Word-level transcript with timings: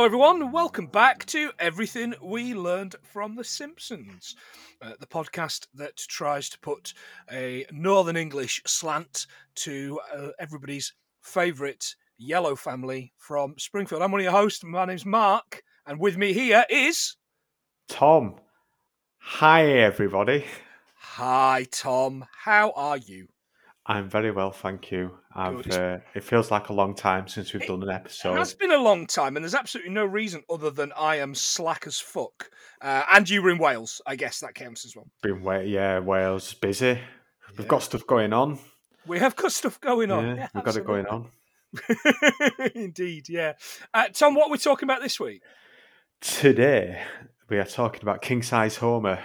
Hello, 0.00 0.06
everyone, 0.06 0.50
welcome 0.50 0.86
back 0.86 1.26
to 1.26 1.52
Everything 1.58 2.14
We 2.22 2.54
Learned 2.54 2.96
from 3.02 3.36
The 3.36 3.44
Simpsons, 3.44 4.34
uh, 4.80 4.92
the 4.98 5.06
podcast 5.06 5.66
that 5.74 5.98
tries 5.98 6.48
to 6.48 6.58
put 6.60 6.94
a 7.30 7.66
Northern 7.70 8.16
English 8.16 8.62
slant 8.66 9.26
to 9.56 10.00
uh, 10.16 10.28
everybody's 10.38 10.94
favourite 11.20 11.94
yellow 12.16 12.56
family 12.56 13.12
from 13.18 13.54
Springfield. 13.58 14.00
I'm 14.00 14.10
one 14.10 14.22
of 14.22 14.24
your 14.24 14.32
hosts. 14.32 14.64
My 14.64 14.86
name's 14.86 15.04
Mark, 15.04 15.62
and 15.86 16.00
with 16.00 16.16
me 16.16 16.32
here 16.32 16.64
is. 16.70 17.16
Tom. 17.86 18.36
Hi, 19.18 19.66
everybody. 19.66 20.46
Hi, 20.96 21.66
Tom. 21.70 22.24
How 22.34 22.70
are 22.74 22.96
you? 22.96 23.28
I'm 23.86 24.08
very 24.08 24.30
well, 24.30 24.50
thank 24.52 24.90
you. 24.90 25.12
I've, 25.34 25.66
uh, 25.70 25.98
it 26.14 26.22
feels 26.22 26.50
like 26.50 26.68
a 26.68 26.72
long 26.72 26.94
time 26.94 27.26
since 27.28 27.52
we've 27.52 27.62
It- 27.62 27.68
done 27.68 27.82
an 27.82 27.88
episode. 27.90 28.34
It 28.34 28.38
has 28.38 28.54
been 28.54 28.70
a 28.72 28.76
long 28.78 29.06
time, 29.06 29.36
and 29.36 29.44
there's 29.44 29.54
absolutely 29.54 29.92
no 29.92 30.04
reason 30.04 30.42
other 30.50 30.70
than 30.70 30.92
I 30.96 31.16
am 31.16 31.34
slack 31.34 31.86
as 31.86 31.98
fuck. 31.98 32.50
Uh, 32.80 33.02
and 33.10 33.28
you 33.28 33.42
were 33.42 33.50
in 33.50 33.58
Wales. 33.58 34.00
I 34.06 34.16
guess 34.16 34.40
that 34.40 34.54
counts 34.54 34.84
as 34.84 34.94
well. 34.94 35.06
Been 35.22 35.42
wa- 35.42 35.58
yeah, 35.60 35.98
Wales 35.98 36.52
busy. 36.54 36.86
Yeah. 36.86 36.98
We've 37.58 37.68
got 37.68 37.82
stuff 37.82 38.06
going 38.06 38.32
on. 38.32 38.58
We 39.06 39.18
have 39.18 39.34
got 39.34 39.50
stuff 39.52 39.80
going 39.80 40.10
on. 40.10 40.26
yeah, 40.26 40.34
Yeah, 40.34 40.48
we've 40.54 40.64
got 40.64 40.76
it 40.76 40.86
going 40.86 41.06
on. 41.06 41.30
Indeed, 42.74 43.28
yeah. 43.28 43.54
Uh, 43.94 44.08
Tom, 44.08 44.34
what 44.34 44.48
are 44.48 44.52
we 44.52 44.58
talking 44.58 44.86
about 44.86 45.00
this 45.02 45.18
week? 45.18 45.42
Today 46.20 47.00
we 47.48 47.58
are 47.58 47.64
talking 47.64 48.02
about 48.02 48.22
king 48.22 48.42
size 48.42 48.76
Homer. 48.76 49.18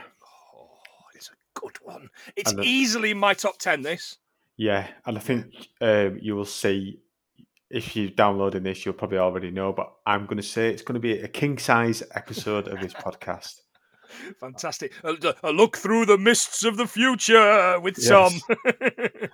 Oh, 0.56 0.70
it's 1.14 1.30
a 1.30 1.59
good 1.59 1.78
one. 1.83 2.09
It's 2.36 2.53
the- 2.53 2.64
easily 2.64 3.11
in 3.11 3.17
my 3.17 3.33
top 3.33 3.58
ten. 3.59 3.81
This. 3.81 4.17
Yeah, 4.58 4.88
and 5.06 5.17
I 5.17 5.22
think 5.22 5.48
um, 5.81 6.17
you 6.22 6.36
will 6.36 6.45
see 6.45 7.00
if 7.70 7.95
you're 7.95 8.09
downloading 8.09 8.64
this, 8.64 8.86
you'll 8.86 8.94
probably 8.94 9.17
already 9.17 9.52
know. 9.52 9.73
But 9.73 9.92
I'm 10.06 10.25
going 10.25 10.38
to 10.38 10.44
say 10.44 10.70
it's 10.70 10.81
going 10.81 10.94
to 10.94 11.00
be 11.00 11.20
a 11.20 11.28
king 11.28 11.58
size 11.58 12.03
episode 12.14 12.67
of 12.67 12.80
this 12.80 12.94
podcast. 13.06 13.59
Fantastic. 14.39 14.94
A, 15.03 15.16
a 15.44 15.52
look 15.52 15.76
through 15.76 16.06
the 16.06 16.17
mists 16.17 16.64
of 16.64 16.78
the 16.78 16.88
future 16.88 17.78
with 17.81 17.98
Yes. 17.98 18.08
Tom. 18.08 18.31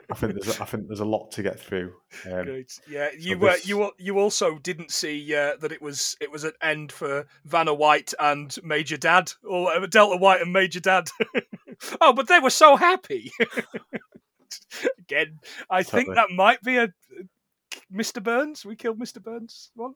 I 0.10 0.16
think 0.16 0.34
there's 0.34 0.58
a, 0.58 0.62
I 0.64 0.66
think 0.66 0.88
there's 0.88 1.02
a 1.02 1.06
lot 1.06 1.30
to 1.34 1.44
get 1.44 1.60
through. 1.60 1.94
Um, 2.26 2.46
Great. 2.46 2.80
Yeah, 2.90 3.10
you 3.16 3.38
this- 3.38 3.58
uh, 3.58 3.60
you 3.66 3.92
you 4.00 4.18
also 4.18 4.58
didn't 4.58 4.90
see 4.92 5.36
uh, 5.36 5.58
that 5.58 5.72
it 5.72 5.82
was 5.84 6.18
it 6.20 6.32
was 6.32 6.46
an 6.46 6.54
end 6.64 6.92
for 6.92 7.28
Vanna 7.46 7.74
White 7.76 8.14
and 8.20 8.58
Major 8.64 8.98
Dad 8.98 9.32
or 9.44 9.86
Delta 9.86 10.18
White 10.18 10.42
and 10.42 10.52
Major 10.54 10.80
Dad. 10.80 11.10
oh, 12.02 12.14
but 12.14 12.28
they 12.28 12.40
were 12.40 12.50
so 12.50 12.76
happy. 12.76 13.32
Again, 15.00 15.40
I 15.70 15.84
think 15.84 16.14
that 16.14 16.32
might 16.32 16.62
be 16.64 16.78
a 16.78 16.90
Mr. 17.94 18.22
Burns. 18.22 18.66
We 18.66 18.76
killed 18.76 19.00
Mr. 19.00 19.22
Burns 19.22 19.72
one. 19.76 19.94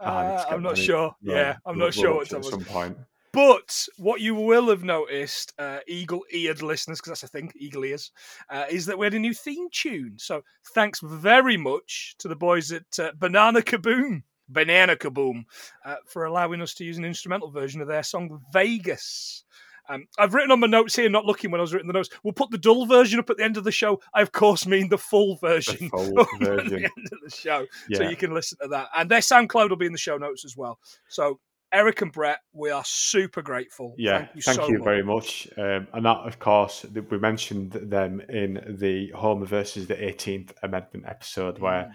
Uh, 0.00 0.44
I'm 0.50 0.62
not 0.62 0.76
sure. 0.78 1.14
Well, 1.22 1.36
yeah, 1.36 1.56
I'm 1.66 1.76
we'll- 1.76 1.86
not 1.86 1.94
sure 1.94 2.08
we'll 2.10 2.16
what 2.18 2.28
that 2.30 2.36
at 2.36 2.44
was. 2.44 2.50
some 2.50 2.64
point. 2.64 2.98
But 3.32 3.88
what 3.96 4.20
you 4.20 4.36
will 4.36 4.68
have 4.68 4.84
noticed, 4.84 5.54
uh, 5.58 5.80
eagle-eared 5.88 6.62
listeners, 6.62 7.00
because 7.00 7.10
that's 7.20 7.24
a 7.24 7.26
thing, 7.28 7.50
eagle 7.56 7.84
ears, 7.84 8.12
uh, 8.48 8.66
is 8.70 8.86
that 8.86 8.96
we 8.96 9.06
had 9.06 9.14
a 9.14 9.18
new 9.18 9.34
theme 9.34 9.66
tune. 9.72 10.14
So 10.18 10.42
thanks 10.72 11.00
very 11.00 11.56
much 11.56 12.14
to 12.18 12.28
the 12.28 12.36
boys 12.36 12.70
at 12.70 12.84
uh, 12.96 13.10
Banana 13.18 13.60
Kaboom, 13.60 14.22
Banana 14.48 14.94
Kaboom, 14.94 15.46
uh, 15.84 15.96
for 16.06 16.26
allowing 16.26 16.62
us 16.62 16.74
to 16.74 16.84
use 16.84 16.96
an 16.96 17.04
instrumental 17.04 17.50
version 17.50 17.80
of 17.80 17.88
their 17.88 18.04
song 18.04 18.40
Vegas. 18.52 19.42
Um, 19.88 20.06
I've 20.18 20.34
written 20.34 20.50
on 20.50 20.60
my 20.60 20.66
notes 20.66 20.96
here, 20.96 21.08
not 21.10 21.24
looking 21.26 21.50
when 21.50 21.60
I 21.60 21.62
was 21.62 21.72
writing 21.74 21.86
the 21.88 21.92
notes. 21.92 22.08
We'll 22.22 22.32
put 22.32 22.50
the 22.50 22.58
dull 22.58 22.86
version 22.86 23.18
up 23.18 23.28
at 23.30 23.36
the 23.36 23.44
end 23.44 23.56
of 23.56 23.64
the 23.64 23.72
show. 23.72 24.00
I, 24.14 24.22
of 24.22 24.32
course, 24.32 24.66
mean 24.66 24.88
the 24.88 24.98
full 24.98 25.36
version. 25.36 25.88
full 25.90 26.18
up 26.20 26.28
at 26.40 26.40
the 26.66 26.76
end 26.96 27.08
of 27.12 27.18
the 27.22 27.30
show 27.30 27.66
Yeah. 27.88 27.98
so 27.98 28.04
you 28.08 28.16
can 28.16 28.32
listen 28.32 28.58
to 28.62 28.68
that. 28.68 28.88
And 28.96 29.10
their 29.10 29.20
SoundCloud 29.20 29.68
will 29.70 29.76
be 29.76 29.86
in 29.86 29.92
the 29.92 29.98
show 29.98 30.16
notes 30.16 30.44
as 30.44 30.56
well. 30.56 30.78
So 31.08 31.38
Eric 31.72 32.02
and 32.02 32.12
Brett, 32.12 32.38
we 32.52 32.70
are 32.70 32.84
super 32.84 33.42
grateful. 33.42 33.94
Yeah, 33.98 34.18
thank 34.18 34.30
you, 34.36 34.42
thank 34.42 34.56
so 34.60 34.68
you 34.68 34.78
much. 34.78 34.84
very 34.84 35.02
much. 35.02 35.48
Um, 35.58 35.88
and 35.92 36.06
that, 36.06 36.18
of 36.18 36.38
course, 36.38 36.86
we 37.10 37.18
mentioned 37.18 37.72
them 37.72 38.20
in 38.28 38.76
the 38.78 39.10
Homer 39.10 39.44
versus 39.46 39.86
the 39.88 39.96
18th 39.96 40.52
Amendment 40.62 41.04
episode, 41.08 41.58
where 41.58 41.84
Mm. 41.84 41.92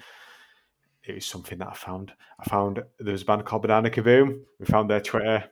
it 1.05 1.15
was 1.15 1.25
something 1.25 1.57
that 1.59 1.69
I 1.69 1.73
found. 1.75 2.11
I 2.39 2.43
found 2.49 2.83
there 2.99 3.13
was 3.13 3.21
a 3.21 3.25
band 3.25 3.45
called 3.45 3.61
Banana 3.61 3.89
Kaboom. 3.89 4.41
We 4.59 4.65
found 4.65 4.89
their 4.89 4.99
Twitter, 5.01 5.45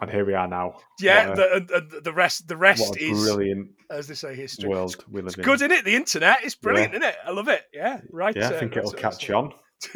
and 0.00 0.10
here 0.10 0.24
we 0.24 0.34
are 0.34 0.46
now. 0.48 0.74
Yeah, 1.00 1.32
a, 1.32 1.36
the, 1.36 1.52
and- 1.54 1.70
and 1.70 1.92
the 2.04 2.12
rest, 2.12 2.48
the 2.48 2.56
rest 2.56 2.96
is, 2.98 3.22
brilliant 3.24 3.70
as 3.90 4.08
they 4.08 4.14
say, 4.14 4.34
history. 4.34 4.68
world 4.68 4.96
we 5.10 5.20
live 5.22 5.28
It's 5.28 5.38
in. 5.38 5.44
good, 5.44 5.54
isn't 5.56 5.72
it? 5.72 5.84
The 5.84 5.94
internet, 5.96 6.38
it's 6.44 6.54
brilliant, 6.54 6.92
isn't 6.94 7.02
it? 7.04 7.16
I 7.24 7.30
love 7.30 7.48
it. 7.48 7.62
Yeah, 7.72 8.00
right. 8.10 8.34
yeah, 8.36 8.50
I 8.50 8.54
uh, 8.54 8.58
think 8.60 8.76
right 8.76 8.84
it'll 8.84 8.92
catch 8.92 9.30
on. 9.30 9.52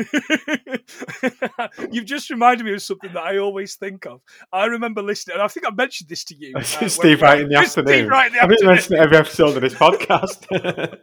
You've 1.90 2.04
just 2.04 2.28
reminded 2.30 2.64
me 2.64 2.74
of 2.74 2.82
something 2.82 3.12
that 3.14 3.22
I 3.22 3.38
always 3.38 3.76
think 3.76 4.04
of. 4.06 4.20
I 4.52 4.66
remember 4.66 5.02
listening, 5.02 5.34
and 5.34 5.42
I 5.42 5.48
think 5.48 5.66
I 5.66 5.70
mentioned 5.70 6.08
this 6.10 6.24
to 6.24 6.34
you. 6.36 6.52
uh, 6.56 6.62
Steve 6.62 7.22
Wright 7.22 7.40
in 7.40 7.48
the 7.48 7.60
It's 7.60 7.72
Steve 7.72 7.84
afternoon. 7.86 8.08
Wright 8.08 8.26
in 8.28 8.32
the 8.34 8.38
I 8.42 8.46
think 8.46 8.60
you 8.60 8.68
afternoon. 8.68 8.74
mentioned 8.74 8.94
it 8.98 9.00
every 9.00 9.16
episode 9.16 9.56
of 9.56 9.62
this 9.62 9.74
podcast. 9.74 11.00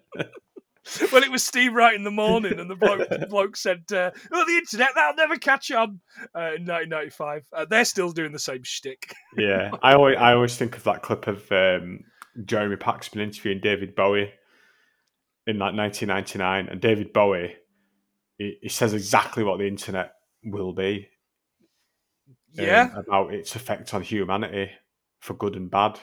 Well, 1.11 1.23
it 1.23 1.31
was 1.31 1.43
Steve 1.43 1.73
Wright 1.73 1.95
in 1.95 2.03
the 2.03 2.11
morning, 2.11 2.59
and 2.59 2.69
the 2.69 2.75
bloke, 2.75 3.07
the 3.09 3.27
bloke 3.29 3.55
said, 3.55 3.83
uh, 3.91 4.11
"Oh, 4.31 4.45
the 4.45 4.57
internet 4.57 4.89
that'll 4.95 5.15
never 5.15 5.37
catch 5.37 5.71
on." 5.71 5.99
Uh, 6.35 6.55
in 6.55 6.65
1995, 6.65 7.45
uh, 7.53 7.65
they're 7.65 7.85
still 7.85 8.11
doing 8.11 8.31
the 8.31 8.39
same 8.39 8.63
shtick. 8.63 9.13
yeah, 9.37 9.71
I 9.81 9.93
always, 9.93 10.17
I 10.17 10.33
always 10.33 10.55
think 10.55 10.75
of 10.77 10.83
that 10.83 11.01
clip 11.01 11.27
of 11.27 11.51
um, 11.51 12.01
Jeremy 12.45 12.75
Paxman 12.75 13.21
interviewing 13.21 13.59
David 13.61 13.95
Bowie 13.95 14.31
in 15.45 15.57
like 15.57 15.75
1999, 15.75 16.67
and 16.69 16.81
David 16.81 17.13
Bowie 17.13 17.55
he, 18.37 18.57
he 18.61 18.69
says 18.69 18.93
exactly 18.93 19.43
what 19.43 19.59
the 19.59 19.67
internet 19.67 20.13
will 20.43 20.73
be 20.73 21.09
um, 22.57 22.65
Yeah, 22.65 22.89
about 22.95 23.33
its 23.33 23.55
effect 23.55 23.93
on 23.93 24.01
humanity 24.01 24.71
for 25.19 25.33
good 25.33 25.55
and 25.55 25.69
bad. 25.69 25.99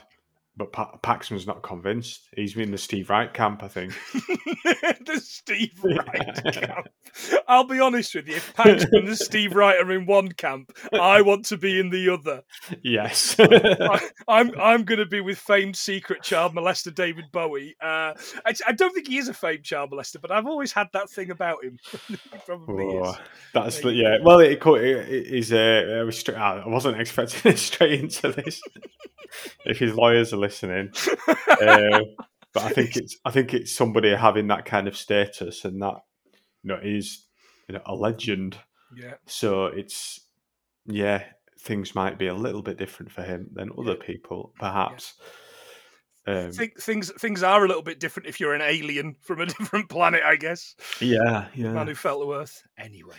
But 0.56 0.72
pa- 0.72 0.96
Paxman's 1.02 1.48
not 1.48 1.62
convinced. 1.64 2.28
He's 2.36 2.56
in 2.56 2.70
the 2.70 2.78
Steve 2.78 3.10
Wright 3.10 3.32
camp, 3.34 3.64
I 3.64 3.68
think. 3.68 3.92
the 4.12 5.20
Steve 5.20 5.72
Wright 5.82 6.44
camp. 6.52 6.86
I'll 7.48 7.64
be 7.66 7.80
honest 7.80 8.14
with 8.14 8.28
you. 8.28 8.36
If 8.36 8.54
Paxman 8.54 9.06
and 9.08 9.18
Steve 9.18 9.56
Wright 9.56 9.80
are 9.80 9.90
in 9.90 10.06
one 10.06 10.30
camp, 10.30 10.70
I 10.92 11.22
want 11.22 11.46
to 11.46 11.56
be 11.56 11.80
in 11.80 11.90
the 11.90 12.08
other. 12.10 12.42
yes. 12.82 13.34
I, 13.40 14.08
I'm 14.28 14.52
I'm 14.60 14.84
going 14.84 15.00
to 15.00 15.06
be 15.06 15.20
with 15.20 15.38
famed 15.38 15.74
secret 15.76 16.22
child 16.22 16.54
molester 16.54 16.94
David 16.94 17.24
Bowie. 17.32 17.74
Uh, 17.82 18.14
I, 18.46 18.54
I 18.66 18.72
don't 18.72 18.94
think 18.94 19.08
he 19.08 19.18
is 19.18 19.28
a 19.28 19.34
famed 19.34 19.64
child 19.64 19.90
molester, 19.90 20.20
but 20.20 20.30
I've 20.30 20.46
always 20.46 20.72
had 20.72 20.86
that 20.92 21.10
thing 21.10 21.32
about 21.32 21.64
him. 21.64 21.78
he 22.06 22.16
probably 22.46 22.84
Oh, 22.84 23.10
is. 23.10 23.16
that's 23.52 23.80
the, 23.80 23.92
yeah. 23.92 24.18
Well, 24.22 24.38
it, 24.38 24.52
it, 24.64 24.84
it 24.84 25.26
is. 25.26 25.52
Uh, 25.52 26.08
straight, 26.12 26.36
I 26.38 26.66
wasn't 26.68 27.00
expecting 27.00 27.50
it 27.52 27.58
straight 27.58 28.00
into 28.00 28.30
this. 28.30 28.62
if 29.66 29.78
his 29.78 29.94
lawyers 29.94 30.32
are 30.32 30.36
listening, 30.44 30.90
uh, 31.48 32.00
but 32.52 32.62
I 32.62 32.68
think 32.70 32.96
it's 32.96 33.16
I 33.24 33.30
think 33.30 33.54
it's 33.54 33.72
somebody 33.72 34.14
having 34.14 34.48
that 34.48 34.64
kind 34.66 34.86
of 34.86 34.96
status 34.96 35.64
and 35.64 35.80
that 35.82 35.96
you 36.62 36.68
know 36.68 36.80
is 36.82 37.26
you 37.68 37.74
know 37.74 37.82
a 37.86 37.94
legend. 37.94 38.58
yeah. 38.96 39.14
So 39.26 39.66
it's 39.66 40.20
yeah, 40.86 41.24
things 41.60 41.94
might 41.94 42.18
be 42.18 42.26
a 42.26 42.34
little 42.34 42.62
bit 42.62 42.78
different 42.78 43.10
for 43.10 43.22
him 43.22 43.48
than 43.52 43.70
other 43.78 43.94
people, 43.94 44.52
perhaps. 44.58 45.14
Um, 46.26 46.52
Think, 46.52 46.80
things 46.80 47.12
things 47.18 47.42
are 47.42 47.64
a 47.64 47.68
little 47.68 47.82
bit 47.82 48.00
different 48.00 48.28
if 48.28 48.40
you're 48.40 48.54
an 48.54 48.62
alien 48.62 49.16
from 49.20 49.40
a 49.40 49.46
different 49.58 49.88
planet, 49.88 50.22
I 50.24 50.36
guess. 50.36 50.74
yeah, 51.00 51.48
yeah. 51.54 51.72
Man 51.72 51.86
who 51.86 51.94
fell 51.94 52.20
to 52.20 52.32
Earth. 52.32 52.62
Anyway. 52.78 53.16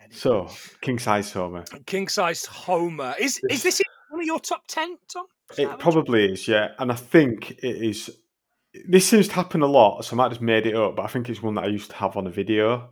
anyway. 0.00 0.16
So 0.16 0.48
king 0.80 0.98
size 0.98 1.32
Homer. 1.32 1.64
king 1.86 2.08
sized 2.08 2.46
Homer 2.46 3.14
is 3.18 3.40
is 3.50 3.62
this 3.62 3.80
of 4.24 4.26
your 4.26 4.40
top 4.40 4.66
ten, 4.66 4.96
Tom? 5.12 5.26
Is 5.52 5.58
It 5.60 5.78
probably 5.78 6.32
is, 6.32 6.48
yeah. 6.48 6.68
And 6.78 6.90
I 6.90 6.96
think 6.96 7.52
it 7.62 7.64
is. 7.64 8.10
This 8.88 9.06
seems 9.08 9.28
to 9.28 9.34
happen 9.34 9.62
a 9.62 9.66
lot, 9.66 10.04
so 10.04 10.14
I 10.14 10.16
might 10.16 10.30
just 10.30 10.40
made 10.40 10.66
it 10.66 10.74
up. 10.74 10.96
But 10.96 11.02
I 11.04 11.08
think 11.08 11.28
it's 11.30 11.42
one 11.42 11.54
that 11.54 11.64
I 11.64 11.68
used 11.68 11.90
to 11.90 11.96
have 11.96 12.16
on 12.16 12.26
a 12.26 12.30
video, 12.30 12.90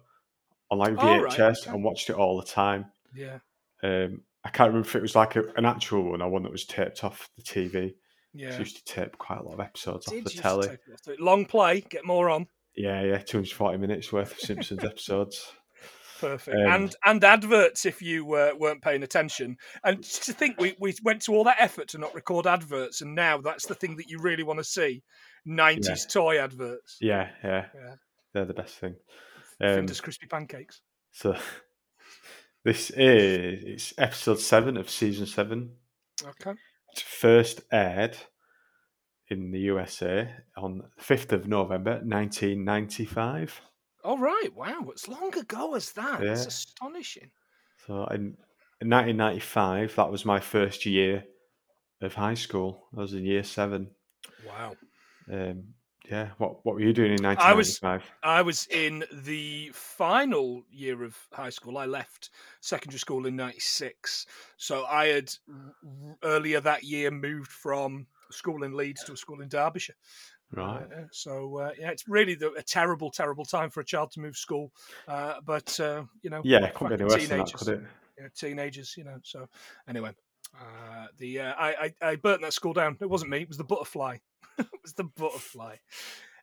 on 0.71 0.79
like 0.79 0.95
Oh, 0.99 1.21
right, 1.21 1.33
VHS, 1.33 1.63
okay. 1.63 1.71
and 1.71 1.83
watched 1.83 2.09
it 2.11 2.17
all 2.17 2.39
the 2.41 2.47
time. 2.47 2.87
Yeah, 3.15 3.39
Um, 3.83 4.23
I 4.45 4.49
can't 4.51 4.69
remember 4.69 4.87
if 4.89 4.95
it 4.97 5.03
was 5.03 5.15
like 5.17 5.37
a, 5.37 5.43
an 5.57 5.65
actual 5.67 6.11
one 6.11 6.23
or 6.23 6.31
one 6.31 6.45
that 6.45 6.53
was 6.53 6.65
taped 6.65 7.03
off 7.05 7.29
the 7.37 7.43
TV. 7.43 7.95
yeah. 8.33 8.55
I 8.55 8.59
used 8.59 8.77
to 8.77 8.85
tape 8.95 9.19
quite 9.19 9.41
a 9.41 9.43
lot 9.43 9.55
of 9.55 9.61
episodes 9.61 10.07
Did 10.07 10.27
off 10.27 10.33
the 10.33 10.41
telly. 10.41 10.69
off 10.69 11.19
Long 11.19 11.45
play, 11.47 11.81
get 11.81 12.05
more 12.07 12.31
on. 12.31 12.47
Yeah, 12.77 13.03
yeah, 13.03 13.19
two 13.19 13.39
hundred 13.39 13.53
forty 13.53 13.77
minutes 13.79 14.13
worth 14.13 14.33
of 14.33 14.39
Simpsons 14.41 14.83
episodes. 14.85 15.53
Perfect. 16.23 16.57
Um, 16.57 16.73
and 16.73 16.97
and 17.05 17.25
adverts 17.25 17.85
if 17.85 18.01
you 18.01 18.33
uh, 18.35 18.53
weren't 18.59 18.81
paying 18.81 19.03
attention. 19.03 19.57
And 19.85 20.03
just 20.03 20.23
to 20.25 20.33
think, 20.33 20.59
we, 20.61 20.75
we 20.79 20.95
went 21.03 21.21
to 21.23 21.35
all 21.35 21.45
that 21.45 21.57
effort 21.59 21.89
to 21.89 21.99
not 21.99 22.15
record 22.15 22.47
adverts, 22.47 23.01
and 23.03 23.15
now 23.15 23.39
that's 23.41 23.67
the 23.67 23.75
thing 23.75 23.97
that 23.97 24.09
you 24.09 24.19
really 24.21 24.43
want 24.45 24.59
to 24.61 24.65
see 24.65 25.03
90s 25.47 26.11
toy 26.11 26.39
adverts. 26.39 26.97
Yeah, 27.01 27.29
yeah, 27.43 27.67
Yeah. 27.75 27.95
they're 28.33 28.45
the 28.45 28.55
best 28.55 28.77
thing. 28.77 28.95
Um, 29.61 29.87
Findus 29.87 30.01
crispy 30.03 30.27
pancakes. 30.27 30.81
so 31.11 31.35
this 32.65 32.91
is 32.91 33.63
it's 33.65 33.95
episode 33.99 34.39
seven 34.39 34.77
of 34.77 34.89
season 34.89 35.27
seven. 35.27 35.73
Okay. 36.25 36.53
It 36.95 37.01
first 37.01 37.63
aired 37.73 38.17
in 39.29 39.51
the 39.51 39.61
USA 39.61 40.31
on 40.57 40.83
5th 41.01 41.33
of 41.33 41.49
November 41.49 42.01
1995. 42.05 43.61
All 44.05 44.19
right. 44.19 44.49
Wow. 44.55 44.87
It's 44.91 45.09
long 45.09 45.37
ago 45.37 45.75
as 45.75 45.93
that. 45.93 46.23
It's 46.23 46.47
astonishing. 46.47 47.31
So 47.87 48.05
in 48.07 48.37
in 48.81 48.91
1995, 48.91 49.95
that 49.97 50.11
was 50.11 50.25
my 50.25 50.41
first 50.41 50.85
year 50.87 51.25
of 52.01 52.15
high 52.15 52.35
school. 52.35 52.89
I 52.97 53.01
was 53.01 53.13
in 53.15 53.25
year 53.25 53.45
seven. 53.45 53.91
Wow. 54.47 54.77
Um, 55.33 55.75
yeah. 56.11 56.31
What 56.39 56.65
What 56.67 56.75
were 56.75 56.81
you 56.81 56.93
doing 56.93 57.13
in 57.13 57.25
I 57.25 57.55
was- 57.55 57.79
1995? 57.81 58.11
I 58.25 58.43
was 58.43 58.67
in 58.69 59.05
the 59.25 59.71
final 59.73 60.65
year 60.69 61.05
of 61.05 61.17
high 61.33 61.51
school. 61.51 61.79
I 61.79 61.87
left 61.87 62.31
secondary 62.61 62.99
school 62.99 63.27
in 63.27 63.37
'96, 63.37 64.27
so 64.57 64.85
I 64.87 65.07
had 65.07 65.33
earlier 66.25 66.61
that 66.61 66.83
year 66.83 67.11
moved 67.13 67.53
from 67.53 68.07
school 68.31 68.65
in 68.65 68.73
Leeds 68.73 69.05
to 69.05 69.13
a 69.13 69.17
school 69.17 69.43
in 69.43 69.49
Derbyshire. 69.49 69.95
Right. 70.53 70.83
Uh, 70.83 71.05
so 71.13 71.59
uh, 71.59 71.71
yeah, 71.79 71.91
it's 71.91 72.09
really 72.09 72.35
the, 72.35 72.53
a 72.53 72.63
terrible, 72.63 73.11
terrible 73.11 73.45
time 73.45 73.71
for 73.71 73.81
a 73.81 73.85
child 73.85 74.11
to 74.13 74.21
move 74.21 74.37
school. 74.37 74.73
Uh, 75.09 75.35
but 75.45 75.79
uh, 75.81 76.05
you 76.23 76.31
know, 76.31 76.41
Yeah, 76.45 76.61
fuck- 76.67 76.75
couldn't 76.75 76.99
be 76.99 77.05
worse 77.05 77.27
than 77.27 77.39
that, 77.39 77.47
teenagers, 77.47 77.63
could 77.63 77.69
it? 77.69 77.81
you 78.19 78.23
know, 78.25 78.29
teenagers, 78.37 78.95
you 78.97 79.05
know. 79.05 79.19
So 79.23 79.49
anyway, 79.89 80.11
uh, 80.59 81.07
the 81.19 81.41
uh, 81.41 81.55
I, 81.59 81.93
I 82.03 82.11
I 82.11 82.17
burnt 82.17 82.43
that 82.43 82.53
school 82.53 82.73
down. 82.73 82.97
It 83.01 83.09
wasn't 83.11 83.31
me. 83.31 83.39
It 83.43 83.49
was 83.49 83.59
the 83.59 83.65
butterfly. 83.65 84.19
it 84.59 84.67
was 84.83 84.93
the 84.95 85.05
butterfly. 85.05 85.77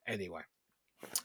Anyway. 0.07 0.41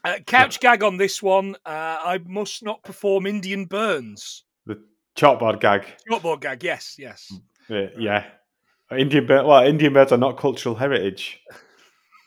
Uh, 0.05 0.19
couch 0.25 0.59
gag 0.61 0.83
on 0.83 0.95
this 0.97 1.21
one. 1.21 1.55
Uh, 1.65 1.97
I 2.05 2.19
must 2.25 2.63
not 2.63 2.81
perform 2.83 3.25
Indian 3.25 3.65
burns. 3.65 4.45
The 4.65 4.81
chalkboard 5.17 5.59
gag. 5.59 5.85
Chalkboard 6.09 6.39
gag, 6.39 6.63
yes, 6.63 6.95
yes. 6.97 7.29
Uh, 7.69 7.87
yeah. 7.99 8.25
Indian 8.95 9.25
bird. 9.25 9.45
Well, 9.45 9.65
Indian 9.65 9.91
birds 9.91 10.13
are 10.13 10.17
not 10.17 10.37
cultural 10.37 10.75
heritage. 10.75 11.41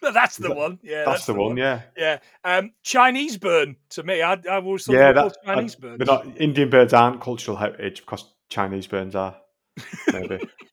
That's 0.13 0.37
the 0.37 0.55
one. 0.55 0.79
Yeah, 0.83 1.05
that's, 1.05 1.27
the, 1.27 1.35
one. 1.35 1.57
Yeah. 1.57 1.83
Yeah. 1.97 2.19
Um, 2.45 2.73
Chinese 2.83 3.37
burn 3.37 3.77
to 3.91 4.03
me. 4.03 4.23
I, 4.23 4.35
I 4.35 4.57
always 4.57 4.85
thought 4.85 4.95
Yeah. 4.95 5.13
That. 5.13 5.37
Chinese 5.45 5.77
uh, 5.77 5.81
burns. 5.81 5.99
they're 5.99 6.07
not. 6.07 6.41
Indian 6.41 6.71
birds 6.71 6.93
aren't 6.93 7.21
cultural 7.21 7.57
heritage 7.57 8.01
because 8.01 8.25
Chinese 8.49 8.87
burns 8.87 9.15
are. 9.15 9.37
Maybe. 10.13 10.39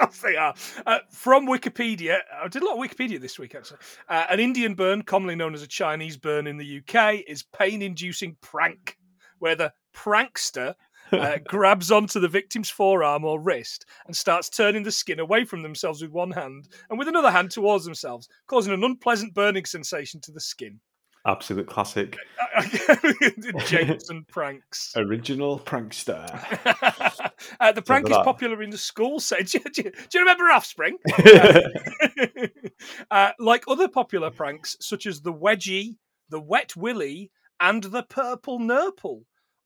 course 0.00 0.20
they 0.20 0.36
are. 0.36 0.54
Uh, 0.86 0.98
from 1.10 1.46
Wikipedia, 1.46 2.20
I 2.42 2.48
did 2.48 2.62
a 2.62 2.66
lot 2.66 2.78
of 2.78 2.90
Wikipedia 2.90 3.20
this 3.20 3.38
week 3.38 3.54
actually. 3.54 3.78
Uh, 4.08 4.26
an 4.30 4.40
Indian 4.40 4.74
burn, 4.74 5.02
commonly 5.02 5.36
known 5.36 5.54
as 5.54 5.62
a 5.62 5.66
Chinese 5.66 6.16
burn 6.16 6.46
in 6.46 6.56
the 6.56 6.80
UK, 6.80 7.22
is 7.26 7.42
pain-inducing 7.42 8.36
prank 8.40 8.96
where 9.38 9.54
the 9.54 9.72
prankster 9.94 10.74
uh, 11.12 11.38
grabs 11.46 11.90
onto 11.90 12.20
the 12.20 12.28
victim's 12.28 12.70
forearm 12.70 13.24
or 13.24 13.40
wrist 13.40 13.86
and 14.06 14.16
starts 14.16 14.48
turning 14.48 14.82
the 14.82 14.92
skin 14.92 15.20
away 15.20 15.44
from 15.44 15.62
themselves 15.62 16.02
with 16.02 16.10
one 16.10 16.30
hand 16.30 16.68
and 16.88 16.98
with 16.98 17.08
another 17.08 17.30
hand 17.30 17.50
towards 17.50 17.84
themselves, 17.84 18.28
causing 18.46 18.72
an 18.72 18.84
unpleasant 18.84 19.34
burning 19.34 19.64
sensation 19.64 20.20
to 20.20 20.32
the 20.32 20.40
skin. 20.40 20.80
Absolute 21.26 21.66
classic. 21.66 22.16
Jameson 23.66 24.24
pranks. 24.26 24.94
Original 24.96 25.58
prankster. 25.58 26.24
uh, 27.60 27.72
the 27.72 27.82
prank 27.82 28.06
is 28.08 28.16
that. 28.16 28.24
popular 28.24 28.62
in 28.62 28.70
the 28.70 28.78
school 28.78 29.20
setting. 29.20 29.62
Do, 29.74 29.82
you- 29.82 29.82
do 29.82 29.82
you- 29.82 29.90
do 30.08 30.18
you 30.18 30.20
remember 30.20 30.44
Offspring? 30.50 30.96
uh, 33.10 33.30
like 33.38 33.64
other 33.68 33.88
popular 33.88 34.30
pranks, 34.30 34.76
such 34.80 35.06
as 35.06 35.20
the 35.20 35.32
wedgie, 35.32 35.96
the 36.28 36.40
wet 36.40 36.74
willy, 36.76 37.30
and 37.60 37.84
the 37.84 38.02
purple 38.04 38.58
nurple, 38.58 39.24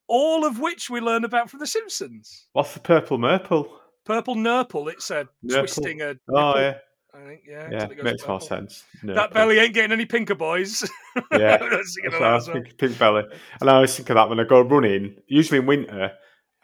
all 0.09 0.45
of 0.45 0.59
which 0.61 0.91
we 0.91 1.01
learn 1.01 1.25
about 1.25 1.51
from 1.51 1.61
The 1.61 1.67
Simpsons. 1.67 2.47
What's 2.53 2.75
the 2.75 2.81
purple 2.81 3.19
merple? 3.19 3.81
Purple 4.05 4.35
nurple, 4.35 4.89
it's 4.89 5.11
a 5.11 5.27
Nurple. 5.43 5.61
twisting 5.63 6.03
a. 6.03 6.15
Oh 6.29 6.59
yeah, 6.59 6.75
I 7.15 7.27
think, 7.27 7.41
yeah. 7.49 7.69
yeah, 7.73 7.85
it 7.91 8.05
makes 8.05 8.27
more 8.29 8.41
sense. 8.41 8.85
That 9.03 9.33
belly 9.33 9.59
ain't 9.59 9.73
getting 9.73 9.93
any 9.93 10.05
pinker, 10.07 10.35
boys. 10.35 10.89
Yeah, 11.33 11.59
I 11.61 11.77
was 11.77 11.95
thinking 11.95 12.11
That's 12.11 12.13
of 12.13 12.13
what 12.13 12.19
that 12.21 12.23
I 12.25 12.35
as 12.35 12.41
was 12.41 12.49
well. 12.49 12.55
thinking, 12.57 12.77
pink 12.77 12.99
belly. 12.99 13.23
And 13.61 13.71
I 13.71 13.75
always 13.77 13.95
think 13.97 14.11
of 14.11 14.17
that 14.17 14.29
when 14.29 14.41
I 14.41 14.45
go 14.45 14.61
running, 14.61 15.15
usually 15.29 15.61
in 15.61 15.67
winter, 15.67 16.11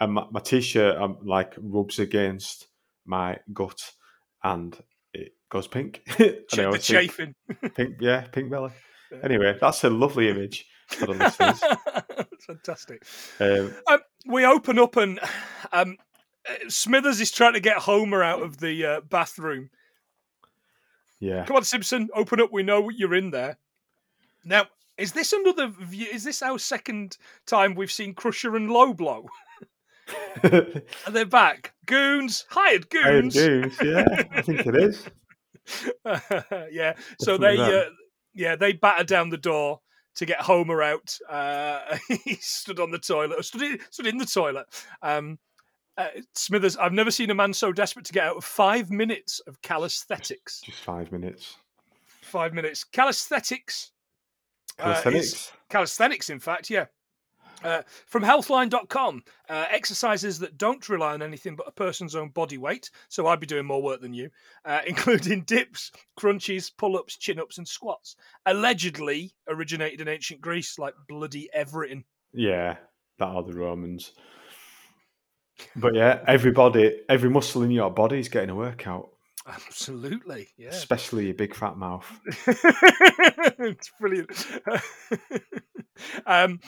and 0.01 0.13
my, 0.13 0.25
my 0.33 0.41
t-shirt 0.41 0.97
um, 1.01 1.19
like 1.25 1.55
rubs 1.57 1.99
against 2.01 2.67
my 3.07 3.39
gut, 3.53 3.81
and 4.43 4.77
it 5.15 5.33
goes 5.51 5.67
pink. 5.69 6.03
And 6.19 6.35
Ch- 6.49 6.57
the 6.57 6.79
chafing. 6.79 7.35
pink, 7.77 7.97
yeah, 8.01 8.23
pink 8.33 8.51
belly. 8.51 8.73
Anyway, 9.25 9.57
that's 9.61 9.83
a 9.85 9.91
lovely 9.91 10.29
image 10.29 10.67
for 10.91 11.07
the 11.07 11.15
listeners. 11.15 11.61
Fantastic. 12.47 13.05
Um, 13.39 13.75
Um, 13.87 14.01
we 14.27 14.45
open 14.45 14.79
up 14.79 14.97
and 14.97 15.21
um, 15.73 15.97
Smithers 16.69 17.21
is 17.21 17.31
trying 17.31 17.55
to 17.55 17.61
get 17.61 17.79
Homer 17.79 18.23
out 18.23 18.43
of 18.43 18.59
the 18.59 18.85
uh, 18.85 19.01
bathroom. 19.09 19.71
yeah, 21.19 21.45
Come 21.45 21.57
on, 21.57 21.65
Simpson, 21.65 22.09
open 22.15 22.41
up. 22.41 22.51
We 22.53 22.63
know 22.63 22.89
you're 22.89 23.15
in 23.15 23.31
there. 23.31 23.59
Now, 24.45 24.67
is 24.97 25.13
this 25.13 25.33
another 25.33 25.69
view? 25.69 26.07
Is 26.13 26.25
this 26.25 26.43
our 26.43 26.59
second 26.59 27.17
time 27.47 27.75
we've 27.75 27.93
seen 27.93 28.15
Crusher 28.15 28.57
and 28.57 28.71
Low 28.71 28.93
Blow? 28.93 29.27
And 30.43 30.83
they're 31.13 31.25
back. 31.25 31.73
Goons, 31.87 32.45
hired 32.51 32.89
goons. 32.91 33.35
Goons, 33.35 33.77
yeah, 33.81 34.05
I 34.33 34.43
think 34.43 34.67
it 34.67 34.75
is. 34.75 35.05
yeah. 36.73 36.95
So 37.21 37.39
Definitely 37.39 37.57
they, 37.57 37.79
uh, 37.79 37.85
yeah, 38.35 38.57
they 38.57 38.73
batter 38.73 39.05
down 39.05 39.29
the 39.29 39.37
door 39.37 39.81
to 40.21 40.27
get 40.27 40.41
Homer 40.43 40.83
out. 40.83 41.19
Uh, 41.29 41.97
he 42.25 42.35
stood 42.37 42.79
on 42.79 42.91
the 42.91 42.99
toilet, 42.99 43.43
stood 43.43 43.63
in, 43.63 43.79
stood 43.91 44.07
in 44.07 44.19
the 44.19 44.27
toilet. 44.27 44.67
Um, 45.01 45.39
uh, 45.97 46.09
Smithers, 46.35 46.77
I've 46.77 46.93
never 46.93 47.11
seen 47.11 47.31
a 47.31 47.35
man 47.35 47.55
so 47.55 47.73
desperate 47.73 48.05
to 48.05 48.13
get 48.13 48.25
out 48.25 48.37
of 48.37 48.45
five 48.45 48.91
minutes 48.91 49.41
of 49.47 49.61
calisthenics. 49.63 50.61
Just 50.61 50.79
five 50.81 51.11
minutes. 51.11 51.57
Five 52.21 52.53
minutes. 52.53 52.85
Calisthenics. 52.85 53.93
uh, 54.79 54.83
Calisthenics. 54.85 55.53
calisthenics, 55.71 56.29
in 56.29 56.39
fact, 56.39 56.69
yeah. 56.69 56.85
Uh, 57.63 57.83
from 58.07 58.23
healthline.com, 58.23 59.23
uh, 59.49 59.67
exercises 59.71 60.39
that 60.39 60.59
don't 60.59 60.89
rely 60.89 61.13
on 61.13 61.23
anything 61.23 61.57
but 61.57 61.69
a 61.69 61.73
person's 61.73 62.15
own 62.15 62.29
body 62.31 62.59
weight. 62.59 62.91
So 63.09 63.27
I'd 63.27 63.41
be 63.41 63.47
doing 63.47 63.67
more 63.67 63.83
work 63.83 64.01
than 64.01 64.15
you, 64.15 64.31
uh, 64.65 64.81
including 64.87 65.43
dips, 65.43 65.93
crunches, 66.17 66.71
pull 66.71 66.97
ups, 66.97 67.17
chin 67.17 67.39
ups, 67.39 67.59
and 67.59 67.67
squats. 67.69 68.17
Allegedly 68.47 69.33
originated 69.49 70.01
in 70.01 70.09
ancient 70.09 70.41
Greece, 70.41 70.79
like 70.79 70.95
bloody 71.09 71.49
everything. 71.53 72.05
Yeah, 72.33 72.77
that 73.19 73.29
are 73.29 73.43
the 73.43 73.55
Romans. 73.55 74.13
But 75.77 75.95
yeah, 75.95 76.21
everybody, 76.27 77.01
every 77.09 77.29
muscle 77.29 77.63
in 77.63 77.71
your 77.71 77.91
body 77.91 78.19
is 78.19 78.29
getting 78.29 78.51
a 78.51 78.55
workout, 78.55 79.11
Absolutely, 79.47 80.49
yeah. 80.59 80.69
especially 80.69 81.27
your 81.27 81.35
big 81.35 81.55
fat 81.55 81.77
mouth. 81.77 82.07
it's 83.59 83.91
brilliant. 83.99 84.47
um, 86.27 86.61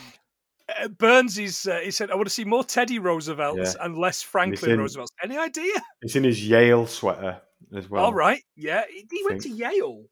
Burns 0.98 1.38
is, 1.38 1.66
uh, 1.66 1.78
he 1.82 1.90
said, 1.90 2.10
I 2.10 2.14
want 2.14 2.26
to 2.26 2.32
see 2.34 2.44
more 2.44 2.64
Teddy 2.64 2.98
Roosevelts 2.98 3.76
and 3.80 3.96
less 3.98 4.22
Franklin 4.22 4.72
in- 4.72 4.78
Roosevelts. 4.80 5.12
Any 5.22 5.38
idea? 5.38 5.72
It's 6.02 6.16
in 6.16 6.24
his 6.24 6.46
Yale 6.48 6.86
sweater 6.86 7.40
as 7.76 7.88
well. 7.88 8.04
All 8.04 8.14
right. 8.14 8.42
Yeah. 8.56 8.82
He 8.90 9.24
went 9.28 9.42
to 9.42 9.48
Yale. 9.48 10.04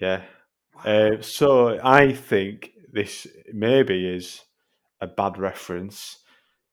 Yeah. 0.00 0.22
Wow. 0.74 0.82
Uh, 0.92 1.22
so 1.22 1.78
I 1.82 2.12
think 2.12 2.70
this 2.92 3.26
maybe 3.52 4.08
is 4.08 4.42
a 5.00 5.06
bad 5.06 5.38
reference 5.38 6.18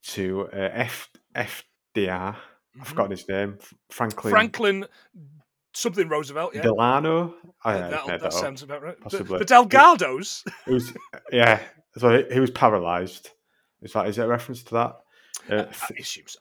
to 0.03 0.48
uh, 0.53 0.70
F 0.74 1.10
FDR. 1.36 2.36
I've 2.77 2.82
Mhm. 2.82 2.86
forgotten 2.86 3.12
his 3.12 3.27
name. 3.27 3.58
Franklin, 3.89 4.32
Franklin 4.32 4.86
something 5.74 6.08
Roosevelt. 6.10 6.55
Yeah. 6.55 6.62
Delano. 6.62 7.36
I, 7.63 7.74
that, 7.77 7.94
I 7.94 8.08
that, 8.08 8.22
that 8.22 8.34
sounds 8.34 8.63
about 8.63 8.82
right. 8.84 8.98
The, 8.98 9.03
Possibly. 9.03 9.39
the 9.39 9.46
Delgados. 9.46 10.44
It 10.67 10.72
was 10.72 10.94
yeah. 11.32 11.60
So 11.97 12.17
he, 12.17 12.33
he 12.33 12.39
was 12.39 12.51
paralysed. 12.51 13.31
Is 13.81 13.93
that 13.93 14.07
is 14.07 14.17
it 14.17 14.25
a 14.25 14.27
reference 14.27 14.63
to 14.63 14.73
that? 14.73 14.95
Uh, 15.49 15.65
I 15.69 15.95
assume 15.99 16.25
so. 16.27 16.39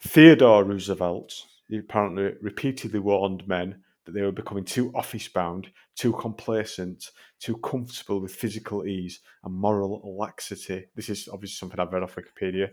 Theodore 0.00 0.64
Roosevelt 0.64 1.46
he 1.68 1.78
apparently 1.78 2.34
repeatedly 2.40 3.00
warned 3.00 3.46
men 3.48 3.82
that 4.04 4.12
they 4.12 4.22
were 4.22 4.32
becoming 4.32 4.64
too 4.64 4.92
office 4.94 5.28
bound, 5.28 5.68
too 5.96 6.12
complacent, 6.12 7.10
too 7.40 7.56
comfortable 7.58 8.20
with 8.20 8.34
physical 8.34 8.86
ease 8.86 9.20
and 9.44 9.54
moral 9.54 10.02
laxity. 10.18 10.86
This 10.94 11.08
is 11.08 11.28
obviously 11.32 11.54
something 11.54 11.80
I've 11.80 11.92
read 11.92 12.02
off 12.02 12.16
Wikipedia 12.16 12.70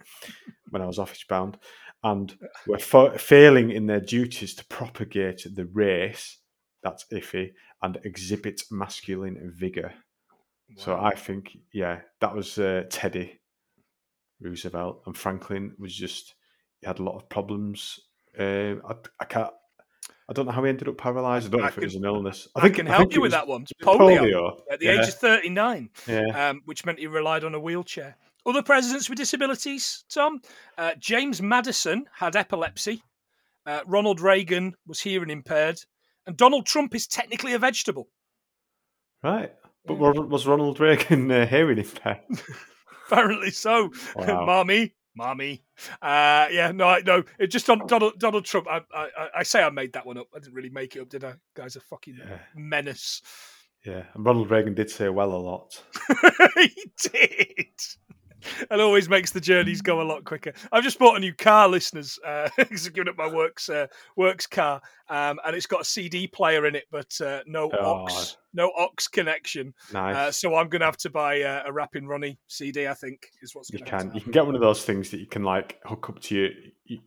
when 0.72 0.82
I 0.82 0.88
was 0.88 1.00
office 1.00 1.24
bound, 1.24 1.58
and 2.04 2.38
were 2.68 2.80
fa- 2.80 3.18
failing 3.18 3.72
in 3.72 3.86
their 3.86 4.02
duties 4.02 4.54
to 4.56 4.66
propagate 4.66 5.48
the 5.56 5.66
race. 5.66 6.38
That's 6.84 7.06
iffy 7.14 7.54
and 7.82 7.98
exhibit 8.04 8.64
masculine 8.70 9.38
So 10.78 10.98
I 10.98 11.16
think, 11.16 11.58
yeah, 11.74 12.00
that 12.22 12.36
was 12.36 12.58
uh, 12.58 12.84
Teddy 12.90 13.40
Roosevelt, 14.42 15.04
and 15.06 15.18
Franklin 15.18 15.74
was 15.78 15.96
just 15.96 16.36
he 16.80 16.88
had 16.88 17.00
a 17.00 17.04
lot 17.04 17.16
of 17.16 17.30
problems. 17.30 18.00
Uh, 18.38 18.76
I, 18.88 18.96
I 19.20 19.26
can't. 19.26 19.52
I 20.30 20.34
don't 20.34 20.46
know 20.46 20.52
how 20.52 20.64
he 20.64 20.70
ended 20.70 20.88
up 20.88 20.98
paralysed. 20.98 21.48
I 21.48 21.50
don't 21.50 21.60
know 21.60 21.66
I 21.66 21.70
if 21.70 21.78
it 21.78 21.84
was 21.84 21.96
an 21.96 22.06
illness. 22.06 22.48
I, 22.56 22.62
think 22.62 22.76
I 22.76 22.78
can 22.78 22.86
help 22.86 23.00
think 23.00 23.16
you 23.16 23.22
with 23.22 23.32
that 23.32 23.48
one. 23.48 23.66
polio. 23.84 24.20
Polio. 24.20 24.60
At 24.72 24.80
the 24.80 24.86
yeah, 24.86 25.02
age 25.02 25.10
of 25.10 25.16
39. 25.16 25.90
yeah. 26.08 26.50
um, 26.50 26.62
which 26.66 26.86
meant 26.86 27.00
he 27.00 27.08
relied 27.08 27.44
on 27.44 27.54
a 27.54 27.60
wheelchair. 27.60 28.16
Other 28.46 28.64
presidents 28.64 29.10
with 29.10 29.18
disabilities, 29.18 30.06
Tom. 30.10 30.40
Uh, 30.78 30.94
James 30.98 31.42
Madison 31.42 32.06
had 32.14 32.36
epilepsy. 32.36 33.04
Uh, 33.66 33.82
Ronald 33.86 34.22
Reagan 34.22 34.74
was 34.88 35.02
hearing 35.02 35.30
impaired. 35.30 35.80
And 36.26 36.38
Donald 36.38 36.66
Trump 36.66 36.96
is 36.96 37.08
technically 37.08 37.54
a 37.54 37.60
vegetable. 37.60 38.08
right. 39.24 39.54
But 39.86 39.96
Yeah. 39.96 40.00
was 40.12 40.30
was 40.30 40.48
Ronald 40.48 40.80
Reagan 40.80 41.32
uh, 41.32 41.46
hearing 41.46 41.78
impaired? 41.80 42.20
Apparently 43.12 43.52
so. 43.52 43.90
Wow. 44.16 44.46
Marmy, 44.46 44.94
mommy. 45.16 45.64
Uh, 46.02 46.48
yeah, 46.52 46.72
no, 46.74 46.98
no. 47.06 47.24
It 47.40 47.48
just 47.48 47.70
on 47.70 47.86
Donald, 47.88 48.14
Donald 48.20 48.46
Trump. 48.46 48.68
I, 48.70 48.82
I, 48.96 49.28
I 49.40 49.44
say 49.44 49.62
I 49.64 49.70
made 49.70 49.94
that 49.94 50.06
one 50.06 50.18
up. 50.18 50.28
I 50.36 50.40
didn't 50.40 50.54
really 50.54 50.70
make 50.70 50.96
it 50.96 51.02
up, 51.02 51.10
did 51.10 51.24
I? 51.26 51.34
Guy's 51.56 51.76
a 51.76 51.82
fucking 51.82 52.18
Yeah. 52.20 52.38
menace. 52.56 53.22
Yeah, 53.86 54.04
and 54.14 54.26
Ronald 54.26 54.50
Reagan 54.52 54.76
did 54.76 54.90
say 54.92 55.10
well 55.10 55.34
a 55.34 55.38
lot. 55.38 55.84
he 56.56 56.92
did. 57.12 57.68
And 58.70 58.82
always 58.82 59.10
makes 59.10 59.32
the 59.32 59.42
journeys 59.42 59.82
go 59.82 60.02
a 60.02 60.04
lot 60.04 60.24
quicker. 60.24 60.54
I've 60.72 60.84
just 60.84 61.00
bought 61.00 61.18
a 61.18 61.20
new 61.20 61.34
car, 61.34 61.68
listeners. 61.68 62.20
Uh, 62.26 62.50
I've 62.58 62.94
given 62.94 63.10
up 63.10 63.18
my 63.18 63.28
works 63.28 63.70
uh, 63.70 63.88
works 64.16 64.48
car, 64.48 64.82
um, 65.10 65.40
and 65.46 65.56
it's 65.56 65.66
got 65.66 65.82
a 65.82 65.86
CD 65.86 66.28
player 66.28 66.66
in 66.68 66.76
it, 66.76 66.86
but 66.92 67.20
uh, 67.22 67.42
no 67.46 67.70
Oh. 67.74 68.06
aux, 68.08 68.36
no 68.54 68.72
aux 68.78 68.90
connection. 69.12 69.74
Nice. 69.94 70.16
Uh, 70.16 70.32
so 70.32 70.56
I'm 70.56 70.70
going 70.70 70.82
to 70.82 70.86
have 70.86 70.98
to 70.98 71.10
buy 71.10 71.42
uh, 71.42 71.64
a 71.66 71.72
Rapping 71.72 72.06
Ronnie 72.08 72.38
CD. 72.48 72.88
I 72.88 72.94
think 72.94 73.28
is 73.42 73.56
what's 73.56 73.72
you 73.72 73.80
going 73.80 73.86
to 73.86 73.98
can 73.98 74.16
you 74.16 74.22
can 74.22 74.32
get 74.32 74.46
one 74.46 74.56
of 74.56 74.62
those 74.62 74.84
things 74.84 75.10
that 75.12 75.20
you 75.20 75.28
can 75.28 75.44
like 75.44 75.80
hook 75.86 76.10
up 76.10 76.20
to 76.22 76.36
your. 76.36 77.00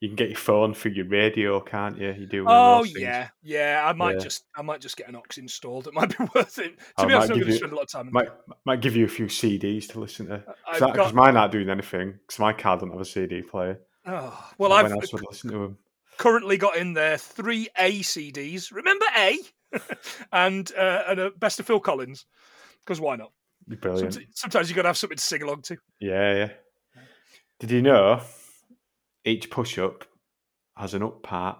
You, 0.00 0.08
can 0.08 0.16
get 0.16 0.28
your 0.28 0.38
phone 0.38 0.74
through 0.74 0.92
your 0.92 1.06
radio, 1.06 1.58
can't 1.60 1.98
you? 1.98 2.12
You 2.12 2.26
do. 2.26 2.44
Oh 2.46 2.84
yeah, 2.84 3.28
yeah. 3.42 3.82
I 3.84 3.92
might 3.92 4.16
Yeah. 4.16 4.24
just, 4.24 4.44
I 4.54 4.62
might 4.62 4.80
just 4.80 4.96
get 4.96 5.08
an 5.08 5.16
aux 5.16 5.22
installed. 5.36 5.86
It 5.86 5.94
might 5.94 6.16
be 6.16 6.24
worth 6.34 6.58
it. 6.58 6.78
To 6.78 6.84
I 6.98 7.06
be 7.06 7.14
honest, 7.14 7.30
I'm 7.30 7.38
going 7.38 7.50
to 7.50 7.56
spend 7.56 7.72
a 7.72 7.76
lot 7.76 7.82
of 7.82 7.90
time. 7.90 8.10
Might 8.12 8.28
might 8.64 8.80
give 8.80 8.94
you 8.94 9.04
a 9.04 9.08
few 9.08 9.26
CDs 9.26 9.88
to 9.88 10.00
listen 10.00 10.26
to. 10.26 10.44
Because 10.72 10.94
got, 10.94 11.14
mine 11.14 11.36
aren't 11.36 11.52
doing 11.52 11.70
anything. 11.70 12.12
Because 12.12 12.38
my 12.38 12.52
car 12.52 12.76
doesn't 12.76 12.90
have 12.90 13.00
a 13.00 13.04
CD 13.04 13.42
player. 13.42 13.80
oh, 14.06 14.50
well, 14.58 14.72
I've 14.72 14.90
else 14.92 15.12
would 15.12 15.24
listen 15.28 15.50
to 15.50 15.58
them. 15.58 15.78
currently 16.18 16.58
got 16.58 16.76
in 16.76 16.92
there 16.92 17.16
three 17.16 17.68
A 17.78 18.00
CDs. 18.00 18.72
Remember 18.72 19.06
A, 19.16 19.38
and 20.32 20.70
uh, 20.76 21.04
and 21.08 21.20
a 21.20 21.30
best 21.30 21.58
of 21.58 21.66
Phil 21.66 21.80
Collins. 21.80 22.26
Because 22.84 23.00
why 23.00 23.16
not? 23.16 23.32
Brilliant. 23.66 24.12
Sometimes, 24.12 24.38
sometimes 24.38 24.68
you 24.68 24.76
got 24.76 24.82
to 24.82 24.88
have 24.88 24.98
something 24.98 25.16
to 25.16 25.24
sing 25.24 25.42
along 25.42 25.62
to. 25.62 25.78
Yeah, 26.00 26.34
yeah. 26.34 26.48
Did 27.58 27.70
you 27.70 27.82
know 27.82 28.20
each 29.26 29.50
push 29.50 29.78
up 29.78 30.04
has 30.76 30.94
an 30.94 31.02
up 31.02 31.22
part 31.22 31.58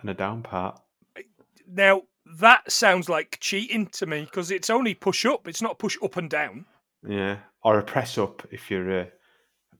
and 0.00 0.10
a 0.10 0.14
down 0.14 0.42
part? 0.42 0.80
Now 1.66 2.02
that 2.38 2.70
sounds 2.70 3.08
like 3.08 3.38
cheating 3.40 3.86
to 3.88 4.06
me 4.06 4.22
because 4.24 4.50
it's 4.50 4.70
only 4.70 4.94
push 4.94 5.24
up. 5.24 5.48
It's 5.48 5.62
not 5.62 5.78
push 5.78 5.96
up 6.02 6.16
and 6.16 6.30
down. 6.30 6.66
Yeah. 7.06 7.38
Or 7.62 7.78
a 7.78 7.82
press 7.82 8.18
up 8.18 8.46
if 8.50 8.70
you're 8.70 9.00
uh, 9.00 9.06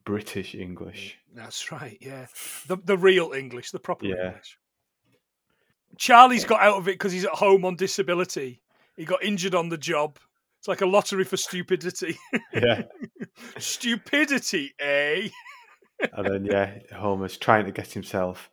British 0.03 0.55
English. 0.55 1.17
That's 1.33 1.71
right. 1.71 1.97
Yeah, 2.01 2.25
the 2.67 2.77
the 2.77 2.97
real 2.97 3.31
English, 3.33 3.71
the 3.71 3.79
proper 3.79 4.05
Yeah. 4.05 4.27
English. 4.27 4.57
Charlie's 5.97 6.45
got 6.45 6.61
out 6.61 6.77
of 6.77 6.87
it 6.87 6.93
because 6.93 7.11
he's 7.11 7.25
at 7.25 7.31
home 7.31 7.65
on 7.65 7.75
disability. 7.75 8.61
He 8.95 9.05
got 9.05 9.23
injured 9.23 9.55
on 9.55 9.69
the 9.69 9.77
job. 9.77 10.17
It's 10.59 10.67
like 10.67 10.81
a 10.81 10.85
lottery 10.85 11.23
for 11.23 11.37
stupidity. 11.37 12.17
Yeah. 12.53 12.83
stupidity, 13.57 14.73
eh? 14.79 15.29
and 16.13 16.25
then, 16.25 16.45
yeah, 16.45 16.79
Homer's 16.95 17.37
trying 17.37 17.65
to 17.65 17.71
get 17.71 17.91
himself 17.91 18.49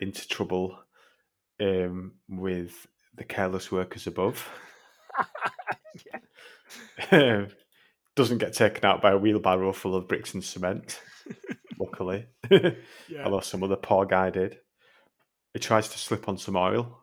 into 0.00 0.26
trouble 0.26 0.78
um, 1.60 2.12
with 2.28 2.86
the 3.14 3.24
careless 3.24 3.70
workers 3.70 4.06
above. 4.06 4.48
Doesn't 8.14 8.38
get 8.38 8.52
taken 8.52 8.84
out 8.84 9.00
by 9.00 9.12
a 9.12 9.18
wheelbarrow 9.18 9.72
full 9.72 9.94
of 9.96 10.08
bricks 10.08 10.34
and 10.34 10.44
cement, 10.44 11.00
luckily. 11.80 12.26
Yeah. 12.50 13.24
Although 13.24 13.40
some 13.40 13.62
other 13.62 13.76
poor 13.76 14.04
guy 14.04 14.30
did. 14.30 14.58
He 15.54 15.60
tries 15.60 15.88
to 15.88 15.98
slip 15.98 16.28
on 16.28 16.38
some 16.38 16.56
oil. 16.56 16.98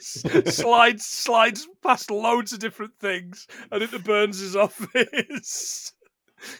slides 0.00 1.04
slides 1.04 1.68
past 1.82 2.10
loads 2.10 2.52
of 2.52 2.58
different 2.58 2.98
things 2.98 3.46
and 3.70 3.82
into 3.82 3.98
Burns' 3.98 4.56
office. 4.56 5.92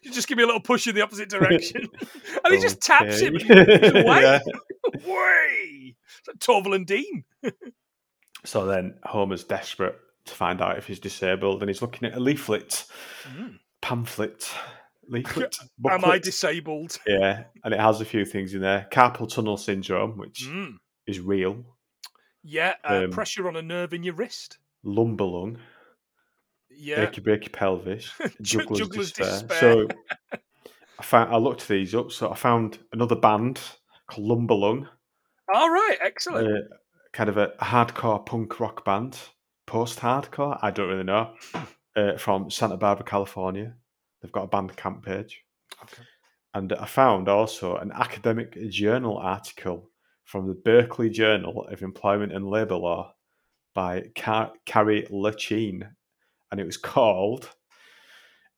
You 0.02 0.10
just 0.12 0.28
give 0.28 0.36
me 0.38 0.44
a 0.44 0.46
little 0.46 0.60
push 0.60 0.86
in 0.86 0.94
the 0.94 1.02
opposite 1.02 1.28
direction. 1.28 1.88
And 2.44 2.54
he 2.54 2.60
just 2.60 2.80
taps 2.82 3.20
him 3.20 3.36
and 3.36 3.50
Okay. 3.50 3.78
he's 3.80 3.90
away. 4.04 4.20
Yeah. 4.22 4.40
Way! 5.06 5.96
It's 6.28 6.48
like 6.48 6.86
Dean. 6.86 7.24
So 8.44 8.66
then 8.66 8.98
Homer's 9.02 9.44
desperate 9.44 9.96
to 10.26 10.34
find 10.34 10.60
out 10.60 10.76
if 10.78 10.86
he's 10.86 10.98
disabled 11.00 11.62
and 11.62 11.70
he's 11.70 11.80
looking 11.82 12.06
at 12.08 12.14
a 12.16 12.20
leaflet, 12.20 12.84
pamphlet, 13.80 14.50
leaflet. 15.08 15.56
Am 15.90 16.04
I 16.04 16.18
disabled? 16.18 16.98
Yeah, 17.06 17.44
and 17.64 17.72
it 17.74 17.80
has 17.80 18.00
a 18.00 18.04
few 18.04 18.24
things 18.24 18.54
in 18.54 18.60
there. 18.60 18.86
Carpal 18.92 19.28
tunnel 19.32 19.56
syndrome, 19.56 20.16
which 20.18 20.44
Mm. 20.48 20.76
is 21.06 21.20
real. 21.20 21.64
Yeah, 22.42 22.74
uh, 22.84 23.04
Um, 23.04 23.10
pressure 23.10 23.48
on 23.48 23.56
a 23.56 23.62
nerve 23.62 23.94
in 23.94 24.02
your 24.02 24.14
wrist. 24.14 24.58
Lumbar 24.82 25.26
lung, 25.26 25.58
Yeah. 26.76 27.06
breaky 27.10 27.52
pelvis, 27.52 28.10
juggler's, 28.42 28.78
juggler's 28.78 29.12
despair. 29.12 29.58
So 29.60 29.88
I 30.98 31.02
found 31.02 31.32
I 31.32 31.36
looked 31.38 31.68
these 31.68 31.94
up. 31.94 32.12
So 32.12 32.30
I 32.30 32.34
found 32.34 32.78
another 32.92 33.16
band 33.16 33.60
called 34.06 34.26
Lumbar 34.26 34.56
Lung, 34.56 34.88
All 35.52 35.70
right, 35.70 35.96
excellent. 36.02 36.48
uh, 36.48 36.74
kind 37.12 37.28
of 37.28 37.36
a 37.36 37.48
hardcore 37.60 38.24
punk 38.24 38.58
rock 38.60 38.84
band, 38.84 39.18
post 39.66 39.98
hardcore. 40.00 40.58
I 40.62 40.70
don't 40.70 40.88
really 40.88 41.04
know. 41.04 41.34
Uh, 41.96 42.16
from 42.18 42.50
Santa 42.50 42.76
Barbara, 42.76 43.04
California. 43.04 43.72
They've 44.20 44.32
got 44.32 44.42
a 44.42 44.48
Bandcamp 44.48 45.04
page. 45.04 45.44
Okay. 45.80 46.02
And 46.52 46.72
I 46.72 46.86
found 46.86 47.28
also 47.28 47.76
an 47.76 47.92
academic 47.92 48.58
journal 48.68 49.16
article 49.16 49.90
from 50.24 50.48
the 50.48 50.54
Berkeley 50.54 51.08
Journal 51.08 51.68
of 51.70 51.82
Employment 51.82 52.32
and 52.32 52.50
Labour 52.50 52.74
Law 52.74 53.14
by 53.76 54.06
Car- 54.16 54.50
Carrie 54.66 55.06
Lachine. 55.08 55.88
And 56.54 56.60
it 56.60 56.66
was 56.66 56.76
called 56.76 57.50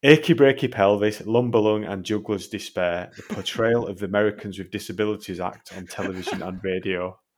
Achy 0.02 0.34
Breaky 0.34 0.70
Pelvis, 0.70 1.24
Lumbar 1.24 1.62
Lung 1.62 1.84
and 1.84 2.04
Juggler's 2.04 2.46
Despair 2.46 3.10
The 3.16 3.22
Portrayal 3.34 3.86
of 3.86 3.98
the 4.00 4.04
Americans 4.04 4.58
with 4.58 4.70
Disabilities 4.70 5.40
Act 5.40 5.72
on 5.74 5.86
Television 5.86 6.42
and 6.42 6.60
Radio. 6.62 7.18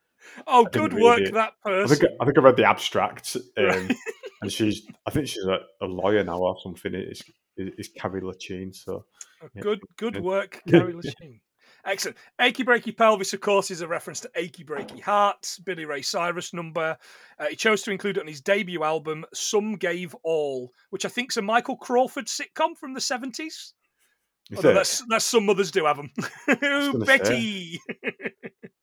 Oh, 0.48 0.64
didn't 0.66 0.90
good 0.90 1.00
work, 1.00 1.20
it. 1.20 1.34
that 1.34 1.52
I 1.64 1.68
person. 1.70 1.96
think, 1.96 2.12
I 2.20 2.24
think 2.24 2.38
I 2.38 2.40
read 2.40 2.56
the 2.56 2.64
abstract. 2.64 3.36
Um, 3.56 3.64
Right. 3.66 3.96
and 4.42 4.52
she's, 4.52 4.82
I 5.06 5.10
think 5.10 5.28
she's 5.28 5.44
a, 5.44 5.58
a 5.80 5.86
lawyer 5.86 6.24
now 6.24 6.38
or 6.38 6.56
something. 6.60 6.92
It's, 6.92 7.22
it's 7.56 7.88
Carrie 7.96 8.20
Lachine. 8.20 8.72
So 8.72 9.04
yeah. 9.54 9.62
Good, 9.62 9.78
good 9.96 10.14
Good. 10.14 10.24
work, 10.24 10.60
Carrie 10.68 10.92
Lachine. 10.92 11.40
Excellent. 11.84 12.16
Achy 12.40 12.64
breaky 12.64 12.96
pelvis, 12.96 13.32
of 13.32 13.40
course, 13.40 13.70
is 13.70 13.80
a 13.80 13.88
reference 13.88 14.20
to 14.20 14.30
achy 14.34 14.64
breaky 14.64 15.00
heart. 15.00 15.56
Billy 15.64 15.84
Ray 15.84 16.02
Cyrus 16.02 16.52
number. 16.52 16.96
Uh, 17.38 17.46
he 17.46 17.56
chose 17.56 17.82
to 17.82 17.90
include 17.90 18.16
it 18.16 18.20
on 18.20 18.26
his 18.26 18.40
debut 18.40 18.82
album, 18.82 19.24
Some 19.32 19.76
Gave 19.76 20.14
All, 20.22 20.72
which 20.90 21.04
I 21.04 21.08
think 21.08 21.32
is 21.32 21.36
a 21.36 21.42
Michael 21.42 21.76
Crawford 21.76 22.26
sitcom 22.26 22.76
from 22.76 22.94
the 22.94 23.00
seventies. 23.00 23.74
is 24.50 24.56
Although 24.56 24.70
it 24.70 24.74
that's, 24.74 25.04
that's 25.08 25.24
some 25.24 25.46
mothers 25.46 25.70
do 25.70 25.84
have 25.84 25.96
them. 25.96 26.10
Betty. 27.06 27.80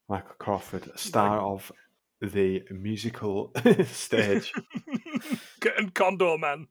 Michael 0.08 0.36
Crawford, 0.40 0.90
star 0.98 1.40
of 1.40 1.72
the 2.22 2.64
musical 2.72 3.52
stage? 3.86 4.54
and 5.78 5.94
Condorman. 5.94 6.68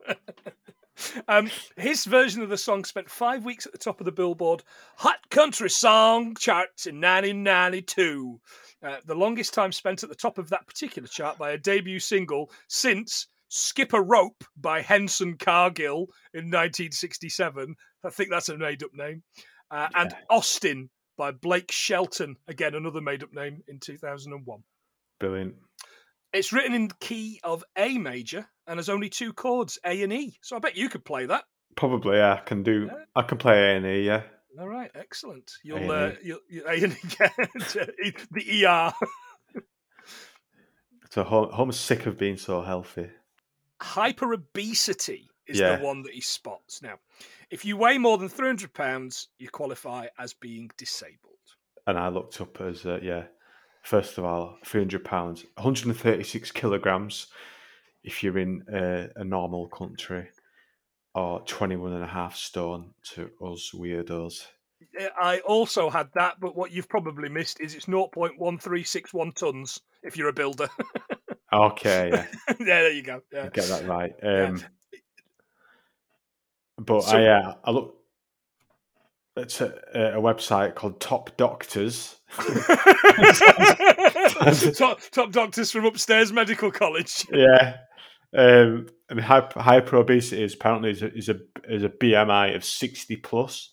Um, 1.29 1.51
his 1.77 2.05
version 2.05 2.43
of 2.43 2.49
the 2.49 2.57
song 2.57 2.85
spent 2.85 3.11
five 3.11 3.45
weeks 3.45 3.67
at 3.67 3.73
the 3.73 3.79
top 3.79 4.01
of 4.01 4.05
the 4.05 4.13
Billboard 4.13 4.63
Hot 4.97 5.19
Country 5.31 5.71
Song 5.71 6.35
charts 6.37 6.87
in 6.87 6.97
1992. 6.97 8.41
Uh, 8.83 8.97
the 9.07 9.15
longest 9.15 9.55
time 9.55 9.73
spent 9.73 10.03
at 10.03 10.09
the 10.09 10.15
top 10.15 10.39
of 10.39 10.51
that 10.51 10.67
particular 10.67 11.09
chart 11.09 11.39
by 11.39 11.53
a 11.53 11.59
debut 11.59 11.99
single 11.99 12.51
since 12.69 13.29
Skip 13.49 13.93
a 13.93 14.03
Rope 14.03 14.43
by 14.57 14.81
Henson 14.81 15.37
Cargill 15.37 16.09
in 16.33 16.47
1967. 16.51 17.77
I 18.05 18.11
think 18.11 18.31
that's 18.31 18.49
a 18.49 18.59
made 18.59 18.83
up 18.83 18.93
name. 18.93 19.23
Uh, 19.71 19.89
And 19.95 20.15
Austin 20.29 20.91
by 21.17 21.31
Blake 21.31 21.71
Shelton, 21.71 22.37
again, 22.49 22.75
another 22.75 23.01
made 23.01 23.23
up 23.23 23.33
name 23.33 23.63
in 23.69 23.79
2001. 23.79 24.63
Brilliant. 25.21 25.55
It's 26.35 26.53
written 26.53 26.75
in 26.75 26.89
key 27.01 27.41
of 27.45 27.65
A 27.79 27.97
major 27.97 28.47
and 28.67 28.79
has 28.79 28.89
only 28.91 29.09
two 29.09 29.33
chords, 29.33 29.79
A 29.87 30.03
and 30.03 30.13
E. 30.13 30.37
So 30.43 30.57
I 30.57 30.59
bet 30.59 30.77
you 30.77 30.89
could 30.91 31.05
play 31.05 31.25
that. 31.27 31.45
Probably 31.77 32.17
yeah, 32.19 32.35
I 32.35 32.41
can 32.41 32.63
do. 32.63 32.89
Yeah. 32.93 33.05
I 33.17 33.23
can 33.23 33.39
play 33.39 33.57
A 33.57 33.77
and 33.77 33.87
E. 33.87 34.03
Yeah. 34.05 34.23
All 34.61 34.69
right, 34.69 34.91
excellent. 34.95 35.51
You'll, 35.65 35.79
A&E. 35.79 35.89
uh, 35.91 36.13
you'll, 36.23 36.39
you 36.49 36.65
A 36.69 36.73
and 36.85 36.93
E, 36.93 36.97
yeah, 37.21 37.29
the 38.31 38.67
ER. 38.67 38.93
So 41.11 41.23
Hom- 41.23 41.53
Homer's 41.53 41.79
sick 41.79 42.07
of 42.07 42.19
being 42.19 42.37
so 42.37 42.61
healthy. 42.63 43.09
Hyper 43.81 44.33
obesity 44.33 45.31
is 45.47 45.61
Yeah. 45.61 45.77
the 45.77 45.85
one 45.85 46.03
that 46.03 46.13
he 46.13 46.21
spots. 46.21 46.83
Now, 46.83 46.99
if 47.51 47.65
you 47.65 47.77
weigh 47.77 47.99
more 47.99 48.19
than 48.19 48.29
300 48.29 48.73
pounds, 48.75 49.29
you 49.39 49.49
qualify 49.49 50.09
as 50.19 50.35
being 50.35 50.71
disabled. 50.77 51.21
and 51.87 51.99
I 51.99 52.09
looked 52.09 52.41
up 52.41 52.61
as 52.61 52.85
uh, 52.85 52.99
yeah. 53.03 53.25
First 53.85 54.19
of 54.19 54.25
all, 54.25 54.57
three 54.65 54.81
hundred 54.81 55.05
pounds, 55.05 55.45
one 55.55 55.65
hundred 55.65 55.87
and 55.87 55.97
thirty-six 55.97 56.51
kilograms. 56.51 57.29
If 58.03 58.23
you're 58.23 58.39
in 58.39 58.63
a, 58.73 59.09
a 59.17 59.25
normal 59.25 59.67
country, 59.69 60.29
or 61.15 61.41
21 61.47 61.93
and 61.95 62.05
a 62.05 62.07
half 62.07 62.37
stone 62.37 62.93
to 63.15 63.31
us 63.43 63.71
weirdos. 63.75 64.47
I 65.19 65.39
also 65.41 65.89
had 65.89 66.09
that, 66.15 66.35
but 66.41 66.55
what 66.55 66.71
you've 66.71 66.89
probably 66.89 67.29
missed 67.31 67.61
is 67.61 67.75
it's 67.75 67.87
0.1361 67.87 69.35
tons 69.35 69.81
if 70.03 70.17
you're 70.17 70.29
a 70.29 70.33
builder. 70.33 70.69
Okay, 71.53 72.11
yeah, 72.13 72.27
yeah, 72.49 72.65
there 72.65 72.91
you 72.91 73.03
go. 73.05 73.21
Yeah. 73.33 73.49
get 73.49 73.67
that 73.69 73.87
right. 73.87 74.13
Yeah. 74.21 74.47
Um, 74.47 74.65
But 76.79 77.03
So- 77.03 77.17
I, 77.17 77.27
uh, 77.27 77.55
I 77.63 77.71
look. 77.71 77.97
it's 79.37 79.61
a, 79.61 79.67
a 79.95 80.21
website 80.21 80.75
called 80.75 80.99
Top 81.01 81.37
Doctors. 81.37 82.17
top, 84.77 85.01
top 85.11 85.33
doctors 85.33 85.71
from 85.71 85.87
upstairs 85.87 86.33
medical 86.33 86.71
college. 86.71 87.27
yeah. 87.33 87.77
Um, 88.37 88.89
and 89.09 89.21
hyper, 89.21 89.61
hyper 89.61 89.97
obesity 89.97 90.43
is 90.43 90.55
apparently 90.55 90.91
is 90.91 91.03
a, 91.03 91.15
is 91.15 91.29
a 91.29 91.39
is 91.69 91.85
a 91.85 91.89
BMI 91.89 92.57
of 92.57 92.65
sixty 92.65 93.17
plus, 93.17 93.71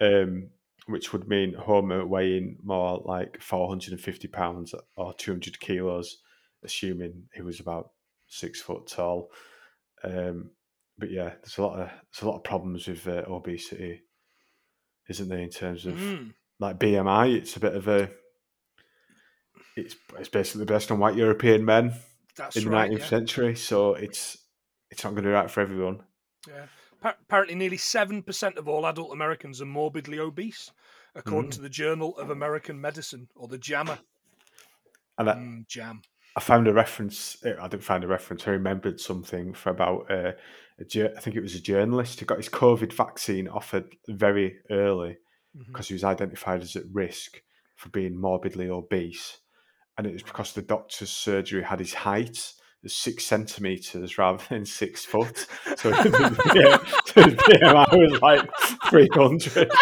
um, 0.00 0.50
which 0.86 1.12
would 1.12 1.26
mean 1.26 1.54
Homer 1.54 2.06
weighing 2.06 2.58
more 2.62 3.02
like 3.04 3.40
four 3.40 3.68
hundred 3.68 3.92
and 3.92 4.00
fifty 4.00 4.28
pounds 4.28 4.72
or 4.96 5.14
two 5.14 5.32
hundred 5.32 5.58
kilos, 5.58 6.18
assuming 6.64 7.24
he 7.34 7.42
was 7.42 7.58
about 7.58 7.90
six 8.28 8.60
foot 8.60 8.86
tall. 8.86 9.30
Um, 10.04 10.50
but 10.96 11.10
yeah, 11.10 11.30
there's 11.42 11.58
a 11.58 11.62
lot 11.62 11.80
of 11.80 11.88
there's 11.88 12.22
a 12.22 12.28
lot 12.28 12.36
of 12.36 12.44
problems 12.44 12.86
with 12.86 13.08
uh, 13.08 13.24
obesity, 13.28 14.02
isn't 15.08 15.28
there? 15.28 15.40
In 15.40 15.50
terms 15.50 15.86
of 15.86 15.94
Mm. 15.94 16.34
Like 16.58 16.78
BMI, 16.78 17.34
it's 17.36 17.56
a 17.56 17.60
bit 17.60 17.74
of 17.74 17.88
a 17.88 18.10
it's 19.76 19.96
it's 20.18 20.28
basically 20.28 20.64
based 20.64 20.90
on 20.90 20.98
white 20.98 21.16
European 21.16 21.64
men 21.64 21.92
That's 22.36 22.56
in 22.56 22.64
the 22.64 22.70
right. 22.70 22.82
nineteenth 22.90 23.02
yeah. 23.02 23.06
century, 23.08 23.56
so 23.56 23.94
it's 23.94 24.38
it's 24.90 25.04
not 25.04 25.10
going 25.10 25.24
to 25.24 25.28
be 25.28 25.32
right 25.32 25.50
for 25.50 25.60
everyone. 25.60 26.00
Yeah. 26.48 26.66
Pa- 27.02 27.16
Apparently, 27.22 27.56
nearly 27.56 27.76
7% 27.76 28.56
of 28.56 28.68
all 28.68 28.86
adult 28.86 29.12
Americans 29.12 29.60
are 29.60 29.66
morbidly 29.66 30.18
obese, 30.20 30.70
according 31.14 31.50
Mm. 31.50 31.54
to 31.54 31.60
the 31.60 31.68
Journal 31.68 32.16
of 32.16 32.30
American 32.30 32.80
Medicine, 32.80 33.28
or 33.34 33.48
the 33.48 33.58
JAMA. 33.58 33.98
And 35.18 35.28
I, 35.30 35.34
Mm, 35.34 35.66
jam. 35.66 36.02
I 36.36 36.40
found 36.40 36.68
a 36.68 36.72
reference. 36.72 37.36
eh, 37.44 37.54
I 37.60 37.66
didn't 37.68 37.82
find 37.82 38.04
a 38.04 38.06
reference. 38.06 38.46
I 38.46 38.52
remembered 38.52 39.00
something 39.00 39.52
for 39.54 39.70
about 39.70 40.10
uh, 40.10 40.32
a 40.78 41.16
I 41.16 41.20
think 41.20 41.34
it 41.36 41.40
was 41.42 41.54
a 41.56 41.60
journalist 41.60 42.20
who 42.20 42.26
got 42.26 42.38
his 42.38 42.48
COVID 42.48 42.92
vaccine 42.92 43.48
offered 43.48 43.96
very 44.08 44.60
early 44.70 45.16
Because 45.66 45.88
he 45.88 45.94
was 45.94 46.04
identified 46.04 46.62
as 46.62 46.76
at 46.76 46.84
risk 46.92 47.40
for 47.76 47.88
being 47.90 48.18
morbidly 48.20 48.68
obese, 48.68 49.38
and 49.96 50.06
it 50.06 50.12
was 50.12 50.22
because 50.22 50.52
the 50.52 50.62
doctor's 50.62 51.10
surgery 51.10 51.62
had 51.62 51.78
his 51.78 51.94
height 51.94 52.52
as 52.84 52.94
six 52.94 53.24
centimeters 53.24 54.18
rather 54.18 54.42
than 54.48 54.64
six 54.66 55.04
foot. 55.04 55.46
So, 55.76 55.90
his 55.92 56.04
BMI 56.04 57.92
was 57.92 58.20
like 58.22 58.48
three 58.90 59.08
hundred. 59.12 59.70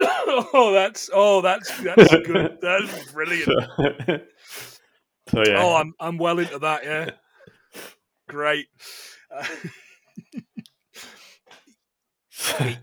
oh, 0.00 0.72
that's 0.72 1.10
oh, 1.12 1.40
that's 1.40 1.76
that's 1.82 2.10
good. 2.26 2.58
That's 2.62 3.12
brilliant. 3.12 3.44
So, 3.44 4.18
so 5.28 5.42
yeah, 5.46 5.62
Oh, 5.62 5.76
I'm 5.76 5.94
I'm 6.00 6.18
well 6.18 6.38
into 6.38 6.58
that. 6.58 6.84
Yeah, 6.84 7.10
great. 8.28 8.66
Uh, 9.34 9.44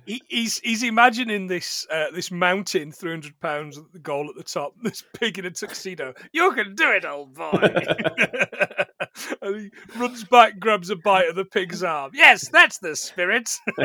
he, 0.05 0.21
he's 0.27 0.59
he's 0.59 0.83
imagining 0.83 1.47
this 1.47 1.85
uh, 1.91 2.11
this 2.13 2.31
mountain, 2.31 2.91
three 2.91 3.11
hundred 3.11 3.39
pounds 3.39 3.77
at 3.77 3.91
the 3.91 3.99
goal 3.99 4.29
at 4.29 4.35
the 4.35 4.43
top. 4.43 4.73
This 4.83 5.03
pig 5.19 5.37
in 5.37 5.45
a 5.45 5.51
tuxedo. 5.51 6.13
You 6.31 6.51
can 6.53 6.73
do 6.73 6.89
it, 6.91 7.05
old 7.05 7.35
boy. 7.35 7.51
and 9.41 9.55
he 9.55 9.71
runs 9.99 10.23
back, 10.23 10.59
grabs 10.59 10.89
a 10.89 10.95
bite 10.95 11.29
of 11.29 11.35
the 11.35 11.45
pig's 11.45 11.83
arm. 11.83 12.11
Yes, 12.13 12.49
that's 12.49 12.79
the 12.79 12.95
spirit. 12.95 13.49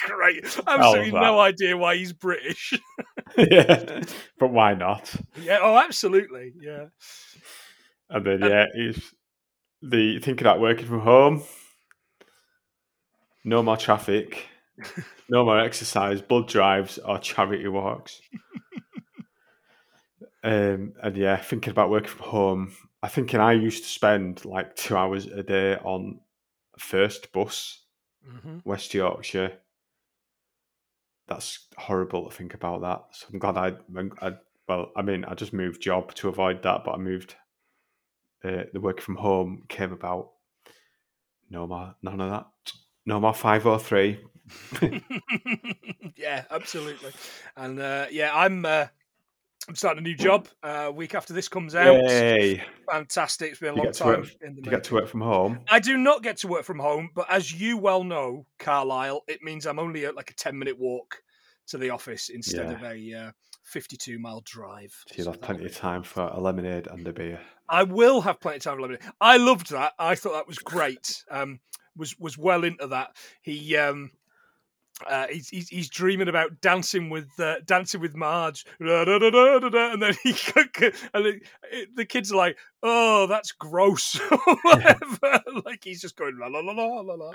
Great. 0.00 0.44
Absolutely 0.66 1.12
no 1.12 1.40
idea 1.40 1.76
why 1.76 1.96
he's 1.96 2.12
British. 2.12 2.74
yeah, 3.36 4.02
but 4.38 4.52
why 4.52 4.74
not? 4.74 5.12
yeah. 5.42 5.58
Oh, 5.60 5.76
absolutely. 5.76 6.52
Yeah. 6.60 6.86
And 8.10 8.24
then 8.24 8.40
yeah, 8.40 8.66
he's 8.74 9.12
the 9.82 10.20
thinking 10.20 10.46
about 10.46 10.60
working 10.60 10.86
from 10.86 11.00
home. 11.00 11.42
No 13.44 13.62
more 13.62 13.76
traffic, 13.76 14.48
no 15.28 15.44
more 15.44 15.60
exercise, 15.60 16.20
blood 16.20 16.48
drives, 16.48 16.98
or 16.98 17.18
charity 17.18 17.68
walks. 17.68 18.20
um, 20.44 20.92
and 21.02 21.16
yeah, 21.16 21.36
thinking 21.36 21.70
about 21.70 21.90
working 21.90 22.10
from 22.10 22.26
home. 22.26 22.72
I 23.02 23.08
thinking 23.08 23.40
I 23.40 23.52
used 23.52 23.84
to 23.84 23.88
spend 23.88 24.44
like 24.44 24.76
two 24.76 24.96
hours 24.96 25.26
a 25.26 25.42
day 25.42 25.76
on 25.76 26.20
first 26.78 27.32
bus, 27.32 27.82
hmm 28.24 28.58
West 28.64 28.92
Yorkshire. 28.94 29.52
That's 31.28 31.66
horrible 31.76 32.28
to 32.28 32.36
think 32.36 32.54
about 32.54 32.82
that. 32.82 33.04
So 33.12 33.26
I'm 33.32 33.38
glad 33.38 33.56
I, 33.56 33.72
I 34.24 34.34
well, 34.68 34.92
I 34.96 35.02
mean, 35.02 35.24
I 35.24 35.34
just 35.34 35.52
moved 35.52 35.82
job 35.82 36.14
to 36.14 36.28
avoid 36.28 36.62
that, 36.62 36.84
but 36.84 36.92
I 36.92 36.98
moved. 36.98 37.34
Uh, 38.44 38.64
the 38.72 38.80
work 38.80 39.00
from 39.00 39.16
home 39.16 39.64
came 39.68 39.92
about. 39.92 40.30
No 41.50 41.66
more, 41.66 41.94
none 42.02 42.20
of 42.20 42.30
that. 42.30 42.46
No 43.04 43.20
more 43.20 43.34
five 43.34 43.66
or 43.66 43.78
three. 43.78 44.20
yeah, 46.16 46.44
absolutely. 46.50 47.12
And 47.56 47.78
uh, 47.80 48.06
yeah, 48.10 48.30
I'm 48.34 48.64
uh, 48.64 48.86
I'm 49.68 49.74
starting 49.74 50.04
a 50.04 50.08
new 50.08 50.16
job. 50.16 50.48
Uh, 50.62 50.90
week 50.94 51.14
after 51.14 51.32
this 51.32 51.48
comes 51.48 51.74
out. 51.74 52.02
Yay! 52.04 52.62
Fantastic. 52.90 53.50
It's 53.50 53.60
been 53.60 53.74
a 53.74 53.76
You 53.76 53.82
long 53.84 53.92
time 53.92 54.08
work- 54.20 54.28
in 54.42 54.54
the 54.54 54.62
You 54.64 54.70
get 54.70 54.84
to 54.84 54.94
work 54.94 55.08
from 55.08 55.20
home. 55.20 55.60
I 55.68 55.80
do 55.80 55.96
not 55.96 56.22
get 56.22 56.36
to 56.38 56.48
work 56.48 56.64
from 56.64 56.78
home, 56.78 57.10
but 57.14 57.26
as 57.30 57.52
you 57.52 57.76
well 57.76 58.04
know, 58.04 58.46
Carlisle, 58.58 59.22
it 59.28 59.42
means 59.42 59.66
I'm 59.66 59.78
only 59.78 60.06
at 60.06 60.14
like 60.16 60.30
a 60.30 60.34
10 60.34 60.58
minute 60.58 60.78
walk 60.78 61.22
to 61.68 61.78
the 61.78 61.90
office 61.90 62.28
instead 62.28 62.66
Yeah. 62.66 62.72
of 62.76 62.82
a 62.84 63.12
uh, 63.28 63.30
52 63.64 64.20
mile 64.20 64.40
drive. 64.44 64.94
So 65.08 65.14
you'll 65.16 65.32
have 65.32 65.40
plenty 65.42 65.64
of 65.66 65.74
time 65.74 66.04
for 66.04 66.22
a 66.22 66.38
lemonade 66.38 66.86
and 66.86 67.06
a 67.08 67.12
beer. 67.12 67.40
I 67.68 67.82
will 67.82 68.20
have 68.20 68.38
plenty 68.38 68.58
of 68.58 68.62
time 68.62 68.74
for 68.74 68.78
a 68.78 68.82
lemonade. 68.82 69.02
I 69.20 69.36
loved 69.38 69.70
that. 69.70 69.94
I 69.98 70.14
thought 70.14 70.34
that 70.34 70.46
was 70.46 70.58
great. 70.58 71.24
Um, 71.28 71.58
was 71.96 72.16
was 72.20 72.38
well 72.38 72.62
into 72.62 72.86
that. 72.88 73.16
He 73.42 73.76
um, 73.76 74.12
uh, 75.08 75.26
he's, 75.28 75.48
he's 75.48 75.68
he's 75.68 75.88
dreaming 75.90 76.28
about 76.28 76.60
dancing 76.60 77.10
with 77.10 77.28
uh, 77.38 77.56
dancing 77.66 78.00
with 78.00 78.14
Marge, 78.14 78.64
and 78.80 78.88
then 80.02 80.14
he 80.22 80.30
and 81.14 81.26
it, 81.26 81.42
it- 81.70 81.96
the 81.96 82.04
kids 82.06 82.32
are 82.32 82.36
like, 82.36 82.56
"Oh, 82.82 83.26
that's 83.26 83.52
gross," 83.52 84.14
whatever. 84.62 85.42
like 85.64 85.84
he's 85.84 86.00
just 86.00 86.16
going 86.16 86.38
la 86.38 86.46
la 86.46 86.60
la 86.60 86.72
la 86.72 87.00
la 87.00 87.14
la. 87.14 87.32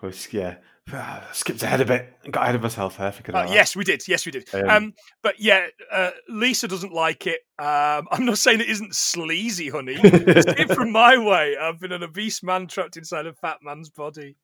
Was- 0.00 0.32
yeah, 0.32 0.56
skipped 1.32 1.62
ahead 1.62 1.80
a 1.80 1.84
bit. 1.84 2.12
Got 2.30 2.42
ahead 2.42 2.56
of 2.56 2.62
myself 2.62 2.98
there. 2.98 3.14
Uh, 3.32 3.46
yes, 3.52 3.76
we 3.76 3.84
did. 3.84 4.02
Yes, 4.08 4.26
we 4.26 4.32
did. 4.32 4.52
Um, 4.52 4.68
Um, 4.68 4.94
but 5.22 5.38
yeah, 5.38 5.66
uh, 5.92 6.10
Lisa 6.28 6.66
doesn't 6.66 6.92
like 6.92 7.28
it. 7.28 7.40
Um, 7.60 8.08
I'm 8.10 8.24
not 8.26 8.38
saying 8.38 8.60
it 8.60 8.68
isn't 8.68 8.96
sleazy, 8.96 9.68
honey. 9.68 9.94
See 9.96 10.08
it 10.10 10.74
from 10.74 10.90
my 10.90 11.16
way. 11.16 11.56
I've 11.56 11.78
been 11.78 11.92
an 11.92 12.02
obese 12.02 12.42
man 12.42 12.66
trapped 12.66 12.96
inside 12.96 13.26
a 13.26 13.34
fat 13.34 13.58
man's 13.62 13.90
body. 13.90 14.36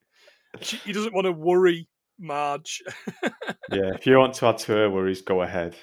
She, 0.60 0.76
he 0.78 0.92
doesn't 0.92 1.12
want 1.12 1.24
to 1.26 1.32
worry 1.32 1.88
Marge. 2.18 2.82
yeah, 3.70 3.94
if 3.94 4.06
you 4.06 4.18
want 4.18 4.34
to 4.34 4.46
add 4.46 4.58
to 4.58 4.72
her 4.72 4.90
worries, 4.90 5.22
go 5.22 5.42
ahead. 5.42 5.76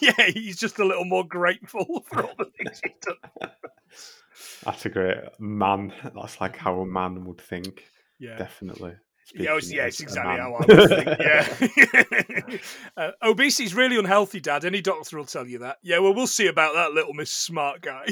yeah, 0.00 0.26
he's 0.28 0.58
just 0.58 0.78
a 0.78 0.84
little 0.84 1.04
more 1.04 1.26
grateful 1.26 2.04
for 2.10 2.24
all 2.24 2.34
the 2.38 2.46
things 2.56 2.80
he's 2.82 2.92
done. 3.00 3.50
That's 4.64 4.86
a 4.86 4.88
great 4.88 5.16
man. 5.38 5.92
That's 6.14 6.40
like 6.40 6.56
how 6.56 6.80
a 6.80 6.86
man 6.86 7.24
would 7.24 7.40
think. 7.40 7.84
Yeah. 8.18 8.36
Definitely. 8.36 8.94
Yeah, 9.34 9.56
it's, 9.56 9.72
yeah, 9.72 9.86
it's 9.86 10.00
exactly 10.00 10.36
how 10.36 10.54
I 10.54 10.66
would 10.66 10.88
think. 10.88 12.58
Yeah, 12.58 12.58
uh, 12.96 13.10
obesity 13.22 13.64
is 13.64 13.74
really 13.74 13.96
unhealthy, 13.96 14.40
Dad. 14.40 14.64
Any 14.64 14.82
doctor 14.82 15.16
will 15.16 15.24
tell 15.24 15.46
you 15.46 15.60
that. 15.60 15.78
Yeah, 15.82 16.00
well, 16.00 16.12
we'll 16.12 16.26
see 16.26 16.48
about 16.48 16.74
that, 16.74 16.92
little 16.92 17.14
Miss 17.14 17.30
Smart 17.30 17.80
Guy, 17.80 18.06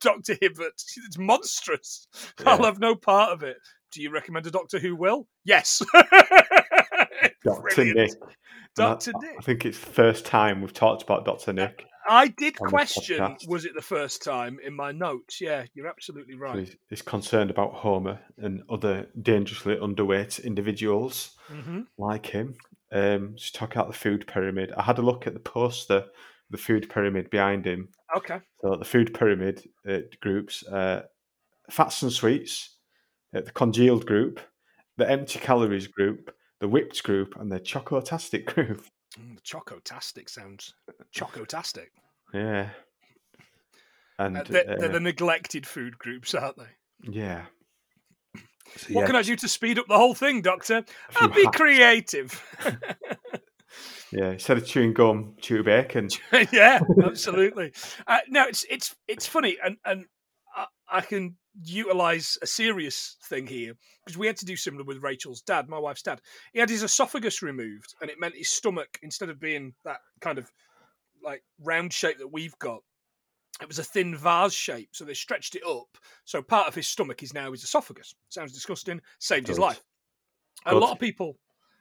Doctor 0.00 0.36
Hibbert. 0.40 0.80
It's 1.06 1.18
monstrous. 1.18 2.06
I'll 2.44 2.64
have 2.64 2.78
no 2.78 2.94
part 2.94 3.32
of 3.32 3.42
it. 3.42 3.56
Do 3.90 4.02
you 4.02 4.10
recommend 4.10 4.46
a 4.46 4.50
doctor 4.50 4.78
who 4.78 4.94
will? 4.94 5.26
Yes. 5.44 5.82
Dr. 7.46 7.74
Brilliant. 7.74 7.96
Nick. 7.96 8.12
And 8.78 8.86
I- 8.86 8.90
Dr. 8.90 9.12
I, 9.38 9.42
think 9.42 9.64
it's 9.64 9.78
the 9.78 9.86
first 9.86 10.26
time 10.26 10.60
we've 10.60 10.72
talked 10.72 11.02
about 11.02 11.24
Dr. 11.24 11.52
Nick. 11.52 11.86
I 12.08 12.28
did 12.28 12.56
question, 12.56 13.36
was 13.48 13.64
it 13.64 13.74
the 13.74 13.82
first 13.82 14.22
time 14.22 14.58
in 14.64 14.74
my 14.74 14.92
notes? 14.92 15.40
Yeah, 15.40 15.64
you're 15.74 15.88
absolutely 15.88 16.34
So 16.34 16.40
right. 16.40 16.58
He's, 16.58 16.76
he's 16.88 17.02
concerned 17.02 17.50
about 17.50 17.74
Homer 17.74 18.20
and 18.38 18.62
other 18.70 19.08
dangerously 19.22 19.76
underweight 19.76 20.44
individuals 20.44 21.32
hmm 21.48 21.82
like 21.98 22.26
him. 22.26 22.54
Um, 22.92 23.34
just 23.36 23.54
talk 23.54 23.74
about 23.74 23.88
the 23.88 23.98
food 23.98 24.26
pyramid. 24.26 24.72
I 24.76 24.82
had 24.82 24.98
a 24.98 25.02
look 25.02 25.26
at 25.26 25.34
the 25.34 25.40
poster, 25.40 26.04
the 26.50 26.58
food 26.58 26.88
pyramid 26.88 27.30
behind 27.30 27.64
him. 27.64 27.88
Okay. 28.16 28.38
So 28.60 28.76
the 28.76 28.84
food 28.84 29.12
pyramid 29.12 29.68
uh, 29.88 29.98
groups: 30.20 30.64
uh, 30.66 31.02
fats 31.70 32.02
and 32.02 32.12
sweets, 32.12 32.76
uh, 33.34 33.40
the 33.40 33.50
congealed 33.50 34.06
group, 34.06 34.40
the 34.96 35.10
empty 35.10 35.40
calories 35.40 35.88
group, 35.88 36.32
the 36.60 36.68
whipped 36.68 37.02
group, 37.02 37.34
and 37.38 37.50
the 37.50 37.60
chocotastic 37.60 38.44
group. 38.54 38.84
Mm, 39.18 39.38
Chocotastic 39.42 40.28
sounds 40.28 40.74
chocotastic. 41.14 41.86
Yeah, 42.34 42.70
and 44.18 44.36
Uh, 44.38 44.44
they're, 44.46 44.70
uh, 44.70 44.76
they're 44.78 44.88
the 44.90 45.00
neglected 45.00 45.66
food 45.66 45.98
groups, 45.98 46.34
aren't 46.34 46.58
they? 46.58 47.10
yeah. 47.10 47.46
So, 48.76 48.88
What 48.94 49.02
yeah, 49.02 49.06
can 49.06 49.16
I 49.16 49.22
do 49.22 49.36
to 49.36 49.48
speed 49.48 49.78
up 49.78 49.86
the 49.86 49.96
whole 49.96 50.14
thing, 50.14 50.42
Doctor? 50.42 50.84
I'll 51.16 51.28
be 51.28 51.46
creative. 51.54 52.42
Yeah, 54.12 54.30
instead 54.30 54.56
of 54.56 54.64
chewing 54.64 54.92
gum, 54.94 55.34
chew 55.40 55.62
bacon. 55.64 56.08
yeah, 56.52 56.78
absolutely. 57.02 57.72
Uh, 58.06 58.18
no, 58.28 58.44
it's 58.46 58.64
it's 58.70 58.94
it's 59.08 59.26
funny, 59.26 59.58
and 59.62 59.76
and 59.84 60.06
I, 60.56 60.66
I 60.88 61.00
can 61.00 61.36
utilize 61.62 62.38
a 62.42 62.46
serious 62.46 63.16
thing 63.24 63.46
here 63.46 63.74
because 64.04 64.18
we 64.18 64.26
had 64.26 64.36
to 64.38 64.44
do 64.44 64.56
similar 64.56 64.84
with 64.84 65.02
Rachel's 65.02 65.42
dad, 65.42 65.68
my 65.68 65.78
wife's 65.78 66.02
dad. 66.02 66.20
He 66.52 66.60
had 66.60 66.70
his 66.70 66.82
esophagus 66.82 67.42
removed, 67.42 67.94
and 68.00 68.10
it 68.10 68.20
meant 68.20 68.36
his 68.36 68.48
stomach, 68.48 68.98
instead 69.02 69.30
of 69.30 69.40
being 69.40 69.74
that 69.84 70.00
kind 70.20 70.38
of 70.38 70.50
like 71.22 71.42
round 71.62 71.92
shape 71.92 72.18
that 72.18 72.32
we've 72.32 72.58
got, 72.58 72.80
it 73.60 73.68
was 73.68 73.78
a 73.78 73.84
thin 73.84 74.16
vase 74.16 74.52
shape. 74.52 74.90
So 74.92 75.04
they 75.04 75.14
stretched 75.14 75.54
it 75.54 75.66
up. 75.66 75.98
So 76.24 76.42
part 76.42 76.68
of 76.68 76.74
his 76.74 76.88
stomach 76.88 77.22
is 77.22 77.34
now 77.34 77.52
his 77.52 77.64
esophagus. 77.64 78.14
Sounds 78.28 78.52
disgusting. 78.52 79.00
Saved 79.18 79.48
his 79.48 79.56
Good. 79.56 79.62
life. 79.62 79.82
A 80.66 80.74
lot 80.74 80.92
of 80.92 80.98
people 80.98 81.36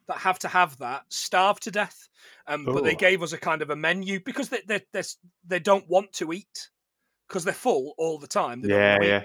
that 0.08 0.18
have 0.18 0.38
to 0.40 0.48
have 0.48 0.78
that 0.78 1.04
starve 1.10 1.60
to 1.62 1.72
death. 1.72 2.08
Um, 2.48 2.66
but 2.66 2.84
they 2.84 2.96
gave 2.96 3.24
us 3.24 3.34
a 3.34 3.38
kind 3.38 3.62
of 3.62 3.72
a 3.72 3.76
menu 3.76 4.20
because 4.20 4.50
they 4.50 4.62
they 4.68 4.82
they, 4.94 5.02
they 5.46 5.60
don't 5.60 5.88
want 5.90 6.14
to 6.14 6.32
eat 6.32 6.70
because 7.28 7.44
they're 7.44 7.54
full 7.54 7.94
all 7.98 8.20
the 8.20 8.28
time. 8.28 8.62
They 8.62 8.70
Yeah, 8.70 9.02
yeah. 9.02 9.24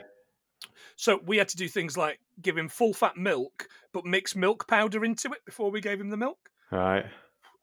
So 0.97 1.21
we 1.25 1.39
had 1.39 1.49
to 1.49 1.57
do 1.57 1.69
things 1.69 1.97
like 1.97 2.21
give 2.43 2.57
him 2.57 2.69
full 2.69 2.93
fat 2.93 3.17
milk, 3.17 3.69
but 3.93 4.05
mix 4.05 4.37
milk 4.37 4.67
powder 4.69 5.05
into 5.05 5.33
it 5.33 5.45
before 5.45 5.71
we 5.71 5.81
gave 5.81 6.01
him 6.01 6.11
the 6.11 6.17
milk. 6.17 6.51
Right. 6.71 7.07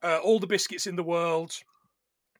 Uh, 0.03 0.19
all 0.23 0.39
the 0.39 0.47
biscuits 0.47 0.87
in 0.87 0.95
the 0.95 1.03
world, 1.03 1.53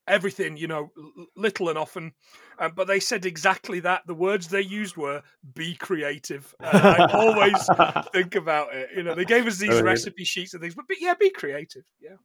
everything, 0.08 0.58
you 0.58 0.68
know, 0.68 0.92
little 1.36 1.70
and 1.70 1.78
often. 1.78 2.14
Um, 2.60 2.74
but 2.76 2.88
they 2.88 3.00
said 3.00 3.26
exactly 3.26 3.80
that. 3.82 4.08
The 4.08 4.16
words 4.16 4.48
they 4.48 4.62
used 4.62 4.98
were 4.98 5.22
"be 5.54 5.76
creative." 5.76 6.54
And 6.60 6.78
I 6.78 7.12
always 7.12 7.70
think 8.12 8.36
about 8.36 8.74
it. 8.74 8.90
You 8.96 9.04
know, 9.04 9.16
they 9.16 9.26
gave 9.26 9.46
us 9.46 9.58
these 9.58 9.82
recipe 9.82 10.24
sheets 10.24 10.54
and 10.54 10.62
things, 10.62 10.76
but, 10.76 10.88
but 10.88 10.98
yeah, 11.00 11.14
be 11.20 11.30
creative. 11.30 11.84
Yeah. 12.00 12.16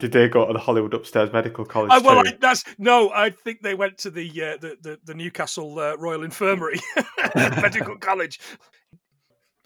Did 0.00 0.12
they 0.12 0.28
go 0.28 0.46
to 0.46 0.52
the 0.54 0.58
Hollywood 0.58 0.94
Upstairs 0.94 1.30
Medical 1.32 1.64
College? 1.66 1.90
I, 1.92 1.98
well? 1.98 2.26
I, 2.26 2.32
that's 2.40 2.64
no. 2.78 3.10
I 3.10 3.30
think 3.30 3.60
they 3.60 3.74
went 3.74 3.98
to 3.98 4.10
the 4.10 4.28
uh, 4.30 4.56
the, 4.56 4.76
the 4.80 4.98
the 5.04 5.14
Newcastle 5.14 5.78
uh, 5.78 5.94
Royal 5.96 6.24
Infirmary 6.24 6.80
Medical 7.34 7.96
College. 7.96 8.40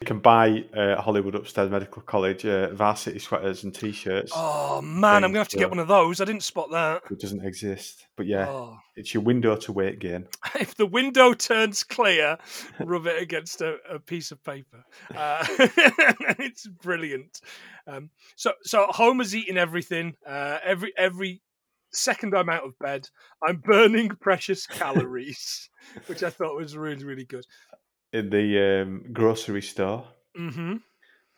You 0.04 0.06
can 0.06 0.18
buy 0.18 0.62
uh, 0.76 1.00
Hollywood 1.00 1.34
Upstairs 1.34 1.70
Medical 1.70 2.02
College 2.02 2.44
uh, 2.44 2.74
varsity 2.74 3.18
sweaters 3.18 3.64
and 3.64 3.74
T-shirts. 3.74 4.32
Oh 4.34 4.82
man, 4.82 5.24
I'm 5.24 5.30
gonna 5.30 5.38
have 5.38 5.48
to 5.48 5.56
get 5.56 5.70
one 5.70 5.78
of 5.78 5.88
those. 5.88 6.20
I 6.20 6.26
didn't 6.26 6.42
spot 6.42 6.70
that. 6.72 7.04
It 7.10 7.20
doesn't 7.20 7.42
exist, 7.42 8.06
but 8.14 8.26
yeah, 8.26 8.46
Oh. 8.46 8.76
it's 8.96 9.14
your 9.14 9.22
window 9.22 9.56
to 9.56 9.72
weight 9.72 10.00
gain. 10.00 10.28
If 10.60 10.74
the 10.74 10.84
window 10.84 11.32
turns 11.32 11.82
clear, 11.84 12.36
rub 12.80 13.06
it 13.06 13.22
against 13.22 13.62
a, 13.62 13.78
a 13.88 13.98
piece 13.98 14.30
of 14.30 14.44
paper. 14.44 14.84
Uh, 15.16 15.42
it's 16.38 16.66
brilliant. 16.66 17.40
Um, 17.86 18.10
so 18.36 18.52
so 18.62 18.84
Homer's 18.90 19.34
eating 19.34 19.56
everything. 19.56 20.16
Uh, 20.26 20.58
every 20.62 20.92
every 20.98 21.40
second 21.94 22.34
I'm 22.36 22.50
out 22.50 22.64
of 22.66 22.78
bed, 22.78 23.08
I'm 23.42 23.56
burning 23.56 24.08
precious 24.20 24.66
calories, 24.66 25.70
which 26.08 26.22
I 26.22 26.28
thought 26.28 26.56
was 26.58 26.76
really 26.76 27.04
really 27.06 27.24
good. 27.24 27.46
In 28.14 28.30
the 28.30 28.82
um, 28.82 29.04
grocery 29.12 29.60
store, 29.62 30.06
hmm 30.36 30.76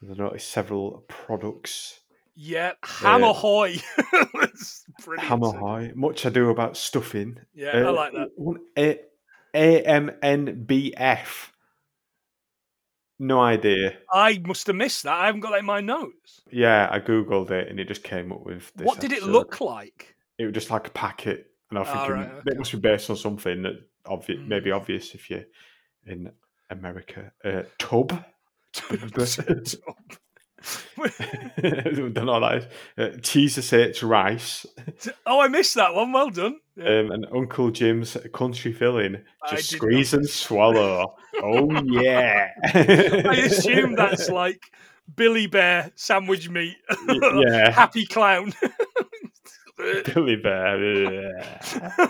I 0.03 0.15
noticed 0.15 0.49
several 0.51 1.05
products. 1.09 2.01
Yeah, 2.35 2.73
ham 2.83 3.25
Uh, 3.25 3.31
ahoy. 3.31 3.77
That's. 4.35 4.85
Ham 5.19 5.43
ahoy. 5.43 5.93
Much 5.95 6.27
ado 6.27 6.51
about 6.51 6.77
stuffing. 6.77 7.39
Yeah, 7.55 7.71
I 7.79 7.83
Uh, 7.83 7.93
like 7.93 8.13
that. 8.13 8.29
A- 8.77 9.01
AMNBF. 9.55 11.51
No 13.19 13.41
idea. 13.41 13.97
I 14.13 14.39
must 14.45 14.67
have 14.67 14.77
missed 14.77 15.05
that. 15.05 15.15
I 15.19 15.27
haven't 15.27 15.41
got 15.41 15.53
that 15.53 15.61
in 15.61 15.65
my 15.65 15.81
notes. 15.81 16.43
Yeah, 16.51 16.89
I 16.93 17.01
googled 17.01 17.51
it 17.51 17.69
and 17.69 17.81
it 17.81 17.89
just 17.89 18.03
came 18.05 18.31
up 18.31 18.45
with 18.45 18.71
this. 18.75 18.85
what 18.87 19.01
did 19.01 19.13
it 19.13 19.23
look 19.23 19.63
like? 19.63 20.15
It 20.37 20.45
was 20.45 20.53
just 20.53 20.71
like 20.71 20.87
a 20.89 20.91
packet, 20.91 21.51
and 21.71 21.79
I 21.79 21.85
think 21.85 21.97
Ah, 21.97 22.01
thinking 22.07 22.15
right, 22.21 22.31
okay. 22.41 22.51
it 22.53 22.59
must 22.59 22.73
be 22.73 22.79
based 22.79 23.09
on 23.09 23.17
something 23.17 23.63
that 23.63 23.77
obvi- 24.05 24.39
Mm. 24.39 24.49
maybe 24.49 24.71
obvious 24.71 25.15
if 25.15 25.31
you're 25.31 25.47
in 26.07 26.31
America. 26.71 27.33
Uh, 27.45 27.63
tub. 27.79 28.25
Don't 28.89 29.01
know 32.17 32.41
that 32.41 32.57
is. 32.57 32.67
Uh, 32.99 33.19
cheese 33.23 33.59
estates 33.59 34.03
rice. 34.03 34.67
oh, 35.27 35.41
I 35.41 35.49
missed 35.49 35.75
that 35.75 35.95
one. 35.95 36.13
Well 36.13 36.31
done. 36.31 36.59
Yeah. 36.77 37.01
Um, 37.01 37.11
and 37.13 37.27
Uncle 37.35 37.71
Jim's 37.71 38.17
country 38.33 38.73
filling. 38.73 39.23
Just 39.51 39.71
squeeze 39.71 40.13
not- 40.13 40.21
and 40.21 40.29
swallow. 40.29 41.15
oh 41.43 41.71
yeah. 41.85 42.51
I 42.65 43.43
assume 43.47 43.95
that's 43.95 44.29
like 44.29 44.61
Billy 45.15 45.47
Bear 45.47 45.93
sandwich 45.95 46.49
meat. 46.49 46.77
yeah. 47.09 47.71
Happy 47.71 48.07
clown. 48.07 48.53
Billy 49.77 50.37
Bear. 50.37 51.03
yeah. 51.33 52.09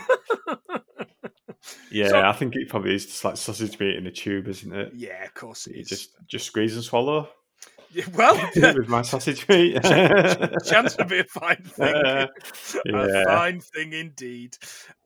Yeah, 1.91 2.09
So- 2.09 2.21
I 2.21 2.33
think 2.33 2.55
it 2.57 2.69
probably 2.69 2.95
is 2.95 3.07
just 3.07 3.25
like 3.25 3.37
sausage 3.37 3.79
meat 3.79 3.97
in 3.97 4.07
a 4.07 4.13
tube, 4.13 4.49
isn't 4.49 4.73
it? 4.75 4.93
yeah, 4.95 5.25
of 5.25 5.35
course 5.35 5.67
it 5.67 5.77
You 5.77 5.83
is. 5.83 5.89
just 5.89 6.11
just 6.27 6.47
squeeze 6.47 6.75
and 6.75 6.85
swallow 6.85 7.29
well, 8.15 8.35
with 8.57 8.89
my 8.89 9.01
sausage 9.13 9.49
meat. 9.49 9.83
chance 9.83 10.97
to 10.97 11.05
be 11.09 11.21
a 11.21 11.25
fine 11.25 11.63
thing. 11.65 11.95
Uh, 11.95 12.27
A 12.93 13.25
fine 13.25 13.61
thing 13.61 13.93
indeed. 13.95 14.55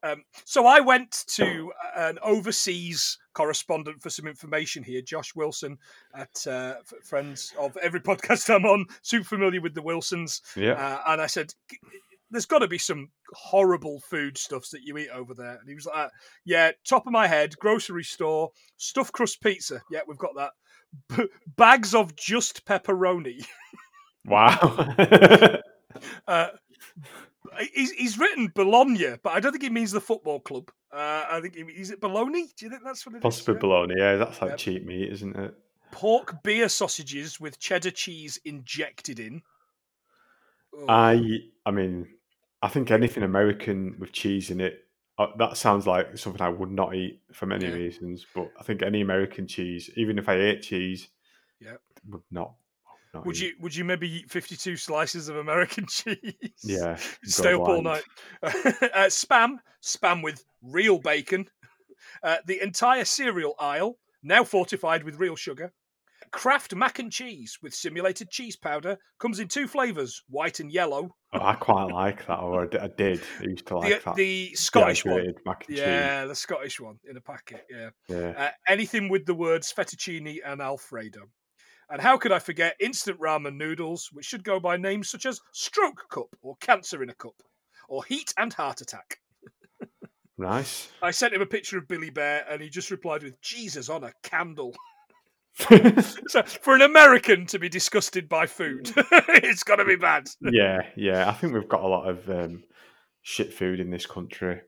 Um, 0.02 0.24
so 0.44 0.66
I 0.66 0.80
went 0.80 1.24
to 1.36 1.70
an 1.96 2.18
overseas 2.22 3.18
correspondent 3.34 4.02
for 4.02 4.10
some 4.10 4.26
information 4.26 4.82
here, 4.82 5.02
Josh 5.02 5.36
Wilson, 5.36 5.78
at 6.16 6.44
uh, 6.48 6.76
friends 7.04 7.54
of 7.60 7.76
every 7.76 8.00
podcast 8.00 8.52
I'm 8.52 8.64
on, 8.64 8.86
super 9.02 9.24
familiar 9.26 9.60
with 9.60 9.74
the 9.74 9.82
Wilsons, 9.82 10.40
yeah. 10.56 10.72
uh, 10.72 11.12
and 11.12 11.20
I 11.22 11.26
said. 11.26 11.54
There's 12.30 12.46
got 12.46 12.60
to 12.60 12.68
be 12.68 12.78
some 12.78 13.10
horrible 13.34 14.00
food 14.00 14.38
stuffs 14.38 14.70
that 14.70 14.82
you 14.82 14.96
eat 14.98 15.08
over 15.10 15.34
there. 15.34 15.56
And 15.56 15.68
he 15.68 15.74
was 15.74 15.86
like, 15.86 16.10
Yeah, 16.44 16.70
top 16.86 17.06
of 17.06 17.12
my 17.12 17.26
head, 17.26 17.56
grocery 17.58 18.04
store, 18.04 18.50
stuffed 18.76 19.12
crust 19.12 19.40
pizza. 19.42 19.82
Yeah, 19.90 20.00
we've 20.06 20.18
got 20.18 20.34
that. 20.36 20.52
B- 21.16 21.28
bags 21.56 21.94
of 21.94 22.14
just 22.16 22.64
pepperoni. 22.66 23.44
Wow. 24.24 24.94
Uh, 26.28 26.48
he's, 27.74 27.90
he's 27.92 28.16
written 28.18 28.50
Bologna, 28.54 29.16
but 29.22 29.30
I 29.32 29.40
don't 29.40 29.50
think 29.52 29.64
he 29.64 29.70
means 29.70 29.90
the 29.90 30.00
football 30.00 30.38
club. 30.38 30.70
Uh, 30.92 31.24
I 31.28 31.40
think 31.40 31.56
he, 31.56 31.62
is 31.62 31.90
it 31.90 32.00
Bologna? 32.00 32.46
Do 32.56 32.64
you 32.64 32.70
think 32.70 32.82
that's 32.84 33.04
what 33.04 33.16
it 33.16 33.18
is? 33.18 33.22
Possibly 33.22 33.54
Yeah. 33.54 33.60
bologna. 33.60 33.94
Yeah, 33.98 34.16
that's 34.16 34.40
like 34.40 34.50
Yep. 34.50 34.58
cheap 34.58 34.86
meat, 34.86 35.10
isn't 35.12 35.36
it? 35.36 35.54
Pork 35.90 36.42
beer 36.44 36.68
sausages 36.68 37.40
with 37.40 37.58
cheddar 37.58 37.90
cheese 37.90 38.38
injected 38.44 39.18
in. 39.18 39.42
Oh, 40.76 40.86
I, 40.88 41.20
I 41.66 41.70
mean, 41.72 42.06
I 42.62 42.68
think 42.68 42.90
anything 42.90 43.22
American 43.22 43.96
with 43.98 44.12
cheese 44.12 44.50
in 44.50 44.60
it. 44.60 44.86
Uh, 45.18 45.26
that 45.38 45.56
sounds 45.56 45.86
like 45.86 46.16
something 46.16 46.40
I 46.40 46.48
would 46.48 46.70
not 46.70 46.94
eat 46.94 47.20
for 47.32 47.46
many 47.46 47.66
Yeah. 47.66 47.72
reasons. 47.74 48.26
But 48.34 48.50
I 48.58 48.62
think 48.62 48.82
any 48.82 49.00
American 49.02 49.46
cheese, 49.46 49.90
even 49.96 50.18
if 50.18 50.28
I 50.28 50.34
ate 50.34 50.62
cheese, 50.62 51.08
Yeah. 51.60 51.76
would 52.08 52.22
not. 52.30 52.54
not 53.12 53.26
would 53.26 53.36
eat. 53.36 53.42
you 53.42 53.52
would 53.60 53.74
you 53.74 53.84
maybe 53.84 54.08
eat 54.10 54.30
fifty 54.30 54.56
two 54.56 54.76
slices 54.76 55.28
of 55.28 55.36
American 55.36 55.86
cheese? 55.88 56.52
Yeah. 56.62 56.96
Stay 57.24 57.52
up 57.54 57.60
all 57.62 57.82
night. 57.82 58.04
uh, 58.42 59.08
spam, 59.08 59.58
spam 59.82 60.22
with 60.22 60.44
real 60.62 60.98
bacon. 60.98 61.48
Uh, 62.22 62.38
the 62.46 62.62
entire 62.62 63.04
cereal 63.04 63.54
aisle, 63.58 63.98
now 64.22 64.44
fortified 64.44 65.02
with 65.04 65.16
real 65.16 65.36
sugar. 65.36 65.72
Kraft 66.32 66.74
mac 66.74 66.98
and 66.98 67.10
cheese 67.10 67.58
with 67.60 67.74
simulated 67.74 68.30
cheese 68.30 68.56
powder 68.56 68.96
comes 69.18 69.40
in 69.40 69.48
two 69.48 69.66
flavors, 69.66 70.22
white 70.28 70.60
and 70.60 70.70
yellow. 70.70 71.14
Oh, 71.32 71.40
I 71.40 71.54
quite 71.54 71.92
like 71.92 72.26
that, 72.26 72.38
or 72.38 72.68
I 72.80 72.88
did. 72.96 73.20
I 73.40 73.44
used 73.44 73.66
to 73.66 73.78
like 73.78 73.98
the, 73.98 74.04
that. 74.04 74.14
the 74.14 74.54
Scottish 74.54 75.04
one. 75.04 75.16
dehydrated 75.16 75.42
mac 75.44 75.64
and 75.68 75.76
Yeah, 75.76 76.24
the 76.26 76.34
Scottish 76.34 76.80
one 76.80 76.98
in 77.08 77.16
a 77.16 77.20
packet. 77.20 77.64
Yeah. 77.70 77.90
Yeah. 78.08 78.32
Uh, 78.36 78.50
anything 78.68 79.08
with 79.08 79.26
the 79.26 79.34
words 79.34 79.72
fettuccine 79.76 80.38
and 80.44 80.60
Alfredo. 80.60 81.22
And 81.88 82.00
how 82.00 82.16
could 82.16 82.30
I 82.30 82.38
forget 82.38 82.76
instant 82.78 83.18
ramen 83.18 83.56
noodles, 83.56 84.10
which 84.12 84.26
should 84.26 84.44
go 84.44 84.60
by 84.60 84.76
names 84.76 85.10
such 85.10 85.26
as 85.26 85.40
stroke 85.52 86.04
cup 86.10 86.36
or 86.42 86.54
cancer 86.60 87.02
in 87.02 87.10
a 87.10 87.14
cup 87.14 87.34
or 87.88 88.04
heat 88.04 88.32
and 88.38 88.52
heart 88.52 88.80
attack? 88.80 89.18
Nice. 90.40 90.88
I 91.02 91.10
sent 91.10 91.34
him 91.34 91.42
a 91.42 91.46
picture 91.46 91.76
of 91.76 91.86
Billy 91.86 92.08
Bear 92.08 92.46
and 92.48 92.62
he 92.62 92.70
just 92.70 92.90
replied 92.90 93.22
with 93.22 93.38
Jesus 93.42 93.90
on 93.90 94.04
a 94.04 94.12
candle. 94.22 94.74
So 96.28 96.42
for 96.42 96.74
an 96.74 96.82
American 96.82 97.46
to 97.46 97.58
be 97.58 97.68
disgusted 97.68 98.28
by 98.28 98.46
food, 98.46 98.92
it's 98.96 99.62
got 99.64 99.76
to 99.76 99.84
be 99.84 99.96
bad. 99.96 100.28
yeah, 100.40 100.82
yeah. 100.96 101.28
I 101.28 101.32
think 101.32 101.52
we've 101.54 101.68
got 101.68 101.82
a 101.82 101.88
lot 101.88 102.08
of 102.08 102.28
um, 102.30 102.62
shit 103.22 103.52
food 103.52 103.80
in 103.80 103.90
this 103.90 104.06
country. 104.06 104.60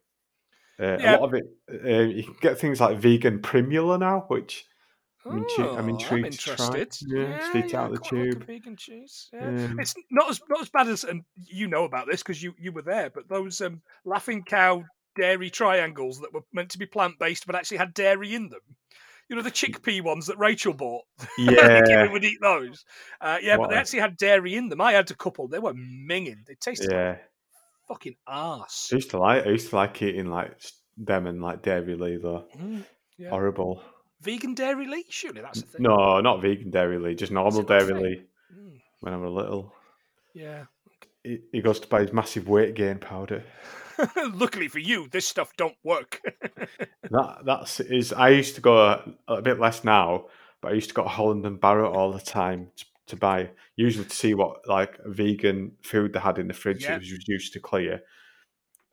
Uh, 0.81 0.97
Yeah. 0.99 1.16
A 1.16 1.21
lot 1.21 1.29
of 1.29 1.35
it, 1.35 1.45
uh, 1.85 2.03
you 2.03 2.25
can 2.25 2.37
get 2.40 2.59
things 2.59 2.81
like 2.81 2.99
vegan 2.99 3.40
primula 3.40 3.99
now, 3.99 4.25
which 4.29 4.64
I'm, 5.25 5.45
intri- 5.45 5.64
Oh, 5.64 5.77
I'm 5.77 5.88
intrigued 5.88 6.33
to 6.33 6.57
try. 6.57 6.87
Yeah, 7.07 7.38
just 7.38 7.55
eat 7.57 7.64
it 7.66 7.75
out 7.75 7.87
of 7.87 7.92
the 7.92 7.99
quite 7.99 8.12
like 8.21 8.31
tube. 8.33 8.47
vegan 8.47 8.77
cheese. 8.77 9.29
Yeah. 9.33 9.47
Um, 9.47 9.79
It's 9.81 9.95
not 10.11 10.29
as 10.31 10.40
not 10.49 10.61
as 10.61 10.68
bad 10.68 10.88
as, 10.88 11.05
and 11.05 11.23
you 11.37 11.68
know 11.68 11.85
about 11.85 12.07
this 12.11 12.23
because 12.23 12.42
you 12.42 12.55
you 12.59 12.73
were 12.73 12.83
there. 12.83 13.09
But 13.11 13.29
those 13.29 13.61
um, 13.61 13.83
laughing 14.05 14.42
cow 14.42 14.85
dairy 15.14 15.51
triangles 15.51 16.21
that 16.21 16.33
were 16.35 16.40
meant 16.53 16.71
to 16.71 16.79
be 16.79 16.87
plant 16.87 17.18
based 17.18 17.47
but 17.47 17.55
actually 17.55 17.77
had 17.77 17.95
dairy 17.95 18.35
in 18.35 18.49
them. 18.49 18.61
You 19.33 19.37
know 19.37 19.42
the 19.42 19.51
chickpea 19.51 20.03
ones 20.03 20.27
that 20.27 20.37
Rachel 20.37 20.75
bought. 20.75 21.05
Yeah, 21.38 21.81
Kevin 21.87 22.12
would 22.12 22.23
eat 22.23 22.37
those. 22.42 22.85
Uh, 23.18 23.38
yeah, 23.40 23.57
but 23.57 23.71
they 23.71 23.77
a- 23.77 23.79
actually 23.79 24.01
had 24.01 24.18
dairy 24.18 24.57
in 24.57 24.68
them. 24.68 24.83
I 24.83 24.92
had 24.92 25.11
a 25.11 25.14
couple. 25.14 25.49
They 25.49 25.59
were 25.59 25.73
minging. 25.73 26.45
They 26.47 26.55
tasted 26.55 26.88
like 26.88 26.95
yeah. 26.95 27.16
fucking 27.88 28.16
ass. 28.29 28.90
I 28.92 28.97
used 28.97 29.09
to 29.12 29.18
like. 29.18 29.47
I 29.47 29.49
used 29.49 29.71
to 29.71 29.77
like 29.77 30.03
eating 30.03 30.27
like 30.27 30.61
them 30.99 31.27
and 31.27 31.40
like 31.40 31.62
Dairylea 31.62 32.21
though. 32.21 32.45
Mm. 32.61 32.85
Yeah. 33.16 33.31
Horrible. 33.31 33.83
Vegan 34.21 34.55
Dairylea? 34.55 35.05
Surely 35.09 35.40
that's 35.40 35.62
the 35.62 35.66
thing. 35.66 35.83
No, 35.83 36.21
not 36.21 36.42
vegan 36.42 36.71
Dairylea, 36.71 37.16
just 37.16 37.33
normal 37.33 37.61
a 37.61 37.64
Dairy? 37.64 37.95
Lee. 37.95 38.23
Mm, 38.55 38.81
When 39.01 39.14
I 39.14 39.16
was 39.16 39.33
little, 39.33 39.73
yeah. 40.35 40.64
he, 41.25 41.38
he 41.53 41.62
goes 41.62 41.81
to 41.81 41.88
buy 41.88 42.03
his 42.03 42.12
massive 42.12 42.49
weight 42.49 42.75
gain 42.75 42.99
powder. 42.99 43.45
Luckily 44.35 44.68
for 44.68 44.78
you, 44.78 45.09
this 45.11 45.26
stuff 45.26 45.52
don't 45.57 45.76
work. 45.85 46.20
That 47.11 47.40
that's 47.44 47.78
is. 47.81 48.12
I 48.14 48.31
used 48.31 48.55
to 48.55 48.62
go 48.62 48.78
a, 48.78 49.05
a 49.28 49.42
bit 49.42 49.61
less 49.61 49.85
now, 49.85 50.26
but 50.62 50.72
I 50.72 50.74
used 50.74 50.88
to 50.88 50.94
go 50.94 51.02
to 51.02 51.09
Holland 51.11 51.44
and 51.44 51.61
Barrett 51.61 51.92
all 51.94 52.11
the 52.11 52.20
time 52.20 52.70
to, 52.76 52.85
to 53.09 53.16
buy, 53.16 53.50
usually 53.76 54.07
to 54.07 54.16
see 54.16 54.33
what 54.33 54.66
like 54.66 54.98
vegan 55.05 55.72
food 55.83 56.14
they 56.14 56.20
had 56.20 56.38
in 56.38 56.48
the 56.48 56.55
fridge 56.55 56.85
Yeah. 56.85 56.92
that 56.92 57.00
was 57.00 57.12
reduced 57.12 57.52
to 57.52 57.61
clear. 57.61 58.00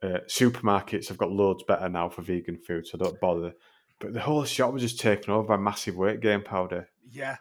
Uh, 0.02 0.18
supermarkets 0.28 1.08
have 1.08 1.16
got 1.16 1.30
loads 1.32 1.62
better 1.62 1.88
now 1.88 2.10
for 2.10 2.20
vegan 2.20 2.58
food, 2.58 2.86
so 2.86 2.98
don't 2.98 3.18
bother. 3.20 3.54
But 4.00 4.12
the 4.12 4.20
whole 4.20 4.44
shop 4.44 4.74
was 4.74 4.82
just 4.82 5.00
taken 5.00 5.32
over 5.32 5.48
by 5.48 5.56
massive 5.56 5.96
weight 5.96 6.20
gain 6.20 6.42
powder, 6.42 6.90
yeah. 7.10 7.36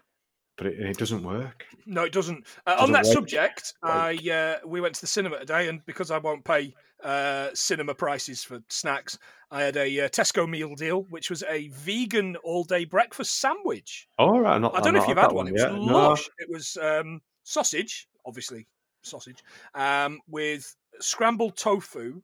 But 0.60 0.68
it, 0.68 0.80
it 0.80 0.98
doesn't 0.98 1.24
work. 1.24 1.66
No, 1.86 2.04
it 2.04 2.12
doesn't. 2.12 2.46
Uh, 2.68 2.72
on 2.72 2.78
Doesn't 2.78 2.94
that 2.94 3.06
work. 3.06 3.14
subject, 3.14 3.74
I 3.82 4.16
uh, 4.62 4.68
we 4.68 4.82
went 4.82 4.94
to 4.96 5.02
the 5.02 5.08
cinema 5.08 5.40
today, 5.40 5.70
and 5.70 5.84
because 5.86 6.12
I 6.12 6.18
won't 6.18 6.44
pay 6.44 6.76
uh, 7.04 7.48
cinema 7.54 7.96
prices 7.96 8.44
for 8.44 8.60
snacks, 8.68 9.18
I 9.50 9.64
had 9.64 9.78
a 9.78 10.02
uh, 10.02 10.10
Tesco 10.10 10.48
meal 10.48 10.76
deal, 10.76 11.04
which 11.10 11.30
was 11.30 11.44
a 11.50 11.70
vegan 11.70 12.36
all-day 12.44 12.84
breakfast 12.84 13.40
sandwich. 13.40 14.08
All 14.20 14.42
right, 14.42 14.56
I'm 14.56 14.62
not, 14.62 14.76
I 14.76 14.80
don't 14.82 14.88
I've 14.90 14.94
know 14.96 15.02
if 15.04 15.08
you've 15.08 15.18
had 15.18 15.32
one. 15.32 15.48
It 15.48 15.54
was. 15.54 15.64
No. 15.64 15.80
lush. 15.80 16.30
It 16.40 16.50
was 16.50 16.78
um, 16.82 17.22
sausage, 17.44 18.08
obviously 18.26 18.68
sausage, 19.02 19.42
um, 19.76 20.20
with 20.28 20.76
scrambled 21.00 21.56
tofu, 21.56 22.22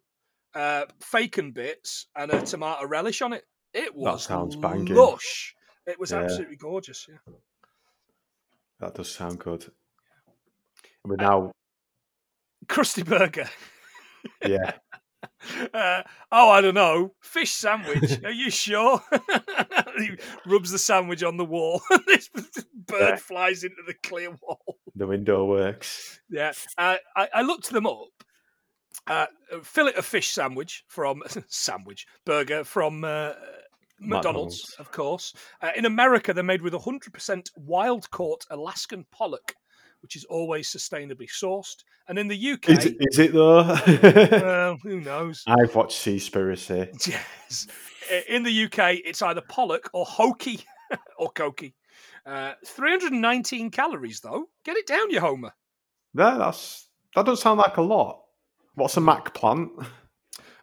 uh, 0.53 0.83
bacon 1.13 1.51
bits, 1.53 2.07
and 2.17 2.31
a 2.33 2.41
tomato 2.41 2.85
relish 2.85 3.21
on 3.21 3.31
it. 3.31 3.45
It 3.73 3.95
was 3.95 4.23
that 4.27 4.27
sounds 4.27 4.57
banging. 4.57 4.93
lush. 4.93 5.55
It 5.87 5.99
was 5.99 6.11
Yeah. 6.11 6.23
absolutely 6.23 6.57
gorgeous. 6.57 7.07
Yeah. 7.09 7.33
That 8.79 8.95
does 8.95 9.11
sound 9.13 9.39
good. 9.39 9.65
I 11.05 11.07
mean, 11.07 11.17
now, 11.19 11.51
Krusty 12.67 13.05
burger. 13.05 13.49
yeah, 14.45 14.73
Uh, 15.73 16.03
oh, 16.31 16.49
I 16.51 16.61
don't 16.61 16.75
know. 16.75 17.13
Fish 17.21 17.51
sandwich. 17.51 18.19
Are 18.23 18.31
you 18.31 18.49
sure? 18.51 19.01
he 19.97 20.11
rubs 20.45 20.71
the 20.71 20.77
sandwich 20.77 21.23
on 21.23 21.37
the 21.37 21.45
wall. 21.45 21.81
this 22.07 22.29
bird 22.87 22.99
Yeah. 23.09 23.15
flies 23.15 23.63
into 23.63 23.81
the 23.87 23.95
clear 24.03 24.29
wall. 24.41 24.77
the 24.95 25.07
window 25.07 25.45
works. 25.45 26.19
Yeah, 26.29 26.53
uh, 26.77 26.97
I, 27.15 27.27
I 27.33 27.41
looked 27.41 27.71
them 27.71 27.87
up. 27.87 28.09
Uh, 29.07 29.25
a 29.51 29.63
fillet 29.63 29.93
of 29.95 30.05
fish 30.05 30.29
sandwich 30.29 30.83
from 30.87 31.21
sandwich 31.47 32.05
burger 32.25 32.63
from 32.63 33.03
uh, 33.03 33.33
McDonald's, 33.99 34.23
McDonald's. 34.61 34.75
of 34.79 34.91
course. 34.91 35.33
Uh, 35.61 35.69
in 35.75 35.85
America, 35.85 36.33
they're 36.33 36.43
made 36.43 36.61
with 36.61 36.73
100% 36.73 37.49
wild 37.55 38.09
caught 38.11 38.45
Alaskan 38.49 39.05
pollock, 39.11 39.55
which 40.01 40.15
is 40.15 40.25
always 40.25 40.69
sustainably 40.69 41.29
sourced. 41.29 41.83
And 42.07 42.19
in 42.19 42.27
the 42.27 42.51
UK, 42.53 42.69
Is, 42.69 42.85
it- 42.85 42.97
is 42.99 43.19
it 43.19 43.33
though? 43.33 43.63
well, 44.31 44.77
who 44.83 44.99
knows? 45.01 45.43
I've 45.47 45.73
watched 45.75 45.97
Seaspiracy. 45.99 46.89
Yes. 47.07 47.67
In 48.29 48.43
the 48.43 48.65
UK, 48.65 48.99
it's 49.03 49.23
either 49.23 49.41
pollock 49.49 49.89
or 49.91 50.05
hoki 50.05 50.59
or 51.17 51.31
koki. 51.31 51.73
Uh, 52.23 52.53
319 52.65 53.71
calories, 53.71 54.19
though. 54.19 54.45
Get 54.63 54.77
it 54.77 54.85
down, 54.85 55.09
you 55.09 55.19
homer. 55.19 55.51
No, 56.13 56.37
that's 56.37 56.87
that 57.15 57.25
doesn't 57.25 57.41
sound 57.41 57.57
like 57.57 57.77
a 57.77 57.81
lot. 57.81 58.21
What's 58.75 58.97
a 58.97 58.99
McPlant? 58.99 59.69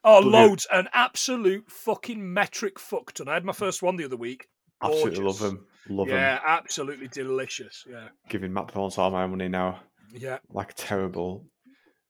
Oh, 0.05 0.21
Brilliant. 0.23 0.51
loads. 0.51 0.67
An 0.73 0.89
absolute 0.93 1.71
fucking 1.71 2.33
metric 2.33 2.77
fuckton. 2.77 3.29
I 3.29 3.35
had 3.35 3.45
my 3.45 3.53
first 3.53 3.83
one 3.83 3.97
the 3.97 4.05
other 4.05 4.17
week. 4.17 4.49
Absolutely 4.83 5.25
love 5.25 5.39
Gorgeous. 5.39 5.41
them. 5.41 5.67
Love 5.89 6.09
yeah, 6.09 6.15
them. 6.15 6.23
Yeah, 6.23 6.41
absolutely 6.45 7.09
delicious. 7.09 7.85
Yeah, 7.89 8.09
Giving 8.29 8.53
McDonald's 8.53 8.99
all 8.99 9.11
my 9.11 9.27
money 9.27 9.49
now, 9.49 9.81
yeah. 10.13 10.39
like 10.51 10.73
a 10.73 10.75
terrible 10.75 11.47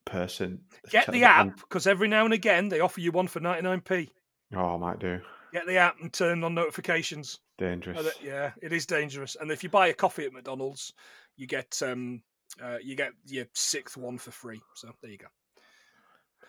person. 0.05 0.61
Get 0.89 1.11
the 1.11 1.23
app 1.23 1.55
because 1.57 1.87
every 1.87 2.07
now 2.07 2.25
and 2.25 2.33
again 2.33 2.69
they 2.69 2.79
offer 2.79 2.99
you 2.99 3.11
one 3.11 3.27
for 3.27 3.39
99p. 3.39 4.09
Oh, 4.55 4.75
I 4.75 4.77
might 4.77 4.99
do. 4.99 5.19
Get 5.51 5.67
the 5.67 5.77
app 5.77 5.99
and 6.01 6.11
turn 6.11 6.43
on 6.43 6.55
notifications. 6.55 7.39
Dangerous. 7.57 8.07
Yeah, 8.23 8.51
it 8.61 8.73
is 8.73 8.85
dangerous. 8.85 9.37
And 9.39 9.51
if 9.51 9.63
you 9.63 9.69
buy 9.69 9.87
a 9.87 9.93
coffee 9.93 10.25
at 10.25 10.33
McDonald's, 10.33 10.93
you 11.37 11.45
get 11.47 11.79
um, 11.83 12.23
uh, 12.61 12.77
you 12.83 12.95
get 12.95 13.11
your 13.25 13.45
sixth 13.53 13.97
one 13.97 14.17
for 14.17 14.31
free. 14.31 14.61
So 14.75 14.89
there 15.01 15.11
you 15.11 15.17
go. 15.17 15.27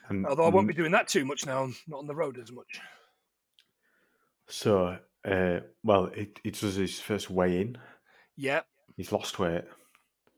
And- 0.09 0.27
Although 0.27 0.45
I 0.45 0.51
won't 0.51 0.69
be 0.69 0.75
doing 0.75 0.93
that 0.93 1.09
too 1.09 1.25
much 1.25 1.47
now. 1.47 1.63
I'm 1.65 1.75
not 1.89 1.99
on 1.99 2.07
the 2.07 2.15
road 2.15 2.39
as 2.39 2.53
much. 2.53 2.81
So, 4.47 4.99
uh, 5.25 5.61
well, 5.83 6.11
he, 6.15 6.29
he 6.43 6.51
does 6.51 6.75
his 6.75 7.01
first 7.01 7.31
weigh 7.31 7.61
in. 7.61 7.79
Yeah, 8.37 8.61
He's 8.97 9.11
lost 9.13 9.39
weight. 9.39 9.65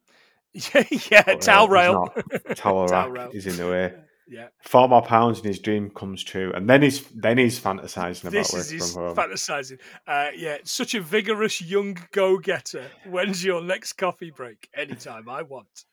yeah, 0.55 0.85
yeah. 1.11 1.22
but, 1.26 1.37
uh, 1.37 1.38
towel 1.40 1.66
he's 1.66 1.72
rail. 1.72 2.07
Towel 2.55 2.55
Towel 2.55 2.87
rack 2.88 3.11
rail. 3.11 3.31
is 3.33 3.46
in 3.46 3.57
the 3.57 3.68
way. 3.68 3.94
Yeah, 4.29 4.48
Four 4.64 4.88
more 4.88 5.02
pounds 5.02 5.38
and 5.38 5.46
his 5.46 5.61
dream 5.61 5.88
comes 5.88 6.24
true. 6.24 6.50
And 6.52 6.68
then 6.68 6.83
he's 6.83 7.05
then 7.11 7.38
he's 7.38 7.61
fantasizing 7.61 8.22
about 8.22 8.33
this 8.33 8.70
his 8.72 8.92
from 8.92 9.05
home. 9.05 9.14
fantasizing. 9.14 9.79
Uh, 10.05 10.31
yeah, 10.35 10.57
such 10.64 10.94
a 10.96 11.00
vigorous 11.00 11.61
young 11.62 11.96
go-getter. 12.11 12.87
When's 13.07 13.44
your 13.44 13.62
next 13.62 13.92
coffee 13.92 14.33
break? 14.33 14.68
Anytime 14.74 15.29
I 15.29 15.42
want. 15.42 15.85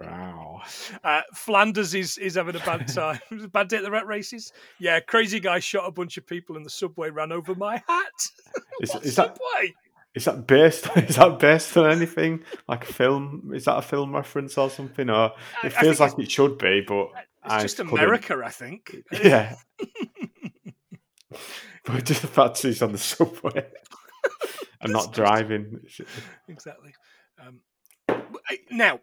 Wow. 0.00 0.62
Uh, 1.04 1.22
Flanders 1.34 1.94
is 1.94 2.18
is 2.18 2.34
having 2.34 2.56
a 2.56 2.60
bad 2.60 2.88
time. 2.88 3.20
bad 3.52 3.68
day 3.68 3.78
at 3.78 3.82
the 3.82 3.90
rat 3.90 4.06
races. 4.06 4.52
Yeah, 4.78 5.00
crazy 5.00 5.40
guy 5.40 5.58
shot 5.58 5.86
a 5.86 5.90
bunch 5.90 6.16
of 6.16 6.26
people 6.26 6.56
in 6.56 6.62
the 6.62 6.70
subway, 6.70 7.10
ran 7.10 7.32
over 7.32 7.54
my 7.54 7.82
hat. 7.88 8.12
Is, 8.80 8.94
is 9.02 9.16
that 9.16 9.36
subway? 9.36 9.74
is 10.14 10.24
that 10.24 10.46
based 10.46 10.88
is 10.96 11.16
that 11.16 11.38
based 11.38 11.76
on 11.76 11.90
anything 11.90 12.42
like 12.68 12.88
a 12.88 12.92
film? 12.92 13.50
Is 13.54 13.64
that 13.66 13.76
a 13.76 13.82
film 13.82 14.14
reference 14.14 14.56
or 14.56 14.70
something? 14.70 15.10
Or 15.10 15.32
I 15.62 15.66
it 15.66 15.72
feels 15.72 16.00
like 16.00 16.18
it 16.18 16.30
should 16.30 16.58
be, 16.58 16.80
but 16.86 17.08
It's 17.44 17.54
I 17.54 17.62
just 17.62 17.76
couldn't- 17.76 17.92
America, 17.92 18.40
I 18.44 18.50
think. 18.50 18.96
Yeah. 19.12 19.54
but 21.84 22.04
just 22.04 22.22
the 22.22 22.28
fact 22.28 22.62
he's 22.62 22.82
on 22.82 22.92
the 22.92 22.98
subway 22.98 23.66
and 24.80 24.92
not 24.92 25.12
driving. 25.12 25.80
exactly. 26.48 26.94
Um, 27.40 27.60
now, 28.70 29.00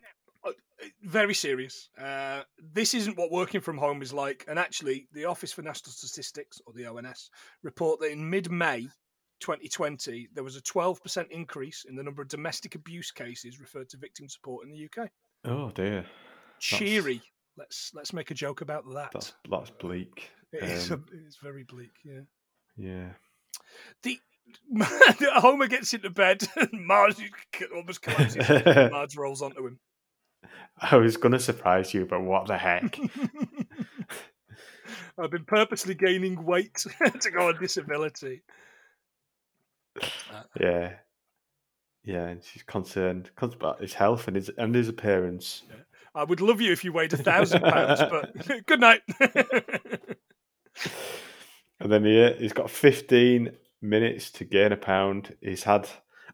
very 1.03 1.33
serious. 1.33 1.89
Uh, 1.99 2.41
this 2.73 2.93
isn't 2.93 3.17
what 3.17 3.31
working 3.31 3.61
from 3.61 3.77
home 3.77 4.01
is 4.01 4.13
like. 4.13 4.45
And 4.47 4.57
actually, 4.59 5.07
the 5.13 5.25
Office 5.25 5.51
for 5.51 5.61
National 5.61 5.91
Statistics, 5.91 6.61
or 6.65 6.73
the 6.73 6.85
ONS, 6.87 7.29
report 7.63 7.99
that 8.01 8.11
in 8.11 8.29
mid 8.29 8.51
May 8.51 8.87
2020, 9.39 10.29
there 10.33 10.43
was 10.43 10.55
a 10.55 10.61
12% 10.61 11.29
increase 11.29 11.85
in 11.87 11.95
the 11.95 12.03
number 12.03 12.21
of 12.21 12.27
domestic 12.27 12.75
abuse 12.75 13.11
cases 13.11 13.59
referred 13.59 13.89
to 13.89 13.97
victim 13.97 14.27
support 14.29 14.65
in 14.65 14.71
the 14.71 14.85
UK. 14.85 15.09
Oh 15.45 15.71
dear, 15.71 16.05
Cheery. 16.59 17.21
Let's 17.57 17.91
let's 17.93 18.11
make 18.13 18.31
a 18.31 18.33
joke 18.33 18.61
about 18.61 18.83
that. 18.93 19.11
that's 19.13 19.33
that's 19.49 19.69
bleak. 19.71 20.29
It 20.51 20.63
is 20.63 20.91
um, 20.91 21.05
a- 21.11 21.25
it's 21.25 21.37
very 21.37 21.63
bleak. 21.63 21.91
Yeah. 22.03 22.21
Yeah. 22.77 23.09
The 24.03 24.19
Homer 25.35 25.67
gets 25.67 25.93
into 25.93 26.09
bed 26.09 26.43
and 26.55 26.85
Marge 26.85 27.15
almost 27.73 28.01
collapses. 28.01 28.47
Marge 28.91 29.15
rolls 29.17 29.41
onto 29.41 29.65
him. 29.65 29.79
I 30.81 30.97
was 30.97 31.17
gonna 31.17 31.39
surprise 31.39 31.93
you, 31.93 32.05
but 32.05 32.21
what 32.21 32.47
the 32.47 32.57
heck? 32.57 32.99
I've 35.17 35.31
been 35.31 35.45
purposely 35.45 35.95
gaining 35.95 36.43
weight 36.43 36.85
to 37.21 37.31
go 37.31 37.47
on 37.47 37.57
disability. 37.59 38.41
Uh, 40.01 40.43
yeah. 40.59 40.93
Yeah, 42.03 42.27
and 42.27 42.43
she's 42.43 42.63
concerned 42.63 43.31
con- 43.35 43.53
about 43.53 43.81
his 43.81 43.93
health 43.93 44.27
and 44.27 44.35
his 44.35 44.49
and 44.57 44.75
his 44.75 44.89
appearance. 44.89 45.63
I 46.13 46.23
would 46.23 46.41
love 46.41 46.61
you 46.61 46.71
if 46.71 46.83
you 46.83 46.93
weighed 46.93 47.13
a 47.13 47.17
thousand 47.17 47.61
pounds, 47.61 47.99
but 47.99 48.65
good 48.67 48.79
night. 48.79 49.01
And 51.79 51.91
then 51.91 52.05
he, 52.05 52.33
he's 52.39 52.53
got 52.53 52.69
15 52.69 53.51
minutes 53.81 54.31
to 54.31 54.45
gain 54.45 54.71
a 54.71 54.77
pound. 54.77 55.35
He's 55.41 55.63
had, 55.63 55.87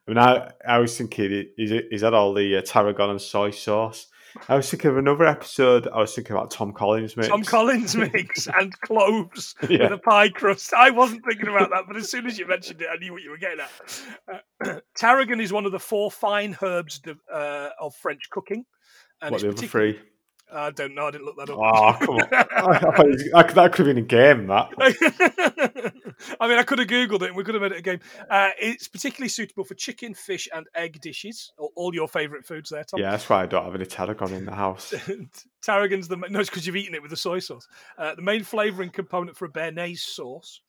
I 0.08 0.12
mean, 0.12 0.18
I, 0.18 0.52
I 0.68 0.80
was 0.80 0.98
thinking 0.98 1.30
he- 1.30 1.50
he's, 1.58 1.72
he's 1.90 2.02
had 2.02 2.14
all 2.14 2.34
the 2.34 2.58
uh, 2.58 2.62
tarragon 2.62 3.10
and 3.12 3.22
soy 3.22 3.52
sauce. 3.52 4.08
I 4.48 4.56
was 4.56 4.70
thinking 4.70 4.90
of 4.92 4.98
another 4.98 5.26
episode. 5.26 5.88
I 5.90 6.00
was 6.00 6.16
thinking 6.16 6.34
about 6.36 6.52
Tom 6.52 6.72
Collins 6.72 7.18
mix. 7.18 7.28
Tom 7.28 7.44
Collins 7.44 7.96
mix 8.14 8.48
and 8.48 8.72
cloves 8.80 9.56
Yeah. 9.70 9.84
with 9.84 9.92
a 9.92 9.98
pie 9.98 10.30
crust. 10.30 10.74
I 10.74 10.90
wasn't 10.90 11.26
thinking 11.26 11.50
about 11.50 11.70
that, 11.72 11.84
but 11.86 11.98
as 11.98 12.10
soon 12.10 12.26
as 12.26 12.40
you 12.40 12.48
mentioned 12.48 12.82
it, 12.82 12.88
I 12.92 12.96
knew 12.98 13.12
what 13.12 13.22
you 13.24 13.30
were 13.30 13.38
getting 13.38 13.60
at. 13.60 14.42
Uh, 14.66 14.80
tarragon 14.96 15.42
is 15.42 15.52
one 15.52 15.66
of 15.66 15.74
the 15.74 15.80
four 15.80 16.10
fine 16.10 16.58
herbs 16.62 17.00
de- 17.00 17.16
uh, 17.32 17.70
of 17.80 17.94
French 17.96 18.30
cooking. 18.30 18.66
And 19.22 19.32
what 19.34 19.44
it's 19.44 19.44
the 19.44 19.50
other 19.64 19.68
three? 19.68 20.00
I 20.54 20.72
don't 20.72 20.94
know. 20.96 21.08
I 21.08 21.12
didn't 21.12 21.26
look 21.26 21.38
that 21.38 21.50
up. 21.50 21.58
Oh, 21.58 21.94
come 22.06 22.16
on. 22.16 22.22
I 22.32 22.80
thought 22.80 23.06
it 23.06 23.10
was- 23.10 23.30
that, 23.32 23.56
that 23.56 23.72
could 23.74 23.88
have 23.88 23.96
been 23.96 24.04
a 24.04 24.08
game, 24.08 24.48
that. 24.48 24.70
I 26.40 26.48
mean, 26.48 26.58
I 26.60 26.64
could 26.64 26.80
have 26.80 26.88
googled 26.88 27.22
it 27.22 27.28
and 27.30 27.36
we 27.36 27.44
could 27.44 27.56
have 27.56 27.62
made 27.62 27.72
it 27.72 27.78
a 27.80 27.82
game. 27.82 28.00
Uh, 28.30 28.50
it's 28.60 28.88
particularly 28.88 29.30
suitable 29.30 29.64
for 29.64 29.74
chicken, 29.76 30.14
fish, 30.14 30.48
and 30.54 30.68
egg 30.76 31.00
dishes. 31.02 31.52
All, 31.58 31.72
all 31.76 31.96
your 31.96 32.08
favourite 32.08 32.46
foods 32.46 32.70
there, 32.70 32.84
Tom. 32.84 33.00
Yeah, 33.00 33.12
that's 33.12 33.30
why 33.30 33.44
I 33.44 33.46
don't 33.46 33.66
have 33.66 33.76
any 33.76 33.86
tarragon 33.86 34.34
in 34.34 34.46
the 34.46 34.56
house. 34.56 34.94
Tarragon's 35.64 36.08
the 36.08 36.18
ma- 36.18 36.28
no, 36.30 36.40
it's 36.40 36.50
because 36.50 36.66
you've 36.68 36.76
eaten 36.76 36.96
it 36.96 37.02
with 37.02 37.12
the 37.12 37.18
soy 37.18 37.40
sauce. 37.40 37.68
Uh, 37.98 38.16
the 38.16 38.22
main 38.22 38.44
flavouring 38.44 38.90
component 38.90 39.38
for 39.38 39.46
a 39.46 39.50
béarnaise 39.52 40.00
sauce. 40.00 40.62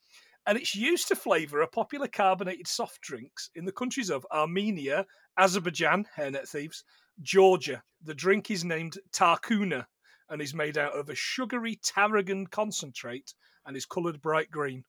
and 0.46 0.58
it's 0.58 0.74
used 0.74 1.08
to 1.08 1.16
flavour 1.16 1.60
a 1.62 1.66
popular 1.68 2.08
carbonated 2.08 2.66
soft 2.68 3.00
drinks 3.00 3.50
in 3.54 3.64
the 3.64 3.72
countries 3.72 4.10
of 4.10 4.26
Armenia, 4.32 5.06
Azerbaijan, 5.38 6.04
hairnet 6.16 6.48
thieves, 6.48 6.84
Georgia. 7.20 7.82
The 8.02 8.14
drink 8.14 8.50
is 8.50 8.64
named 8.64 8.98
Tarkhuna 9.12 9.86
and 10.28 10.40
is 10.40 10.54
made 10.54 10.78
out 10.78 10.94
of 10.98 11.08
a 11.08 11.14
sugary 11.14 11.78
tarragon 11.82 12.46
concentrate 12.46 13.34
and 13.66 13.76
is 13.76 13.86
coloured 13.86 14.20
bright 14.20 14.50
green. 14.50 14.84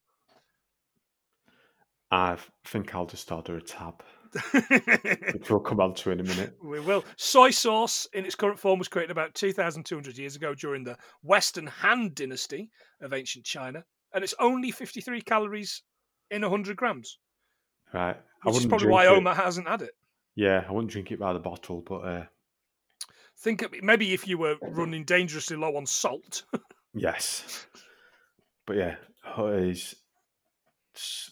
I 2.12 2.38
think 2.65 2.93
I'll 2.93 3.07
just 3.07 3.31
order 3.31 3.57
a 3.57 3.62
tab, 3.62 4.03
which 5.33 5.49
we'll 5.49 5.59
come 5.59 5.79
on 5.79 5.95
to 5.95 6.12
in 6.12 6.19
a 6.19 6.23
minute. 6.23 6.55
We 6.63 6.79
will. 6.79 7.03
Soy 7.17 7.49
sauce 7.49 8.07
in 8.13 8.25
its 8.25 8.36
current 8.36 8.59
form 8.59 8.77
was 8.77 8.88
created 8.88 9.09
about 9.12 9.33
2,200 9.33 10.17
years 10.17 10.36
ago 10.36 10.53
during 10.53 10.83
the 10.83 10.97
Western 11.23 11.65
Han 11.65 12.12
dynasty 12.13 12.69
of 13.01 13.13
ancient 13.13 13.45
China, 13.45 13.83
and 14.13 14.23
it's 14.23 14.36
only 14.39 14.69
53 14.69 15.21
calories 15.21 15.81
in 16.29 16.43
100 16.43 16.77
grams, 16.77 17.17
Right. 17.93 18.15
I 18.45 18.47
which 18.47 18.57
is 18.57 18.65
probably 18.65 18.89
why 18.89 19.05
it. 19.05 19.09
Omar 19.09 19.36
hasn't 19.36 19.67
had 19.67 19.81
it. 19.81 19.91
Yeah, 20.36 20.63
I 20.67 20.72
wouldn't 20.72 20.91
drink 20.91 21.12
it 21.12 21.19
by 21.19 21.34
the 21.34 21.39
bottle, 21.39 21.82
but 21.88 22.00
uh, 22.00 22.24
Think 23.38 23.63
maybe 23.84 24.13
if 24.13 24.28
you 24.28 24.38
were 24.38 24.56
running 24.62 25.04
dangerously 25.04 25.58
low 25.58 25.76
on 25.76 25.86
salt. 25.86 26.43
yes. 26.93 27.67
But 28.65 28.78
yeah, 28.78 28.96
is 29.50 29.93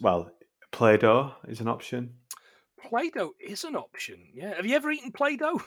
well, 0.02 0.32
Play-Doh 0.74 1.34
is 1.48 1.62
an 1.62 1.70
option. 1.70 2.16
Play-Doh 2.90 3.32
is 3.40 3.64
an 3.64 3.78
option. 3.78 4.28
Yeah. 4.34 4.54
Have 4.56 4.66
you 4.66 4.76
ever 4.76 4.92
eaten 4.92 5.14
Play-Doh? 5.14 5.62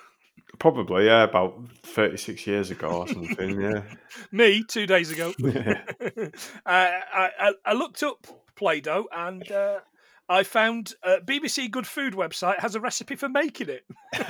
Probably, 0.59 1.07
yeah, 1.07 1.23
about 1.23 1.59
thirty-six 1.85 2.47
years 2.47 2.70
ago 2.70 2.88
or 2.88 3.09
something. 3.09 3.61
Yeah. 3.62 3.83
Me, 4.31 4.62
two 4.68 4.87
days 4.87 5.11
ago. 5.11 5.33
uh, 5.42 5.75
I, 6.66 7.31
I, 7.40 7.53
I 7.64 7.73
looked 7.73 8.03
up 8.03 8.27
Play-Doh 8.57 9.07
and 9.11 9.51
uh, 9.51 9.81
I 10.28 10.42
found 10.42 10.94
uh, 11.02 11.16
BBC 11.24 11.70
Good 11.70 11.87
Food 11.87 12.14
website 12.14 12.58
has 12.60 12.74
a 12.74 12.80
recipe 12.80 13.14
for 13.16 13.28
making 13.28 13.68
it, 13.68 13.82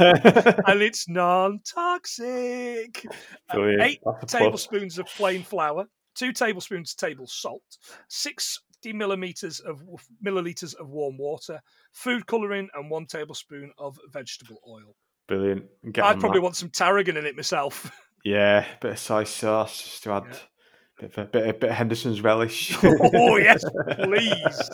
and 0.66 0.82
it's 0.82 1.08
non-toxic. 1.08 3.06
Brilliant. 3.52 3.82
eight 3.82 4.00
tablespoons 4.26 4.98
of 4.98 5.06
plain 5.06 5.42
flour, 5.42 5.86
two 6.14 6.32
tablespoons 6.32 6.92
of 6.92 6.96
table 7.08 7.26
salt, 7.26 7.62
sixty 8.08 8.92
millimeters 8.92 9.60
of 9.60 9.82
milliliters 10.24 10.74
of 10.74 10.88
warm 10.90 11.16
water, 11.16 11.60
food 11.92 12.26
coloring, 12.26 12.68
and 12.74 12.90
one 12.90 13.06
tablespoon 13.06 13.70
of 13.78 13.96
vegetable 14.12 14.58
oil. 14.68 14.96
Brilliant. 15.28 15.64
I'd 15.86 16.20
probably 16.20 16.38
that. 16.38 16.42
want 16.42 16.56
some 16.56 16.70
tarragon 16.70 17.16
in 17.16 17.26
it 17.26 17.36
myself. 17.36 17.90
Yeah, 18.26 18.64
bit 18.80 18.92
of 18.92 18.98
soy 18.98 19.24
sauce 19.24 19.82
just 19.82 20.02
to 20.04 20.12
add 20.12 20.24
Yeah. 20.30 20.38
bit, 20.98 21.18
of, 21.18 21.30
bit, 21.30 21.46
of, 21.46 21.60
bit 21.60 21.68
of 21.68 21.76
Henderson's 21.76 22.22
relish. 22.22 22.74
Oh, 22.82 23.36
yes, 23.36 23.62
please. 24.02 24.70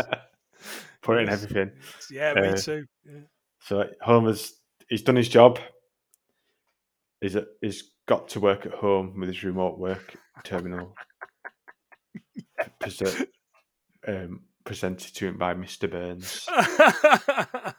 Put 1.03 1.19
it 1.19 1.23
in 1.23 1.29
everything. 1.31 1.71
yeah, 2.11 2.35
me 2.35 2.49
Uh, 2.49 2.57
too. 2.57 2.85
Yeah. 3.05 3.21
So 3.63 3.89
Homer's 4.03 4.55
he's 4.89 5.03
done 5.03 5.17
his 5.17 5.29
job. 5.29 5.59
He's 7.21 7.37
he's 7.61 7.93
got 8.07 8.29
to 8.31 8.41
work 8.41 8.67
at 8.67 8.73
home 8.73 9.19
with 9.19 9.29
his 9.29 9.45
remote 9.45 9.79
work 9.79 10.15
terminal. 10.45 10.95
Prese- 12.81 13.27
um, 14.07 14.41
presented 14.65 15.15
to 15.15 15.29
him 15.29 15.39
by 15.39 15.55
Mr. 15.55 15.91
Burns. 15.91 16.47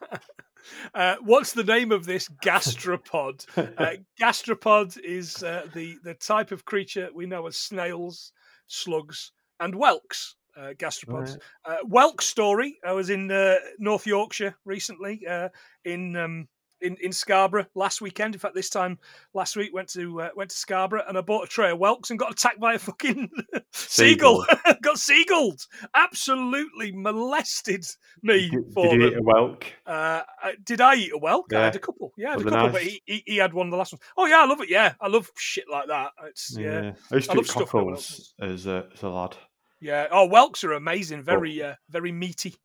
uh, 0.93 1.15
what's 1.21 1.53
the 1.53 1.63
name 1.63 1.91
of 1.91 2.05
this 2.05 2.27
gastropod? 2.43 3.45
Uh, 3.57 3.95
gastropod 4.21 4.97
is 4.99 5.43
uh, 5.43 5.67
the 5.73 5.97
the 6.03 6.13
type 6.15 6.51
of 6.51 6.65
creature 6.65 7.10
we 7.13 7.25
know 7.25 7.47
as 7.47 7.57
snails, 7.57 8.34
slugs, 8.67 9.31
and 9.60 9.73
whelks. 9.75 10.36
Uh, 10.58 10.74
gastropods. 10.74 11.38
Uh, 11.64 11.78
whelk 11.88 12.22
story. 12.22 12.78
I 12.86 12.92
was 12.92 13.10
in 13.10 13.32
uh, 13.32 13.56
North 13.80 14.06
Yorkshire 14.06 14.56
recently, 14.66 15.26
uh, 15.26 15.48
in 15.86 16.16
um, 16.18 16.48
in 16.82 16.98
in 17.02 17.12
Scarborough 17.12 17.66
last 17.76 18.02
weekend. 18.02 18.36
In 18.36 18.40
fact, 18.40 18.56
this 18.56 18.70
time 18.70 19.00
last 19.34 19.56
week 19.56 19.74
went 19.74 19.90
to 19.90 20.22
uh, 20.22 20.30
went 20.36 20.50
to 20.50 20.56
Scarborough 20.56 21.04
and 21.08 21.18
I 21.18 21.22
bought 21.22 21.46
a 21.46 21.48
tray 21.48 21.72
of 21.72 21.80
whelks 21.80 22.10
and 22.10 22.20
got 22.20 22.32
attacked 22.32 22.60
by 22.60 22.74
a 22.74 22.80
fucking 22.80 23.30
seagull. 23.72 24.46
got 24.82 24.98
seagulled. 24.98 25.62
Absolutely 25.96 26.92
molested 26.92 27.86
me 28.22 28.50
Did, 28.50 28.74
for 28.74 28.90
did 28.90 29.02
you 29.02 29.08
eat 29.08 29.18
a 29.18 29.22
whelk? 29.22 29.64
Uh, 29.86 30.22
uh, 30.44 30.52
did 30.64 30.82
I 30.82 30.96
eat 30.96 31.12
a 31.14 31.20
whelk? 31.20 31.54
I 31.54 31.66
had 31.66 31.76
a 31.76 31.80
couple. 31.80 32.14
Yeah, 32.18 32.30
I 32.30 32.32
had 32.34 32.42
a 32.42 32.50
couple, 32.50 32.70
but 32.70 32.84
he, 32.84 33.02
he, 33.06 33.24
he 33.26 33.38
had 33.38 33.54
one 33.54 33.68
of 33.68 33.72
the 33.72 33.78
last 33.78 33.94
ones. 33.94 34.02
Oh 34.18 34.26
yeah, 34.26 34.42
I 34.42 34.46
love 34.46 34.62
it. 34.62 34.70
Yeah, 34.70 34.94
I 35.00 35.08
love 35.08 35.30
shit 35.38 35.66
like 35.72 35.88
that. 35.88 36.12
It's 36.28 36.56
yeah, 36.58 36.94
I 37.12 37.16
used 37.16 37.30
I 37.30 37.34
to 37.34 37.40
love 37.40 37.46
eat 37.46 37.54
cockles 37.54 38.34
as 38.40 38.66
a, 38.66 38.88
as 38.94 39.04
a 39.04 39.10
lad. 39.10 39.38
Yeah. 39.82 40.08
Oh, 40.12 40.28
whelks 40.28 40.63
are 40.63 40.74
amazing. 40.74 41.24
Very, 41.24 41.62
uh, 41.62 41.76
very 41.89 42.12
meaty. 42.12 42.56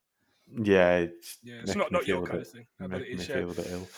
Yeah, 0.63 0.99
it's, 0.99 1.39
Yeah, 1.43 1.61
it's 1.63 1.75
not 1.75 1.91
not 1.91 2.07
your 2.07 2.19
kind 2.27 2.39
bit- 2.39 2.47
of 2.47 2.53
thing. 2.53 2.67
I 2.81 2.87
bet 2.87 3.01
it 3.03 3.19
me. 3.19 3.25
Yeah. 3.25 3.35
feel 3.35 3.51
a 3.51 3.55
bit 3.55 3.67
ill. 3.71 3.89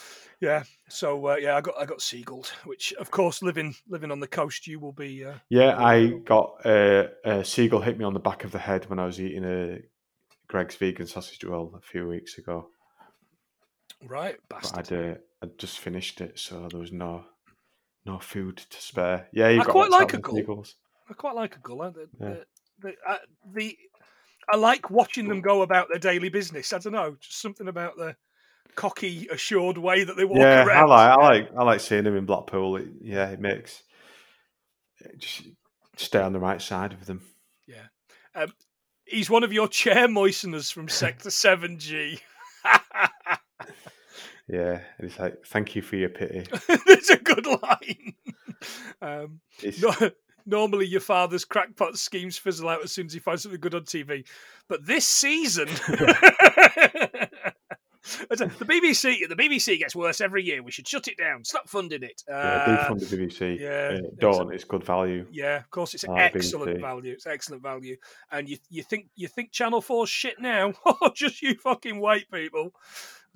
yeah. 0.41 0.63
So 0.89 1.27
uh, 1.27 1.37
yeah, 1.37 1.57
I 1.57 1.61
got 1.61 1.75
I 1.79 1.85
got 1.85 2.01
seagulled, 2.01 2.47
which 2.65 2.95
of 2.95 3.11
course 3.11 3.43
living 3.43 3.75
living 3.89 4.11
on 4.11 4.21
the 4.21 4.29
coast, 4.29 4.67
you 4.67 4.81
will 4.81 4.93
be. 4.93 5.25
Uh, 5.27 5.35
Yeah, 5.51 5.77
I 5.79 6.07
got 6.25 6.65
uh, 6.65 7.09
a 7.25 7.45
seagull 7.45 7.81
hit 7.83 7.99
me 7.99 8.05
on 8.05 8.15
the 8.15 8.21
back 8.21 8.45
of 8.45 8.53
the 8.53 8.59
head 8.59 8.89
when 8.89 8.99
I 8.99 9.05
was 9.05 9.21
eating 9.21 9.45
a 9.45 9.81
Greggs 10.47 10.77
vegan 10.77 11.07
sausage 11.07 11.45
roll 11.45 11.75
a 11.77 11.81
few 11.83 12.09
weeks 12.09 12.39
ago. 12.39 12.71
right, 14.07 14.37
But 14.49 14.63
bastard. 14.63 14.93
I'd 14.93 15.11
uh, 15.11 15.15
I'd 15.43 15.59
just 15.59 15.79
finished 15.81 16.21
it, 16.21 16.39
so 16.39 16.67
there 16.71 16.81
was 16.81 16.93
no 16.93 17.25
no 18.07 18.19
food 18.19 18.57
to 18.71 18.81
spare. 18.83 19.29
Yeah, 19.33 19.49
you've 19.51 19.63
I 19.63 19.65
got 19.65 19.73
quite 19.73 19.91
like 19.91 20.15
a 20.15 20.19
gull. 20.19 20.35
seagulls. 20.37 20.75
I 21.11 21.15
quite 21.15 21.35
like 21.35 21.57
a 21.57 21.61
gull. 21.61 21.83
uh, 21.83 21.91
The, 21.91 22.09
Yeah. 22.21 22.29
the, 22.29 22.47
the, 22.81 22.95
uh, 23.07 23.17
the 23.55 23.77
I 24.53 24.57
like 24.57 24.91
watching 24.91 25.29
them 25.29 25.41
go 25.41 25.63
about 25.63 25.89
their 25.89 25.99
daily 25.99 26.29
business. 26.31 26.73
I 26.73 26.79
don't 26.79 26.93
know, 26.95 27.17
just 27.21 27.41
something 27.41 27.69
about 27.69 27.97
the 27.97 28.17
cocky, 28.75 29.27
assured 29.31 29.77
way 29.79 30.05
that 30.05 30.17
they 30.17 30.25
walk 30.25 30.39
Yeah, 30.39 30.63
I 30.63 30.65
around. 30.65 30.89
like 30.89 31.11
I 31.11 31.15
like 31.17 31.51
I 31.59 31.63
like 31.65 31.81
seeing 31.81 32.07
him 32.07 32.17
in 32.17 32.27
Blackpool. 32.27 32.77
It, 32.77 32.89
yeah, 33.03 33.29
it 33.31 33.41
makes 33.41 33.83
it 35.01 35.19
just 35.19 35.43
stay 35.97 36.21
on 36.21 36.33
the 36.33 36.41
right 36.41 36.63
side 36.63 36.93
of 36.93 37.07
them. 37.07 37.23
Yeah, 37.67 37.87
um, 38.35 38.53
he's 39.05 39.29
one 39.29 39.45
of 39.45 39.53
your 39.53 39.69
chair 39.69 40.09
moisteners 40.09 40.71
from 40.71 40.89
Sector 40.89 41.31
Seven 41.31 41.79
G. 41.79 42.21
Yeah, 44.51 44.81
and 44.97 45.07
it's 45.11 45.19
like 45.19 45.45
thank 45.47 45.77
you 45.77 45.83
for 45.83 45.97
your 45.97 46.09
pity. 46.09 46.47
That's 46.87 47.11
a 47.11 47.19
good 47.19 47.47
line. 47.47 48.15
Um, 49.03 49.41
It's, 49.63 49.83
no, 49.83 49.93
normally, 50.49 50.87
your 50.87 51.01
father's 51.01 51.45
crackpot 51.45 51.97
schemes 51.99 52.37
fizzle 52.37 52.69
out 52.69 52.83
as 52.83 52.93
soon 52.93 53.07
as 53.07 53.13
he 53.13 53.21
finds 53.21 53.43
something 53.43 53.61
good 53.61 53.75
on 53.75 53.83
TV, 53.83 54.27
but 54.69 54.85
this 54.85 55.07
season. 55.07 55.69
The 58.31 58.47
BBC, 58.65 59.29
the 59.29 59.37
BBC 59.37 59.79
gets 59.79 59.95
worse 59.95 60.21
every 60.21 60.43
year. 60.43 60.63
We 60.63 60.71
should 60.71 60.89
shut 60.89 61.09
it 61.09 61.19
down. 61.19 61.45
Stop 61.45 61.69
funding 61.69 62.03
it. 62.03 62.23
yeah, 62.29 62.35
Uh, 62.35 62.89
defund 62.89 63.09
the 63.09 63.17
BBC. 63.17 63.61
yeah, 63.61 63.99
uh, 63.99 64.11
Dawn 64.19 64.53
is 64.55 64.65
good 64.65 64.85
value. 64.85 65.27
Yeah, 65.31 65.59
of 65.59 65.71
course, 65.71 65.95
it's 65.95 66.05
excellent 66.09 66.81
value. 66.81 67.13
It's 67.13 67.27
excellent 67.27 67.63
value, 67.63 67.97
and 68.31 68.49
you 68.49 68.57
you 68.71 68.83
think 68.83 69.09
you 69.15 69.29
think 69.29 69.53
Channel 69.53 69.83
4's 69.83 70.09
shit 70.09 70.41
now? 70.41 70.73
Just 71.15 71.43
you 71.43 71.55
fucking 71.57 72.01
wait, 72.01 72.31
people, 72.31 72.73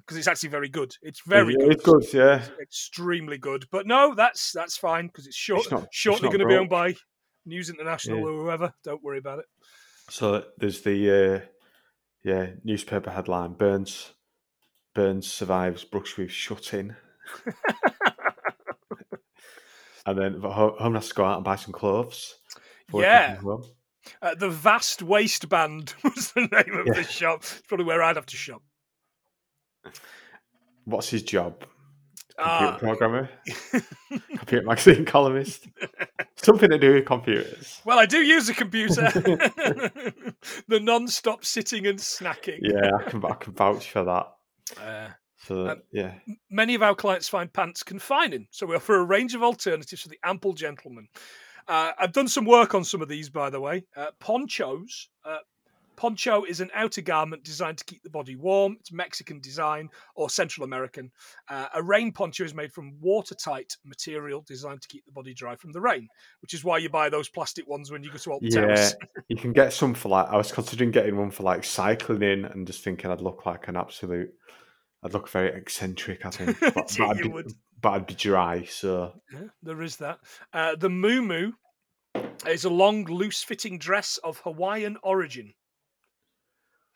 because 0.04 0.16
it's 0.18 0.28
actually 0.28 0.48
very 0.50 0.68
good. 0.68 0.94
It's 1.02 1.20
very 1.26 1.54
Yeah, 1.54 1.58
good. 1.66 1.72
It's 1.72 1.84
good, 1.84 2.04
yeah. 2.12 2.36
It's 2.42 2.50
extremely 2.60 3.38
good. 3.38 3.66
But 3.70 3.86
no, 3.86 4.14
that's 4.14 4.52
that's 4.52 4.76
fine 4.76 5.06
because 5.06 5.26
it's 5.26 5.36
short, 5.36 5.62
It's 5.62 5.70
not- 5.70 5.88
shortly 5.92 6.28
going 6.28 6.40
to 6.40 6.46
be 6.46 6.56
owned 6.56 6.70
by 6.70 6.94
News 7.46 7.70
International 7.70 8.18
Yeah. 8.18 8.24
or 8.24 8.32
whoever. 8.44 8.72
Don't 8.84 9.02
worry 9.02 9.18
about 9.18 9.38
it. 9.40 9.46
So 10.10 10.44
there's 10.58 10.82
the 10.82 11.10
uh, 11.10 11.40
yeah 12.22 12.50
newspaper 12.64 13.10
headline: 13.10 13.52
Burns 13.54 14.12
Burns 14.94 15.26
survives 15.32 15.84
Brushweave 15.84 16.30
shut 16.30 16.74
in, 16.74 16.96
and 20.06 20.18
then 20.18 20.40
home 20.40 20.94
has 20.94 21.08
to 21.08 21.14
go 21.14 21.24
out 21.24 21.36
and 21.36 21.44
buy 21.44 21.56
some 21.56 21.72
clothes. 21.72 22.34
Yeah. 22.92 23.38
Uh, 24.20 24.34
the 24.34 24.50
Vast 24.50 25.00
Waistband 25.02 25.94
was 26.04 26.32
the 26.32 26.40
name 26.42 26.78
of 26.78 26.86
Yeah. 26.88 26.94
the 26.94 27.04
shop. 27.04 27.38
It's 27.42 27.62
probably 27.68 27.86
where 27.86 28.02
I'd 28.02 28.16
have 28.16 28.26
to 28.26 28.36
shop. 28.36 28.62
What's 30.84 31.08
his 31.10 31.22
job? 31.22 31.64
Computer 32.38 32.72
Ah, 32.72 32.76
programmer, 32.78 33.28
computer 34.36 34.64
magazine 34.64 35.04
columnist, 35.04 35.68
something 36.36 36.70
to 36.70 36.78
do 36.78 36.94
with 36.94 37.04
computers. 37.04 37.80
well, 37.84 37.98
I 37.98 38.06
do 38.06 38.18
use 38.22 38.48
a 38.48 38.54
computer. 38.54 39.02
the 40.66 40.80
non-stop 40.80 41.44
sitting 41.44 41.86
and 41.86 41.98
snacking. 41.98 42.58
Yeah, 42.62 42.90
I 42.98 43.02
can 43.10 43.22
I 43.24 43.34
can 43.34 43.52
vouch 43.52 43.90
for 43.90 44.04
that. 44.04 44.80
Uh, 44.82 45.10
So 45.36 45.68
Um, 45.68 45.82
yeah, 45.92 46.14
many 46.50 46.74
of 46.74 46.82
our 46.82 46.94
clients 46.94 47.28
find 47.28 47.52
pants 47.52 47.82
confining, 47.82 48.46
so 48.50 48.64
we 48.66 48.76
offer 48.76 48.94
a 48.96 49.04
range 49.04 49.34
of 49.34 49.42
alternatives 49.42 50.00
for 50.02 50.08
the 50.08 50.18
ample 50.24 50.54
gentleman. 50.54 51.08
Uh, 51.68 51.92
I've 51.98 52.12
done 52.12 52.28
some 52.28 52.46
work 52.46 52.74
on 52.74 52.82
some 52.82 53.02
of 53.02 53.08
these, 53.08 53.28
by 53.28 53.50
the 53.50 53.60
way. 53.60 53.84
Uh, 53.94 54.06
ponchos, 54.20 55.10
uh, 55.24 55.38
Poncho 55.96 56.44
is 56.44 56.60
an 56.60 56.70
outer 56.74 57.02
garment 57.02 57.44
designed 57.44 57.78
to 57.78 57.84
keep 57.84 58.02
the 58.02 58.10
body 58.10 58.36
warm. 58.36 58.76
It's 58.80 58.92
Mexican 58.92 59.40
design 59.40 59.88
or 60.14 60.30
Central 60.30 60.64
American. 60.64 61.10
Uh, 61.48 61.66
a 61.74 61.82
rain 61.82 62.12
poncho 62.12 62.44
is 62.44 62.54
made 62.54 62.72
from 62.72 62.94
watertight 63.00 63.76
material 63.84 64.42
designed 64.46 64.82
to 64.82 64.88
keep 64.88 65.04
the 65.04 65.12
body 65.12 65.34
dry 65.34 65.56
from 65.56 65.72
the 65.72 65.80
rain, 65.80 66.08
which 66.40 66.54
is 66.54 66.64
why 66.64 66.78
you 66.78 66.88
buy 66.88 67.08
those 67.08 67.28
plastic 67.28 67.68
ones 67.68 67.90
when 67.90 68.02
you 68.02 68.10
go 68.10 68.18
to 68.18 68.32
Alton 68.32 68.48
Yeah, 68.50 68.66
Towers. 68.66 68.94
you 69.28 69.36
can 69.36 69.52
get 69.52 69.72
some 69.72 69.94
for 69.94 70.08
like. 70.08 70.28
I 70.28 70.36
was 70.36 70.52
considering 70.52 70.90
getting 70.90 71.16
one 71.16 71.30
for 71.30 71.42
like 71.42 71.64
cycling 71.64 72.22
in, 72.22 72.44
and 72.44 72.66
just 72.66 72.82
thinking 72.82 73.10
I'd 73.10 73.20
look 73.20 73.46
like 73.46 73.68
an 73.68 73.76
absolute. 73.76 74.32
I'd 75.04 75.12
look 75.12 75.28
very 75.28 75.48
eccentric, 75.48 76.24
I 76.24 76.30
think, 76.30 76.60
but, 76.74 76.74
but, 76.74 77.00
I'd, 77.00 77.18
be, 77.18 77.28
would. 77.28 77.52
but 77.80 77.90
I'd 77.90 78.06
be 78.06 78.14
dry. 78.14 78.64
So 78.64 79.12
Yeah, 79.32 79.48
there 79.62 79.82
is 79.82 79.96
that. 79.96 80.20
Uh, 80.52 80.76
the 80.76 80.88
Moo 80.88 81.52
is 82.46 82.64
a 82.64 82.70
long, 82.70 83.04
loose-fitting 83.04 83.78
dress 83.78 84.18
of 84.18 84.38
Hawaiian 84.38 84.96
origin. 85.02 85.54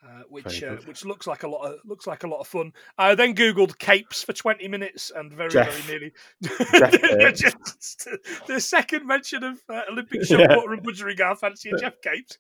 Uh, 0.07 0.23
which 0.29 0.63
uh, 0.63 0.77
which 0.85 1.05
looks 1.05 1.27
like 1.27 1.43
a 1.43 1.49
lot 1.49 1.63
of 1.67 1.81
looks 1.85 2.07
like 2.07 2.23
a 2.23 2.29
lot 2.29 2.39
of 2.39 2.47
fun. 2.47 2.73
I 2.97 3.17
then 3.17 3.35
googled 3.35 3.77
capes 3.79 4.23
for 4.23 4.33
twenty 4.33 4.69
minutes 4.69 5.11
and 5.15 5.33
very 5.33 5.51
Jeff. 5.51 5.69
very 5.69 5.99
nearly. 5.99 6.13
Just 7.35 8.09
the 8.47 8.61
second 8.61 9.07
mention 9.07 9.43
of 9.43 9.61
uh, 9.69 9.83
Olympic 9.91 10.25
shot 10.25 10.41
Yeah. 10.41 10.47
putter 10.55 10.73
and 10.75 10.83
budgerigar 10.87 11.37
fancy 11.39 11.71
a 11.71 11.77
Geoff 11.79 12.01
Capes. 12.03 12.39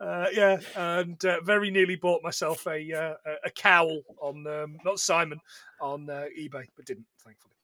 Uh, 0.00 0.26
yeah, 0.32 0.58
and 0.76 1.22
uh, 1.24 1.40
very 1.42 1.70
nearly 1.70 1.96
bought 1.96 2.22
myself 2.22 2.66
a 2.68 2.92
uh, 2.92 3.14
a- 3.26 3.46
a 3.46 3.50
cowl 3.50 4.00
on 4.20 4.46
um, 4.46 4.78
not 4.84 5.00
Simon 5.00 5.40
on 5.80 6.08
uh, 6.08 6.24
eBay, 6.38 6.66
but 6.76 6.84
didn't 6.86 7.06
thankfully. 7.24 7.54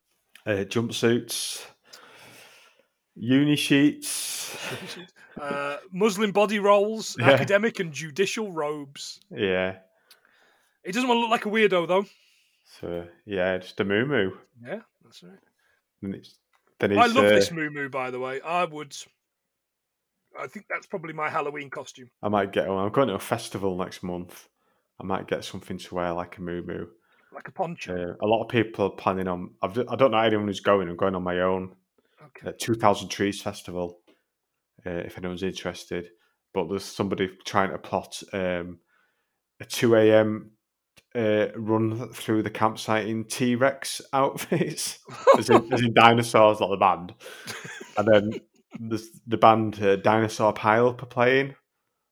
uh, 0.47 0.65
jumpsuits, 0.65 1.65
uni 3.17 3.57
sheets. 3.57 4.57
uh, 5.41 5.77
Muslim 5.93 6.33
body 6.33 6.59
rolls, 6.59 7.17
Yeah. 7.21 7.31
academic 7.31 7.81
and 7.81 7.93
judicial 7.93 8.53
robes. 8.53 9.21
Yeah. 9.31 9.77
He 10.85 10.93
doesn't 10.93 11.09
want 11.09 11.19
to 11.19 11.23
look 11.23 11.31
like 11.31 11.47
a 11.47 11.51
weirdo, 11.51 11.89
though. 11.89 12.05
So 12.81 13.07
yeah, 13.25 13.59
just 13.59 13.79
a 13.81 13.85
moo 13.85 14.05
moo. 14.05 14.33
Yeah, 14.63 14.81
that's 15.03 15.23
right. 15.23 15.39
And 16.03 16.15
it's 16.15 16.39
then 16.79 16.99
I 16.99 17.07
love 17.07 17.27
uh, 17.27 17.29
this 17.31 17.51
moo 17.51 17.89
by 17.89 18.11
the 18.11 18.19
way. 18.19 18.41
I 18.41 18.65
would. 18.65 18.97
I 20.39 20.49
think 20.49 20.67
that's 20.69 20.87
probably 20.87 21.13
my 21.13 21.31
Halloween 21.31 21.71
costume. 21.71 22.11
I 22.23 22.29
might 22.29 22.53
get. 22.53 22.69
I'm 22.69 22.91
going 22.91 23.09
to 23.09 23.15
a 23.15 23.19
festival 23.21 23.77
next 23.77 24.03
month. 24.03 24.49
I 25.01 25.05
might 25.05 25.29
get 25.29 25.45
something 25.45 25.79
to 25.79 25.95
wear 25.95 26.13
like 26.13 26.39
a 26.39 26.43
moo 26.43 26.63
moo. 26.63 26.87
Like 27.33 27.49
a 27.49 27.53
poncho. 27.53 27.95
Uh, 27.95 28.25
a 28.25 28.27
lot 28.27 28.43
of 28.43 28.49
people 28.49 28.87
are 28.87 28.91
planning 28.91 29.29
on. 29.29 29.51
I've, 29.63 29.79
I 29.89 29.97
don't 29.97 30.11
know 30.11 30.19
anyone 30.19 30.47
who's 30.49 30.61
going. 30.61 30.89
I'm 30.89 30.97
going 30.97 31.15
on 31.15 31.23
my 31.23 31.41
own. 31.41 31.75
Okay. 32.27 32.49
Uh, 32.49 32.53
2000 32.59 33.09
Trees 33.09 33.41
Festival. 33.43 34.01
Uh, 34.87 34.91
if 34.91 35.17
anyone's 35.17 35.43
interested, 35.43 36.09
but 36.53 36.69
there's 36.69 36.85
somebody 36.85 37.31
trying 37.45 37.71
to 37.71 37.79
plot 37.79 38.23
um, 38.33 38.79
a 39.61 39.65
2 39.65 39.95
a.m. 39.97 40.51
Uh, 41.15 41.47
run 41.57 42.13
through 42.13 42.43
the 42.43 42.51
campsite 42.51 43.07
in 43.07 43.25
T 43.25 43.55
Rex 43.55 44.03
outfits, 44.13 44.99
as, 45.39 45.49
in, 45.49 45.67
as 45.73 45.81
in 45.81 45.95
dinosaurs, 45.95 46.61
like 46.61 46.71
the 46.71 46.77
band. 46.77 47.15
And 47.97 48.09
then 48.13 48.41
there's 48.79 49.09
the 49.27 49.37
band 49.39 49.81
uh, 49.83 49.97
Dinosaur 49.97 50.53
Pileup 50.53 51.03
are 51.03 51.07
playing. 51.07 51.55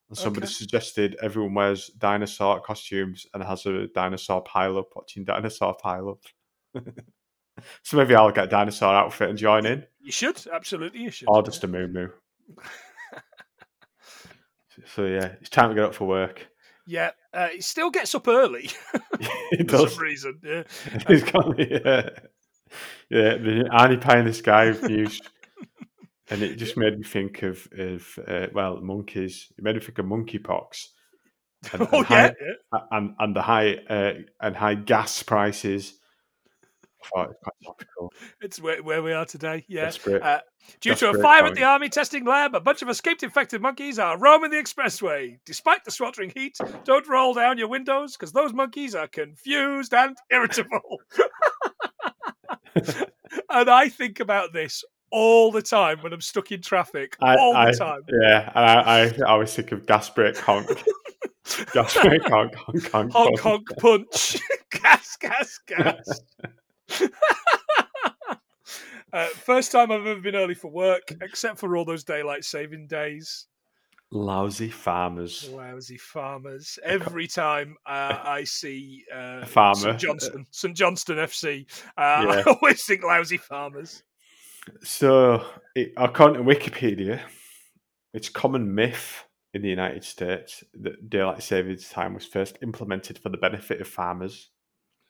And 0.09 0.19
somebody 0.19 0.47
Okay. 0.47 0.53
suggested 0.53 1.17
everyone 1.23 1.55
wears 1.55 1.89
dinosaur 1.99 2.61
costumes 2.61 3.27
and 3.35 3.43
has 3.43 3.67
a 3.67 3.89
dinosaur 3.89 4.43
pile 4.43 4.79
up 4.79 4.91
watching 4.95 5.25
Dinosaur 5.25 5.75
Pile 5.75 6.11
Up. 6.11 6.85
so 7.83 7.97
maybe 7.97 8.15
I'll 8.15 8.31
get 8.31 8.45
a 8.45 8.49
dinosaur 8.49 8.95
outfit 8.95 9.31
and 9.31 9.39
join 9.39 9.67
in. 9.67 9.85
You 10.01 10.13
should 10.13 10.43
absolutely. 10.53 11.01
You 11.01 11.11
should. 11.11 11.29
Or 11.29 11.43
just 11.43 11.65
a 11.65 11.69
moo 11.69 11.89
moo. 11.89 12.09
so 14.87 15.05
yeah, 15.05 15.35
it's 15.41 15.51
time 15.51 15.69
to 15.71 15.75
get 15.75 15.85
up 15.85 15.95
for 15.95 16.07
work. 16.07 16.49
Yeah, 16.87 17.11
uh, 17.33 17.49
he 17.49 17.61
still 17.61 17.91
gets 17.91 18.15
up 18.15 18.27
early 18.27 18.69
for 19.59 19.65
does. 19.65 19.95
some 19.95 20.03
reason. 20.03 20.41
Yeah. 20.43 20.63
He's 21.07 21.23
got 21.23 21.57
the, 21.57 21.89
uh, 21.89 22.11
yeah, 23.09 23.37
the 23.37 23.69
Arnie 23.73 24.25
the 24.25 24.33
Sky 24.33 24.75
news. 24.89 25.21
And 26.31 26.43
it 26.43 26.57
just 26.57 26.77
made 26.77 26.97
me 26.97 27.05
think 27.05 27.43
of, 27.43 27.69
of 27.77 28.19
uh, 28.27 28.47
well, 28.55 28.81
monkeys. 28.81 29.53
It 29.59 29.63
made 29.63 29.75
me 29.75 29.81
think 29.81 29.99
of 29.99 30.07
monkeypox. 30.07 30.87
And, 31.73 31.83
Oh 31.93 31.99
and 31.99 32.11
yeah, 32.11 32.27
high, 32.29 32.35
yeah. 32.41 32.81
and, 32.91 33.15
and 33.19 33.37
the 33.37 33.43
high 33.43 33.75
uh, 33.89 34.13
and 34.41 34.57
high 34.57 34.75
gas 34.75 35.23
prices. 35.23 35.95
Thought 37.13 37.35
quite 37.43 37.55
topical. 37.65 38.13
It's 38.41 38.61
where, 38.61 38.83
where 38.83 39.03
we 39.03 39.13
are 39.13 39.25
today. 39.25 39.65
Yeah. 39.69 39.85
Desperate. 39.87 40.23
Uh, 40.23 40.41
due 40.81 40.95
to 40.95 41.11
a 41.11 41.13
Desperate 41.13 41.23
fire 41.23 41.45
at 41.47 41.55
the 41.55 41.65
army 41.65 41.89
testing 41.89 42.25
lab, 42.25 42.55
a 42.55 42.61
bunch 42.61 42.83
of 42.83 42.89
escaped 42.89 43.23
infected 43.23 43.61
monkeys 43.61 43.99
are 43.99 44.19
roaming 44.19 44.51
the 44.51 44.57
expressway. 44.57 45.39
Despite 45.45 45.85
the 45.85 45.91
sweltering 45.91 46.33
heat, 46.35 46.57
don't 46.85 47.09
roll 47.09 47.35
down 47.35 47.59
your 47.59 47.69
windows 47.69 48.17
because 48.17 48.33
those 48.33 48.53
monkeys 48.53 48.95
are 48.95 49.09
confused 49.09 49.95
and 49.95 50.17
irritable. 50.31 51.01
and 53.51 53.71
I 53.71 53.89
think 53.89 54.21
about 54.21 54.53
this 54.53 54.85
all 55.13 55.53
the 55.53 55.63
time 55.63 55.99
when 56.01 56.13
I'm 56.13 56.21
stuck 56.21 56.51
in 56.51 56.63
traffic. 56.63 57.17
I, 57.21 57.37
all 57.37 57.55
I- 57.55 57.71
the 57.71 57.77
time. 57.77 58.01
Yeah, 58.09 58.51
and 58.55 58.65
I, 58.65 59.25
I, 59.25 59.31
always 59.31 59.55
think 59.55 59.71
of 59.71 59.87
gas 59.87 60.11
brake 60.11 60.39
honk. 60.39 60.67
gas 61.73 61.95
brake 62.01 62.23
honk, 62.25 62.55
honk, 62.55 62.91
honk. 62.91 63.13
honk 63.13 63.41
honk 63.41 63.69
punch. 63.79 64.39
gas, 64.71 65.17
gas, 65.21 65.61
gas. 65.67 66.21
uh, 69.13 69.27
first 69.27 69.73
time 69.73 69.91
I've 69.91 70.07
ever 70.07 70.21
been 70.21 70.37
early 70.37 70.55
for 70.55 70.71
work, 70.71 71.13
except 71.21 71.59
for 71.59 71.77
all 71.77 71.85
those 71.85 72.05
daylight 72.05 72.45
saving 72.45 72.87
days. 72.87 73.47
Lousy 74.11 74.69
farmers. 74.69 75.49
Lousy 75.49 75.97
farmers. 75.97 76.79
Every 76.85 77.27
time 77.27 77.77
uh, 77.87 78.19
I 78.25 78.45
see 78.45 79.05
uh, 79.13 79.41
A 79.43 79.47
farmer. 79.47 79.75
St 79.81 79.99
Johnstone, 79.99 80.47
St 80.51 80.77
Johnstone 80.77 81.17
FC, 81.17 81.67
uh, 81.97 82.25
Yeah. 82.27 82.43
I 82.47 82.51
always 82.53 82.85
think 82.85 83.03
lousy 83.03 83.39
farmers. 83.39 84.03
So, 84.83 85.45
it, 85.75 85.93
according 85.97 86.45
to 86.45 86.49
Wikipedia, 86.49 87.21
it's 88.13 88.29
common 88.29 88.75
myth 88.75 89.25
in 89.55 89.63
the 89.63 89.69
United 89.69 90.05
States 90.05 90.63
that 90.75 91.09
daylight 91.11 91.43
savings 91.43 91.89
time 91.89 92.15
was 92.15 92.27
first 92.27 92.59
implemented 92.63 93.19
for 93.19 93.31
the 93.31 93.39
benefit 93.39 93.81
of 93.81 93.89
farmers. 93.89 94.51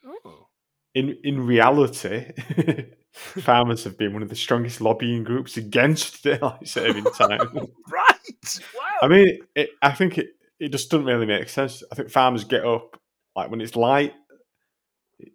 Oh. 0.07 0.41
In 0.95 1.16
in 1.24 1.47
reality, 1.47 2.32
farmers 3.12 3.84
have 3.84 3.97
been 3.97 4.12
one 4.12 4.22
of 4.22 4.28
the 4.28 4.36
strongest 4.36 4.80
lobbying 4.80 5.24
groups 5.24 5.57
against 5.57 6.22
daylight 6.24 6.68
saving 6.68 7.05
time. 7.05 7.68
Right. 7.90 8.59
Wow. 8.74 8.90
I 9.03 9.09
mean, 9.09 9.38
it, 9.55 9.70
I 9.82 9.93
think 9.93 10.16
it, 10.16 10.28
it 10.59 10.70
just 10.70 10.90
doesn't 10.90 11.07
really 11.07 11.26
make 11.26 11.49
sense. 11.49 11.82
I 11.93 11.95
think 11.95 12.11
farmers 12.11 12.45
get 12.45 12.64
up 12.64 12.99
like 13.36 13.51
when 13.51 13.61
it's 13.61 13.76
light, 13.76 14.14
it, 15.18 15.32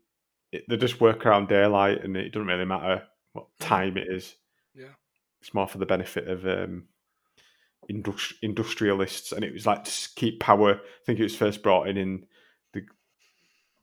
it, 0.51 0.64
they 0.68 0.78
just 0.78 0.99
work 0.99 1.26
around 1.26 1.47
daylight, 1.49 2.03
and 2.03 2.18
it 2.18 2.32
doesn't 2.32 2.47
really 2.47 2.66
matter 2.66 3.03
what 3.34 3.47
time 3.60 3.97
it 3.97 4.08
is. 4.10 4.36
Yeah. 4.74 4.93
it's 5.41 5.53
more 5.53 5.68
for 5.68 5.78
the 5.78 5.86
benefit 5.86 6.28
of 6.28 6.45
um, 6.47 6.88
industri- 7.91 8.36
industrialists, 8.41 9.32
and 9.32 9.43
it 9.43 9.53
was 9.53 9.66
like 9.66 9.84
to 9.84 9.91
keep 10.16 10.39
power. 10.39 10.76
I 10.76 11.05
think 11.05 11.20
it 11.20 11.24
was 11.24 11.36
first 11.36 11.64
brought 11.64 11.88
in 11.88 11.97
in 11.97 12.26
the 12.74 12.82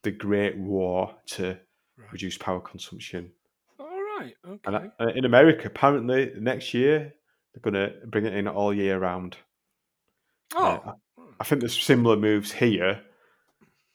the 0.03 0.11
Great 0.11 0.57
War 0.59 1.15
to 1.27 1.59
Right. 1.97 2.13
reduce 2.13 2.37
power 2.37 2.61
consumption. 2.61 3.31
All 3.79 3.87
right. 4.19 4.35
Okay. 4.47 4.61
And 4.65 4.91
uh, 4.99 5.13
in 5.15 5.25
America, 5.25 5.67
apparently, 5.67 6.33
next 6.39 6.75
year 6.75 7.15
they're 7.53 7.71
going 7.71 7.75
to 7.75 8.07
bring 8.07 8.27
it 8.27 8.35
in 8.35 8.49
all 8.49 8.75
year 8.75 8.99
round. 8.99 9.37
oh. 10.55 10.65
Uh, 10.65 10.93
I 11.41 11.45
think 11.45 11.61
there's 11.61 11.81
similar 11.81 12.17
moves 12.17 12.53
here. 12.53 13.01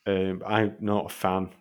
Um, 0.06 0.44
I'm 0.46 0.76
not 0.80 1.06
a 1.06 1.10
fan 1.10 1.52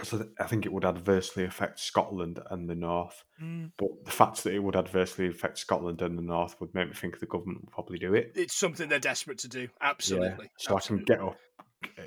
because 0.00 0.26
I 0.38 0.46
think 0.46 0.64
it 0.64 0.72
would 0.72 0.84
adversely 0.84 1.44
affect 1.44 1.78
Scotland 1.78 2.40
and 2.50 2.68
the 2.68 2.74
North. 2.74 3.22
Mm. 3.42 3.72
But 3.76 3.88
the 4.04 4.10
fact 4.10 4.42
that 4.44 4.54
it 4.54 4.58
would 4.58 4.76
adversely 4.76 5.28
affect 5.28 5.58
Scotland 5.58 6.02
and 6.02 6.16
the 6.16 6.22
North 6.22 6.58
would 6.60 6.74
make 6.74 6.88
me 6.88 6.94
think 6.94 7.18
the 7.18 7.26
government 7.26 7.60
would 7.60 7.70
probably 7.70 7.98
do 7.98 8.14
it. 8.14 8.32
It's 8.34 8.54
something 8.54 8.88
they're 8.88 8.98
desperate 8.98 9.38
to 9.38 9.48
do. 9.48 9.68
Absolutely. 9.80 10.46
Yeah. 10.46 10.50
So 10.56 10.76
Absolutely. 10.76 11.04
I 11.14 11.16
can 11.16 11.24
get 11.24 11.28
up, 11.28 11.38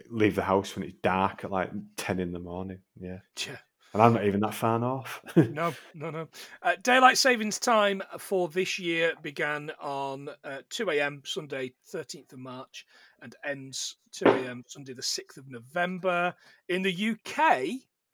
leave 0.09 0.35
the 0.35 0.43
house 0.43 0.75
when 0.75 0.85
it's 0.85 0.97
dark 1.01 1.43
at 1.43 1.51
like 1.51 1.71
10 1.97 2.19
in 2.19 2.31
the 2.31 2.39
morning. 2.39 2.79
Yeah. 2.99 3.19
Yeah. 3.45 3.57
And 3.93 4.01
I'm 4.01 4.13
not 4.13 4.25
even 4.25 4.39
that 4.39 4.55
far 4.55 4.79
north. 4.79 5.19
No, 5.35 5.73
no, 5.93 6.09
no. 6.09 6.27
Uh, 6.63 6.73
daylight 6.81 7.17
savings 7.17 7.59
time 7.59 8.01
for 8.17 8.47
this 8.47 8.79
year 8.79 9.13
began 9.21 9.71
on 9.79 10.29
uh, 10.43 10.59
2 10.71 10.89
a.m. 10.89 11.21
Sunday, 11.25 11.73
13th 11.93 12.33
of 12.33 12.39
March, 12.39 12.87
and 13.21 13.35
ends 13.45 13.97
2 14.13 14.25
a.m. 14.25 14.63
Sunday, 14.67 14.93
the 14.93 15.01
6th 15.03 15.37
of 15.37 15.47
November. 15.47 16.33
In 16.69 16.81
the 16.81 17.11
UK, 17.11 17.65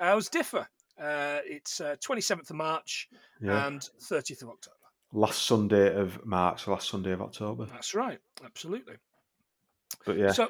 ours 0.01 0.27
differ. 0.27 0.67
Uh, 1.01 1.39
it's 1.45 1.79
uh, 1.79 1.95
27th 2.05 2.49
of 2.49 2.57
March 2.57 3.07
yeah. 3.41 3.67
and 3.67 3.79
30th 4.01 4.41
of 4.41 4.49
October. 4.49 4.75
last 5.13 5.45
Sunday 5.45 5.95
of 5.95 6.25
March, 6.25 6.67
last 6.67 6.89
Sunday 6.89 7.13
of 7.13 7.21
October. 7.21 7.65
That's 7.65 7.95
right, 7.95 8.19
absolutely. 8.43 8.95
But 10.05 10.17
yeah. 10.17 10.33
So 10.33 10.49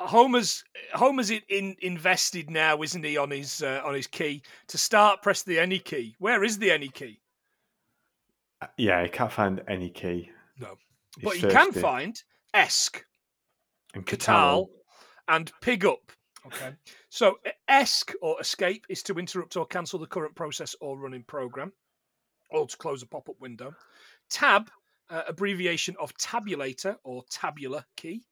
Homer's 0.00 0.64
Homer's 0.94 1.30
in, 1.30 1.40
in, 1.48 1.76
invested 1.82 2.50
now, 2.50 2.82
isn't 2.82 3.04
he, 3.04 3.16
on 3.16 3.30
his 3.30 3.62
uh, 3.62 3.82
on 3.84 3.94
his 3.94 4.06
key 4.06 4.42
to 4.68 4.78
start? 4.78 5.22
Press 5.22 5.42
the 5.42 5.58
any 5.58 5.78
key. 5.78 6.14
Where 6.18 6.42
is 6.42 6.58
the 6.58 6.70
any 6.70 6.88
key? 6.88 7.20
yeah, 8.76 9.02
you 9.02 9.08
can't 9.10 9.32
find 9.32 9.62
any 9.68 9.88
key. 9.90 10.30
No. 10.58 10.76
It's 11.16 11.24
But 11.24 11.36
you 11.42 11.48
can 11.48 11.66
Thursday. 11.66 11.80
find 11.80 12.22
ESC. 12.54 13.02
And 13.94 14.06
Catal, 14.06 14.70
and 15.28 15.50
Pig 15.60 15.84
Up. 15.84 16.12
Okay. 16.46 16.74
So 17.08 17.38
e- 17.46 17.50
esc 17.68 18.14
or 18.22 18.40
escape 18.40 18.84
is 18.88 19.02
to 19.04 19.14
interrupt 19.18 19.56
or 19.56 19.66
cancel 19.66 19.98
the 19.98 20.06
current 20.06 20.34
process 20.34 20.76
or 20.80 20.98
running 20.98 21.24
program, 21.24 21.72
or 22.50 22.66
to 22.66 22.76
close 22.76 23.02
a 23.02 23.06
pop-up 23.06 23.40
window. 23.40 23.74
Tab, 24.30 24.70
uh, 25.10 25.22
abbreviation 25.26 25.96
of 26.00 26.14
tabulator 26.14 26.96
or 27.02 27.24
tabular 27.30 27.84
key, 27.96 28.22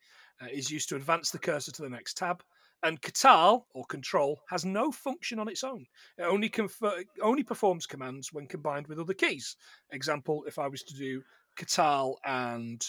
uh, 0.43 0.47
is 0.53 0.71
used 0.71 0.89
to 0.91 0.97
advance 0.97 1.31
the 1.31 1.39
cursor 1.39 1.73
to 1.73 1.83
the 1.83 1.89
next 1.89 2.17
tab. 2.17 2.43
And 2.85 3.03
Catal 3.03 3.67
or 3.75 3.85
control 3.87 4.41
has 4.49 4.65
no 4.65 4.93
function 4.93 5.41
on 5.41 5.49
its 5.49 5.65
own. 5.65 5.85
It 6.17 6.23
only 6.23 6.49
confer- 6.49 7.03
only 7.21 7.43
performs 7.43 7.87
commands 7.87 8.33
when 8.33 8.47
combined 8.47 8.87
with 8.87 9.01
other 9.01 9.15
keys. 9.15 9.57
Example: 9.91 10.45
if 10.47 10.61
I 10.61 10.69
was 10.69 10.85
to 10.85 10.95
do 10.95 11.21
Catal 11.57 12.21
and 12.25 12.85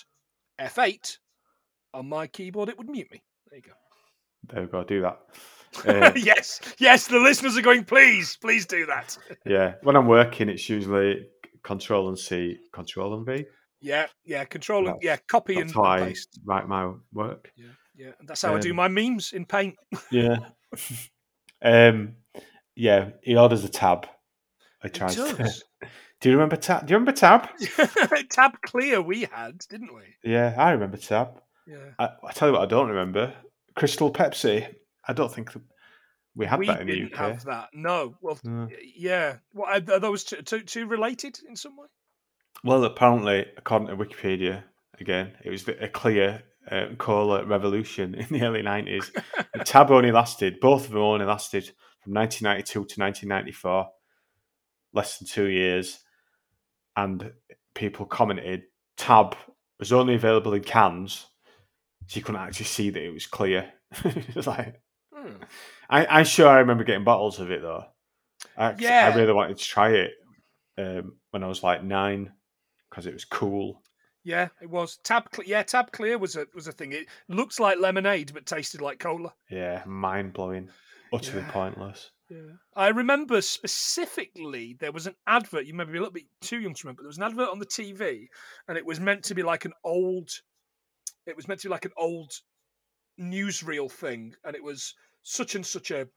F8 0.61 1.17
on 1.95 2.07
my 2.07 2.27
keyboard, 2.27 2.69
it 2.69 2.77
would 2.77 2.87
mute 2.89 3.09
me. 3.11 3.23
There 3.49 3.57
you 3.57 3.63
go. 3.63 3.71
There 4.53 4.61
we 4.61 4.67
go. 4.69 4.83
Do 4.83 5.01
that. 5.01 5.19
Uh, 5.85 6.11
yes, 6.15 6.59
yes, 6.79 7.05
the 7.05 7.19
listeners 7.19 7.55
are 7.55 7.61
going, 7.61 7.83
please, 7.83 8.35
please 8.37 8.65
do 8.65 8.87
that. 8.87 9.15
yeah. 9.45 9.75
When 9.83 9.95
I'm 9.95 10.07
working, 10.07 10.49
it's 10.49 10.67
usually 10.67 11.27
Control 11.61 12.07
and 12.07 12.17
C, 12.17 12.57
Control 12.73 13.13
and 13.13 13.23
V. 13.23 13.45
Yeah, 13.81 14.07
yeah, 14.25 14.43
control 14.45 14.79
and 14.79 14.87
That's- 14.87 15.03
yeah, 15.03 15.17
copy 15.27 15.59
and, 15.59 15.69
and 15.73 15.85
I 15.85 15.99
paste. 15.99 16.39
write 16.45 16.67
my 16.67 16.91
work. 17.13 17.51
Yeah, 17.55 17.67
yeah, 17.95 18.11
and 18.19 18.27
that's 18.27 18.41
how 18.41 18.55
I 18.55 18.59
do 18.59 18.71
Um, 18.71 18.75
my 18.75 18.87
memes 18.87 19.31
in 19.33 19.45
Paint. 19.45 19.75
Yeah. 20.11 20.37
um. 21.61 22.15
Yeah. 22.75 23.09
He 23.23 23.35
orders 23.35 23.63
a 23.63 23.69
tab. 23.69 24.07
I 24.83 24.87
tried. 24.87 25.11
To, 25.11 25.51
do 26.21 26.29
you 26.29 26.35
remember 26.35 26.55
tab? 26.55 26.85
Do 26.85 26.91
you 26.91 26.97
remember 26.97 27.11
tab? 27.11 27.49
Tab 28.29 28.61
clear 28.61 29.01
we 29.01 29.23
had, 29.31 29.59
didn't 29.69 29.93
we? 29.93 30.03
Yeah, 30.23 30.53
I 30.57 30.71
remember 30.71 30.97
tab. 30.97 31.41
Yeah. 31.67 31.77
I, 31.99 32.09
I 32.27 32.31
tell 32.31 32.47
you 32.49 32.53
what, 32.53 32.61
I 32.61 32.65
don't 32.65 32.87
remember. 32.89 33.33
Crystal 33.75 34.11
Pepsi. 34.11 34.73
I 35.07 35.13
don't 35.13 35.31
think 35.33 35.51
we 36.35 36.45
had 36.45 36.59
we 36.59 36.67
that 36.67 36.81
in 36.81 36.87
the 36.87 37.03
UK. 37.05 37.15
have 37.17 37.43
that. 37.45 37.69
No. 37.73 38.15
Well, 38.21 38.39
No. 38.43 38.69
yeah. 38.95 39.37
What 39.51 39.69
are 39.89 39.95
are 39.95 39.99
those 39.99 40.23
two, 40.23 40.41
two, 40.41 40.61
two 40.61 40.87
related 40.87 41.39
in 41.47 41.55
some 41.55 41.75
way? 41.77 41.87
Well, 42.63 42.83
apparently, 42.83 43.45
according 43.57 43.87
to 43.87 43.95
Wikipedia, 43.95 44.63
again, 44.99 45.33
it 45.43 45.49
was 45.49 45.67
a 45.67 45.87
clear 45.87 46.43
uh, 46.69 46.87
cola 46.97 47.45
revolution 47.45 48.15
in 48.15 48.27
the 48.29 48.45
early 48.45 48.61
90s. 48.61 49.11
the 49.53 49.63
tab 49.63 49.91
only 49.91 50.11
lasted, 50.11 50.59
both 50.59 50.85
of 50.85 50.91
them 50.91 51.01
only 51.01 51.25
lasted 51.25 51.65
from 52.03 52.13
1992 52.13 52.71
to 52.73 53.01
1994, 53.01 53.87
less 54.93 55.17
than 55.17 55.27
two 55.27 55.47
years. 55.47 55.99
And 56.95 57.31
people 57.75 58.05
commented, 58.05 58.63
tab 58.97 59.35
was 59.79 59.93
only 59.93 60.15
available 60.15 60.53
in 60.53 60.63
cans, 60.63 61.27
so 62.07 62.17
you 62.17 62.23
couldn't 62.23 62.41
actually 62.41 62.65
see 62.65 62.89
that 62.89 63.01
it 63.03 63.13
was 63.13 63.25
clear. 63.25 63.71
it 64.03 64.35
was 64.35 64.47
like, 64.47 64.81
Hmm. 65.19 65.33
I, 65.89 66.05
I'm 66.05 66.25
sure 66.25 66.47
I 66.47 66.59
remember 66.59 66.83
getting 66.83 67.03
bottles 67.03 67.39
of 67.39 67.51
it 67.51 67.61
though. 67.61 67.83
I, 68.57 68.75
Yeah. 68.77 69.11
I 69.11 69.17
really 69.17 69.33
wanted 69.33 69.57
to 69.57 69.63
try 69.63 69.91
it 69.91 70.11
um, 70.77 71.17
when 71.31 71.43
I 71.43 71.47
was 71.47 71.63
like 71.63 71.83
nine 71.83 72.31
because 72.89 73.05
it 73.05 73.13
was 73.13 73.25
cool. 73.25 73.81
Yeah, 74.23 74.49
it 74.61 74.69
was 74.69 74.97
tab. 75.03 75.31
Cle- 75.31 75.45
yeah, 75.45 75.63
tab 75.63 75.91
clear 75.91 76.17
was 76.17 76.35
a 76.35 76.45
was 76.53 76.67
a 76.67 76.71
thing. 76.71 76.91
It 76.91 77.07
looks 77.29 77.59
like 77.59 77.79
lemonade, 77.79 78.33
but 78.33 78.45
tasted 78.45 78.81
like 78.81 78.99
cola. 78.99 79.33
Yeah, 79.49 79.83
mind 79.85 80.33
blowing, 80.33 80.69
utterly 81.13 81.41
Yeah. 81.41 81.51
pointless. 81.51 82.11
Yeah. 82.29 82.57
I 82.75 82.89
remember 82.89 83.41
specifically 83.41 84.75
there 84.79 84.91
was 84.91 85.07
an 85.07 85.15
advert. 85.25 85.65
You 85.65 85.73
may 85.73 85.85
be 85.85 85.91
a 85.91 86.01
little 86.01 86.11
bit 86.11 86.25
too 86.41 86.59
young 86.59 86.75
to 86.75 86.81
remember. 86.85 87.01
But 87.01 87.03
there 87.05 87.07
was 87.09 87.17
an 87.17 87.23
advert 87.23 87.49
on 87.49 87.59
the 87.59 87.65
TV, 87.65 88.27
and 88.67 88.77
it 88.77 88.85
was 88.85 88.99
meant 88.99 89.23
to 89.25 89.35
be 89.35 89.41
like 89.41 89.65
an 89.65 89.73
old. 89.83 90.29
It 91.25 91.35
was 91.35 91.47
meant 91.47 91.61
to 91.61 91.67
be 91.69 91.71
like 91.71 91.85
an 91.85 91.93
old 91.97 92.31
newsreel 93.19 93.91
thing, 93.91 94.35
and 94.43 94.55
it 94.55 94.63
was 94.63 94.93
such 95.23 95.55
and 95.55 95.65
such 95.65 95.91
a, 95.91 96.07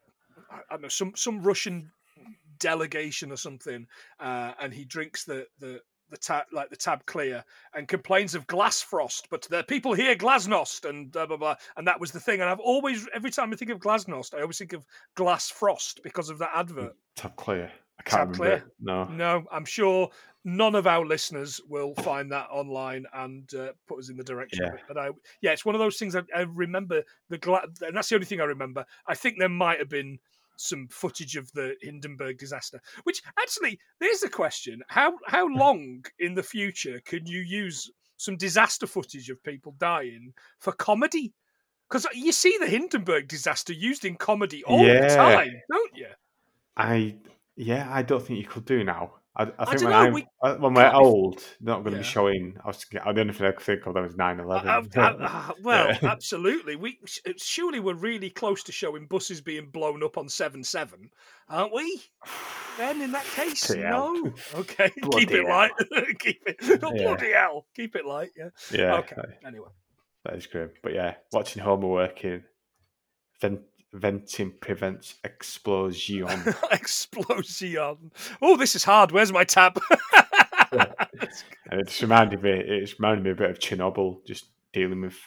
I 0.50 0.58
don't 0.70 0.82
know, 0.82 0.88
some 0.88 1.12
some 1.16 1.42
Russian 1.42 1.90
delegation 2.58 3.32
or 3.32 3.36
something, 3.36 3.86
uh, 4.20 4.52
and 4.60 4.72
he 4.74 4.84
drinks 4.84 5.24
the 5.24 5.46
the 5.58 5.80
the 6.12 6.16
tab 6.18 6.44
like 6.52 6.70
the 6.70 6.76
tab 6.76 7.04
clear 7.06 7.44
and 7.74 7.88
complains 7.88 8.36
of 8.36 8.46
glass 8.46 8.80
frost, 8.80 9.26
but 9.30 9.42
the 9.50 9.64
people 9.64 9.92
here 9.94 10.14
glasnost 10.14 10.88
and 10.88 11.10
blah 11.10 11.26
blah 11.26 11.36
blah, 11.36 11.56
and 11.76 11.86
that 11.88 11.98
was 11.98 12.12
the 12.12 12.20
thing. 12.20 12.40
And 12.40 12.48
I've 12.48 12.60
always 12.60 13.08
every 13.12 13.30
time 13.32 13.52
I 13.52 13.56
think 13.56 13.72
of 13.72 13.80
glasnost, 13.80 14.34
I 14.34 14.42
always 14.42 14.58
think 14.58 14.72
of 14.72 14.86
glass 15.16 15.50
frost 15.50 16.00
because 16.04 16.30
of 16.30 16.38
that 16.38 16.50
advert. 16.54 16.94
Tab 17.16 17.34
clear. 17.34 17.72
I 17.98 18.02
can't 18.04 18.32
Tab 18.34 18.40
remember. 18.40 18.64
clear? 18.64 18.72
No. 18.80 19.04
No, 19.06 19.44
I'm 19.50 19.64
sure 19.64 20.08
none 20.44 20.74
of 20.74 20.86
our 20.88 21.04
listeners 21.06 21.60
will 21.68 21.94
find 21.96 22.32
that 22.32 22.48
online 22.50 23.06
and 23.14 23.52
uh, 23.54 23.68
put 23.86 23.98
us 24.00 24.08
in 24.10 24.16
the 24.16 24.24
direction 24.24 24.64
of 24.64 24.70
Yeah. 24.72 24.74
it. 24.74 24.80
But 24.88 24.98
I, 24.98 25.10
yeah, 25.40 25.52
it's 25.52 25.64
one 25.64 25.76
of 25.76 25.78
those 25.78 25.98
things 25.98 26.16
I, 26.16 26.22
I 26.34 26.40
remember 26.40 27.02
the 27.28 27.38
gla- 27.38 27.66
and 27.82 27.96
that's 27.96 28.08
the 28.08 28.16
only 28.16 28.26
thing 28.26 28.40
I 28.40 28.44
remember. 28.44 28.84
I 29.06 29.14
think 29.14 29.38
there 29.38 29.48
might 29.48 29.78
have 29.78 29.88
been 29.88 30.18
some 30.62 30.88
footage 30.88 31.36
of 31.36 31.50
the 31.52 31.74
Hindenburg 31.80 32.38
disaster. 32.38 32.80
Which 33.04 33.22
actually, 33.38 33.78
there's 34.00 34.20
the 34.20 34.28
question: 34.28 34.82
how 34.88 35.14
how 35.26 35.48
hmm. 35.48 35.56
long 35.56 36.04
in 36.18 36.34
the 36.34 36.42
future 36.42 37.00
can 37.04 37.26
you 37.26 37.40
use 37.40 37.90
some 38.16 38.36
disaster 38.36 38.86
footage 38.86 39.28
of 39.30 39.42
people 39.42 39.74
dying 39.78 40.32
for 40.58 40.72
comedy? 40.72 41.34
Because 41.88 42.06
you 42.14 42.32
see 42.32 42.56
the 42.58 42.66
Hindenburg 42.66 43.28
disaster 43.28 43.72
used 43.72 44.04
in 44.04 44.16
comedy 44.16 44.64
all 44.64 44.80
Yeah. 44.80 45.08
the 45.08 45.14
time, 45.14 45.62
don't 45.70 45.96
you? 45.96 46.08
I 46.76 47.16
yeah, 47.56 47.88
I 47.90 48.02
don't 48.02 48.24
think 48.24 48.38
you 48.38 48.46
could 48.46 48.64
do 48.64 48.82
now. 48.82 49.14
I, 49.34 49.44
I 49.58 49.64
think 49.64 49.80
when 49.82 49.92
dunno, 49.92 49.96
I'm 50.08 50.12
we 50.12 50.26
uh, 50.42 50.56
when 50.56 50.74
we're 50.74 50.92
old, 50.92 51.38
they're 51.60 51.74
not 51.74 51.84
going 51.84 51.92
to 51.92 51.98
Yeah. 51.98 52.02
be 52.02 52.04
showing. 52.06 52.56
I 52.62 52.68
was 52.68 52.84
the 52.90 53.08
only 53.08 53.32
thing 53.32 53.46
I 53.46 53.52
could 53.52 53.64
think 53.64 53.86
of 53.86 53.94
that 53.94 54.02
was 54.02 54.14
9-11. 54.14 54.66
Uh, 54.96 55.00
uh, 55.00 55.16
uh, 55.26 55.52
well, 55.62 55.86
Yeah. 55.88 56.10
absolutely. 56.10 56.76
We 56.76 56.98
surely 57.38 57.80
we're 57.80 57.94
really 57.94 58.28
close 58.28 58.62
to 58.64 58.72
showing 58.72 59.06
buses 59.06 59.40
being 59.40 59.70
blown 59.70 60.02
up 60.02 60.18
on 60.18 60.28
seven 60.28 60.62
seven, 60.62 61.08
aren't 61.48 61.72
we? 61.72 62.02
Then 62.76 63.00
in 63.00 63.12
that 63.12 63.24
case, 63.34 63.70
no. 63.70 64.34
Okay, 64.54 64.90
keep 65.12 65.30
it 65.30 65.44
light. 65.48 65.70
keep 66.18 66.42
it. 66.46 66.82
Not 66.82 66.94
Yeah. 66.94 67.02
bloody 67.04 67.32
hell. 67.32 67.66
Keep 67.74 67.96
it 67.96 68.04
light. 68.04 68.30
Yeah. 68.36 68.50
yeah, 68.70 68.94
okay. 68.98 69.16
that- 69.16 69.38
Anyway. 69.46 69.68
that 70.26 70.34
is 70.34 70.46
grim. 70.46 70.72
But 70.82 70.92
yeah, 70.92 71.14
watching 71.32 71.62
Homer 71.62 71.88
working, 71.88 72.42
vent, 73.40 73.60
venting 73.92 74.52
prevents 74.60 75.16
explosion. 75.24 76.28
Explosion. 76.70 78.10
Oh, 78.40 78.56
this 78.56 78.74
is 78.74 78.84
hard. 78.84 79.12
Where's 79.12 79.32
my 79.32 79.44
tab? 79.44 79.80
and 80.72 81.80
it 81.80 81.88
just 81.88 82.02
reminded 82.02 82.42
me. 82.42 82.50
It's 82.50 82.98
reminded 82.98 83.24
me 83.24 83.30
a 83.30 83.34
bit 83.34 83.50
of 83.50 83.58
Chernobyl, 83.58 84.24
just 84.26 84.46
dealing 84.72 85.02
with 85.02 85.18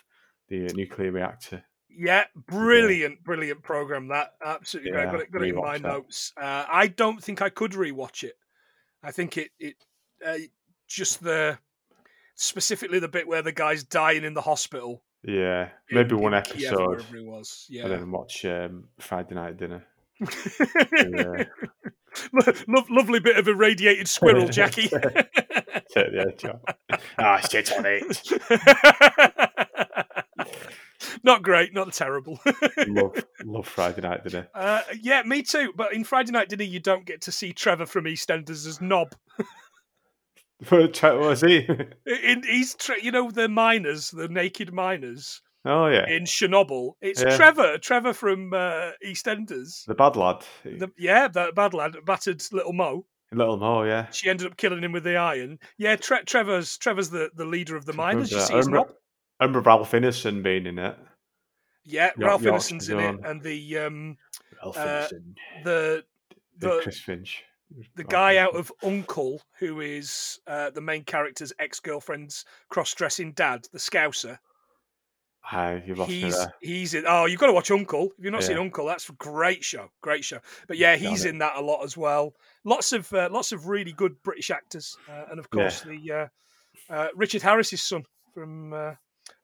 the 0.50 0.66
uh, 0.66 0.70
nuclear 0.74 1.12
reactor. 1.12 1.64
Yeah, 1.90 2.26
brilliant, 2.36 3.24
brilliant 3.24 3.64
program. 3.64 4.10
That 4.10 4.34
absolutely 4.44 4.92
great. 4.92 5.06
Yeah, 5.06 5.12
Got 5.12 5.22
it, 5.22 5.32
got 5.32 5.42
it 5.44 5.50
in 5.50 5.56
my 5.56 5.78
that. 5.78 5.88
notes. 5.88 6.34
Uh, 6.36 6.66
I 6.68 6.88
don't 6.88 7.24
think 7.24 7.42
I 7.42 7.50
could 7.50 7.72
rewatch 7.72 8.24
it. 8.24 8.34
I 9.04 9.12
think 9.12 9.38
it 9.38 9.52
it 9.60 9.76
uh, 10.26 10.38
just 10.88 11.24
the 11.24 11.58
specifically 12.36 13.00
the 13.00 13.08
bit 13.08 13.28
where 13.28 13.42
the 13.42 13.52
guy's 13.52 13.84
dying 13.84 14.24
in 14.24 14.34
the 14.34 14.42
hospital. 14.42 15.04
Yeah, 15.28 15.70
in- 15.90 15.96
maybe 15.98 16.16
one 16.16 16.34
in 16.34 16.44
Kiev, 16.44 16.56
episode, 16.74 16.88
wherever 16.88 17.18
he 17.18 17.24
was. 17.24 17.68
and 17.72 17.92
then 17.92 18.12
watch 18.12 18.46
um, 18.46 18.90
Friday 19.00 19.36
night 19.36 19.58
dinner. 19.58 19.86
Lo- 22.68 22.86
lovely 22.90 23.20
bit 23.20 23.38
of 23.38 23.48
irradiated 23.48 24.08
squirrel, 24.08 24.48
Jackie. 24.48 24.88
Take 24.90 25.12
the 25.94 26.26
edge 26.32 26.46
off. 26.46 26.62
Ah, 27.20 27.40
shit 27.40 27.72
on 27.74 27.84
it. 27.86 28.22
not 31.24 31.44
great, 31.44 31.74
not 31.74 31.92
terrible. 31.94 32.40
love, 32.88 33.26
love 33.44 33.68
Friday 33.68 34.02
night 34.02 34.24
dinner. 34.24 34.48
Uh, 34.54 34.82
yeah, 35.02 35.24
me 35.24 35.42
too. 35.42 35.74
But 35.76 35.94
in 35.94 36.04
Friday 36.04 36.32
Night 36.32 36.48
Dinner, 36.50 36.64
you 36.64 36.80
don't 36.80 37.06
get 37.06 37.22
to 37.24 37.32
see 37.32 37.52
Trevor 37.54 37.86
from 37.86 38.06
EastEnders 38.06 38.66
as 38.66 38.80
Knob. 38.82 39.14
What 40.70 41.02
was 41.20 41.42
he? 41.42 41.68
In 42.06 42.44
he's 42.44 42.76
tre- 42.76 43.02
you 43.02 43.12
know 43.12 43.30
the 43.32 43.50
miners, 43.50 44.10
the 44.12 44.28
naked 44.30 44.74
miners 44.74 45.42
Oh 45.66 45.88
yeah, 45.88 46.08
in 46.08 46.24
Chernobyl. 46.24 46.94
It's 47.02 47.22
Yeah. 47.24 47.36
Trevor, 47.36 47.78
Trevor 47.80 48.14
from 48.14 48.54
uh, 48.54 48.92
EastEnders. 49.06 49.84
the 49.86 49.96
bad 49.96 50.16
lad, 50.16 50.46
The, 50.64 50.92
yeah, 50.98 51.28
that 51.30 51.56
bad 51.56 51.74
lad, 51.74 51.96
battered 52.06 52.42
little 52.52 52.72
Mo. 52.74 53.06
little 53.32 53.58
Mo. 53.58 53.84
Yeah, 53.84 54.10
She 54.12 54.30
ended 54.30 54.46
up 54.48 54.58
killing 54.58 54.84
him 54.84 54.92
with 54.92 55.04
the 55.04 55.18
iron. 55.18 55.58
Yeah, 55.78 55.96
Tre- 55.96 56.24
Trevor's 56.24 56.78
Trevor's 56.78 57.10
the, 57.10 57.32
the 57.36 57.46
leader 57.46 57.76
of 57.76 57.86
the 57.86 57.94
miners. 57.94 58.32
You 58.32 58.40
see 58.42 58.54
that. 58.54 58.58
his 58.58 58.68
I 58.68 58.70
remember. 58.70 58.94
I 59.40 59.44
remember 59.46 59.68
Ralph 59.68 59.92
Ineson 59.92 60.44
being 60.44 60.68
in 60.68 60.78
it. 60.80 60.96
Yeah, 61.84 62.12
York- 62.18 62.30
Ralph 62.30 62.42
York's 62.44 62.72
Ineson's 62.72 62.90
in 62.90 63.00
it, 63.00 63.20
and 63.26 63.42
the 63.42 63.78
um 63.80 64.18
Ralph 64.64 64.78
Uh, 64.78 65.08
the 65.64 66.04
the 66.60 66.68
the 66.70 66.80
Chris 66.84 67.00
Finch, 67.00 67.44
the 67.96 68.04
guy 68.04 68.38
out 68.38 68.56
of 68.56 68.72
Uncle, 68.84 69.42
who 69.60 69.82
is 69.82 70.40
uh, 70.48 70.70
the 70.72 70.82
main 70.82 71.04
character's 71.04 71.54
ex 71.60 71.80
girlfriend's 71.80 72.46
cross 72.70 72.94
dressing 72.94 73.32
dad, 73.34 73.68
the 73.72 73.80
Scouser. 73.80 74.38
Hi, 75.42 75.84
you've 75.86 76.00
lost 76.00 76.10
me 76.10 76.22
he's 76.22 76.38
there. 76.38 76.54
he's 76.62 76.94
in. 76.96 77.04
Oh, 77.08 77.26
you've 77.26 77.40
got 77.40 77.48
to 77.48 77.54
watch 77.54 77.70
Uncle. 77.70 78.08
If 78.18 78.24
you've 78.24 78.34
not 78.34 78.44
seen 78.44 78.58
Uncle, 78.58 78.88
that's 78.88 79.08
a 79.10 79.14
great 79.14 79.64
show. 79.64 79.90
Great 80.02 80.26
show. 80.26 80.40
But 80.68 80.78
yeah, 80.78 80.96
Damn 80.98 81.12
he's 81.12 81.24
it. 81.26 81.30
in 81.30 81.38
that 81.38 81.56
a 81.56 81.62
lot 81.62 81.84
as 81.84 81.96
well. 81.96 82.34
Lots 82.64 82.94
of 82.94 83.12
uh, 83.14 83.30
lots 83.32 83.52
of 83.52 83.68
really 83.68 83.92
good 83.94 84.16
British 84.24 84.50
actors, 84.50 84.98
uh, 85.08 85.26
and 85.30 85.40
of 85.40 85.48
Yeah. 85.54 85.62
course 85.62 85.82
the 85.82 86.12
uh, 86.12 86.28
uh, 86.94 87.08
Richard 87.16 87.44
Harris's 87.44 87.84
son 87.84 88.04
from 88.34 88.74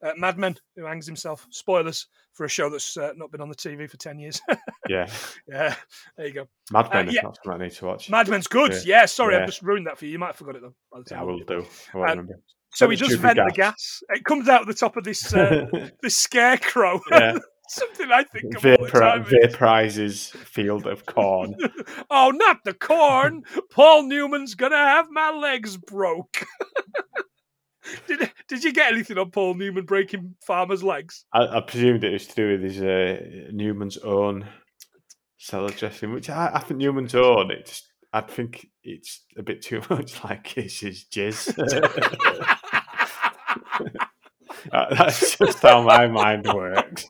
uh, 0.04 0.12
Madman, 0.18 0.58
who 0.76 0.86
hangs 0.86 1.06
himself. 1.06 1.48
Spoilers 1.52 2.08
for 2.34 2.46
a 2.46 2.50
show 2.50 2.70
that's 2.70 2.96
uh, 2.98 3.12
not 3.16 3.32
been 3.32 3.42
on 3.42 3.50
the 3.50 3.56
TV 3.56 3.90
for 3.90 3.98
10 3.98 4.20
years. 4.20 4.42
Yeah, 4.90 5.08
yeah, 5.48 5.76
there 6.18 6.28
you 6.28 6.34
go. 6.34 6.48
Mad 6.72 6.90
Men. 6.92 7.08
Uh, 7.08 7.12
yeah. 7.12 7.22
that's 7.24 7.40
what 7.44 7.56
I 7.56 7.64
need 7.64 7.72
to 7.74 7.86
watch. 7.86 8.10
Mad 8.10 8.28
Men's 8.28 8.48
good. 8.48 8.72
Yeah. 8.74 8.80
Yeah, 8.86 9.06
sorry, 9.06 9.36
Yeah. 9.36 9.42
I've 9.42 9.46
just 9.46 9.62
ruined 9.62 9.86
that 9.88 9.98
for 9.98 10.06
you. 10.06 10.12
You 10.14 10.20
might 10.20 10.28
have 10.28 10.36
forgot 10.36 10.56
it 10.56 10.64
though. 10.64 11.04
yeah, 11.10 11.22
I 11.22 11.24
will 11.24 11.40
do. 11.40 11.66
I 11.94 11.98
won't 11.98 12.10
Um, 12.10 12.18
remember. 12.18 12.34
So 12.74 12.90
he 12.90 12.98
does 12.98 13.10
stupid 13.10 13.22
vent 13.22 13.36
the 13.38 13.54
gas. 13.56 14.02
gas. 14.10 14.18
It 14.18 14.26
comes 14.26 14.50
out 14.50 14.62
of 14.62 14.68
the 14.68 14.74
top 14.74 14.98
of 14.98 15.04
this 15.06 15.34
uh, 15.34 15.68
this 16.02 16.18
scarecrow. 16.18 17.00
Yeah. 17.12 17.38
Something 17.70 18.12
I 18.12 18.24
think 18.24 18.56
of 18.56 18.64
Vapor- 18.64 19.24
vaporizes 19.30 20.32
field 20.32 20.88
of 20.88 21.06
corn. 21.06 21.56
oh, 22.10 22.32
not 22.32 22.58
the 22.66 22.74
corn! 22.74 23.44
Paul 23.72 24.04
Newman's 24.08 24.56
gonna 24.56 24.76
have 24.76 25.08
my 25.12 25.30
legs 25.32 25.78
broke. 25.78 26.44
did 28.08 28.32
Did 28.48 28.64
you 28.64 28.74
get 28.74 28.92
anything 28.92 29.18
on 29.18 29.32
Paul 29.32 29.56
Newman 29.56 29.86
breaking 29.86 30.36
farmers' 30.46 30.84
legs? 30.84 31.26
I, 31.34 31.58
I 31.58 31.62
presumed 31.62 32.04
it 32.04 32.14
was 32.14 32.28
to 32.28 32.36
do 32.36 32.52
with 32.52 32.64
his 32.64 32.82
uh, 32.82 33.50
Newman's 33.52 33.98
own 33.98 34.48
cellar 35.38 35.70
dressing, 35.70 36.14
which 36.14 36.30
I, 36.30 36.52
I 36.54 36.60
think 36.60 36.80
Newman's 36.80 37.16
own. 37.16 37.52
It 37.52 37.66
just, 37.66 37.92
I 38.14 38.22
think 38.22 38.68
it's 38.84 39.24
a 39.38 39.44
bit 39.44 39.62
too 39.62 39.82
much 39.90 40.24
like 40.24 40.48
his, 40.48 40.80
his 40.80 41.06
jizz. 41.06 41.56
That's 44.72 45.38
just 45.38 45.62
how 45.62 45.82
my 45.82 46.08
mind 46.08 46.46
works. 46.54 47.08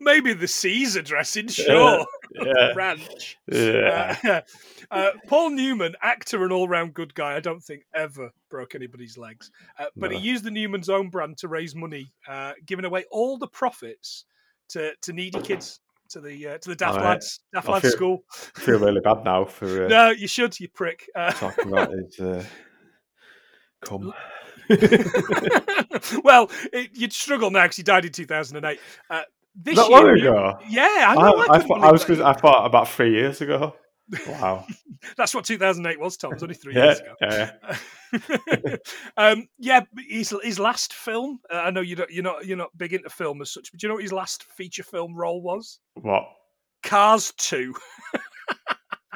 Maybe 0.00 0.32
the 0.32 0.48
Caesar 0.48 1.02
dressing, 1.02 1.48
sure. 1.48 2.06
Yeah, 2.44 2.72
Ranch. 2.76 3.38
yeah. 3.50 4.16
Uh, 4.24 4.40
uh, 4.90 5.10
Paul 5.26 5.50
Newman, 5.50 5.94
actor 6.02 6.42
and 6.42 6.52
all 6.52 6.68
round 6.68 6.94
good 6.94 7.14
guy, 7.14 7.36
I 7.36 7.40
don't 7.40 7.62
think 7.62 7.82
ever 7.94 8.30
broke 8.48 8.74
anybody's 8.74 9.16
legs. 9.18 9.50
Uh, 9.78 9.86
but 9.96 10.10
No. 10.10 10.18
he 10.18 10.26
used 10.26 10.44
the 10.44 10.50
Newman's 10.50 10.88
own 10.88 11.08
brand 11.10 11.38
to 11.38 11.48
raise 11.48 11.74
money, 11.74 12.12
uh, 12.28 12.52
giving 12.66 12.84
away 12.84 13.04
all 13.10 13.38
the 13.38 13.46
profits 13.48 14.24
to, 14.70 14.92
to 15.02 15.12
needy 15.12 15.40
kids, 15.40 15.80
to 16.10 16.20
the 16.20 16.46
uh, 16.48 16.58
to 16.58 16.70
the 16.70 16.76
Daft 16.76 16.96
right. 16.96 17.04
Lads, 17.04 17.40
Daft 17.52 17.68
I 17.68 17.72
Lads 17.72 17.82
feel- 17.82 17.92
School. 17.92 18.24
I 18.56 18.60
feel 18.60 18.78
really 18.80 19.00
bad 19.00 19.24
now 19.24 19.44
for 19.44 19.84
uh, 19.84 19.88
No, 19.88 20.10
you 20.10 20.26
should, 20.26 20.58
you 20.58 20.68
prick. 20.68 21.06
Uh, 21.14 21.30
talking 21.32 21.68
about 21.68 21.90
his 21.92 22.18
uh, 22.18 22.44
cum. 23.82 24.12
well, 26.24 26.50
it, 26.72 26.90
you'd 26.94 27.12
struggle 27.12 27.50
now 27.50 27.62
because 27.64 27.76
he 27.76 27.82
died 27.82 28.04
in 28.04 28.12
2008. 28.12 28.78
Uh, 29.08 29.22
this 29.62 29.76
Not 29.76 29.90
year, 29.90 29.98
long 30.00 30.18
ago. 30.18 30.58
Yeah, 30.68 30.82
I 30.82 31.12
I, 31.12 31.14
know. 31.14 31.20
I, 31.20 31.26
I, 31.28 31.46
couldn't 31.46 31.68
thought, 31.68 31.84
I 31.84 31.92
was 31.92 32.04
that. 32.06 32.20
I 32.22 32.32
thought 32.32 32.66
about 32.66 32.88
three 32.88 33.12
years 33.12 33.40
ago. 33.40 33.74
Wow. 34.26 34.66
That's 35.16 35.32
what 35.36 35.44
2008 35.44 36.00
was, 36.00 36.16
Tom. 36.16 36.32
It 36.32 36.34
was 36.34 36.42
only 36.42 36.56
three 36.56 36.74
yeah, 36.74 36.84
years 36.84 37.00
ago. 37.00 37.14
yeah. 37.22 38.76
um, 39.16 39.48
yeah, 39.56 39.82
his 40.08 40.34
his 40.42 40.58
last 40.58 40.92
film. 40.92 41.38
Uh, 41.48 41.58
I 41.58 41.70
know 41.70 41.80
you 41.80 41.94
don't, 41.94 42.10
you're 42.10 42.24
not 42.24 42.44
you're 42.44 42.56
not 42.56 42.76
big 42.76 42.92
into 42.92 43.08
film 43.08 43.40
as 43.40 43.52
such, 43.52 43.70
but 43.70 43.78
do 43.78 43.86
you 43.86 43.88
know 43.88 43.94
what 43.94 44.02
his 44.02 44.12
last 44.12 44.42
feature 44.42 44.82
film 44.82 45.14
role 45.14 45.40
was? 45.40 45.78
What? 45.94 46.24
Cars 46.82 47.32
Two. 47.36 47.72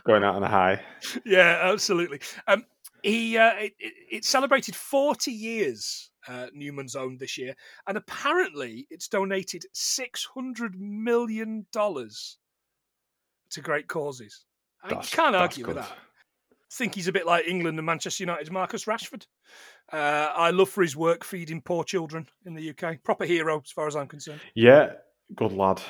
Going 0.06 0.22
out 0.22 0.36
on 0.36 0.44
a 0.44 0.48
high. 0.48 0.80
yeah, 1.24 1.58
absolutely. 1.62 2.20
Um, 2.46 2.64
he 3.04 3.36
uh, 3.36 3.52
it, 3.56 3.72
it, 3.78 4.24
celebrated 4.24 4.74
40 4.74 5.30
years. 5.30 6.10
Uh, 6.26 6.46
Newman's 6.54 6.96
own 6.96 7.18
this 7.18 7.36
year, 7.36 7.54
and 7.86 7.98
apparently 7.98 8.86
it's 8.90 9.08
donated 9.08 9.66
600 9.74 10.74
million 10.80 11.66
dollars 11.70 12.38
to 13.50 13.60
great 13.60 13.88
causes. 13.88 14.46
I 14.82 14.88
That's- 14.88 15.10
can't 15.10 15.32
that's 15.32 15.42
argue 15.42 15.66
with 15.66 15.76
good. 15.76 15.84
that. 15.84 15.92
think 16.72 16.94
he's 16.94 17.08
a 17.08 17.12
bit 17.12 17.26
like 17.26 17.46
England 17.46 17.78
and 17.78 17.84
Manchester 17.84 18.22
United's 18.22 18.50
Marcus 18.50 18.86
Rashford. 18.86 19.26
Uh, 19.92 20.32
I 20.34 20.50
love 20.50 20.70
for 20.70 20.82
his 20.82 20.96
work 20.96 21.24
feeding 21.24 21.60
poor 21.60 21.84
children 21.84 22.26
in 22.46 22.54
the 22.54 22.70
UK. 22.70 23.02
Proper 23.02 23.26
hero, 23.26 23.60
as 23.62 23.70
far 23.70 23.86
as 23.86 23.94
I'm 23.94 24.08
concerned. 24.08 24.40
Yeah, 24.54 24.94
good 25.36 25.52
lad. 25.52 25.82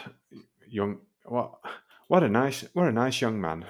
Young. 0.68 0.98
What? 1.24 1.60
What 2.08 2.24
a 2.24 2.28
nice. 2.28 2.64
What 2.72 2.88
a 2.88 2.92
nice 2.92 3.20
young 3.20 3.40
man. 3.40 3.64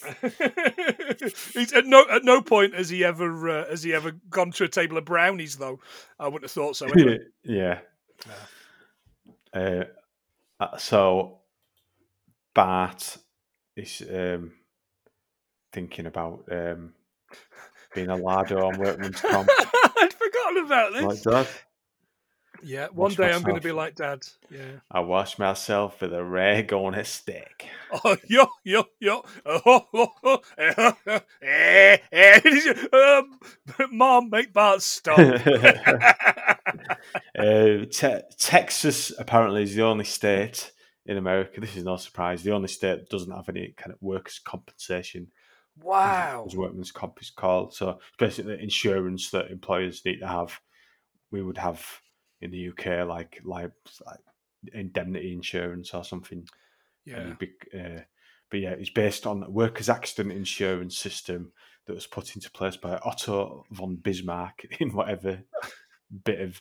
he's, 1.52 1.72
at 1.72 1.86
no 1.86 2.04
at 2.10 2.24
no 2.24 2.40
point 2.40 2.74
has 2.74 2.88
he 2.88 3.04
ever 3.04 3.48
uh, 3.48 3.68
has 3.68 3.82
he 3.82 3.92
ever 3.92 4.12
gone 4.30 4.50
to 4.52 4.64
a 4.64 4.68
table 4.68 4.96
of 4.96 5.04
brownies 5.04 5.56
though. 5.56 5.78
I 6.18 6.26
wouldn't 6.26 6.44
have 6.44 6.50
thought 6.50 6.76
so. 6.76 6.86
Anyway. 6.92 7.18
yeah. 7.44 7.80
Uh, 9.52 9.84
uh, 10.58 10.76
so 10.76 11.38
Bart 12.54 13.18
is 13.76 14.02
um, 14.10 14.52
thinking 15.72 16.06
about 16.06 16.44
um, 16.50 16.94
being 17.94 18.08
a 18.08 18.16
lad 18.16 18.52
on 18.52 18.78
workman's 18.78 19.20
comp. 19.20 19.48
I'd 19.58 20.12
forgotten 20.12 20.64
about 20.64 20.92
this. 20.92 21.02
like 21.04 21.22
that. 21.22 21.48
Yeah, 22.62 22.86
one 22.92 23.10
Wash 23.10 23.16
day 23.16 23.32
I'm 23.32 23.42
going 23.42 23.56
to 23.56 23.60
be 23.60 23.72
like 23.72 23.96
Dad. 23.96 24.20
Yeah. 24.50 24.80
I 24.90 25.00
wash 25.00 25.38
myself 25.38 26.00
with 26.00 26.12
a 26.12 26.24
rag 26.24 26.72
on 26.72 26.94
a 26.94 27.04
stick. 27.04 27.66
Oh, 28.04 28.16
yo, 28.28 28.46
yo, 28.62 28.84
yo. 29.00 29.24
Oh, 29.44 29.86
oh, 29.92 30.12
oh. 30.22 30.40
Eh, 30.56 31.96
eh, 32.12 32.40
eh. 32.44 32.86
um, 32.92 33.40
Mom, 33.90 34.30
make 34.30 34.52
Bart 34.52 34.80
stop. 34.80 35.18
Uh, 37.36 37.86
te- 37.90 38.20
Texas 38.38 39.12
apparently 39.18 39.62
is 39.62 39.74
the 39.74 39.82
only 39.82 40.04
state 40.04 40.70
in 41.06 41.16
America. 41.16 41.60
This 41.60 41.76
is 41.76 41.84
no 41.84 41.96
surprise. 41.96 42.42
The 42.42 42.52
only 42.52 42.68
state 42.68 42.98
that 42.98 43.08
doesn't 43.08 43.32
have 43.32 43.48
any 43.48 43.74
kind 43.76 43.92
of 43.92 43.98
workers' 44.00 44.40
compensation, 44.44 45.28
wow. 45.82 46.44
as 46.46 46.54
workman's 46.54 46.92
comp 46.92 47.20
is 47.20 47.30
called. 47.30 47.74
So 47.74 47.90
it's 47.90 48.16
basically 48.18 48.62
insurance 48.62 49.30
that 49.30 49.50
employers 49.50 50.02
need 50.04 50.20
to 50.20 50.28
have. 50.28 50.60
We 51.30 51.42
would 51.42 51.58
have 51.58 51.84
in 52.40 52.50
the 52.50 52.68
UK 52.68 53.06
like 53.06 53.40
like, 53.44 53.72
like 54.06 54.20
indemnity 54.72 55.32
insurance 55.32 55.94
or 55.94 56.04
something. 56.04 56.46
Yeah. 57.04 57.34
Be, 57.38 57.52
uh, 57.74 58.02
but 58.50 58.60
yeah, 58.60 58.70
it's 58.70 58.90
based 58.90 59.26
on 59.26 59.42
a 59.42 59.50
workers' 59.50 59.88
accident 59.88 60.32
insurance 60.32 60.96
system 60.96 61.52
that 61.86 61.94
was 61.94 62.06
put 62.06 62.34
into 62.34 62.50
place 62.50 62.76
by 62.76 62.98
Otto 63.04 63.64
von 63.70 63.96
Bismarck 63.96 64.66
in 64.80 64.90
whatever 64.90 65.42
bit 66.24 66.40
of 66.40 66.60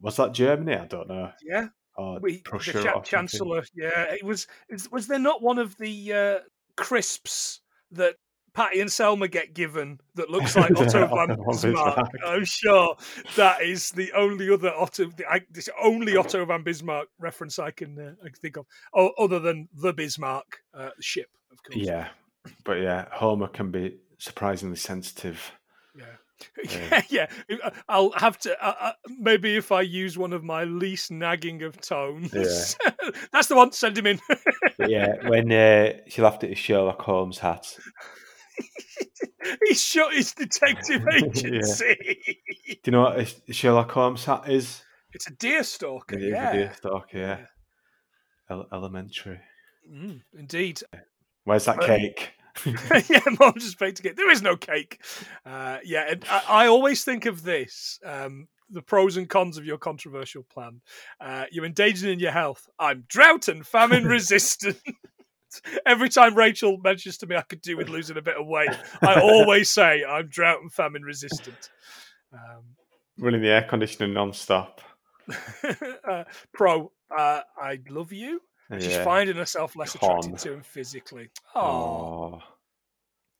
was 0.00 0.16
that 0.16 0.32
Germany? 0.32 0.76
I 0.76 0.86
don't 0.86 1.08
know. 1.08 1.32
Yeah. 1.42 1.68
Or 1.96 2.20
We, 2.20 2.38
Prussia 2.38 2.72
the 2.72 2.82
cha-. 2.82 3.00
Chancellor. 3.00 3.64
Yeah. 3.74 4.12
It 4.12 4.24
was, 4.24 4.46
was 4.90 5.06
there 5.06 5.18
not 5.18 5.42
one 5.42 5.58
of 5.58 5.76
the 5.78 6.12
uh, 6.12 6.38
crisps 6.76 7.60
that 7.92 8.16
Patty 8.52 8.80
and 8.80 8.90
Selma 8.90 9.28
get 9.28 9.54
given 9.54 10.00
that 10.14 10.30
looks 10.30 10.56
like 10.56 10.70
Otto 10.72 11.06
van 11.06 11.36
von 11.36 11.56
Bismarck? 11.60 12.10
I'm 12.26 12.44
sure 12.44 12.96
that 13.36 13.62
is 13.62 13.90
the 13.90 14.12
only 14.12 14.50
other 14.50 14.72
Otto, 14.74 15.10
the, 15.16 15.26
I, 15.26 15.40
this 15.50 15.68
only 15.82 16.16
Otto 16.16 16.44
van 16.44 16.62
Bismarck 16.62 17.08
reference 17.18 17.58
I 17.58 17.70
can, 17.70 17.98
uh, 17.98 18.14
I 18.22 18.28
can 18.28 18.36
think 18.40 18.56
of, 18.56 18.66
oh, 18.94 19.10
other 19.18 19.38
than 19.38 19.68
the 19.74 19.92
Bismarck 19.92 20.62
uh, 20.74 20.90
ship, 21.00 21.30
of 21.52 21.62
course. 21.62 21.84
Yeah, 21.84 22.08
but 22.64 22.80
yeah, 22.80 23.06
Homer 23.12 23.48
can 23.48 23.70
be 23.70 23.98
surprisingly 24.18 24.76
sensitive. 24.76 25.52
Yeah. 25.96 26.04
Yeah. 26.64 27.02
Yeah, 27.10 27.26
yeah. 27.48 27.70
I'll 27.88 28.12
have 28.12 28.38
to. 28.40 28.64
Uh, 28.64 28.74
uh, 28.80 28.92
maybe 29.18 29.56
if 29.56 29.72
I 29.72 29.82
use 29.82 30.16
one 30.16 30.32
of 30.32 30.42
my 30.42 30.64
least 30.64 31.10
nagging 31.10 31.62
of 31.62 31.80
tones, 31.80 32.30
that's 33.32 33.48
the 33.48 33.56
one. 33.56 33.72
Send 33.72 33.98
him 33.98 34.06
in. 34.06 34.20
Yeah, 34.78 35.28
when 35.28 35.52
uh, 35.52 35.92
she 36.08 36.22
laughed 36.22 36.44
at 36.44 36.50
his 36.50 36.58
Sherlock 36.58 37.02
Holmes 37.02 37.38
hat. 37.38 37.66
he 39.66 39.74
shot 39.74 40.12
his 40.12 40.32
detective 40.32 41.04
Yeah. 41.10 41.16
agency. 41.26 41.96
Do 42.66 42.76
you 42.86 42.92
know 42.92 43.02
what 43.02 43.18
a 43.48 43.52
Sherlock 43.52 43.90
Holmes 43.90 44.24
hat 44.24 44.48
is? 44.48 44.82
It's 45.12 45.26
a 45.26 45.32
deer 45.32 45.64
stalker. 45.64 46.16
It 46.16 46.24
a 46.24 46.28
yeah, 46.28 46.52
deer 46.52 46.72
stalker, 46.76 47.18
yeah. 47.18 47.38
El- 48.48 48.68
elementary. 48.72 49.40
Mm, 49.90 50.22
indeed. 50.36 50.80
Where's 51.44 51.64
that 51.64 51.80
cake? 51.80 52.32
yeah, 53.08 53.20
mom 53.38 53.54
just 53.58 53.78
baked 53.78 54.04
it. 54.04 54.16
There 54.16 54.30
is 54.30 54.42
no 54.42 54.56
cake. 54.56 55.02
Uh, 55.44 55.78
yeah, 55.84 56.06
and 56.10 56.24
I, 56.30 56.42
I 56.48 56.66
always 56.66 57.04
think 57.04 57.26
of 57.26 57.42
this. 57.42 57.98
Um, 58.04 58.48
the 58.70 58.82
pros 58.82 59.16
and 59.16 59.28
cons 59.28 59.58
of 59.58 59.64
your 59.64 59.78
controversial 59.78 60.44
plan. 60.44 60.80
Uh, 61.20 61.44
you're 61.50 61.64
endangering 61.64 62.20
your 62.20 62.30
health. 62.30 62.68
I'm 62.78 63.04
drought 63.08 63.48
and 63.48 63.66
famine 63.66 64.04
resistant. 64.04 64.78
Every 65.86 66.08
time 66.08 66.34
Rachel 66.34 66.78
mentions 66.82 67.16
to 67.18 67.26
me 67.26 67.36
I 67.36 67.42
could 67.42 67.60
do 67.60 67.76
with 67.76 67.88
losing 67.88 68.16
a 68.16 68.22
bit 68.22 68.36
of 68.36 68.46
weight, 68.46 68.70
I 69.02 69.20
always 69.20 69.70
say 69.70 70.04
I'm 70.04 70.28
drought 70.28 70.60
and 70.62 70.72
famine 70.72 71.02
resistant. 71.02 71.70
Um, 72.32 72.62
Running 73.18 73.42
the 73.42 73.48
air 73.48 73.62
conditioning 73.68 74.14
non-stop. 74.14 74.80
uh, 76.08 76.24
pro, 76.54 76.90
uh, 77.16 77.40
I 77.60 77.78
love 77.88 78.12
you. 78.12 78.40
She's 78.74 78.86
Yeah. 78.88 79.04
finding 79.04 79.36
herself 79.36 79.74
less 79.76 79.94
attracted 79.96 80.38
to 80.38 80.52
him 80.54 80.62
physically. 80.62 81.28
Oh, 81.54 81.60
Oh. 81.60 82.42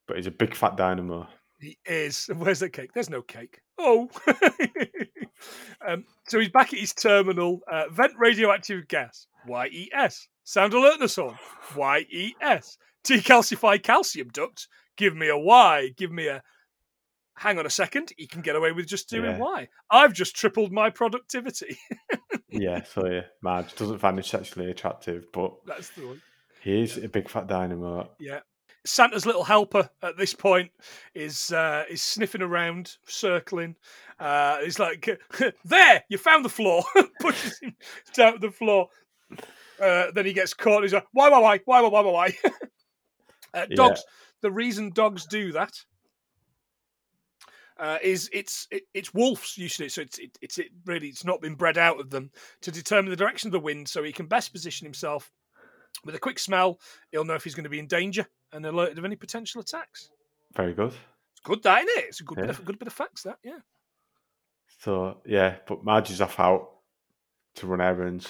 But 0.08 0.16
he's 0.16 0.26
a 0.26 0.30
big 0.32 0.54
fat 0.56 0.76
dynamo. 0.76 1.28
he 1.60 1.78
is. 1.86 2.26
Where's 2.34 2.58
the 2.60 2.68
cake? 2.68 2.92
There's 2.92 3.10
no 3.10 3.22
cake. 3.22 3.60
Oh. 3.78 4.10
um, 5.86 6.04
so 6.28 6.38
he's 6.38 6.48
back 6.50 6.72
at 6.72 6.80
his 6.80 6.92
terminal. 6.92 7.60
Uh, 7.70 7.84
vent 7.90 8.12
radioactive 8.18 8.88
gas. 8.88 9.26
YES. 9.48 10.28
Sound 10.44 10.74
alertness 10.74 11.18
on. 11.18 11.36
YES. 11.76 12.78
Decalcify 13.04 13.82
calcium 13.82 14.28
duct. 14.28 14.68
Give 14.96 15.16
me 15.16 15.28
a 15.28 15.38
Y. 15.38 15.90
Give 15.96 16.12
me 16.12 16.28
a 16.28 16.42
hang 17.40 17.58
on 17.58 17.64
a 17.64 17.70
second, 17.70 18.12
he 18.18 18.26
can 18.26 18.42
get 18.42 18.54
away 18.54 18.70
with 18.70 18.86
just 18.86 19.08
doing 19.08 19.24
Yeah. 19.24 19.38
Y. 19.38 19.68
I've 19.90 20.12
just 20.12 20.36
tripled 20.36 20.72
my 20.72 20.90
productivity. 20.90 21.78
yeah, 22.50 22.84
so 22.84 23.06
yeah, 23.06 23.22
Marge 23.42 23.74
doesn't 23.76 23.98
find 23.98 24.18
him 24.18 24.24
sexually 24.24 24.70
attractive, 24.70 25.24
but 25.32 25.54
That's 25.64 25.88
the 25.90 26.06
one. 26.06 26.22
he 26.60 26.82
is 26.82 26.98
a 26.98 27.08
big 27.08 27.30
fat 27.30 27.46
dynamo. 27.46 28.10
Yeah. 28.20 28.40
Santa's 28.84 29.26
little 29.26 29.44
helper 29.44 29.88
at 30.02 30.16
this 30.16 30.34
point 30.34 30.70
is 31.14 31.52
uh, 31.52 31.84
is 31.90 32.02
sniffing 32.02 32.42
around, 32.42 32.96
circling. 33.06 33.76
Uh, 34.18 34.58
he's 34.60 34.78
like, 34.78 35.20
"There, 35.64 36.04
you 36.08 36.18
found 36.18 36.44
the 36.44 36.50
floor." 36.50 36.84
Pushes 37.20 37.58
him 37.60 37.76
down 38.14 38.34
to 38.34 38.38
the 38.38 38.50
floor. 38.50 38.88
Uh, 39.80 40.10
then 40.14 40.26
he 40.26 40.32
gets 40.32 40.54
caught. 40.54 40.82
He's 40.82 40.94
like, 40.94 41.06
"Why, 41.12 41.28
why, 41.28 41.38
why, 41.40 41.60
why, 41.64 41.80
why, 41.80 42.00
why, 42.00 42.10
why?" 42.10 42.36
uh, 43.54 43.66
Yeah. 43.68 43.76
dogs. 43.76 44.04
The 44.42 44.50
reason 44.50 44.90
dogs 44.94 45.26
do 45.26 45.52
that 45.52 45.72
uh, 47.78 47.98
is 48.02 48.30
it's 48.32 48.66
it, 48.70 48.84
it's 48.94 49.12
wolves 49.12 49.58
usually. 49.58 49.90
So 49.90 50.00
it's 50.00 50.18
it, 50.18 50.38
it's 50.40 50.58
it 50.58 50.68
really 50.86 51.08
it's 51.08 51.24
not 51.24 51.42
been 51.42 51.54
bred 51.54 51.76
out 51.76 52.00
of 52.00 52.08
them 52.10 52.30
to 52.62 52.70
determine 52.70 53.10
the 53.10 53.16
direction 53.16 53.48
of 53.48 53.52
the 53.52 53.60
wind, 53.60 53.88
so 53.88 54.02
he 54.02 54.12
can 54.12 54.26
best 54.26 54.52
position 54.52 54.86
himself. 54.86 55.30
With 56.04 56.14
a 56.14 56.20
quick 56.20 56.38
smell, 56.38 56.80
he'll 57.10 57.24
know 57.24 57.34
if 57.34 57.44
he's 57.44 57.54
going 57.54 57.64
to 57.64 57.70
be 57.70 57.78
in 57.78 57.86
danger 57.86 58.26
and 58.52 58.64
alerted 58.66 58.98
of 58.98 59.04
any 59.04 59.16
potential 59.16 59.60
attacks. 59.60 60.10
Very 60.54 60.74
good. 60.74 60.92
It's 61.32 61.40
good, 61.44 61.62
that 61.62 61.84
isn't 61.84 61.98
it? 61.98 62.04
It's 62.08 62.20
a 62.20 62.24
good 62.24 62.36
bit 62.36 62.44
Yeah. 62.46 62.50
of 62.50 62.64
good 62.64 62.78
bit 62.78 62.88
of 62.88 62.94
facts. 62.94 63.22
That 63.22 63.38
yeah. 63.44 63.58
So 64.80 65.18
yeah, 65.26 65.56
but 65.66 65.84
Marge 65.84 66.10
is 66.10 66.20
off 66.20 66.38
out 66.40 66.68
to 67.56 67.66
run 67.66 67.80
errands. 67.80 68.28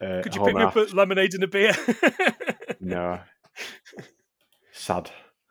Uh, 0.00 0.20
Could 0.22 0.34
you 0.34 0.44
pick 0.44 0.54
me 0.54 0.62
up 0.62 0.76
a 0.76 0.80
lemonade 0.80 1.34
and 1.34 1.44
a 1.44 1.46
beer? 1.48 1.72
No. 2.80 3.18
Sad. 4.72 5.10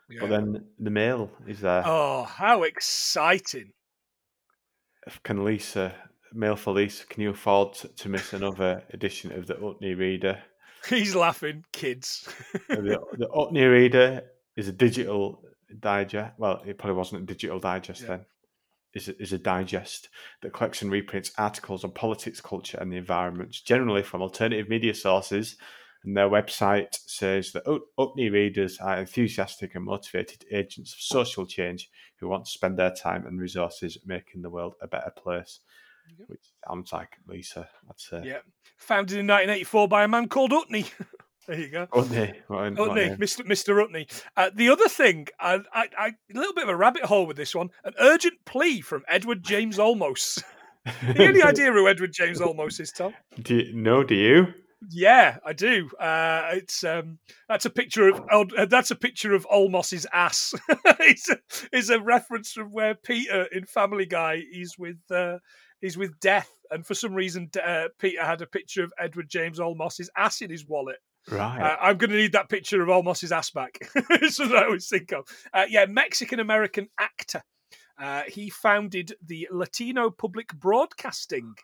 Yeah. 0.10 0.20
But 0.22 0.30
then 0.30 0.66
the 0.80 0.92
mail 0.92 1.32
is 1.48 1.60
there. 1.62 1.82
oh, 1.86 2.24
how 2.24 2.64
exciting! 2.64 3.74
Can 5.24 5.44
Lisa, 5.44 5.94
mail 6.34 6.56
for 6.56 6.74
Lisa, 6.74 7.06
can 7.08 7.24
you 7.24 7.32
afford 7.32 7.74
to, 7.76 7.88
to 7.88 8.10
miss 8.10 8.34
another 8.34 8.84
edition 8.94 9.32
of 9.32 9.48
the 9.48 9.56
Utne 9.56 9.98
Reader? 9.98 10.40
He's 10.90 11.16
laughing, 11.16 11.64
kids. 11.72 12.28
the, 12.70 13.00
the 13.18 13.28
Reader 13.70 14.24
is 14.56 14.68
a 14.68 14.72
digital 14.72 15.44
digest. 15.80 16.34
Well, 16.38 16.62
it 16.66 16.78
probably 16.78 16.98
wasn't 16.98 17.24
a 17.24 17.26
digital 17.26 17.60
digest 17.60 18.02
Yeah. 18.02 18.08
then. 18.08 18.26
Is 18.94 19.10
a, 19.10 19.22
is 19.22 19.34
a 19.34 19.38
digest 19.38 20.08
that 20.42 20.54
collects 20.54 20.82
and 20.82 20.90
reprints 20.90 21.34
articles 21.38 21.84
on 21.84 21.92
politics, 21.92 22.40
culture, 22.40 22.78
and 22.80 22.90
the 22.90 22.96
environment, 22.96 23.52
generally 23.66 24.04
from 24.04 24.22
alternative 24.22 24.70
media 24.70 24.94
sources. 24.96 25.58
And 26.06 26.16
their 26.16 26.30
website 26.30 26.96
says 27.06 27.52
that 27.52 27.66
Utne 27.66 28.32
readers 28.32 28.78
are 28.80 28.98
enthusiastic 29.00 29.76
and 29.76 29.84
motivated 29.84 30.46
agents 30.50 30.94
of 30.94 31.02
social 31.02 31.46
change 31.46 31.90
who 32.20 32.30
want 32.30 32.46
to 32.46 32.52
spend 32.52 32.78
their 32.80 32.94
time 32.94 33.26
and 33.28 33.38
resources 33.38 33.98
making 34.06 34.44
the 34.44 34.50
world 34.50 34.76
a 34.82 34.88
better 34.88 35.12
place. 35.12 35.60
Which 36.28 36.46
sounds 36.68 36.92
like 36.94 37.10
Lisa, 37.28 37.68
I'd 37.90 38.00
say. 38.00 38.22
yeah, 38.26 38.40
founded 38.78 39.18
in 39.18 39.28
1984 39.28 39.88
by 39.88 40.04
a 40.04 40.08
man 40.08 40.28
called 40.28 40.52
Utne. 40.52 40.90
there 41.48 41.60
you 41.60 41.70
go. 41.70 41.88
Utne. 41.94 42.34
What 42.48 42.68
a- 42.68 42.72
what 42.72 42.98
a 42.98 43.02
Utne. 43.02 43.18
Mr. 43.18 43.46
Mr. 43.46 43.86
Utne. 43.86 44.08
Uh, 44.36 44.50
the 44.54 44.70
other 44.70 44.88
thing, 44.88 45.28
I, 45.40 45.60
I, 45.74 45.90
I, 45.98 46.08
a 46.08 46.38
little 46.38 46.54
bit 46.54 46.64
of 46.64 46.70
a 46.70 46.76
rabbit 46.76 47.04
hole 47.04 47.26
with 47.26 47.38
this 47.38 47.54
one. 47.54 47.70
An 47.84 47.94
urgent 48.00 48.36
plea 48.46 48.82
from 48.82 49.04
Edward 49.08 49.44
James 49.44 49.78
Olmos. 49.78 50.42
Any 51.02 51.42
idea 51.42 51.72
who 51.72 51.88
Edward 51.88 52.14
James 52.14 52.40
Olmos 52.40 52.80
is, 52.80 52.92
Tom? 52.92 53.14
Do 53.42 53.56
you, 53.56 53.74
no, 53.74 54.04
do 54.04 54.16
you? 54.16 54.48
Yeah, 54.92 55.38
I 55.44 55.54
do. 55.54 55.90
Uh, 56.00 56.50
it's 56.54 56.84
um, 56.84 57.18
that's 57.50 57.66
a 57.66 57.72
picture 57.72 58.08
of 58.08 58.22
uh, 58.56 58.66
that's 58.66 58.92
a 58.92 58.96
picture 58.96 59.34
of 59.34 59.48
Olmos's 59.48 60.06
ass. 60.14 60.54
it's, 61.00 61.30
a, 61.30 61.38
it's 61.72 61.90
a 61.90 62.00
reference 62.00 62.52
from 62.52 62.72
where 62.72 62.94
Peter 62.94 63.48
in 63.52 63.66
Family 63.66 64.06
Guy 64.06 64.44
is 64.52 64.78
with 64.78 64.98
uh, 65.10 65.38
he's 65.86 65.98
with 65.98 66.20
Death, 66.20 66.50
and 66.72 66.86
for 66.86 66.94
some 66.94 67.14
reason 67.14 67.50
uh, 67.64 67.88
Peter 68.00 68.24
had 68.24 68.42
a 68.42 68.48
picture 68.48 68.84
of 68.84 68.92
Edward 69.00 69.30
James 69.30 69.60
Olmos's 69.60 70.10
ass 70.18 70.42
in 70.42 70.50
his 70.50 70.68
wallet. 70.68 70.98
Right. 71.30 71.62
Uh, 71.62 71.78
I'm 71.82 71.98
going 71.98 72.12
to 72.12 72.18
need 72.18 72.34
that 72.34 72.50
picture 72.50 72.82
of 72.82 72.90
Olmos's 72.90 73.32
ass 73.32 73.50
back. 73.50 73.78
That's 74.10 74.40
what 74.40 74.56
I 74.56 74.66
always 74.66 74.88
think 74.88 75.12
of. 75.12 75.26
Uh, 75.54 75.66
yeah, 75.70 75.86
Mexican 75.86 76.40
American 76.40 76.88
actor. 77.00 77.42
Uh, 77.98 78.24
he 78.28 78.50
founded 78.50 79.14
the 79.26 79.48
Latino 79.52 80.10
Public 80.10 80.54
Broadcasting 80.54 81.56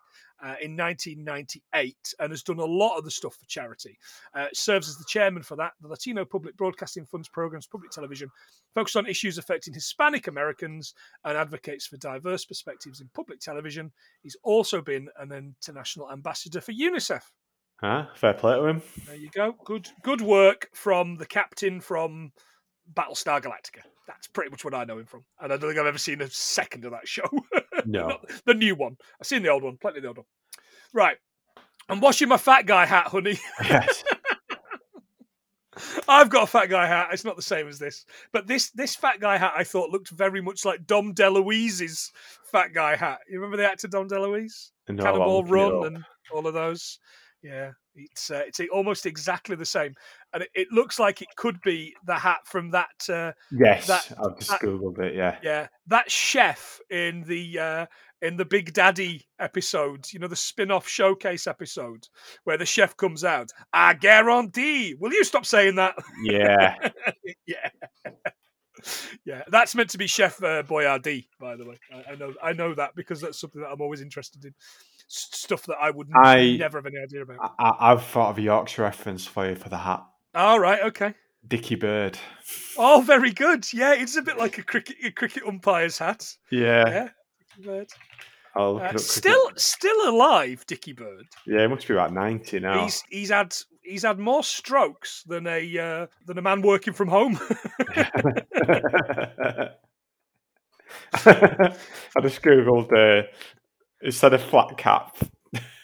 uh, 0.43 0.55
in 0.61 0.75
1998 0.75 1.95
and 2.19 2.31
has 2.31 2.43
done 2.43 2.59
a 2.59 2.65
lot 2.65 2.97
of 2.97 3.03
the 3.03 3.11
stuff 3.11 3.35
for 3.35 3.45
charity. 3.45 3.97
Uh, 4.33 4.47
serves 4.53 4.89
as 4.89 4.97
the 4.97 5.05
chairman 5.07 5.43
for 5.43 5.55
that. 5.55 5.73
The 5.81 5.87
Latino 5.87 6.25
Public 6.25 6.57
Broadcasting 6.57 7.05
Fund's 7.05 7.29
programs 7.29 7.67
public 7.67 7.91
television 7.91 8.29
focused 8.73 8.95
on 8.95 9.07
issues 9.07 9.37
affecting 9.37 9.73
Hispanic 9.73 10.27
Americans 10.27 10.93
and 11.25 11.37
advocates 11.37 11.87
for 11.87 11.97
diverse 11.97 12.45
perspectives 12.45 13.01
in 13.01 13.09
public 13.13 13.39
television. 13.39 13.91
He's 14.23 14.37
also 14.43 14.81
been 14.81 15.09
an 15.19 15.31
international 15.31 16.11
ambassador 16.11 16.61
for 16.61 16.71
UNICEF. 16.71 17.23
Huh? 17.81 18.05
Fair 18.15 18.33
play 18.35 18.55
to 18.55 18.65
him. 18.65 18.81
There 19.07 19.15
you 19.15 19.29
go. 19.33 19.55
Good 19.65 19.89
good 20.03 20.21
work 20.21 20.69
from 20.73 21.15
the 21.15 21.25
captain 21.25 21.81
from 21.81 22.31
Battlestar 22.93 23.41
Galactica. 23.41 23.81
That's 24.07 24.27
pretty 24.27 24.49
much 24.51 24.65
what 24.65 24.73
I 24.73 24.83
know 24.83 24.97
him 24.97 25.05
from. 25.05 25.23
And 25.39 25.53
I 25.53 25.57
don't 25.57 25.69
think 25.69 25.79
I've 25.79 25.85
ever 25.85 25.97
seen 25.97 26.21
a 26.21 26.29
second 26.29 26.85
of 26.85 26.91
that 26.91 27.07
show. 27.07 27.27
No. 27.83 28.19
The 28.45 28.53
new 28.53 28.75
one. 28.75 28.95
I've 29.19 29.25
seen 29.25 29.41
the 29.41 29.49
old 29.49 29.63
one, 29.63 29.75
plenty 29.77 29.97
of 29.97 30.03
the 30.03 30.09
old 30.09 30.17
one. 30.17 30.25
Right. 30.93 31.17
I'm 31.89 31.99
washing 31.99 32.27
my 32.27 32.37
fat 32.37 32.67
guy 32.67 32.85
hat, 32.85 33.07
honey. 33.07 33.39
yes. 33.63 34.03
I've 36.07 36.29
got 36.29 36.43
a 36.43 36.47
fat 36.47 36.69
guy 36.69 36.85
hat. 36.85 37.09
It's 37.11 37.25
not 37.25 37.37
the 37.37 37.41
same 37.41 37.67
as 37.67 37.79
this. 37.79 38.05
But 38.31 38.45
this 38.45 38.69
this 38.71 38.95
fat 38.95 39.19
guy 39.19 39.37
hat 39.37 39.53
I 39.55 39.63
thought 39.63 39.89
looked 39.89 40.09
very 40.09 40.41
much 40.41 40.63
like 40.65 40.85
Dom 40.85 41.13
DeLuise's 41.13 42.11
fat 42.51 42.73
guy 42.73 42.95
hat. 42.95 43.19
You 43.27 43.39
remember 43.39 43.57
the 43.57 43.67
actor 43.69 43.87
Dom 43.87 44.07
DeLuise? 44.07 44.71
No, 44.89 45.03
Cannonball 45.03 45.29
I'll 45.29 45.37
look 45.37 45.47
it 45.47 45.51
Run 45.51 45.85
and 45.95 46.05
all 46.31 46.45
of 46.45 46.53
those. 46.53 46.99
Yeah, 47.41 47.71
it's 47.95 48.29
uh, 48.29 48.43
it's 48.45 48.59
almost 48.71 49.05
exactly 49.05 49.55
the 49.55 49.65
same, 49.65 49.95
and 50.33 50.43
it, 50.43 50.49
it 50.53 50.67
looks 50.71 50.99
like 50.99 51.21
it 51.21 51.27
could 51.35 51.59
be 51.61 51.93
the 52.05 52.15
hat 52.15 52.39
from 52.45 52.71
that. 52.71 52.89
Uh, 53.09 53.31
Yes, 53.51 53.87
that- 53.87 54.11
I've 54.19 54.37
just 54.37 54.49
that- 54.51 54.61
googled 54.61 54.99
it. 54.99 55.15
Yeah. 55.15 55.37
yeah, 55.43 55.67
that 55.87 56.09
chef 56.11 56.79
in 56.89 57.23
the 57.23 57.59
uh, 57.59 57.85
in 58.21 58.37
the 58.37 58.45
Big 58.45 58.73
Daddy 58.73 59.25
episode. 59.39 60.05
You 60.13 60.19
know, 60.19 60.27
the 60.27 60.35
spin-off 60.35 60.87
showcase 60.87 61.47
episode 61.47 62.07
where 62.43 62.57
the 62.57 62.65
chef 62.65 62.95
comes 62.97 63.23
out. 63.23 63.49
I 63.73 63.93
guarantee. 63.95 64.95
Will 64.99 65.11
you 65.11 65.23
stop 65.23 65.45
saying 65.45 65.75
that? 65.75 65.95
Yeah. 66.23 66.75
yeah. 67.47 67.69
Yeah, 69.25 69.43
that's 69.49 69.75
meant 69.75 69.91
to 69.91 69.99
be 69.99 70.07
Chef 70.07 70.41
uh, 70.41 70.63
Boyardee, 70.63 71.27
by 71.39 71.55
the 71.55 71.65
way. 71.65 71.77
I, 71.93 72.13
I 72.13 72.15
know, 72.15 72.33
I 72.41 72.53
know 72.53 72.73
that 72.73 72.95
because 72.95 73.21
that's 73.21 73.39
something 73.39 73.61
that 73.61 73.67
I'm 73.69 73.81
always 73.81 74.01
interested 74.01 74.43
in. 74.43 74.53
S- 75.07 75.27
stuff 75.33 75.63
that 75.67 75.77
I 75.79 75.91
would 75.91 76.07
I- 76.15 76.55
never 76.57 76.79
have 76.79 76.87
any 76.87 76.97
idea 76.97 77.21
about. 77.21 77.37
I, 77.59 77.63
I- 77.69 77.91
I've 77.91 78.03
thought 78.03 78.29
of 78.31 78.37
a 78.39 78.41
Yorkshire 78.41 78.81
reference 78.81 79.25
for 79.27 79.47
you 79.47 79.55
for 79.55 79.69
the 79.69 79.77
hat. 79.77 80.03
All 80.33 80.59
right, 80.59 80.81
okay. 80.83 81.13
Dickie 81.47 81.75
Bird. 81.75 82.17
Oh, 82.77 83.03
very 83.05 83.31
good. 83.31 83.65
Yeah, 83.73 83.93
it's 83.93 84.15
a 84.15 84.21
bit 84.21 84.37
like 84.37 84.57
a 84.57 84.63
cricket 84.63 84.95
a 85.03 85.11
cricket 85.11 85.43
umpire's 85.43 85.97
hat. 85.97 86.25
Yeah. 86.51 86.83
Yeah. 86.87 87.09
Dickie 87.57 87.67
Bird. 87.67 87.89
I'll 88.55 88.77
Uh, 88.79 88.97
still, 88.97 89.49
still 89.55 90.09
alive, 90.09 90.65
Dickie 90.67 90.93
Bird. 90.93 91.25
Yeah, 91.47 91.63
it 91.63 91.69
must 91.69 91.87
be 91.87 91.93
about 91.93 92.13
90 92.13 92.59
now. 92.59 92.83
He's 92.83 93.01
he's 93.09 93.29
had 93.29 93.55
he's 93.81 94.03
had 94.03 94.19
more 94.19 94.43
strokes 94.43 95.23
than 95.23 95.47
a 95.47 95.77
uh, 95.77 96.07
than 96.27 96.37
a 96.37 96.41
man 96.41 96.61
working 96.61 96.93
from 96.93 97.07
home. 97.07 97.39
I 101.13 102.21
just 102.21 102.41
googled 102.41 102.91
uh, 102.91 103.27
instead 104.01 104.33
of 104.33 104.41
flat 104.43 104.77
cap, 104.77 105.15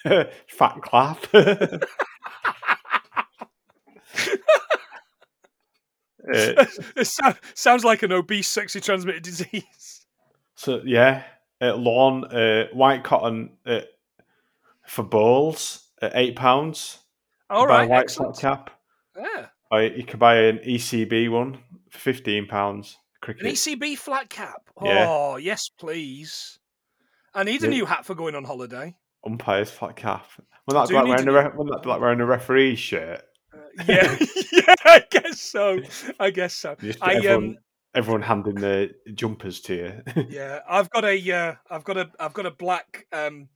fat 0.48 0.82
clap. 0.82 1.26
Uh, 6.34 6.66
it 6.96 7.08
sou- 7.08 7.34
sounds 7.54 7.84
like 7.84 8.04
an 8.04 8.12
obese, 8.12 8.48
sexually 8.48 8.82
transmitted 8.82 9.24
disease. 9.24 10.06
so 10.56 10.82
yeah, 10.86 11.24
uh, 11.62 11.76
lawn 11.76 12.26
uh, 12.26 12.68
white 12.74 13.04
cotton 13.04 13.52
uh, 13.66 13.82
for 14.86 15.04
balls 15.04 15.88
at 16.02 16.12
eight 16.16 16.36
pounds. 16.36 17.00
All 17.50 17.66
buy 17.68 17.76
a 17.76 17.80
right, 17.80 17.90
white 17.90 18.00
excellent. 18.04 18.38
flat 18.38 18.66
cap. 18.66 18.70
Yeah. 19.18 19.46
Or 19.72 19.82
you 19.84 20.04
could 20.04 20.20
buy 20.20 20.36
an 20.36 20.60
ECB 20.60 21.30
one 21.30 21.60
for 21.90 22.00
fifteen 22.00 22.46
pounds. 22.48 22.98
Cricket. 23.22 23.46
An 23.46 23.52
ECB 23.52 23.98
flat 23.98 24.30
cap. 24.30 24.62
Yeah. 24.82 25.06
Oh, 25.10 25.38
yes, 25.38 25.70
please. 25.70 26.60
I 27.34 27.44
need 27.44 27.64
a 27.64 27.66
Yeah. 27.66 27.72
new 27.72 27.86
hat 27.86 28.06
for 28.06 28.14
going 28.16 28.36
on 28.36 28.44
holiday. 28.44 28.96
Umpires 29.26 29.72
flat 29.72 29.96
cap. 29.96 30.26
Well, 30.68 30.80
that's 30.80 30.92
like 30.92 31.06
wearing 31.06 31.28
a 31.28 31.32
re- 31.32 31.50
well, 31.56 31.68
that's 31.72 31.86
like 31.86 32.00
wearing 32.00 32.20
a 32.22 32.26
referee 32.26 32.76
shirt. 32.76 33.22
Uh, 33.80 33.84
yeah, 33.88 34.18
yeah, 34.52 34.76
I 34.86 35.04
guess 35.10 35.42
so. 35.42 35.80
I 36.20 36.30
guess 36.32 36.56
so. 36.56 36.76
I 37.02 37.16
everyone, 37.16 37.44
um, 37.44 37.58
everyone 37.96 38.22
handing 38.22 38.56
their 38.56 38.90
jumpers 39.14 39.60
to 39.62 39.76
you. 39.76 40.26
yeah, 40.30 40.60
I've 40.70 40.90
got 40.90 41.06
a, 41.06 41.32
uh, 41.32 41.56
I've 41.70 41.84
got 41.84 41.98
a, 41.98 42.10
I've 42.20 42.34
got 42.34 42.46
a 42.46 42.52
black 42.52 43.06
um, 43.14 43.50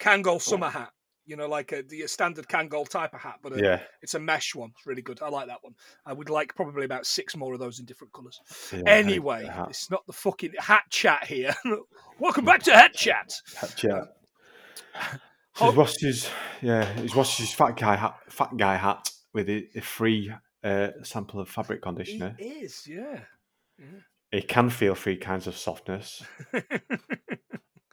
Kangol 0.00 0.40
summer 0.40 0.68
hat 0.70 0.90
You 1.26 1.36
know, 1.36 1.48
like 1.48 1.72
a, 1.72 1.82
the 1.82 2.06
standard 2.06 2.48
Kangol 2.48 2.88
type 2.88 3.12
of 3.14 3.20
hat, 3.20 3.40
but 3.42 3.52
a, 3.58 3.62
Yeah. 3.62 3.80
it's 4.00 4.14
a 4.14 4.18
mesh 4.18 4.54
one. 4.54 4.70
It's 4.76 4.86
really 4.86 5.02
good. 5.02 5.20
I 5.22 5.28
like 5.28 5.46
that 5.48 5.58
one. 5.62 5.74
I 6.06 6.12
would 6.12 6.30
like 6.30 6.54
probably 6.54 6.84
about 6.84 7.04
six 7.06 7.36
more 7.36 7.52
of 7.52 7.60
those 7.60 7.78
in 7.80 7.84
different 7.84 8.12
colours. 8.12 8.40
yeah 8.72 8.82
Anyway, 8.86 9.50
it's 9.68 9.90
not 9.90 10.06
the 10.06 10.12
fucking 10.12 10.52
hat 10.58 10.84
chat 10.90 11.24
here. 11.24 11.54
Welcome 12.18 12.44
back 12.44 12.62
to 12.64 12.72
Hat 12.72 12.94
Chat. 12.94 13.32
Hat 13.56 13.74
chat. 13.76 14.04
So 15.54 15.66
he's 15.66 15.74
watched 15.74 16.00
his 16.00 16.30
yeah, 16.62 16.84
he's 16.94 17.14
watched 17.14 17.38
his 17.38 17.52
fat 17.52 17.76
guy 17.76 17.96
hat, 17.96 18.16
fat 18.28 18.56
guy 18.56 18.76
hat 18.76 19.10
with 19.38 19.48
a, 19.48 19.68
a 19.76 19.80
free 19.80 20.32
uh, 20.64 20.88
sample 21.02 21.40
of 21.40 21.48
fabric 21.48 21.80
conditioner. 21.82 22.34
is, 22.38 22.86
yeah. 22.86 23.20
He 24.32 24.42
can 24.42 24.68
feel 24.68 24.94
three 24.94 25.16
kinds 25.16 25.46
of 25.46 25.56
softness, 25.56 26.24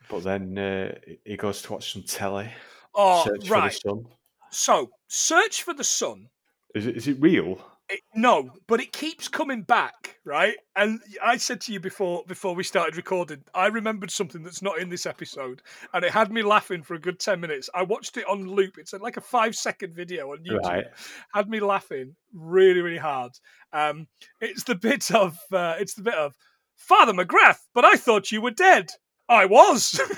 but 0.09 0.23
then 0.23 0.57
uh, 0.57 0.95
he 1.23 1.37
goes 1.37 1.61
to 1.61 1.73
watch 1.73 1.93
some 1.93 2.03
telly. 2.03 2.49
oh, 2.95 3.23
search 3.23 3.49
right. 3.49 3.71
for 3.71 3.89
the 3.93 4.03
sun. 4.03 4.05
So, 4.49 4.89
Search 5.07 5.63
for 5.63 5.73
the 5.73 5.83
Sun. 5.83 6.29
Is 6.73 6.87
it 6.87 6.97
is 6.97 7.07
it 7.07 7.17
real? 7.21 7.59
It, 7.88 8.01
no, 8.15 8.49
but 8.67 8.81
it 8.81 8.91
keeps 8.91 9.27
coming 9.27 9.61
back, 9.61 10.17
right? 10.25 10.55
And 10.75 10.99
I 11.23 11.38
said 11.38 11.61
to 11.61 11.73
you 11.73 11.79
before 11.79 12.23
before 12.27 12.55
we 12.55 12.63
started 12.63 12.97
recording, 12.97 13.43
I 13.53 13.67
remembered 13.67 14.09
something 14.09 14.41
that's 14.41 14.63
not 14.63 14.79
in 14.79 14.89
this 14.89 15.05
episode, 15.05 15.61
and 15.93 16.03
it 16.03 16.11
had 16.11 16.31
me 16.31 16.41
laughing 16.41 16.81
for 16.81 16.95
a 16.95 16.99
good 16.99 17.19
ten 17.19 17.39
minutes. 17.39 17.69
I 17.75 17.83
watched 17.83 18.17
it 18.17 18.27
on 18.27 18.47
loop. 18.47 18.77
It's 18.79 18.93
like 18.93 19.17
a 19.17 19.21
five 19.21 19.55
second 19.55 19.93
video 19.93 20.31
on 20.31 20.39
YouTube. 20.39 20.63
Right. 20.63 20.86
Had 21.33 21.47
me 21.47 21.59
laughing 21.59 22.15
really, 22.33 22.81
really 22.81 22.97
hard. 22.97 23.33
Um, 23.71 24.07
it's 24.41 24.63
the 24.63 24.75
bit 24.75 25.13
of 25.13 25.38
uh, 25.53 25.75
it's 25.79 25.93
the 25.93 26.03
bit 26.03 26.15
of 26.15 26.36
Father 26.75 27.13
McGrath, 27.13 27.59
but 27.75 27.86
I 27.86 27.97
thought 27.97 28.31
you 28.31 28.41
were 28.41 28.51
dead. 28.51 28.89
I 29.29 29.45
was. 29.45 29.99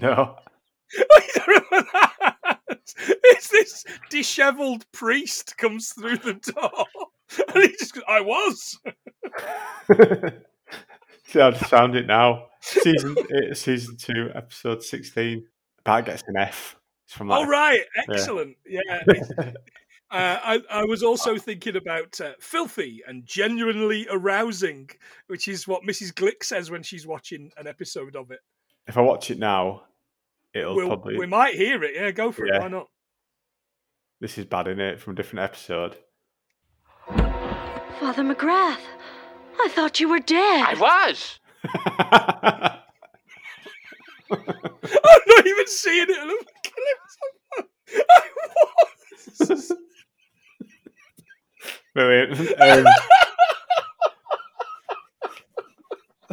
No. 0.00 0.36
You 0.96 1.04
don't 1.34 1.46
remember 1.48 1.90
that? 1.92 2.33
It's 3.24 3.48
this 3.48 3.84
dishevelled 4.10 4.90
priest 4.92 5.56
comes 5.58 5.90
through 5.90 6.18
the 6.18 6.34
door, 6.34 6.86
and 7.54 7.64
he 7.64 7.68
just 7.78 7.94
goes, 7.94 8.04
"I 8.08 8.20
was." 8.20 8.78
See, 11.26 11.40
I 11.40 11.50
just 11.50 11.66
found 11.66 11.96
it 11.96 12.06
now. 12.06 12.46
Season 12.60 13.16
eight, 13.42 13.56
season 13.56 13.96
two, 13.96 14.30
episode 14.34 14.82
sixteen. 14.82 15.46
Bart 15.84 16.06
gets 16.06 16.22
an 16.26 16.36
F. 16.36 16.76
It's 17.06 17.14
from 17.14 17.28
that. 17.28 17.38
Oh 17.38 17.46
right, 17.46 17.82
excellent. 18.08 18.56
Yeah. 18.66 19.02
Uh, 20.10 20.38
I, 20.44 20.60
I 20.70 20.84
was 20.84 21.02
also 21.02 21.38
thinking 21.38 21.74
about 21.74 22.20
uh, 22.20 22.34
filthy 22.38 23.02
and 23.04 23.26
genuinely 23.26 24.06
arousing, 24.08 24.88
which 25.26 25.48
is 25.48 25.66
what 25.66 25.82
Mrs. 25.82 26.12
Glick 26.12 26.44
says 26.44 26.70
when 26.70 26.84
she's 26.84 27.04
watching 27.04 27.50
an 27.56 27.66
episode 27.66 28.14
of 28.14 28.30
it. 28.30 28.38
If 28.86 28.96
I 28.96 29.00
watch 29.00 29.32
it 29.32 29.40
now, 29.40 29.82
it'll 30.54 30.76
We'll, 30.76 30.86
probably. 30.88 31.18
We 31.18 31.26
might 31.26 31.54
hear 31.54 31.82
it. 31.82 31.92
Yeah, 31.94 32.10
go 32.10 32.32
for 32.32 32.46
it. 32.46 32.60
Why 32.60 32.68
not? 32.68 32.88
This 34.20 34.38
is 34.38 34.46
bad, 34.46 34.68
is 34.68 34.78
it? 34.78 35.00
From 35.00 35.12
a 35.12 35.16
different 35.16 35.44
episode. 35.44 35.96
Father 37.06 38.22
McGrath, 38.22 38.80
I 39.60 39.68
thought 39.70 40.00
you 40.00 40.08
were 40.08 40.20
dead. 40.20 40.64
I 40.66 40.74
was. 41.10 41.40
I'm 44.30 45.20
not 45.26 45.46
even 45.46 45.66
seeing 45.66 46.06
it. 46.08 46.18
I'm 46.18 46.38
killing 46.62 46.98
myself. 47.04 47.68
I 49.40 49.54
was. 49.54 49.72
Brilliant. 51.94 52.60
Um, 52.60 52.86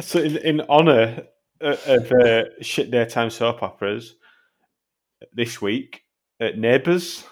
so, 0.00 0.18
in, 0.20 0.36
in 0.38 0.60
honour 0.62 1.24
of 1.62 2.12
uh, 2.12 2.44
shit 2.60 2.90
daytime 2.90 3.30
soap 3.30 3.62
operas, 3.62 4.16
this 5.32 5.60
week, 5.62 6.02
uh, 6.40 6.48
Neighbours. 6.56 7.24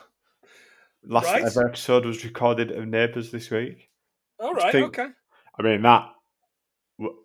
Last 1.03 1.27
Right. 1.27 1.43
ever 1.45 1.67
episode 1.67 2.05
was 2.05 2.25
recorded 2.25 2.71
of 2.73 2.87
Neighbours 2.87 3.31
this 3.31 3.51
week. 3.51 3.89
All 4.39 4.53
right. 4.53 4.71
think- 4.73 4.87
Okay. 4.99 5.09
I 5.59 5.63
mean 5.63 5.83
that 5.83 6.09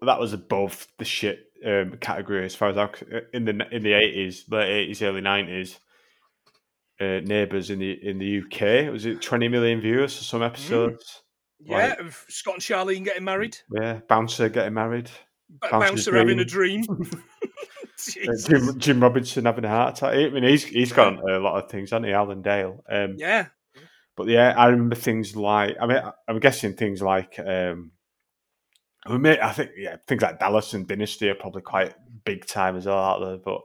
that 0.01 0.19
was 0.19 0.33
above 0.33 0.87
the 0.97 1.05
shit 1.05 1.51
um, 1.65 1.97
category 1.99 2.45
as 2.45 2.55
far 2.55 2.69
as 2.69 2.77
I'm 2.77 2.93
c- 2.95 3.05
in 3.33 3.45
the 3.45 3.67
in 3.71 3.83
the 3.83 3.93
eighties, 3.93 4.45
late 4.49 4.69
eighties, 4.69 5.01
early 5.01 5.21
nineties. 5.21 5.79
Uh, 6.99 7.19
Neighbours 7.23 7.69
in 7.69 7.79
the 7.79 7.91
in 7.91 8.17
the 8.19 8.39
UK 8.39 8.89
was 8.91 9.05
it 9.05 9.21
twenty 9.21 9.47
million 9.49 9.81
viewers 9.81 10.17
for 10.17 10.23
some 10.23 10.41
episodes? 10.41 11.23
Yeah, 11.59 11.89
Like- 11.89 11.99
of 11.99 12.25
Scott 12.29 12.55
and 12.55 12.63
Charlene 12.63 13.03
getting 13.03 13.23
married. 13.25 13.57
Yeah, 13.71 13.99
Bouncer 14.07 14.47
getting 14.49 14.73
married, 14.73 15.09
Bouncer 15.49 16.15
having 16.15 16.39
a 16.39 16.45
dream. 16.45 16.85
Uh, 16.89 17.05
Jim, 18.47 18.79
Jim 18.79 18.99
Robinson 18.99 19.45
having 19.45 19.65
a 19.65 19.69
heart 19.69 19.97
attack. 19.97 20.15
I 20.15 20.29
mean, 20.29 20.43
he's 20.43 20.63
he's 20.63 20.91
got 20.91 21.17
a 21.27 21.39
lot 21.39 21.63
of 21.63 21.69
things, 21.69 21.91
hasn't 21.91 22.07
he, 22.07 22.13
Alan 22.13 22.41
Dale? 22.41 22.83
Um, 22.89 23.15
Yeah. 23.17 23.47
But 24.17 24.27
yeah, 24.27 24.53
I 24.57 24.67
remember 24.67 24.95
things 24.95 25.35
like 25.35 25.75
I 25.79 25.87
mean, 25.87 26.01
I'm 26.27 26.39
guessing 26.39 26.73
things 26.73 27.01
like 27.01 27.37
um, 27.39 27.91
I 29.05 29.17
mean, 29.17 29.37
I 29.41 29.51
think 29.51 29.71
yeah, 29.77 29.97
things 30.07 30.21
like 30.21 30.39
Dallas 30.39 30.73
and 30.73 30.87
Dynasty 30.87 31.29
are 31.29 31.35
probably 31.35 31.61
quite 31.61 31.93
big 32.23 32.45
time 32.45 32.75
as 32.75 32.85
well 32.85 32.97
out 32.97 33.19
there. 33.19 33.37
But 33.37 33.61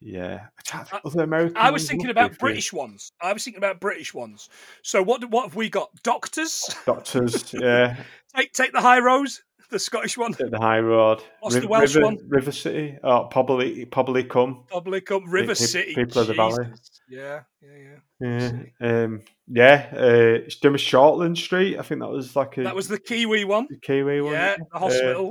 yeah, 0.00 0.46
I 0.72 0.84
other 1.04 1.22
American. 1.22 1.56
I 1.56 1.70
was 1.70 1.88
thinking 1.88 2.10
about 2.10 2.38
British 2.38 2.72
ones. 2.72 3.12
I 3.20 3.32
was 3.32 3.44
thinking 3.44 3.58
about 3.58 3.80
British 3.80 4.12
ones. 4.12 4.48
So 4.82 5.02
what 5.02 5.24
what 5.30 5.44
have 5.44 5.56
we 5.56 5.68
got? 5.68 5.90
Doctors. 6.02 6.74
doctors. 6.84 7.54
Yeah, 7.60 7.96
Take 8.34 8.52
take 8.52 8.72
the 8.72 8.80
high 8.80 8.98
road. 8.98 9.28
The 9.74 9.80
Scottish 9.80 10.16
one. 10.16 10.30
the 10.38 10.56
high 10.60 10.78
road. 10.78 11.20
What's 11.40 11.56
the 11.56 11.66
Welsh 11.66 11.96
River, 11.96 12.06
one? 12.06 12.18
River 12.28 12.52
City. 12.52 12.96
Oh, 13.02 13.24
probably 13.24 13.84
probably 13.86 14.22
come. 14.22 14.64
Public 14.70 15.10
up 15.10 15.22
River 15.26 15.48
pe- 15.48 15.54
City. 15.54 15.94
people 15.96 16.20
of 16.22 16.28
the 16.28 16.34
valley. 16.34 16.66
Yeah, 17.08 17.40
yeah, 17.60 17.96
yeah. 18.20 18.60
Yeah, 18.80 19.04
um, 19.04 19.22
yeah. 19.48 19.88
Uh, 19.92 20.48
was 20.70 20.80
Shortland 20.80 21.36
Street. 21.38 21.76
I 21.76 21.82
think 21.82 22.00
that 22.02 22.08
was 22.08 22.36
like 22.36 22.56
a 22.58 22.62
That 22.62 22.76
was 22.76 22.86
the 22.86 23.00
Kiwi 23.00 23.44
one. 23.44 23.66
The 23.68 23.78
Kiwi 23.80 24.20
one. 24.20 24.32
Yeah, 24.34 24.56
the 24.72 24.78
hospital. 24.78 25.30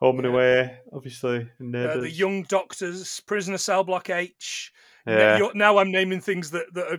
Uh, 0.00 0.04
home 0.06 0.18
and 0.20 0.26
Yeah. 0.26 0.32
away, 0.32 0.78
obviously. 0.92 1.48
And 1.58 1.74
Uh, 1.74 1.96
the 1.96 2.10
young 2.10 2.44
doctors, 2.44 3.20
prisoner 3.26 3.58
cell 3.58 3.82
block 3.82 4.08
H. 4.08 4.72
Yeah. 5.04 5.36
you're- 5.38 5.52
Now 5.54 5.78
I'm 5.78 5.90
naming 5.90 6.20
things 6.20 6.52
that, 6.52 6.72
that 6.74 6.86
are, 6.86 6.98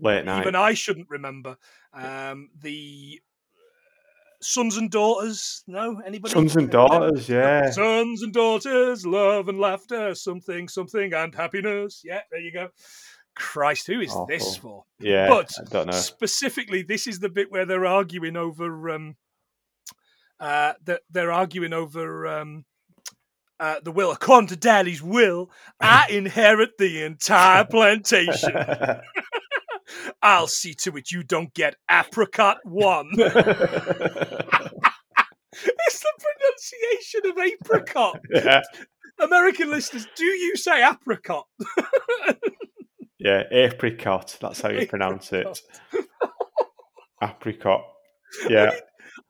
Late 0.00 0.24
night. 0.24 0.40
even 0.40 0.54
I 0.54 0.72
shouldn't 0.72 1.10
remember. 1.10 1.56
Um, 1.92 2.48
the 2.60 3.20
sons 4.40 4.76
and 4.76 4.90
daughters. 4.90 5.62
No, 5.66 6.00
anybody? 6.04 6.32
Sons 6.32 6.56
and 6.56 6.70
daughters, 6.70 7.28
yeah. 7.28 7.70
Sons 7.70 8.22
and 8.22 8.32
daughters, 8.32 9.06
love 9.06 9.48
and 9.48 9.58
laughter, 9.58 10.14
something, 10.14 10.68
something, 10.68 11.12
and 11.12 11.34
happiness. 11.34 12.02
Yeah, 12.04 12.20
there 12.30 12.40
you 12.40 12.52
go. 12.52 12.68
Christ, 13.34 13.86
who 13.86 14.00
is 14.00 14.14
this 14.26 14.56
for? 14.56 14.84
Yeah, 14.98 15.28
But 15.28 15.52
I 15.60 15.64
don't 15.70 15.86
know. 15.86 15.92
Specifically, 15.92 16.82
this 16.82 17.06
is 17.06 17.20
the 17.20 17.28
bit 17.28 17.52
where 17.52 17.66
they're 17.66 17.86
arguing 17.86 18.36
over. 18.36 18.90
Um, 18.90 19.16
uh, 20.40 20.74
that 20.84 21.02
they're 21.10 21.32
arguing 21.32 21.72
over 21.72 22.26
um, 22.26 22.64
uh, 23.60 23.80
the 23.82 23.90
will. 23.90 24.10
According 24.12 24.48
to 24.48 24.56
Daddy's 24.56 25.02
will, 25.02 25.50
I 25.80 26.06
inherit 26.10 26.78
the 26.78 27.04
entire 27.04 27.64
plantation. 27.64 28.52
I'll 30.22 30.46
see 30.46 30.74
to 30.74 30.96
it 30.96 31.10
you 31.10 31.22
don't 31.22 31.52
get 31.54 31.76
apricot 31.90 32.58
one. 32.64 33.10
it's 35.62 36.00
the 36.00 36.12
pronunciation 36.20 37.30
of 37.30 37.38
apricot. 37.38 38.20
yeah, 38.30 38.62
American 39.20 39.70
listeners, 39.70 40.06
do 40.16 40.24
you 40.24 40.56
say 40.56 40.86
apricot? 40.86 41.46
yeah, 43.18 43.42
apricot. 43.50 44.36
That's 44.40 44.60
how 44.60 44.70
you 44.70 44.86
pronounce 44.86 45.32
it. 45.32 45.60
Apricot. 47.22 47.84
Yeah, 48.48 48.72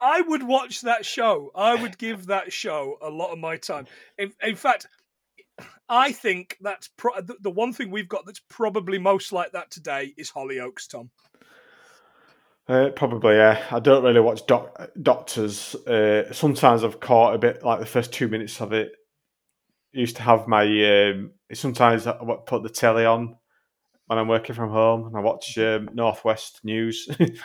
I 0.01 0.21
would 0.21 0.43
watch 0.43 0.83
that 0.83 1.07
show. 1.07 1.51
I 1.55 1.75
would 1.75 1.97
give 1.99 2.27
that 2.27 2.53
show 2.53 2.99
a 3.01 3.09
lot 3.09 3.33
of 3.33 3.39
my 3.39 3.57
time. 3.57 3.87
In, 4.19 4.33
in 4.43 4.57
fact, 4.57 4.87
I 5.89 6.13
think 6.13 6.57
that's 6.61 6.89
pro- 6.97 7.21
the, 7.21 7.37
the 7.41 7.51
one 7.51 7.73
thing 7.73 7.91
we've 7.91 8.09
got 8.09 8.27
that's 8.27 8.43
probably 8.49 8.99
most 8.99 9.33
like 9.33 9.53
that 9.53 9.71
today 9.71 10.15
is 10.17 10.31
Hollyoaks, 10.31 10.89
Tom. 10.89 11.11
uh, 12.69 12.91
probably. 12.91 13.37
Yeah, 13.37 13.65
I 13.71 13.81
don't 13.81 14.05
really 14.05 14.21
watch 14.21 14.47
doc- 14.47 14.91
doctors. 15.01 15.75
Uh, 15.75 16.33
sometimes 16.33 16.85
I've 16.85 17.01
caught 17.01 17.35
a 17.35 17.39
bit 17.39 17.65
like 17.65 17.81
the 17.81 17.87
first 17.87 18.13
two 18.13 18.29
minutes 18.29 18.61
of 18.61 18.73
it. 18.73 18.93
Used 19.93 20.17
to 20.17 20.23
have 20.23 20.47
my. 20.47 20.65
Um, 21.09 21.33
sometimes 21.55 22.07
I 22.07 22.15
put 22.47 22.63
the 22.63 22.69
telly 22.69 23.07
on 23.07 23.37
when 24.07 24.19
I'm 24.19 24.29
working 24.29 24.55
from 24.55 24.71
home 24.71 25.07
and 25.07 25.17
I 25.17 25.21
watch 25.21 25.57
um, 25.59 25.89
Northwest 25.95 26.61
News, 26.63 27.09
and 27.19 27.39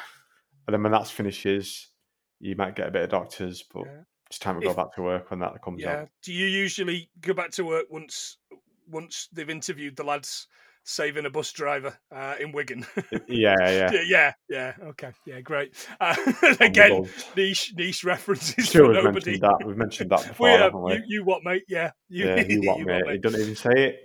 then 0.68 0.84
when 0.84 0.92
that 0.92 1.08
finishes, 1.08 1.88
you 2.40 2.56
might 2.58 2.76
get 2.76 2.88
a 2.88 2.92
bit 2.92 3.04
of 3.04 3.10
doctors, 3.10 3.64
but 3.74 3.86
Yeah. 3.86 4.02
It's 4.34 4.40
time 4.40 4.60
to 4.60 4.66
go 4.66 4.72
If- 4.72 4.76
back 4.78 4.94
to 4.96 5.04
work 5.04 5.30
when 5.30 5.40
that 5.42 5.62
comes 5.62 5.80
Yeah. 5.82 6.06
Do 6.24 6.34
you 6.34 6.48
usually 6.48 7.10
go 7.22 7.34
back 7.34 7.52
to 7.52 7.64
work 7.66 7.86
once 7.92 8.38
once 8.90 9.30
they've 9.32 9.50
interviewed 9.50 9.96
the 9.96 10.04
lads 10.04 10.48
saving 10.86 11.26
a 11.26 11.30
bus 11.30 11.52
driver 11.54 11.96
uh, 12.12 12.36
in 12.40 12.52
Wigan? 12.52 12.84
Yeah, 13.28 13.56
yeah. 13.60 13.92
yeah, 13.94 14.02
yeah, 14.04 14.34
yeah. 14.50 14.74
Okay, 14.90 15.12
yeah, 15.28 15.40
great. 15.42 15.76
Uh, 16.02 16.16
again, 16.60 17.08
niche 17.38 17.74
niche 17.78 18.04
references 18.04 18.70
Sure, 18.70 18.86
for 18.86 18.94
we've 18.94 19.04
nobody. 19.04 19.32
mentioned 19.32 19.42
that. 19.44 19.68
We've 19.68 19.78
mentioned 19.78 20.10
that 20.10 20.28
before, 20.28 20.48
We, 20.48 20.54
uh, 20.56 20.58
haven't 20.58 20.82
we? 20.82 20.94
you, 20.96 21.04
you 21.08 21.24
what, 21.24 21.44
mate? 21.44 21.64
Yeah, 21.70 21.92
you, 22.10 22.26
yeah, 22.26 22.42
you 22.44 22.62
what, 22.64 22.80
mate? 22.82 23.04
He 23.12 23.18
don't 23.20 23.36
even 23.36 23.56
say 23.56 23.72
it. 23.76 24.00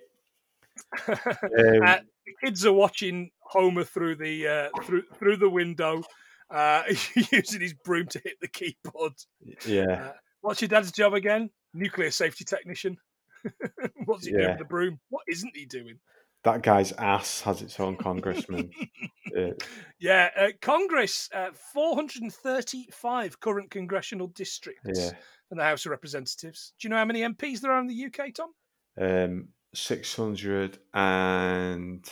Um, 1.09 1.83
Uh, 1.83 1.99
kids 2.45 2.67
are 2.67 2.73
watching 2.73 3.31
Homer 3.41 3.85
through 3.85 4.17
the 4.17 4.47
uh, 4.47 4.83
through 4.85 5.03
through 5.19 5.39
the 5.39 5.49
window, 5.49 6.03
uh, 6.51 6.83
using 7.33 7.61
his 7.61 7.75
broom 7.85 8.07
to 8.09 8.21
hit 8.25 8.41
the 8.41 8.49
keyboard. 8.49 9.13
yeah, 9.67 9.85
Uh, 10.09 10.13
what's 10.41 10.61
your 10.63 10.69
dad's 10.69 10.93
job 10.93 11.15
again? 11.15 11.51
Nuclear 11.75 12.11
safety 12.11 12.45
technician. 12.45 12.97
What's 14.07 14.27
he 14.27 14.33
doing 14.33 14.49
with 14.49 14.59
the 14.59 14.65
broom? 14.65 14.99
What 15.11 15.23
isn't 15.29 15.55
he 15.57 15.65
doing? 15.67 15.99
that 16.45 16.63
guy's 16.63 16.93
ass 16.93 17.41
has 17.43 17.63
its 17.63 17.79
own 17.81 17.97
congressman. 17.97 18.71
Uh, 19.37 19.51
Yeah, 20.01 20.31
uh, 20.41 20.49
Congress, 20.63 21.29
uh, 21.35 21.51
435 21.75 23.39
current 23.41 23.71
congressional 23.71 24.29
districts 24.29 24.89
yeah, 24.99 25.11
in 25.51 25.59
the 25.59 25.65
House 25.65 25.85
of 25.85 25.91
Representatives. 25.91 26.73
Do 26.81 26.89
you 26.89 26.91
know 26.91 26.97
how 26.97 27.05
many 27.05 27.21
MPs 27.21 27.61
there 27.61 27.71
are 27.73 27.81
in 27.81 27.89
the 27.89 28.07
UK, 28.07 28.33
Tom? 28.35 28.53
um, 28.99 29.49
six 29.75 30.17
hundred 30.17 30.79
and 30.95 32.09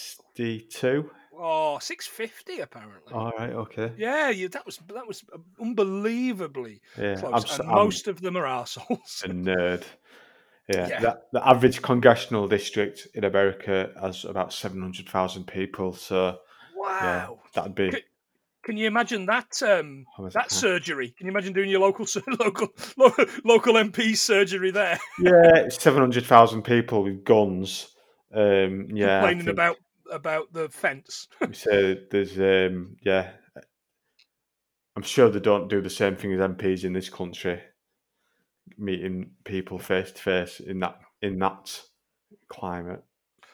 sixty-two. 0.00 1.10
Oh, 1.42 1.78
650 1.80 2.60
apparently. 2.60 3.14
All 3.14 3.32
right, 3.38 3.52
okay. 3.52 3.92
Yeah, 3.96 4.28
you, 4.28 4.48
that 4.50 4.66
was 4.66 4.78
that 4.92 5.06
was 5.08 5.24
unbelievably 5.58 6.82
Yeah, 6.98 7.14
close. 7.16 7.50
I'm, 7.50 7.60
and 7.60 7.70
I'm 7.70 7.76
most 7.76 8.08
of 8.08 8.20
them 8.20 8.36
are 8.36 8.44
arseholes. 8.44 9.24
a 9.24 9.28
nerd. 9.28 9.84
Yeah, 10.68 10.86
Yeah. 10.88 11.00
The, 11.00 11.20
the 11.32 11.48
average 11.48 11.80
congressional 11.82 12.46
district 12.46 13.08
in 13.14 13.24
America 13.24 13.90
has 14.00 14.24
about 14.24 14.52
seven 14.52 14.82
hundred 14.82 15.08
thousand 15.08 15.46
people. 15.46 15.94
So 15.94 16.38
yeah, 16.76 17.28
wow. 17.28 17.40
that'd 17.54 17.74
be 17.74 17.90
Could- 17.90 18.04
Can 18.62 18.76
you 18.76 18.86
imagine 18.86 19.24
that 19.26 19.62
um, 19.62 20.04
that 20.34 20.52
surgery? 20.52 21.14
Can 21.16 21.26
you 21.26 21.30
imagine 21.32 21.54
doing 21.54 21.70
your 21.70 21.80
local 21.80 22.06
local 22.38 22.68
local 23.44 23.74
MP 23.74 24.14
surgery 24.14 24.70
there? 24.70 24.98
yeah, 25.18 25.68
seven 25.70 26.00
hundred 26.00 26.26
thousand 26.26 26.62
people 26.64 27.02
with 27.02 27.24
guns. 27.24 27.88
Um, 28.32 28.88
yeah, 28.92 29.20
complaining 29.20 29.48
about 29.48 29.76
about 30.10 30.52
the 30.52 30.68
fence. 30.68 31.28
So 31.52 31.94
there's 32.10 32.38
um 32.38 32.96
yeah. 33.02 33.30
I'm 34.96 35.02
sure 35.02 35.30
they 35.30 35.40
don't 35.40 35.68
do 35.68 35.80
the 35.80 35.90
same 35.90 36.16
thing 36.16 36.32
as 36.32 36.40
MPs 36.40 36.84
in 36.84 36.92
this 36.92 37.08
country, 37.08 37.60
meeting 38.76 39.30
people 39.44 39.78
face 39.78 40.12
to 40.12 40.20
face 40.20 40.60
in 40.60 40.80
that 40.80 40.98
in 41.22 41.38
that 41.38 41.80
climate. 42.48 43.02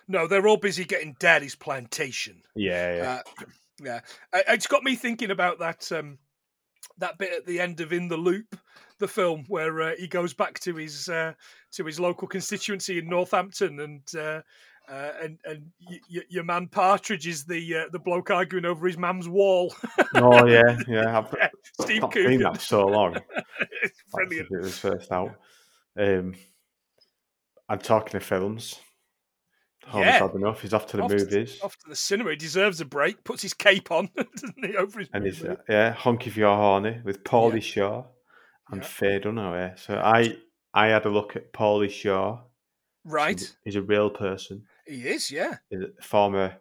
no, 0.09 0.27
they're 0.27 0.49
all 0.49 0.57
busy 0.57 0.85
getting 0.85 1.17
daddy's 1.19 1.55
plantation. 1.55 2.43
Yeah, 2.55 2.97
yeah. 2.97 3.13
Uh, 3.13 3.45
yeah, 3.83 4.01
it's 4.49 4.67
got 4.67 4.83
me 4.83 4.97
thinking 4.97 5.31
about 5.31 5.59
that 5.59 5.91
um, 5.93 6.19
that 6.99 7.19
bit 7.19 7.33
at 7.33 7.47
the 7.47 7.61
end 7.61 7.81
of 7.81 7.93
In 7.93 8.09
the 8.09 8.17
Loop, 8.17 8.57
the 8.99 9.09
film 9.09 9.45
where 9.49 9.83
uh, 9.83 9.93
he 9.99 10.09
goes 10.09 10.33
back 10.33 10.59
to 10.61 10.75
his 10.77 11.09
uh, 11.09 11.35
to 11.73 11.85
his 11.85 12.01
local 12.01 12.29
constituency 12.29 12.99
in 12.99 13.09
Northampton, 13.09 13.81
and 13.81 14.03
uh, 14.89 15.11
and 15.23 15.39
and 15.45 15.67
y- 15.89 15.99
y- 16.13 16.23
your 16.29 16.45
man 16.45 16.69
Partridge 16.69 17.27
is 17.27 17.45
the 17.45 17.75
uh, 17.77 17.85
the 17.93 17.99
bloke 17.99 18.31
arguing 18.31 18.65
over 18.65 18.87
his 18.87 18.97
mum's 18.99 19.29
wall. 19.29 19.75
oh 20.15 20.47
yeah, 20.47 20.77
yeah. 20.89 21.19
I've 21.19 21.35
Yeah, 21.39 21.49
Steve 21.81 22.03
not 22.03 22.15
seen 22.15 22.25
Coogan, 22.25 22.41
that 22.43 22.61
so 22.61 22.87
long. 22.87 23.17
it's 23.83 24.03
brilliant. 24.13 24.49
It 24.51 24.61
was 24.63 24.79
first 24.79 25.11
out. 25.13 25.35
Um, 25.99 26.35
I'm 27.69 27.79
talking 27.79 28.17
of 28.17 28.23
films. 28.23 28.79
Holmes 29.87 30.07
Yeah. 30.07 30.19
had 30.19 30.35
enough. 30.35 30.63
He's 30.63 30.75
off 30.75 30.87
to 30.89 30.97
the 30.97 31.05
Off 31.05 31.11
to- 31.11 31.17
movies. 31.19 31.61
Off 31.63 31.77
to 31.79 31.89
the 31.89 31.97
cinema, 31.97 32.31
he 32.31 32.37
deserves 32.37 32.81
a 32.81 32.85
break. 32.85 33.23
Puts 33.25 33.43
his 33.43 33.55
cape 33.55 33.91
on, 33.91 34.09
doesn't 34.17 34.65
he, 34.65 34.77
over 34.77 35.01
his 35.01 35.09
and 35.13 35.25
movie? 35.25 35.49
uh, 35.49 35.57
yeah, 35.69 35.93
Honk 35.93 36.27
If 36.27 36.37
You're 36.37 36.55
Horny 36.57 37.01
with 37.05 37.23
Pauly 37.25 37.63
Shore 37.63 38.07
and 38.71 38.83
Yeah. 38.83 38.87
Faye 38.89 39.21
Dunaway. 39.21 39.79
So 39.79 39.97
I 39.97 40.37
I 40.75 40.89
had 40.89 41.07
a 41.07 41.09
look 41.09 41.37
at 41.37 41.53
Pauly 41.53 41.89
Shore. 41.91 42.45
right. 43.05 43.39
He's, 43.39 43.57
he's 43.65 43.77
a 43.77 43.83
real 43.83 44.11
person. 44.11 44.65
He 44.87 45.09
is, 45.09 45.31
yeah. 45.31 45.57
Former 46.03 46.57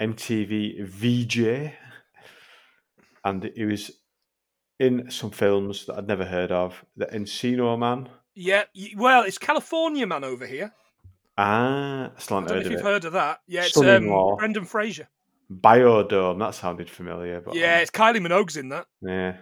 MTV 0.00 0.84
VJ, 0.86 1.72
and 3.24 3.50
he 3.54 3.64
was 3.64 3.90
in 4.78 5.10
some 5.10 5.30
films 5.30 5.86
that 5.86 5.96
I'd 5.98 6.06
never 6.08 6.24
heard 6.24 6.52
of. 6.52 6.84
The 6.96 7.06
Encino 7.06 7.78
Man. 7.78 8.08
Yeah, 8.34 8.64
well, 8.96 9.22
it's 9.22 9.38
California 9.38 10.06
man 10.06 10.24
over 10.24 10.46
here. 10.46 10.72
Ah, 11.38 12.10
I 12.16 12.18
still 12.20 12.36
I 12.36 12.40
haven't 12.40 12.48
don't 12.48 12.48
know 12.48 12.54
heard 12.54 12.66
if 12.66 12.70
you've 12.72 12.80
it. 12.80 12.84
heard 12.84 13.04
of 13.04 13.12
that. 13.12 13.40
Yeah, 13.46 13.64
it's 13.64 13.76
um. 13.76 14.36
Brendan 14.36 14.64
Fraser. 14.64 15.08
Biodome. 15.52 16.38
That 16.40 16.54
sounded 16.54 16.90
familiar. 16.90 17.40
But 17.40 17.54
Yeah, 17.54 17.78
it's 17.78 17.90
Kylie 17.90 18.16
Minogue's 18.24 18.56
in 18.56 18.70
that. 18.70 18.86
yeah. 19.02 19.36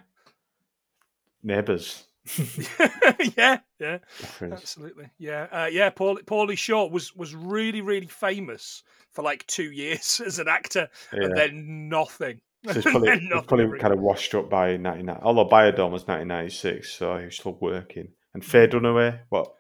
Neighbours. 1.43 2.05
yeah, 3.37 3.59
yeah, 3.81 3.99
absolutely. 4.41 5.07
Yeah, 5.19 5.49
uh, 5.51 5.69
yeah. 5.71 5.91
Paul, 5.91 6.19
Pauly 6.19 6.57
Shore 6.57 6.89
was 6.91 7.15
was 7.17 7.35
really, 7.35 7.81
really 7.81 8.07
famous 8.07 8.83
for 9.11 9.23
like 9.23 9.47
two 9.47 9.71
years 9.73 10.21
as 10.27 10.39
an 10.39 10.49
actor, 10.49 10.89
Yeah. 11.13 11.25
and 11.25 11.37
then 11.37 11.89
nothing. 11.89 12.41
So 12.65 12.75
he's 12.75 12.85
probably, 12.85 13.09
nothing 13.29 13.49
probably 13.49 13.79
kind 13.81 13.93
of 13.93 13.99
washed 13.99 14.37
up 14.37 14.49
by 14.49 14.77
99. 14.77 15.19
Although 15.23 15.49
Biodome 15.49 15.91
was 15.91 16.07
1996, 16.07 16.93
so 16.93 17.17
he 17.19 17.25
was 17.25 17.35
still 17.35 17.59
working. 17.61 18.13
And 18.35 18.45
Faye 18.45 18.69
Dunaway, 18.69 19.19
what? 19.31 19.53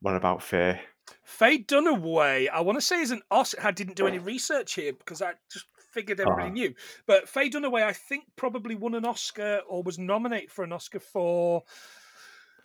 What 0.00 0.14
about 0.14 0.40
Faye? 0.40 0.80
Faye 1.24 1.64
Dunaway, 1.64 2.48
I 2.48 2.60
want 2.60 2.78
to 2.78 2.80
say 2.80 3.00
is 3.00 3.10
an 3.10 3.22
Oscar. 3.28 3.66
I 3.66 3.72
didn't 3.72 3.96
do 3.96 4.06
any 4.06 4.20
research 4.20 4.74
here 4.74 4.92
because 4.92 5.20
I 5.20 5.32
just 5.52 5.66
figured 5.92 6.20
everybody 6.20 6.48
Ah. 6.48 6.52
knew. 6.52 6.74
But 7.06 7.28
Faye 7.28 7.50
Dunaway, 7.50 7.82
I 7.82 7.92
think, 7.92 8.24
probably 8.36 8.74
won 8.74 8.94
an 8.94 9.04
Oscar 9.04 9.60
or 9.68 9.82
was 9.82 9.98
nominated 9.98 10.50
for 10.50 10.64
an 10.64 10.72
Oscar 10.72 11.00
for 11.00 11.62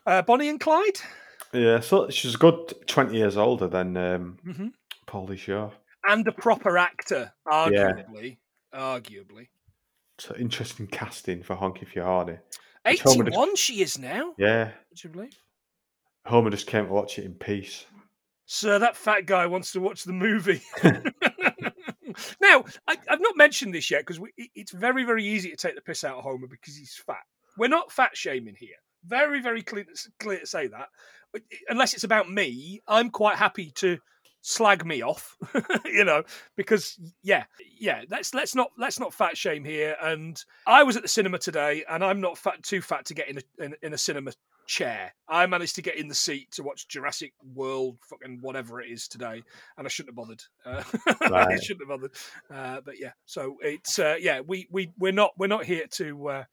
uh, 0.06 0.22
Bonnie 0.24 0.50
and 0.50 0.60
Clyde. 0.60 1.00
Yeah, 1.54 1.80
so 1.80 2.10
she's 2.10 2.36
a 2.36 2.38
good 2.38 2.74
20 2.88 3.16
years 3.16 3.38
older 3.38 3.68
than 3.68 3.96
um, 3.98 4.38
hmm 4.44 4.68
Pauly 5.06 5.38
Shore. 5.38 5.72
And 6.08 6.28
a 6.28 6.32
proper 6.32 6.78
actor, 6.78 7.32
arguably. 7.48 8.38
Arguably. 8.74 9.48
So 10.20 10.36
interesting 10.36 10.88
casting 10.88 11.44
for 11.44 11.56
Honk 11.56 11.82
If 11.82 11.96
You're 11.96 12.06
Horny. 12.06 12.38
It's 12.86 13.02
Homer 13.02 13.26
just- 13.26 13.36
81 13.38 13.56
she 13.56 13.82
is 13.82 13.98
now, 14.00 14.34
Yeah, 14.38 14.72
would 14.90 15.04
you 15.04 15.10
believe? 15.10 15.38
Homer 16.26 16.50
just 16.50 16.68
came 16.68 16.86
to 16.88 16.92
watch 16.92 17.20
it 17.20 17.26
in 17.26 17.34
peace. 17.34 17.86
Sir, 18.46 18.80
that 18.80 18.96
fat 18.96 19.26
guy 19.26 19.46
wants 19.46 19.74
to 19.74 19.82
watch 19.82 20.04
the 20.06 20.14
movie. 20.14 20.62
now, 22.42 22.66
I, 22.88 22.98
I've 23.10 23.22
not 23.22 23.38
mentioned 23.38 23.74
this 23.74 23.92
yet 23.92 24.06
because 24.06 24.20
it's 24.38 24.72
very, 24.72 25.04
very 25.04 25.26
easy 25.26 25.50
to 25.50 25.56
take 25.56 25.76
the 25.76 25.82
piss 25.82 26.04
out 26.04 26.18
of 26.18 26.24
Homer 26.24 26.48
because 26.48 26.76
he's 26.76 26.96
fat. 27.06 27.24
We're 27.58 27.68
not 27.68 27.92
fat 27.92 28.16
shaming 28.16 28.56
here. 28.58 28.76
Very, 29.06 29.42
very 29.42 29.62
clear, 29.62 29.86
clear 30.20 30.40
to 30.40 30.46
say 30.46 30.68
that. 30.68 30.88
Unless 31.70 31.94
it's 31.94 32.04
about 32.04 32.30
me, 32.30 32.82
I'm 32.88 33.10
quite 33.10 33.38
happy 33.38 33.72
to 33.76 34.00
slag 34.42 34.86
me 34.86 35.02
off, 35.02 35.36
you 35.86 36.04
know, 36.04 36.24
because 36.56 36.98
yeah, 37.22 37.44
yeah. 37.80 38.04
Let's 38.10 38.34
let's 38.34 38.56
not 38.56 38.72
let's 38.78 39.00
not 39.00 39.14
fat 39.14 39.38
shame 39.38 39.64
here. 39.64 39.96
And 40.02 40.42
I 40.66 40.84
was 40.84 40.96
at 40.96 41.04
the 41.04 41.10
cinema 41.10 41.38
today, 41.38 41.84
and 41.90 42.04
I'm 42.04 42.22
not 42.22 42.38
fat 42.38 42.64
too 42.64 42.82
fat 42.82 43.06
to 43.06 43.14
get 43.14 43.30
in 43.30 43.38
a 43.38 43.64
in, 43.64 43.76
in 43.82 43.94
a 43.94 43.98
cinema 43.98 44.32
chair. 44.68 45.14
I 45.28 45.46
managed 45.48 45.76
to 45.76 45.82
get 45.82 45.98
in 45.98 46.08
the 46.08 46.16
seat 46.16 46.52
to 46.52 46.64
watch 46.64 46.88
Jurassic 46.88 47.34
World, 47.56 47.98
fucking 48.10 48.40
whatever 48.42 48.80
it 48.82 48.92
is 48.92 49.08
today, 49.08 49.42
and 49.78 49.88
I 49.88 49.90
shouldn't 49.90 50.12
have 50.12 50.16
bothered. 50.16 50.44
Uh, 50.66 50.84
I 51.34 51.58
shouldn't 51.60 51.90
have 51.90 52.00
bothered. 52.00 52.12
Uh, 52.54 52.82
but 52.86 53.00
yeah, 53.00 53.12
so 53.26 53.56
it's 53.62 53.98
uh, 53.98 54.16
yeah, 54.20 54.42
we 54.42 54.68
we 54.70 54.92
we're 55.00 55.12
not 55.12 55.32
we're 55.38 55.48
not 55.48 55.66
here 55.66 55.86
to 55.94 56.28
uh, 56.28 56.44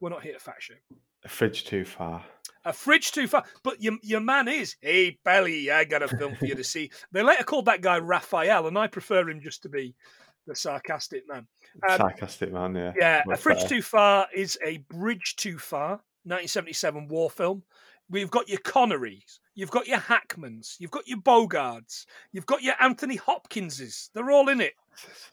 we're 0.00 0.10
not 0.10 0.22
here 0.22 0.34
to 0.34 0.40
fat 0.40 0.56
shame. 0.58 0.78
A 1.24 1.28
fridge 1.28 1.64
too 1.64 1.84
far. 1.84 2.24
A 2.64 2.72
fridge 2.72 3.12
too 3.12 3.28
far, 3.28 3.44
but 3.62 3.82
your 3.82 3.94
your 4.02 4.20
man 4.20 4.48
is. 4.48 4.76
Hey, 4.80 5.18
Belly, 5.24 5.70
I 5.70 5.84
got 5.84 6.02
a 6.02 6.08
film 6.08 6.34
for 6.34 6.46
you 6.46 6.54
to 6.54 6.64
see. 6.64 6.90
They 7.12 7.22
later 7.22 7.44
called 7.44 7.66
that 7.66 7.82
guy 7.82 7.98
Raphael, 7.98 8.66
and 8.66 8.78
I 8.78 8.86
prefer 8.86 9.28
him 9.28 9.40
just 9.40 9.62
to 9.62 9.68
be 9.68 9.94
the 10.46 10.56
sarcastic 10.56 11.28
man. 11.28 11.46
Um, 11.88 11.96
Sarcastic 11.96 12.52
man, 12.52 12.74
yeah. 12.74 12.92
Yeah, 12.98 13.22
A 13.30 13.36
Fridge 13.36 13.58
better. 13.58 13.68
Too 13.68 13.82
Far 13.82 14.26
is 14.34 14.58
a 14.64 14.78
Bridge 14.88 15.36
Too 15.36 15.58
Far, 15.58 16.00
1977 16.28 17.08
war 17.08 17.30
film. 17.30 17.62
We've 18.10 18.30
got 18.30 18.48
your 18.48 18.60
Connerys, 18.60 19.38
you've 19.54 19.70
got 19.70 19.86
your 19.86 19.98
Hackmans, 19.98 20.76
you've 20.78 20.90
got 20.90 21.06
your 21.06 21.18
Bogards, 21.18 22.06
you've 22.32 22.46
got 22.46 22.62
your 22.62 22.74
Anthony 22.80 23.18
Hopkinses. 23.18 24.08
They're 24.14 24.30
all 24.30 24.48
in 24.48 24.62
it. 24.62 24.72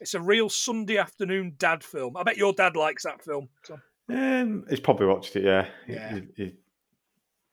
It's 0.02 0.14
a 0.14 0.20
real 0.20 0.50
Sunday 0.50 0.98
afternoon 0.98 1.56
dad 1.58 1.84
film. 1.84 2.18
I 2.18 2.24
bet 2.24 2.38
your 2.38 2.52
dad 2.52 2.76
likes 2.76 3.04
that 3.04 3.24
film. 3.24 3.48
Tom. 3.66 3.82
Um, 4.10 4.66
he's 4.70 4.82
probably 4.82 5.08
watched 5.08 5.36
it, 5.36 5.46
yeah. 5.46 5.68
Yeah. 5.88 6.20
He, 6.36 6.44
he, 6.44 6.54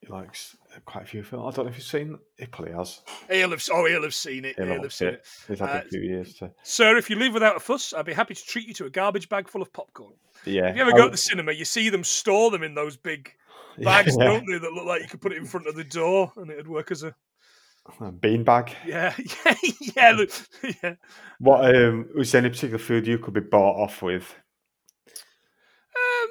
he 0.03 0.09
likes 0.13 0.57
quite 0.85 1.05
a 1.05 1.07
few 1.07 1.23
films. 1.23 1.53
I 1.53 1.57
don't 1.57 1.67
know 1.67 1.71
if 1.71 1.77
you've 1.79 1.87
seen 1.87 2.19
He 2.37 2.47
probably 2.47 2.73
has. 2.75 3.03
He'll 3.31 3.51
have, 3.51 3.65
oh, 3.73 3.87
he'll 3.87 4.03
have 4.03 4.15
seen 4.15 4.45
it. 4.45 4.57
He'll 4.57 4.67
He'll 4.67 4.83
have 4.83 4.93
seen 4.93 5.09
it. 5.09 5.15
it. 5.15 5.27
He's 5.49 5.61
had 5.61 5.69
Uh, 5.71 5.83
a 5.85 5.89
few 5.89 6.01
years 6.01 6.35
to. 6.35 6.51
Sir, 6.65 6.97
if 6.97 7.09
you 7.09 7.17
leave 7.17 7.33
without 7.35 7.57
a 7.57 7.61
fuss, 7.61 7.95
I'd 7.95 8.05
be 8.07 8.13
happy 8.13 8.35
to 8.35 8.45
treat 8.45 8.67
you 8.67 8.75
to 8.75 8.87
a 8.87 8.91
garbage 8.91 9.29
bag 9.29 9.49
full 9.49 9.63
of 9.63 9.73
popcorn. 9.73 10.15
Yeah. 10.45 10.71
If 10.71 10.77
you 10.77 10.83
ever 10.83 10.93
I 10.93 10.97
go 10.97 11.05
to 11.05 11.11
the 11.11 11.17
cinema, 11.17 11.53
you 11.53 11.65
see 11.65 11.89
them 11.89 12.03
store 12.03 12.51
them 12.51 12.65
in 12.65 12.75
those 12.75 12.97
big 12.97 13.33
yeah, 13.79 13.85
bags, 13.85 14.17
don't 14.17 14.45
they, 14.47 14.59
that 14.59 14.73
look 14.73 14.87
like 14.87 15.03
you 15.03 15.09
could 15.09 15.21
put 15.21 15.33
it 15.33 15.39
in 15.39 15.47
front 15.47 15.69
of 15.69 15.77
the 15.77 15.85
door 15.85 16.33
and 16.37 16.51
it'd 16.51 16.69
work 16.69 16.91
as 16.91 17.05
a 17.05 17.15
Beanbag. 18.01 18.73
yeah, 18.87 19.13
yeah, 19.19 19.55
yeah, 19.97 20.11
look, 20.13 20.31
yeah. 20.83 20.95
What 21.39 21.75
um, 21.75 22.09
was 22.15 22.31
there 22.31 22.41
any 22.41 22.51
particular 22.51 22.79
food 22.79 23.07
you 23.07 23.19
could 23.19 23.35
be 23.35 23.41
bought 23.41 23.77
off 23.83 24.03
with? 24.03 24.35
Um, 25.97 26.29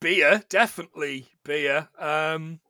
beer, 0.00 0.42
definitely 0.48 1.28
beer. 1.44 1.88
Um, 1.98 2.60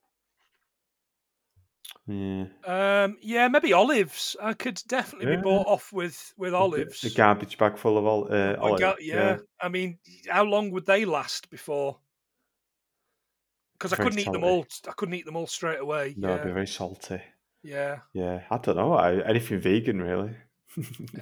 Yeah. 2.07 2.45
Um, 2.65 3.17
yeah, 3.21 3.49
maybe 3.49 3.73
olives. 3.73 4.37
I 4.43 4.53
could 4.55 4.81
definitely 4.89 5.31
Yeah. 5.31 5.37
be 5.37 5.43
bought 5.43 5.67
off 5.67 5.93
with 5.93 6.33
with 6.37 6.55
olives. 6.55 7.05
A 7.05 7.11
garbage 7.11 7.57
bag 7.59 7.79
full 7.79 7.99
of 7.99 8.05
ol- 8.07 8.29
uh, 8.33 8.57
olives. 8.59 8.81
got- 8.81 9.03
yeah. 9.03 9.39
I 9.61 9.69
mean, 9.69 9.99
how 10.29 10.45
long 10.45 10.71
would 10.73 10.87
they 10.87 11.05
last 11.05 11.51
before? 11.51 11.99
Because 13.79 13.93
I 13.93 13.97
couldn't 13.97 14.19
eat 14.19 14.31
them 14.31 14.45
all. 14.45 14.67
I 14.89 14.93
couldn't 14.93 15.15
eat 15.15 15.25
them 15.25 15.37
all 15.37 15.47
straight 15.47 15.79
away. 15.81 16.15
No, 16.17 16.35
it'd 16.35 16.45
be 16.47 16.53
very 16.53 16.67
salty. 16.67 17.21
yeah, 17.63 18.01
Yeah, 18.13 18.43
I 18.51 18.59
don't 18.59 18.77
know. 18.77 18.93
I, 18.93 19.21
anything 19.27 19.59
vegan, 19.61 20.03
really. 20.03 20.35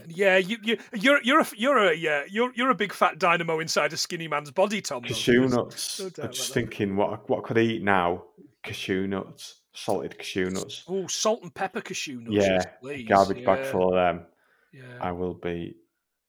yeah. 0.08 0.36
You, 0.38 0.56
you, 0.62 0.78
you're, 0.92 1.22
you're 1.22 1.40
a, 1.40 1.46
you're 1.56 1.78
a, 1.78 1.94
yeah, 1.94 2.24
you're, 2.28 2.52
you're 2.54 2.70
a 2.70 2.74
big 2.74 2.92
fat 2.92 3.18
dynamo 3.18 3.60
inside 3.60 3.92
a 3.92 3.96
skinny 3.96 4.26
man's 4.28 4.50
body, 4.50 4.80
Tom. 4.80 5.02
Cashew 5.02 5.48
nuts. 5.48 6.00
no 6.00 6.06
I'm 6.24 6.32
just 6.32 6.48
that. 6.48 6.54
thinking, 6.54 6.96
what 6.96 7.28
what 7.30 7.44
could 7.44 7.58
I 7.58 7.62
eat 7.62 7.82
now? 7.82 8.24
Cashew 8.64 9.06
nuts, 9.06 9.60
salted 9.84 10.18
cashew 10.18 10.50
nuts. 10.50 10.84
Oh, 10.88 11.06
salt 11.06 11.42
and 11.42 11.54
pepper 11.54 11.80
cashew 11.80 12.20
nuts. 12.20 12.46
Yeah, 12.46 12.62
please. 12.80 13.08
garbage 13.08 13.44
bag 13.44 13.60
yeah, 13.64 13.70
full 13.70 13.88
of 13.88 13.94
them. 13.94 14.26
Yeah, 14.72 14.98
I 15.00 15.12
will 15.12 15.34
be. 15.34 15.76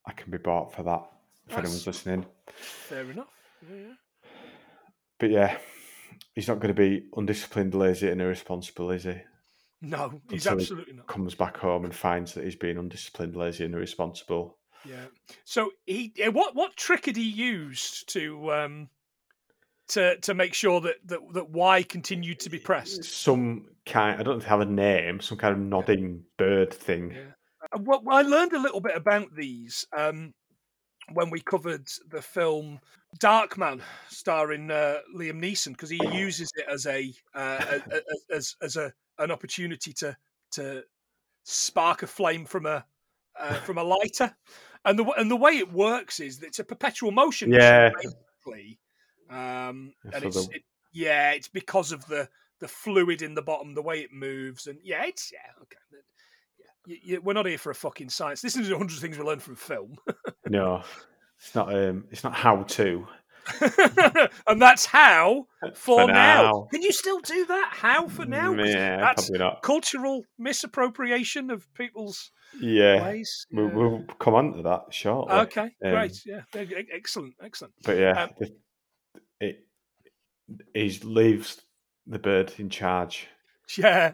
I 0.06 0.14
can 0.14 0.32
be 0.32 0.38
bought 0.38 0.74
for 0.74 0.84
that. 0.84 1.04
If 1.46 1.56
That's- 1.56 1.66
anyone's 1.66 1.88
listening, 1.88 2.26
fair 2.48 3.10
enough. 3.10 3.28
Yeah, 3.70 3.94
but 5.20 5.30
yeah, 5.32 5.58
he's 6.34 6.48
not 6.48 6.60
going 6.60 6.74
to 6.74 6.80
be 6.80 7.08
undisciplined, 7.16 7.74
lazy, 7.74 8.10
and 8.10 8.22
irresponsible, 8.22 8.92
is 8.92 9.04
he? 9.04 9.16
No, 9.82 10.22
he's 10.30 10.46
Until 10.46 10.58
he 10.60 10.64
absolutely 10.64 10.94
not. 10.94 11.08
Comes 11.08 11.36
back 11.36 11.58
home 11.58 11.86
and 11.86 11.96
finds 11.96 12.34
that 12.34 12.44
he's 12.44 12.56
being 12.56 12.78
undisciplined, 12.78 13.36
lazy, 13.36 13.66
and 13.66 13.74
irresponsible. 13.74 14.58
Yeah. 14.86 15.06
So 15.44 15.72
he, 15.86 16.14
eh, 16.20 16.30
what 16.30 16.56
what 16.56 16.76
trick 16.76 17.06
had 17.08 17.16
he 17.18 17.30
used 17.30 18.10
to 18.14 18.52
um 18.54 18.90
to 19.90 20.18
to 20.18 20.34
make 20.34 20.54
sure 20.54 20.82
that 20.82 20.96
that, 21.06 21.20
that 21.34 21.50
Y 21.50 21.84
continued 21.84 22.40
to 22.42 22.50
be 22.50 22.60
pressed? 22.60 23.04
Some 23.04 23.66
kind. 23.86 24.20
I 24.20 24.24
don't 24.24 24.44
have 24.44 24.62
a 24.62 24.66
name. 24.66 25.20
Some 25.20 25.38
kind 25.38 25.54
of 25.54 25.60
nodding 25.60 26.24
bird 26.38 26.74
thing. 26.74 27.12
Yeah. 27.12 27.80
Well, 27.82 28.02
I 28.10 28.22
learned 28.22 28.54
a 28.54 28.62
little 28.62 28.80
bit 28.80 28.96
about 28.96 29.36
these 29.36 29.86
um, 29.96 30.34
when 31.14 31.30
we 31.30 31.42
covered 31.42 31.88
the 32.10 32.22
film 32.22 32.80
Darkman, 33.20 33.82
starring 34.10 34.72
uh, 34.72 35.00
Liam 35.16 35.42
Neeson, 35.42 35.72
because 35.72 35.90
he 35.90 36.00
uses 36.12 36.50
it 36.56 36.66
as 36.72 36.86
a, 36.86 37.14
uh, 37.36 37.80
a- 37.92 38.36
as 38.36 38.56
as 38.62 38.76
a 38.76 38.94
an 39.18 39.32
opportunity 39.32 39.94
to 39.94 40.16
to 40.52 40.84
spark 41.44 42.04
a 42.04 42.08
flame 42.08 42.46
from 42.46 42.66
a 42.66 42.86
uh, 43.40 43.54
from 43.66 43.78
a 43.78 43.84
lighter, 43.84 44.36
and 44.86 44.98
the 44.98 45.06
and 45.18 45.30
the 45.30 45.36
way 45.36 45.58
it 45.58 45.72
works 45.72 46.20
is 46.20 46.40
that 46.40 46.48
it's 46.48 46.60
a 46.60 46.64
perpetual 46.64 47.12
motion. 47.12 47.52
Yeah. 47.52 47.90
basically, 47.96 48.80
um, 49.30 49.94
and 50.14 50.24
it's 50.24 50.48
the- 50.48 50.56
it, 50.56 50.64
yeah, 50.94 51.32
it's 51.32 51.48
because 51.48 51.92
of 51.92 52.06
the 52.08 52.28
the 52.60 52.68
fluid 52.68 53.22
in 53.22 53.36
the 53.36 53.42
bottom, 53.42 53.74
the 53.74 53.82
way 53.82 54.02
it 54.02 54.12
moves, 54.12 54.68
and 54.68 54.80
yeah, 54.84 55.06
it's 55.06 55.32
yeah 55.32 55.62
okay. 55.62 55.78
Yeah, 55.92 56.66
you, 56.86 56.98
you, 57.04 57.22
we're 57.22 57.34
not 57.34 57.46
here 57.46 57.58
for 57.58 57.72
a 57.72 57.76
fucking 57.76 58.10
science. 58.10 58.42
This 58.42 58.56
is 58.58 58.70
a 58.72 58.78
hundred 58.78 59.00
things 59.00 59.18
we 59.18 59.24
learn 59.24 59.40
from 59.40 59.56
film, 59.56 59.96
No, 60.50 60.84
it's 61.38 61.54
not. 61.56 61.74
Um, 61.74 62.06
it's 62.12 62.24
not 62.24 62.34
how 62.34 62.64
to. 62.64 63.08
and 64.48 64.62
that's 64.62 64.86
how 64.86 65.46
for, 65.74 66.02
For 66.02 66.08
now. 66.08 66.14
now. 66.14 66.68
Can 66.72 66.82
you 66.82 66.92
still 66.92 67.20
do 67.20 67.46
that? 67.46 67.70
How 67.74 68.08
for 68.08 68.26
now? 68.26 68.54
Yeah, 68.54 68.98
that's 68.98 69.28
probably 69.30 69.40
not. 69.40 69.62
cultural 69.64 70.24
misappropriation 70.38 71.50
of 71.50 71.66
people's 71.74 72.32
Yeah, 72.60 73.02
ways. 73.04 73.48
we'll, 73.52 73.68
Yeah. 73.70 73.74
we'll 73.76 74.04
come 74.20 74.36
on 74.36 74.54
to 74.54 74.62
that 74.64 74.82
shortly. 74.92 75.34
Okay, 75.34 75.62
Um, 75.84 75.92
great. 75.92 76.22
Yeah, 76.26 76.42
excellent, 76.94 77.36
excellent. 77.42 77.74
But 77.84 77.98
yeah, 77.98 78.24
Um, 78.24 78.30
the, 78.40 78.52
it 79.40 79.66
he 80.74 80.90
leaves 81.04 81.62
the 82.08 82.20
bird 82.20 82.54
in 82.58 82.70
charge, 82.70 83.28
Yeah, 83.78 84.14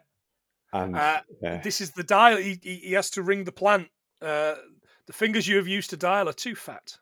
and 0.74 0.96
uh, 0.96 1.22
yeah, 1.42 1.62
this 1.62 1.82
is 1.82 1.92
the 1.92 2.04
dial. 2.04 2.38
He, 2.38 2.60
he, 2.62 2.76
he 2.76 2.94
has 2.94 3.10
to 3.12 3.24
ring 3.24 3.44
the 3.44 3.52
plant. 3.52 3.88
Uh, 4.22 4.56
the 5.08 5.14
fingers 5.14 5.48
you 5.48 5.58
have 5.58 5.68
used 5.68 5.92
to 5.92 5.98
dial 5.98 6.28
are 6.28 6.34
too 6.34 6.56
fat. 6.56 6.98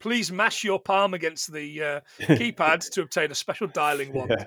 Please 0.00 0.30
mash 0.30 0.64
your 0.64 0.78
palm 0.78 1.14
against 1.14 1.52
the 1.52 1.82
uh, 1.82 2.00
keypad 2.20 2.90
to 2.90 3.02
obtain 3.02 3.30
a 3.30 3.34
special 3.34 3.66
dialing 3.68 4.12
wand. 4.14 4.34
yeah. 4.38 4.44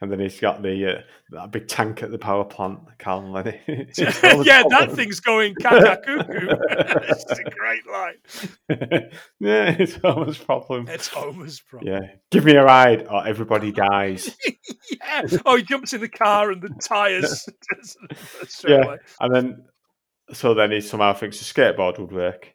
and 0.00 0.12
then 0.12 0.20
he's 0.20 0.38
got 0.38 0.62
the 0.62 0.98
uh, 0.98 1.00
that 1.30 1.50
big 1.50 1.68
tank 1.68 2.02
at 2.02 2.10
the 2.10 2.18
power 2.18 2.44
plant, 2.44 2.80
Carl 2.98 3.30
Lenny. 3.30 3.58
yeah, 3.68 4.62
that 4.68 4.90
thing's 4.92 5.20
going 5.20 5.54
cuckoo. 5.54 6.18
it's 6.28 7.30
a 7.38 7.44
great 7.44 7.86
line. 7.90 9.10
yeah, 9.40 9.76
it's 9.78 9.94
Homer's 9.96 10.38
problem. 10.38 10.86
It's 10.88 11.08
Homer's 11.08 11.60
problem. 11.60 11.92
Yeah, 11.94 12.08
give 12.30 12.44
me 12.44 12.52
a 12.56 12.64
ride, 12.64 13.06
or 13.06 13.26
everybody 13.26 13.72
dies. 13.72 14.36
Yeah. 14.90 15.22
Oh, 15.46 15.56
he 15.56 15.62
jumps 15.62 15.92
in 15.92 16.00
the 16.00 16.08
car 16.08 16.50
and 16.50 16.60
the 16.62 16.70
straight 18.48 18.70
Yeah. 18.70 18.84
away. 18.84 18.96
and 19.20 19.34
then, 19.34 19.64
so 20.32 20.54
then 20.54 20.72
he 20.72 20.80
somehow 20.80 21.12
thinks 21.14 21.40
a 21.40 21.44
skateboard 21.54 21.98
would 21.98 22.12
work, 22.12 22.54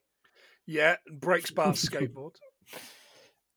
Yeah, 0.65 0.95
and 1.07 1.19
breaks 1.19 1.51
Bart's 1.55 1.87
skateboard. 1.87 2.35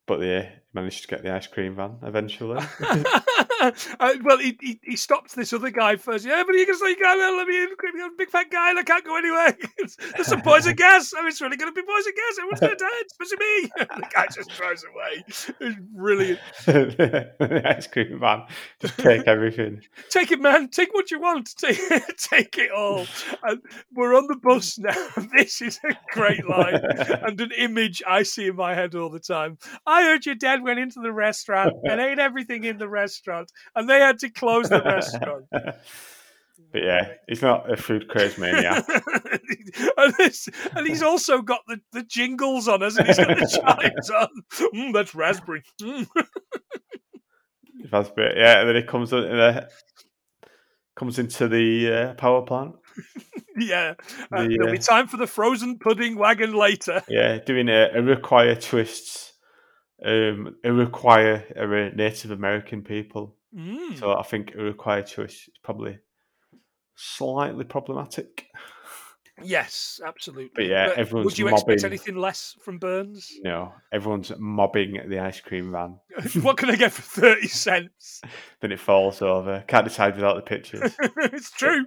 but 0.07 0.21
yeah, 0.21 0.43
he 0.43 0.49
managed 0.73 1.03
to 1.03 1.09
get 1.09 1.23
the 1.23 1.33
ice 1.33 1.47
cream 1.47 1.77
van 1.77 1.99
eventually. 2.03 2.63
uh, 4.01 4.15
well, 4.23 4.39
he, 4.39 4.57
he 4.61 4.81
he 4.83 4.97
stopped 4.97 5.35
this 5.35 5.53
other 5.53 5.71
guy 5.71 5.97
first. 5.97 6.25
Yeah, 6.25 6.43
but 6.47 6.55
you 6.55 6.67
can 6.67 6.77
say 6.77 6.95
can't 6.95 7.37
let 7.37 7.47
me 7.47 7.63
in. 7.63 7.69
I'm 8.03 8.13
a 8.13 8.17
big 8.17 8.31
fat 8.31 8.51
guy 8.51 8.71
and 8.71 8.79
I 8.79 8.83
can't 8.83 9.05
go 9.05 9.17
anywhere. 9.17 9.57
There's 10.15 10.27
some 10.27 10.43
poison 10.43 10.75
gas. 10.77 11.13
I 11.15 11.21
mean, 11.21 11.29
it's 11.29 11.41
really 11.41 11.57
going 11.57 11.73
to 11.73 11.81
be 11.81 11.87
poison 11.87 12.13
gas. 12.15 12.39
Everyone's 12.39 12.61
going 12.61 12.77
to 12.77 12.85
die, 12.85 13.03
especially 13.07 13.39
me. 13.39 13.71
the 13.79 14.09
guy 14.15 14.27
just 14.35 14.51
drives 14.51 14.85
away. 14.85 15.25
It's 15.27 15.79
brilliant. 15.95 16.41
the 16.67 17.63
ice 17.65 17.87
cream 17.87 18.19
van, 18.21 18.45
just 18.81 18.99
take 18.99 19.27
everything. 19.27 19.83
Take 20.11 20.33
it, 20.33 20.41
man. 20.41 20.69
Take 20.69 20.95
what 20.95 21.11
you 21.11 21.21
want. 21.21 21.55
Take, 21.57 21.79
take 22.17 22.59
it 22.59 22.71
all. 22.71 23.07
And 23.43 23.61
we're 23.95 24.17
on 24.17 24.27
the 24.27 24.37
bus 24.37 24.79
now. 24.79 24.93
This 25.37 25.61
is 25.63 25.79
a 25.85 25.95
great 26.13 26.49
line 26.49 26.81
and 27.23 27.41
an 27.41 27.51
image 27.57 28.03
I 28.07 28.23
see 28.23 28.49
in 28.49 28.57
my 28.57 28.75
head 28.75 28.95
all 28.95 29.11
the 29.11 29.21
time. 29.21 29.59
I 29.87 30.03
heard 30.05 30.27
your 30.27 30.35
dad 30.35 30.63
went 30.63 30.79
into 30.79 31.01
the 31.01 31.13
restaurant 31.13 31.75
and 31.85 32.01
ate 32.01 32.19
everything 32.19 32.65
in 32.65 32.79
the 32.79 32.89
restaurant, 32.89 33.48
and 33.75 33.89
they 33.89 34.01
had 34.01 34.19
to 34.21 34.31
close 34.31 34.69
the 34.69 34.83
restaurant. 34.83 35.47
But 36.73 36.83
yeah, 36.83 37.13
he's 37.27 37.41
not 37.41 37.71
a 37.71 37.77
food 37.77 38.09
craze 38.09 38.37
maniac. 38.37 38.85
and, 39.97 40.15
and 40.77 40.87
he's 40.87 41.03
also 41.03 41.41
got 41.41 41.61
the, 41.67 41.81
the 41.93 42.03
jingles 42.03 42.69
on, 42.69 42.83
hasn't 42.83 43.07
he? 43.07 43.09
He's 43.09 43.17
got 43.17 43.39
the 43.39 43.87
chimes 43.97 44.11
on. 44.11 44.29
Mm, 44.75 44.93
that's 44.93 45.15
raspberry. 45.15 45.63
Mm. 45.81 46.07
Bit, 47.91 48.37
yeah. 48.37 48.61
And 48.61 48.69
then 48.69 48.77
he 48.77 48.83
comes 48.83 49.13
in, 49.15 49.25
uh, 49.25 49.67
comes 50.95 51.19
into 51.19 51.49
the 51.49 51.93
uh, 51.93 52.15
power 52.15 52.43
plant. 52.43 52.75
Yeah. 53.57 53.95
uh, 54.31 54.43
there'll 54.43 54.69
uh, 54.69 54.73
be 54.73 54.79
time 54.79 55.09
for 55.09 55.17
the 55.17 55.27
frozen 55.27 55.79
pudding 55.79 56.19
wagon 56.19 56.53
later. 56.53 57.03
Yeah, 57.09 57.39
doing 57.39 57.69
a, 57.71 57.89
a 57.95 57.97
Iroquois 57.97 58.57
twists. 58.61 59.33
Um, 60.05 60.55
a 60.63 60.69
Iroquois 60.69 61.45
are 61.57 61.91
Native 61.93 62.31
American 62.31 62.83
people, 62.83 63.38
Mm. 63.57 63.99
so 63.99 64.12
I 64.16 64.23
think 64.23 64.55
a 64.55 64.59
Iroquois 64.61 65.03
twist 65.03 65.49
is 65.49 65.55
probably 65.62 65.99
slightly 66.95 67.65
problematic. 67.65 68.47
Yes, 69.41 70.01
absolutely. 70.05 70.51
But 70.55 70.66
yeah, 70.66 70.93
everyone's 70.97 71.27
Would 71.27 71.39
you 71.39 71.47
expect 71.49 71.69
mobbing. 71.69 71.85
anything 71.85 72.16
less 72.16 72.57
from 72.61 72.79
Burns? 72.79 73.31
Know, 73.45 73.73
everyone's 73.93 74.33
mobbing 74.37 75.01
the 75.09 75.20
ice 75.20 75.41
cream 75.41 75.70
van. 75.70 76.01
what 76.43 76.57
can 76.57 76.70
I 76.70 76.75
get 76.75 76.91
for 76.93 77.03
30 77.03 77.47
cents? 77.47 78.20
Then 78.61 78.73
it 78.73 78.81
falls 78.81 79.23
over. 79.23 79.62
Can't 79.69 79.85
decide 79.85 80.16
without 80.16 80.35
the 80.35 80.43
pictures. 80.43 80.97
it's 81.19 81.53
true. 81.53 81.87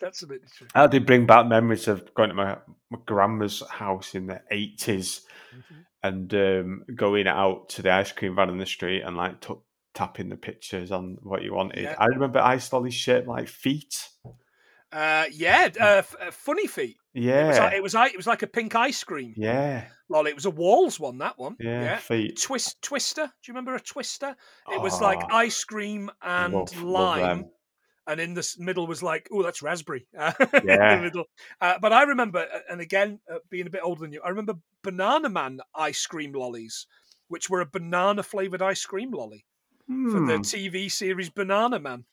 That's 0.00 0.22
a 0.22 0.26
bit 0.26 0.40
true. 0.52 0.66
I 0.74 0.88
did 0.88 1.06
bring 1.06 1.24
back 1.26 1.46
memories 1.46 1.86
of 1.86 2.12
going 2.14 2.30
to 2.30 2.34
my, 2.34 2.56
my 2.90 2.98
grandma's 3.06 3.62
house 3.70 4.14
in 4.16 4.26
the 4.26 4.40
80s 4.52 5.20
Mm-hmm. 5.56 5.74
and 6.02 6.34
um, 6.34 6.84
going 6.94 7.26
out 7.26 7.70
to 7.70 7.80
the 7.82 7.90
ice 7.90 8.12
cream 8.12 8.34
van 8.36 8.50
in 8.50 8.58
the 8.58 8.66
street 8.66 9.00
and 9.00 9.16
like 9.16 9.40
t- 9.40 9.54
tapping 9.98 10.28
the 10.28 10.36
pictures 10.36 10.92
on 10.92 11.18
what 11.22 11.42
you 11.42 11.52
wanted. 11.52 11.82
Yeah. 11.82 11.96
I 11.98 12.06
remember 12.06 12.38
ice 12.38 12.72
lollies 12.72 12.94
shaped 12.94 13.26
like 13.26 13.48
feet. 13.48 14.08
Uh, 14.90 15.24
yeah, 15.32 15.68
uh, 15.78 15.84
f- 15.98 16.14
uh, 16.20 16.30
funny 16.30 16.66
feet. 16.66 16.96
It 17.14 17.20
was, 17.20 17.24
Yeah. 17.26 17.58
like, 17.64 17.72
it 17.74 17.82
was 17.82 17.94
like 17.94 18.12
it 18.14 18.16
was 18.16 18.26
like 18.26 18.42
a 18.42 18.46
pink 18.46 18.74
ice 18.74 19.02
cream. 19.04 19.34
yeah. 19.36 19.84
Lolly. 20.08 20.30
It 20.30 20.34
was 20.36 20.46
a 20.46 20.50
Walls 20.50 20.98
one. 20.98 21.18
That 21.18 21.38
one. 21.38 21.56
Yeah. 21.60 21.98
Feet. 21.98 22.40
Twist 22.40 22.80
Twister. 22.80 23.24
Do 23.26 23.30
you 23.46 23.52
remember 23.52 23.74
a 23.74 23.80
Twister? 23.80 24.34
It 24.72 24.80
was 24.80 24.98
like 25.02 25.18
Oh, 25.30 25.36
ice 25.36 25.62
cream 25.64 26.10
and 26.22 26.54
love- 26.54 26.74
love 26.82 27.18
lime. 27.18 27.38
them. 27.42 27.50
and 28.06 28.20
in 28.20 28.32
the 28.32 28.54
middle 28.58 28.86
was 28.86 29.02
like, 29.02 29.28
oh, 29.30 29.42
that's 29.42 29.60
raspberry. 29.60 30.06
Uh, 30.18 30.32
Yeah. 30.64 30.92
in 30.94 30.98
the 30.98 31.04
middle. 31.04 31.24
Uh, 31.60 31.74
but 31.82 31.92
I 31.92 32.04
remember, 32.04 32.38
uh, 32.38 32.60
and 32.70 32.80
again, 32.80 33.20
uh, 33.30 33.40
being 33.50 33.66
a 33.66 33.70
bit 33.70 33.82
older 33.84 34.00
than 34.00 34.12
you, 34.12 34.22
I 34.24 34.30
remember 34.30 34.54
Banana 34.82 35.28
Man 35.28 35.60
ice 35.74 36.06
cream 36.06 36.32
lollies, 36.32 36.86
which 37.26 37.50
were 37.50 37.60
a 37.60 37.66
banana 37.66 38.22
flavored 38.22 38.62
ice 38.62 38.86
cream 38.86 39.10
lolly 39.10 39.44
for 39.88 40.20
the 40.20 40.36
Hmm. 40.36 40.40
TV 40.42 40.90
series 40.90 41.30
Banana 41.30 41.78
Man. 41.78 42.04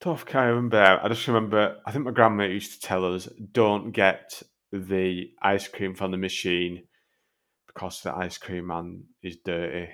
Tough, 0.00 0.26
can't 0.26 0.48
remember. 0.48 1.00
I 1.02 1.08
just 1.08 1.26
remember, 1.26 1.78
I 1.86 1.90
think 1.92 2.04
my 2.04 2.10
grandma 2.12 2.44
used 2.44 2.80
to 2.80 2.86
tell 2.86 3.14
us 3.14 3.26
don't 3.52 3.90
get 3.92 4.42
the 4.72 5.30
ice 5.42 5.66
cream 5.68 5.94
from 5.94 6.10
the 6.10 6.16
machine 6.16 6.84
because 7.66 8.02
the 8.02 8.14
ice 8.14 8.38
cream 8.38 8.66
man 8.68 9.04
is 9.22 9.36
dirty. 9.44 9.90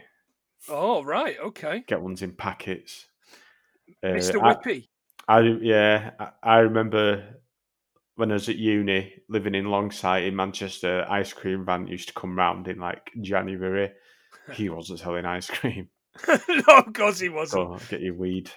Oh, 0.68 1.02
right. 1.04 1.36
Okay. 1.38 1.84
Get 1.86 2.00
ones 2.02 2.22
in 2.22 2.32
packets. 2.32 3.06
Uh, 4.02 4.08
Mr. 4.08 4.42
I- 4.42 4.54
Whippy. 4.54 4.88
I 5.26 5.40
yeah, 5.40 6.10
I, 6.18 6.30
I 6.42 6.58
remember 6.58 7.40
when 8.16 8.30
I 8.30 8.34
was 8.34 8.48
at 8.50 8.56
uni, 8.56 9.14
living 9.30 9.54
in 9.54 9.64
Longsight 9.66 10.26
in 10.28 10.36
Manchester. 10.36 11.06
Ice 11.08 11.32
cream 11.32 11.64
van 11.64 11.86
used 11.86 12.08
to 12.08 12.14
come 12.14 12.36
round 12.36 12.68
in 12.68 12.78
like 12.78 13.10
January. 13.22 13.90
He 14.52 14.68
wasn't 14.68 14.98
selling 15.00 15.24
ice 15.24 15.48
cream. 15.48 15.88
no, 16.48 16.78
of 16.78 16.92
course 16.92 17.20
he 17.20 17.28
wasn't. 17.28 17.88
Get 17.88 18.00
your 18.00 18.14
weed 18.14 18.50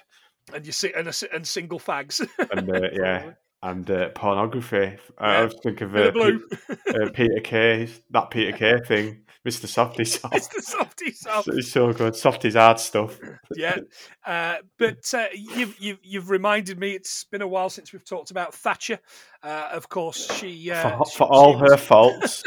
And 0.52 0.64
you 0.64 0.72
see, 0.72 0.92
and, 0.92 1.08
a, 1.08 1.12
and 1.34 1.46
single 1.46 1.78
fags. 1.78 2.26
and 2.50 2.70
uh, 2.70 2.88
yeah, 2.92 3.32
and 3.62 3.90
uh, 3.90 4.08
pornography. 4.10 4.96
I 5.18 5.30
Yeah. 5.32 5.36
always 5.38 5.54
think 5.62 5.80
of 5.80 5.94
uh, 5.94 5.98
of 6.08 6.14
blue. 6.14 6.40
Pe- 6.68 6.76
uh, 6.94 7.08
Peter 7.12 7.40
Kay, 7.42 7.88
that 8.10 8.30
Peter 8.30 8.52
Kay 8.56 8.78
thing, 8.86 9.22
Mr. 9.46 9.66
Softy 9.66 10.04
Soft. 10.04 10.34
Mr. 10.34 10.60
softy 10.60 11.12
soft. 11.12 11.48
It's 11.48 11.70
so 11.70 11.92
good. 11.92 12.14
Softy's 12.16 12.54
hard 12.54 12.78
stuff. 12.80 13.18
yeah. 13.54 13.78
Uh, 14.26 14.56
but 14.78 15.12
uh, 15.14 15.26
you've, 15.32 15.78
you've 15.80 15.98
you've 16.02 16.30
reminded 16.30 16.78
me. 16.78 16.92
It's 16.92 17.24
been 17.24 17.40
a 17.42 17.46
while 17.48 17.70
since 17.70 17.92
we've 17.92 18.04
talked 18.04 18.30
about 18.30 18.52
Thatcher. 18.54 18.98
Uh, 19.42 19.68
of 19.72 19.88
course, 19.88 20.30
she 20.38 20.70
uh, 20.70 20.98
for, 20.98 21.06
she- 21.10 21.16
for 21.16 21.24
all 21.32 21.52
she 21.54 21.58
her 21.60 21.70
was- 21.70 21.80
faults. 21.82 22.42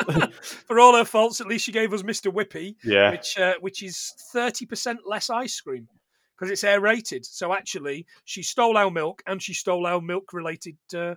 for 0.68 0.80
all 0.80 0.96
her 0.96 1.06
faults, 1.06 1.42
at 1.42 1.48
least 1.48 1.66
she 1.66 1.72
gave 1.72 1.94
us 1.94 2.04
Mr. 2.04 2.32
Whippy, 2.32 2.76
yeah. 2.84 3.12
which 3.12 3.38
uh, 3.40 3.54
which 3.62 3.82
is 3.82 4.14
thirty 4.34 4.66
percent 4.66 5.00
less 5.06 5.30
ice 5.30 5.60
cream 5.62 5.88
because 6.38 6.52
it's 6.52 6.64
aerated. 6.64 7.26
So 7.26 7.54
actually, 7.54 8.06
she 8.26 8.44
stole 8.44 8.78
our 8.78 8.92
milk 8.92 9.24
and 9.26 9.42
she 9.42 9.54
stole 9.54 9.88
our 9.88 10.02
milk 10.02 10.34
related. 10.34 10.76
Uh, 10.94 11.16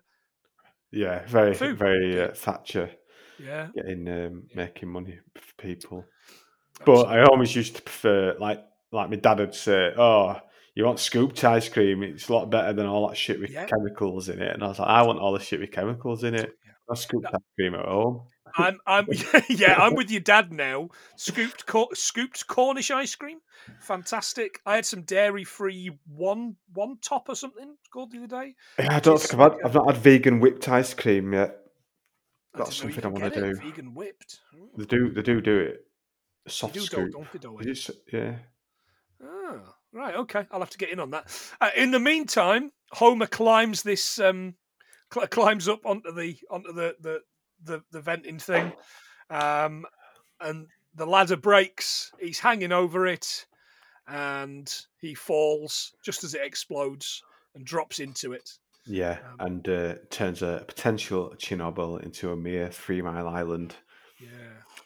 Yeah. 0.93 1.27
Very, 1.27 1.55
Food. 1.55 1.77
very 1.79 2.21
uh, 2.23 2.33
Thatcher 2.35 2.91
yeah, 3.39 3.69
getting 3.75 4.09
um, 4.09 4.43
making 4.55 4.89
money 4.91 5.19
for 5.35 5.55
people. 5.63 6.05
But 6.85 7.07
I 7.07 7.25
always 7.25 7.55
used 7.55 7.77
to 7.77 7.83
prefer, 7.83 8.37
like, 8.39 8.65
like 8.93 9.11
my 9.11 9.17
dad 9.17 9.39
would 9.39 9.55
say, 9.55 9.93
"Oh, 9.97 10.37
you 10.75 10.85
want 10.85 10.99
scooped 10.99 11.43
ice 11.45 11.69
cream? 11.69 12.03
It's 12.03 12.29
a 12.29 12.33
lot 12.33 12.51
better 12.51 12.73
than 12.73 12.87
all 12.87 13.09
that 13.09 13.17
shit 13.17 13.41
with 13.41 13.51
Yeah. 13.51 13.67
chemicals 13.67 14.29
in 14.29 14.43
it." 14.43 14.53
And 14.53 14.63
I 14.63 14.69
was 14.69 14.79
like, 14.79 14.89
"I 14.89 15.03
want 15.03 15.21
all 15.21 15.33
the 15.33 15.41
shit 15.41 15.61
with 15.61 15.71
chemicals 15.71 16.25
in 16.25 16.35
it. 16.35 16.53
I 16.91 16.95
scooped 16.95 17.27
ice 17.27 17.41
cream 17.57 17.75
at 17.75 17.85
home." 17.87 18.27
I'm 18.57 18.79
I'm 18.87 19.07
yeah 19.49 19.75
I'm 19.79 19.95
with 19.95 20.11
your 20.11 20.21
dad 20.21 20.53
now. 20.53 20.89
Scooped 21.17 21.67
cor- 21.67 21.95
scooped 21.95 22.47
Cornish 22.47 22.91
ice 22.91 23.15
cream, 23.15 23.39
fantastic. 23.81 24.61
I 24.67 24.77
had 24.77 24.87
some 24.87 25.03
dairy 25.03 25.45
free 25.45 25.91
one 26.07 26.57
one 26.73 26.99
top 27.01 27.29
or 27.29 27.35
something 27.35 27.77
called 27.93 28.13
the 28.13 28.19
other 28.19 28.27
day. 28.29 28.55
Yeah, 28.79 28.95
I 28.97 29.01
don't 29.01 29.21
think 29.21 29.35
I've 29.35 29.53
had, 29.53 29.61
I've 29.65 29.75
not 29.75 29.93
had 29.93 30.03
vegan 30.03 30.41
whipped 30.41 30.69
ice 30.69 30.95
cream 30.95 31.33
yet. 31.33 31.59
That's 32.59 32.79
didn't 32.79 32.85
know 32.85 32.89
you 32.97 33.03
something 33.03 33.23
I 33.23 33.29
could 33.31 33.43
wanna 33.43 33.55
do. 33.55 33.61
Vegan 33.61 33.95
whipped. 33.95 34.41
Oh, 34.55 34.69
They 34.77 34.85
do, 34.85 35.11
they 35.11 35.23
do 35.23 35.41
do 35.41 35.59
it. 35.59 35.87
they 36.45 36.51
Soft 36.51 36.75
do, 36.75 36.81
scoop. 36.81 37.13
don't, 37.13 37.41
don't 37.41 37.59
they, 37.59 37.65
though? 37.65 37.71
It 37.71 37.91
yeah. 38.13 38.37
Oh, 39.23 39.61
right. 39.93 40.15
Okay. 40.17 40.47
I'll 40.51 40.61
have 40.61 40.71
to 40.71 40.79
get 40.79 40.91
in 40.91 41.01
on 41.01 41.11
that. 41.13 41.27
Uh, 41.61 41.71
in 41.77 41.91
the 41.91 41.99
meantime, 42.01 42.71
Homer 42.93 43.27
climbs 43.27 43.83
this, 43.83 44.19
um, 44.19 44.55
cl- 45.13 45.27
climbs 45.29 45.69
up 45.69 45.85
onto 45.87 46.13
the 46.13 46.37
onto 46.51 46.73
the 46.73 46.97
the 47.01 47.21
the, 47.65 47.83
the 47.91 48.01
venting 48.01 48.39
thing, 48.39 48.73
um, 49.31 49.87
and 50.41 50.67
the 50.95 51.07
ladder 51.07 51.37
breaks. 51.37 52.13
He's 52.21 52.39
hanging 52.39 52.73
over 52.73 53.07
it, 53.07 53.47
and 54.07 54.73
he 54.99 55.15
falls 55.15 55.93
just 56.05 56.25
as 56.25 56.35
it 56.35 56.43
explodes 56.45 57.23
and 57.55 57.65
drops 57.65 58.01
into 58.01 58.33
it. 58.33 58.51
Yeah, 58.87 59.19
Um, 59.41 59.47
and 59.47 59.69
uh, 59.69 59.95
turns 60.11 60.43
a 60.43 60.65
potential 60.67 61.35
Chernobyl 61.39 62.03
into 62.03 62.31
a 62.33 62.37
mere 62.37 62.69
Three 62.71 63.01
Mile 63.03 63.29
Island. 63.29 63.75
Yeah. 64.21 64.29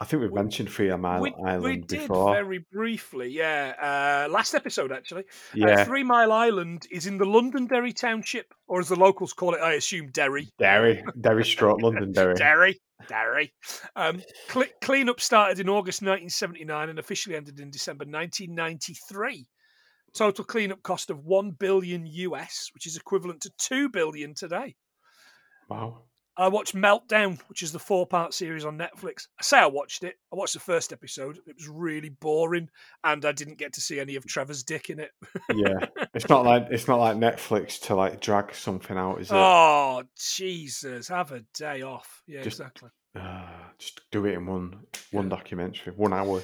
I 0.00 0.04
think 0.04 0.22
we've 0.22 0.30
We- 0.30 0.40
mentioned 0.40 0.70
Three 0.70 0.94
Mile 0.96 1.20
we, 1.20 1.34
Island 1.44 1.62
we 1.64 1.76
did 1.78 2.02
before. 2.02 2.32
very 2.32 2.58
briefly, 2.70 3.28
yeah. 3.30 4.26
Uh, 4.26 4.30
last 4.32 4.54
episode, 4.54 4.92
actually. 4.92 5.22
Uh, 5.22 5.56
yeah, 5.56 5.84
Three 5.84 6.04
Mile 6.04 6.30
Island 6.30 6.86
is 6.92 7.06
in 7.08 7.18
the 7.18 7.24
Londonderry 7.24 7.92
Township, 7.92 8.54
or 8.68 8.78
as 8.78 8.88
the 8.88 8.94
locals 8.96 9.32
call 9.32 9.54
it, 9.54 9.60
I 9.60 9.72
assume 9.72 10.10
Derry. 10.12 10.48
Derry, 10.58 11.02
Derry 11.20 11.44
Stroke, 11.44 11.82
Londonderry. 11.82 12.34
Derry, 12.36 12.80
Derry. 13.08 13.52
Um, 13.96 14.22
cle 14.48 14.66
cleanup 14.80 15.20
started 15.20 15.58
in 15.58 15.68
August 15.68 16.02
1979 16.02 16.88
and 16.90 16.98
officially 17.00 17.34
ended 17.34 17.58
in 17.58 17.70
December 17.70 18.04
1993. 18.04 19.46
Total 20.14 20.44
cleanup 20.44 20.82
cost 20.82 21.10
of 21.10 21.24
one 21.24 21.50
billion 21.52 22.06
US, 22.06 22.70
which 22.74 22.86
is 22.86 22.96
equivalent 22.96 23.42
to 23.42 23.50
two 23.58 23.88
billion 23.88 24.34
today. 24.34 24.74
Wow. 25.68 26.02
I 26.36 26.46
watched 26.46 26.76
Meltdown, 26.76 27.40
which 27.48 27.64
is 27.64 27.72
the 27.72 27.80
four-part 27.80 28.32
series 28.32 28.64
on 28.64 28.78
Netflix. 28.78 29.26
I 29.40 29.42
say 29.42 29.58
I 29.58 29.66
watched 29.66 30.04
it. 30.04 30.14
I 30.32 30.36
watched 30.36 30.54
the 30.54 30.60
first 30.60 30.92
episode. 30.92 31.38
It 31.48 31.56
was 31.56 31.66
really 31.68 32.10
boring, 32.10 32.70
and 33.02 33.24
I 33.24 33.32
didn't 33.32 33.58
get 33.58 33.72
to 33.72 33.80
see 33.80 33.98
any 33.98 34.14
of 34.14 34.24
Trevor's 34.24 34.62
dick 34.62 34.88
in 34.88 35.00
it. 35.00 35.10
Yeah, 35.52 35.86
it's 36.14 36.28
not 36.28 36.44
like 36.44 36.68
it's 36.70 36.86
not 36.86 37.00
like 37.00 37.16
Netflix 37.16 37.80
to 37.86 37.96
like 37.96 38.20
drag 38.20 38.54
something 38.54 38.96
out, 38.96 39.20
is 39.20 39.30
it? 39.32 39.34
Oh 39.34 40.04
Jesus! 40.16 41.08
Have 41.08 41.32
a 41.32 41.40
day 41.54 41.82
off. 41.82 42.22
Yeah, 42.28 42.42
Just- 42.42 42.60
exactly. 42.60 42.90
Ah, 43.16 43.72
just 43.78 44.02
do 44.12 44.24
it 44.26 44.34
in 44.34 44.46
one 44.46 44.84
one 45.10 45.28
documentary, 45.28 45.92
one 45.96 46.12
hour 46.12 46.40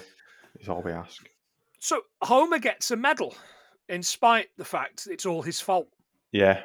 is 0.58 0.68
all 0.68 0.82
we 0.82 0.90
ask. 0.90 1.24
So 1.78 2.00
Homer 2.20 2.58
gets 2.58 2.90
a 2.90 2.96
medal, 2.96 3.36
in 3.88 4.02
spite 4.02 4.48
the 4.56 4.64
fact 4.64 5.06
it's 5.10 5.26
all 5.26 5.42
his 5.42 5.60
fault. 5.60 5.88
Yeah, 6.32 6.62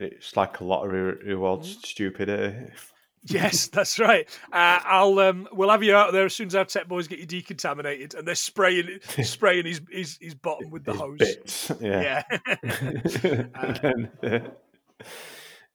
it's 0.00 0.36
like 0.36 0.60
a 0.60 0.64
lottery 0.64 1.14
rewards 1.24 1.70
Mm-hmm. 1.70 1.80
stupidity. 1.84 2.72
Yes, 3.28 3.66
that's 3.66 3.98
right. 3.98 4.28
Uh, 4.52 4.78
I'll 4.84 5.18
um, 5.18 5.48
we'll 5.50 5.70
have 5.70 5.82
you 5.82 5.96
out 5.96 6.12
there 6.12 6.26
as 6.26 6.34
soon 6.36 6.46
as 6.46 6.54
our 6.54 6.64
tech 6.64 6.86
boys 6.86 7.08
get 7.08 7.18
you 7.18 7.26
decontaminated, 7.26 8.14
and 8.14 8.24
they're 8.28 8.36
spraying 8.36 9.00
spraying 9.24 9.66
his 9.66 9.80
his, 9.90 10.16
his 10.20 10.34
bottom 10.36 10.70
with 10.70 10.84
the 10.84 10.92
His 10.92 11.00
hose. 11.00 11.18
bits, 11.18 11.72
yeah. 11.80 12.22
Yeah. 12.62 13.42
Uh, 14.22 14.38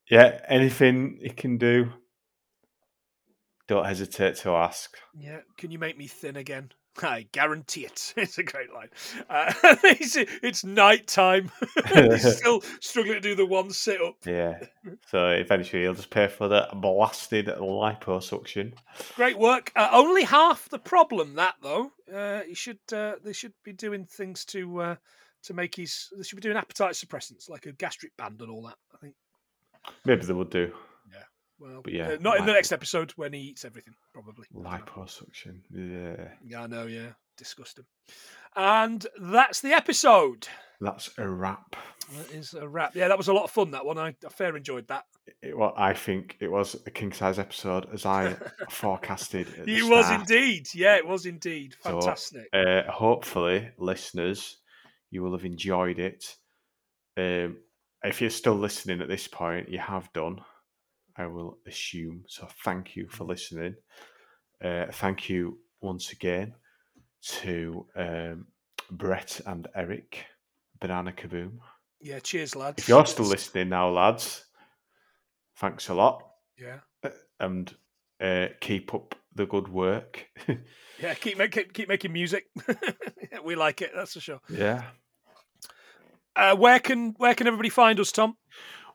yeah, 0.09 0.39
anything 0.47 1.19
he 1.21 1.29
can 1.29 1.57
do, 1.57 1.91
don't 3.67 3.85
hesitate 3.85 4.35
to 4.37 4.51
ask. 4.51 4.95
yeah. 5.17 5.39
Can 5.57 5.71
you 5.71 5.79
make 5.79 5.97
me 5.97 6.07
thin 6.07 6.37
again? 6.37 6.71
I 7.01 7.27
guarantee 7.31 7.85
it. 7.85 8.13
It's 8.21 8.37
a 8.37 8.43
great 8.43 8.71
line. 8.73 8.89
Uh, 9.29 9.53
it's, 9.83 10.15
it's 10.15 10.63
night 10.63 11.07
time. 11.07 11.51
He's 11.93 12.37
still 12.37 12.61
struggling 12.79 13.15
to 13.15 13.21
do 13.21 13.35
the 13.35 13.45
one 13.45 13.71
sit 13.71 14.01
up. 14.01 14.15
Yeah. 14.25 14.59
So 15.07 15.29
eventually 15.29 15.83
he'll 15.83 15.93
just 15.93 16.09
pay 16.09 16.27
for 16.27 16.47
the 16.47 16.67
blasted 16.75 17.47
liposuction. 17.47 18.73
Great 19.15 19.37
work. 19.37 19.71
Uh, 19.75 19.89
only 19.91 20.23
half 20.23 20.69
the 20.69 20.79
problem 20.79 21.35
that 21.35 21.55
though. 21.61 21.91
Uh, 22.13 22.41
he 22.41 22.53
should 22.53 22.79
uh, 22.93 23.13
they 23.23 23.33
should 23.33 23.53
be 23.63 23.73
doing 23.73 24.05
things 24.05 24.45
to 24.45 24.81
uh, 24.81 24.95
to 25.43 25.53
make 25.53 25.75
his 25.75 26.09
they 26.15 26.23
should 26.23 26.35
be 26.35 26.41
doing 26.41 26.57
appetite 26.57 26.93
suppressants 26.93 27.49
like 27.49 27.65
a 27.65 27.71
gastric 27.71 28.15
band 28.17 28.41
and 28.41 28.51
all 28.51 28.63
that. 28.63 28.77
I 28.93 28.97
think. 28.97 29.15
Maybe 30.05 30.25
they 30.25 30.33
would 30.33 30.51
do 30.51 30.71
Well, 31.61 31.81
But 31.83 31.93
yeah, 31.93 32.13
uh, 32.13 32.17
not 32.19 32.39
in 32.39 32.45
the 32.45 32.53
next 32.53 32.71
episode 32.71 33.11
when 33.11 33.33
he 33.33 33.39
eats 33.39 33.65
everything. 33.65 33.93
Probably. 34.13 34.47
I 34.51 34.53
don't 34.53 34.63
know. 34.63 35.03
liposuction. 35.03 35.59
Yeah. 35.69 36.27
Yeah, 36.43 36.63
I 36.63 36.67
know. 36.67 36.87
Yeah, 36.87 37.11
disgusting. 37.37 37.85
And 38.55 39.05
that's 39.21 39.61
the 39.61 39.73
episode. 39.73 40.47
That's 40.81 41.11
a 41.19 41.29
wrap. 41.29 41.75
That 42.17 42.31
is 42.31 42.55
a 42.55 42.67
wrap. 42.67 42.95
Yeah, 42.95 43.07
that 43.09 43.17
was 43.17 43.27
a 43.27 43.33
lot 43.33 43.43
of 43.43 43.51
fun. 43.51 43.69
That 43.71 43.85
one. 43.85 43.99
I, 43.99 44.15
I 44.25 44.29
fair 44.29 44.57
enjoyed 44.57 44.87
that. 44.87 45.05
It, 45.43 45.55
well, 45.55 45.73
I 45.77 45.93
think 45.93 46.37
it 46.39 46.49
was 46.49 46.75
a 46.87 46.91
king 46.91 47.11
size 47.13 47.37
episode 47.37 47.87
as 47.93 48.05
I 48.07 48.35
forecasted. 48.71 49.47
It 49.67 49.87
was 49.87 50.09
indeed. 50.09 50.67
Yeah, 50.73 50.95
it 50.97 51.07
was 51.07 51.27
indeed. 51.27 51.75
So, 51.83 52.01
Fantastic. 52.01 52.47
Uh, 52.51 52.81
hopefully, 52.91 53.69
listeners, 53.77 54.57
you 55.11 55.21
will 55.21 55.33
have 55.33 55.45
enjoyed 55.45 55.99
it. 55.99 56.35
Um, 57.15 57.57
if 58.03 58.19
you're 58.19 58.31
still 58.31 58.55
listening 58.55 59.01
at 59.01 59.07
this 59.07 59.27
point, 59.27 59.69
you 59.69 59.77
have 59.77 60.11
done. 60.13 60.41
I 61.17 61.25
will 61.27 61.57
assume. 61.67 62.23
So, 62.27 62.47
thank 62.63 62.95
you 62.95 63.07
for 63.09 63.23
listening. 63.25 63.75
Uh, 64.63 64.85
thank 64.93 65.29
you 65.29 65.59
once 65.81 66.11
again 66.11 66.53
to 67.23 67.85
um, 67.95 68.47
Brett 68.91 69.41
and 69.45 69.67
Eric, 69.75 70.25
Banana 70.79 71.11
Kaboom. 71.11 71.57
yeah. 71.99 72.19
Cheers, 72.19 72.55
lads. 72.55 72.79
If 72.79 72.87
you're 72.89 73.05
still 73.05 73.25
listening 73.25 73.69
now, 73.69 73.89
lads, 73.89 74.45
thanks 75.57 75.89
a 75.89 75.93
lot, 75.93 76.23
Yeah. 76.57 76.79
and 77.39 77.73
uh, 78.19 78.47
keep 78.59 78.93
up 78.93 79.15
the 79.35 79.45
good 79.45 79.67
work. 79.67 80.27
Yeah, 81.01 81.15
keep 81.15 81.39
make, 81.39 81.51
keep, 81.51 81.73
keep 81.73 81.89
making 81.89 82.13
music. 82.13 82.45
we 83.43 83.55
like 83.55 83.81
it, 83.81 83.89
that's 83.95 84.13
for 84.13 84.19
sure. 84.19 84.39
yeah. 84.47 84.83
Uh, 86.35 86.55
where 86.55 86.79
can 86.79 87.15
where 87.17 87.33
can 87.33 87.47
everybody 87.47 87.69
find 87.69 87.99
us, 87.99 88.11
Tom? 88.11 88.37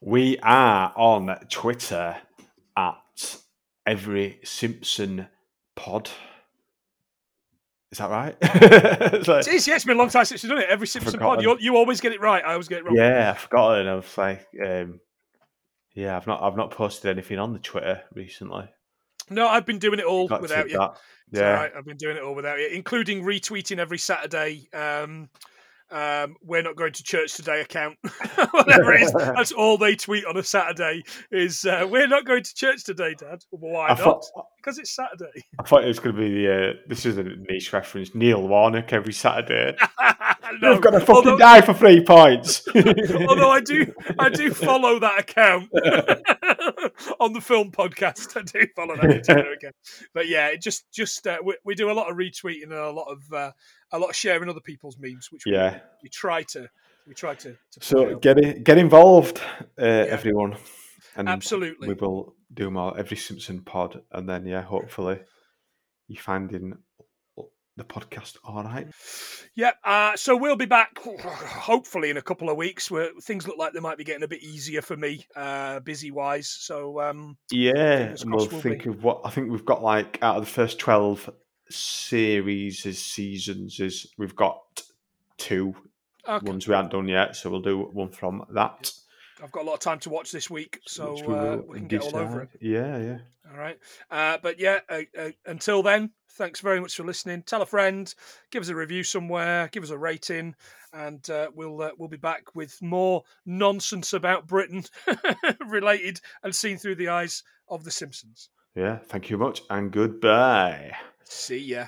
We 0.00 0.38
are 0.38 0.92
on 0.96 1.38
Twitter 1.48 2.16
at 2.76 3.36
Every 3.86 4.40
Simpson 4.44 5.26
Pod. 5.74 6.10
Is 7.92 7.98
that 7.98 8.10
right? 8.10 8.36
It's 8.42 9.28
like- 9.28 9.46
It 9.46 9.54
is, 9.54 9.66
yeah, 9.66 9.76
it's 9.76 9.84
been 9.84 9.96
a 9.96 9.98
long 9.98 10.10
time 10.10 10.24
since 10.24 10.42
you've 10.42 10.50
done 10.50 10.58
it. 10.60 10.68
Every 10.68 10.86
Simpson 10.86 11.18
pod, 11.18 11.42
you, 11.42 11.56
you 11.60 11.76
always 11.76 12.00
get 12.00 12.12
it 12.12 12.20
right. 12.20 12.44
I 12.44 12.52
always 12.52 12.68
get 12.68 12.78
it 12.78 12.84
wrong. 12.84 12.96
yeah, 12.96 13.32
I 13.34 13.38
forgot 13.38 13.78
it. 13.80 13.86
I 13.86 13.94
was 13.94 14.18
like, 14.18 14.46
um, 14.64 15.00
yeah, 15.94 16.16
I've 16.16 16.26
not, 16.26 16.42
I've 16.42 16.56
not 16.56 16.72
posted 16.72 17.10
anything 17.10 17.38
on 17.38 17.52
the 17.52 17.58
Twitter 17.58 18.02
recently. 18.12 18.68
No, 19.30 19.48
I've 19.48 19.66
been 19.66 19.78
doing 19.78 19.98
it 19.98 20.04
all 20.04 20.28
Got 20.28 20.42
without 20.42 20.68
you. 20.70 20.78
that. 20.78 20.96
Yeah, 21.32 21.50
right, 21.54 21.72
I've 21.76 21.84
been 21.86 21.96
doing 21.96 22.16
it 22.16 22.22
all 22.22 22.34
without 22.34 22.58
you, 22.58 22.68
including 22.68 23.22
retweeting 23.24 23.78
every 23.78 23.98
Saturday 23.98 24.68
um, 24.72 25.28
um, 25.90 26.36
"We're 26.42 26.62
not 26.62 26.76
going 26.76 26.92
to 26.92 27.02
church 27.02 27.34
today" 27.34 27.60
account, 27.60 27.96
whatever 28.50 28.92
it 28.92 29.02
is. 29.02 29.12
That's 29.12 29.52
all 29.52 29.78
they 29.78 29.96
tweet 29.96 30.24
on 30.24 30.36
a 30.36 30.42
Saturday. 30.42 31.02
Is 31.30 31.64
uh, 31.64 31.86
"We're 31.88 32.08
not 32.08 32.24
going 32.24 32.42
to 32.42 32.54
church 32.54 32.84
today, 32.84 33.14
Dad." 33.18 33.42
Why 33.50 33.88
I 33.88 33.98
not? 33.98 34.24
Because 34.66 34.78
it's 34.80 34.90
Saturday. 34.90 35.44
I 35.60 35.62
thought 35.62 35.84
it 35.84 35.86
was 35.86 36.00
going 36.00 36.16
to 36.16 36.20
be 36.20 36.28
the. 36.28 36.52
Uh, 36.52 36.72
this 36.88 37.06
is 37.06 37.18
a 37.18 37.22
niche 37.22 37.72
reference. 37.72 38.16
Neil 38.16 38.48
Warnock 38.48 38.92
every 38.92 39.12
Saturday. 39.12 39.78
no, 40.60 40.72
You've 40.72 40.80
got 40.80 40.90
to 40.90 40.98
fucking 40.98 41.14
although, 41.14 41.38
die 41.38 41.60
for 41.60 41.72
three 41.72 42.02
points. 42.02 42.66
although 42.74 43.48
I 43.52 43.60
do, 43.60 43.94
I 44.18 44.28
do 44.28 44.50
follow 44.54 44.98
that 44.98 45.20
account 45.20 45.70
on 47.20 47.32
the 47.32 47.40
film 47.40 47.70
podcast. 47.70 48.36
I 48.36 48.42
do 48.42 48.66
follow 48.74 48.96
that 48.96 49.20
account. 49.20 49.76
But 50.12 50.26
yeah, 50.26 50.48
it 50.48 50.62
just, 50.62 50.90
just 50.90 51.24
uh, 51.28 51.38
we, 51.44 51.56
we 51.64 51.76
do 51.76 51.88
a 51.88 51.94
lot 51.94 52.10
of 52.10 52.16
retweeting 52.16 52.64
and 52.64 52.72
a 52.72 52.90
lot 52.90 53.06
of, 53.06 53.32
uh, 53.32 53.52
a 53.92 54.00
lot 54.00 54.10
of 54.10 54.16
sharing 54.16 54.48
other 54.48 54.58
people's 54.58 54.98
memes, 54.98 55.30
which 55.30 55.44
yeah. 55.46 55.78
we 56.02 56.08
try 56.08 56.42
to, 56.42 56.68
we 57.06 57.14
try 57.14 57.36
to. 57.36 57.52
to 57.52 57.80
So 57.80 58.16
get 58.16 58.36
it, 58.38 58.64
get 58.64 58.78
involved, 58.78 59.40
uh, 59.78 59.84
everyone, 59.84 60.56
and 61.14 61.28
Absolutely. 61.28 61.86
we 61.86 61.94
will 61.94 62.35
do 62.52 62.70
more 62.70 62.98
every 62.98 63.16
Simpson 63.16 63.60
pod, 63.60 64.02
and 64.12 64.28
then 64.28 64.46
yeah, 64.46 64.62
hopefully 64.62 65.20
you 66.08 66.16
finding 66.16 66.76
the 67.76 67.84
podcast 67.84 68.36
all 68.42 68.64
right. 68.64 68.88
Yeah, 69.54 69.72
uh, 69.84 70.16
so 70.16 70.36
we'll 70.36 70.56
be 70.56 70.66
back 70.66 70.98
hopefully 70.98 72.10
in 72.10 72.16
a 72.16 72.22
couple 72.22 72.48
of 72.48 72.56
weeks 72.56 72.90
where 72.90 73.10
things 73.22 73.46
look 73.46 73.58
like 73.58 73.72
they 73.74 73.80
might 73.80 73.98
be 73.98 74.04
getting 74.04 74.22
a 74.22 74.28
bit 74.28 74.42
easier 74.42 74.80
for 74.80 74.96
me, 74.96 75.26
uh, 75.36 75.80
busy 75.80 76.10
wise. 76.10 76.48
So 76.48 77.00
um, 77.00 77.36
Yeah, 77.50 78.14
and 78.20 78.32
we'll 78.32 78.48
we'll 78.48 78.60
think 78.60 78.84
be. 78.84 78.90
of 78.90 79.02
what 79.02 79.20
I 79.24 79.30
think 79.30 79.50
we've 79.50 79.64
got 79.64 79.82
like 79.82 80.18
out 80.22 80.36
of 80.36 80.44
the 80.44 80.50
first 80.50 80.78
twelve 80.78 81.28
series 81.68 82.86
as 82.86 82.98
seasons 82.98 83.80
is 83.80 84.06
we've 84.16 84.36
got 84.36 84.62
two 85.36 85.74
okay. 86.26 86.48
ones 86.48 86.66
we 86.66 86.74
haven't 86.74 86.92
done 86.92 87.08
yet, 87.08 87.36
so 87.36 87.50
we'll 87.50 87.60
do 87.60 87.82
one 87.92 88.10
from 88.10 88.44
that. 88.54 88.92
I've 89.42 89.52
got 89.52 89.62
a 89.62 89.66
lot 89.66 89.74
of 89.74 89.80
time 89.80 89.98
to 90.00 90.10
watch 90.10 90.32
this 90.32 90.48
week, 90.48 90.80
so 90.86 91.14
we 91.26 91.34
uh, 91.34 91.56
we 91.56 91.78
can 91.78 91.88
get 91.88 92.02
all 92.02 92.16
over 92.16 92.42
it. 92.42 92.50
Yeah, 92.60 92.98
yeah. 92.98 93.18
All 93.50 93.58
right. 93.58 93.78
Uh, 94.10 94.38
but 94.42 94.58
yeah, 94.58 94.80
uh, 94.88 95.02
uh, 95.18 95.30
until 95.44 95.82
then, 95.82 96.10
thanks 96.30 96.60
very 96.60 96.80
much 96.80 96.94
for 96.94 97.04
listening. 97.04 97.42
Tell 97.42 97.62
a 97.62 97.66
friend, 97.66 98.12
give 98.50 98.62
us 98.62 98.68
a 98.68 98.74
review 98.74 99.02
somewhere, 99.02 99.68
give 99.72 99.82
us 99.82 99.90
a 99.90 99.98
rating, 99.98 100.54
and 100.92 101.28
uh, 101.30 101.48
we'll 101.54 101.82
uh, 101.82 101.90
we'll 101.98 102.08
be 102.08 102.16
back 102.16 102.54
with 102.54 102.80
more 102.82 103.22
nonsense 103.44 104.12
about 104.12 104.46
Britain 104.46 104.84
related 105.68 106.20
and 106.42 106.54
seen 106.54 106.78
through 106.78 106.96
the 106.96 107.08
eyes 107.08 107.42
of 107.68 107.84
the 107.84 107.90
Simpsons. 107.90 108.48
Yeah, 108.74 108.98
thank 108.98 109.30
you 109.30 109.38
much 109.38 109.62
and 109.70 109.90
goodbye. 109.90 110.92
See 111.24 111.58
ya. 111.58 111.86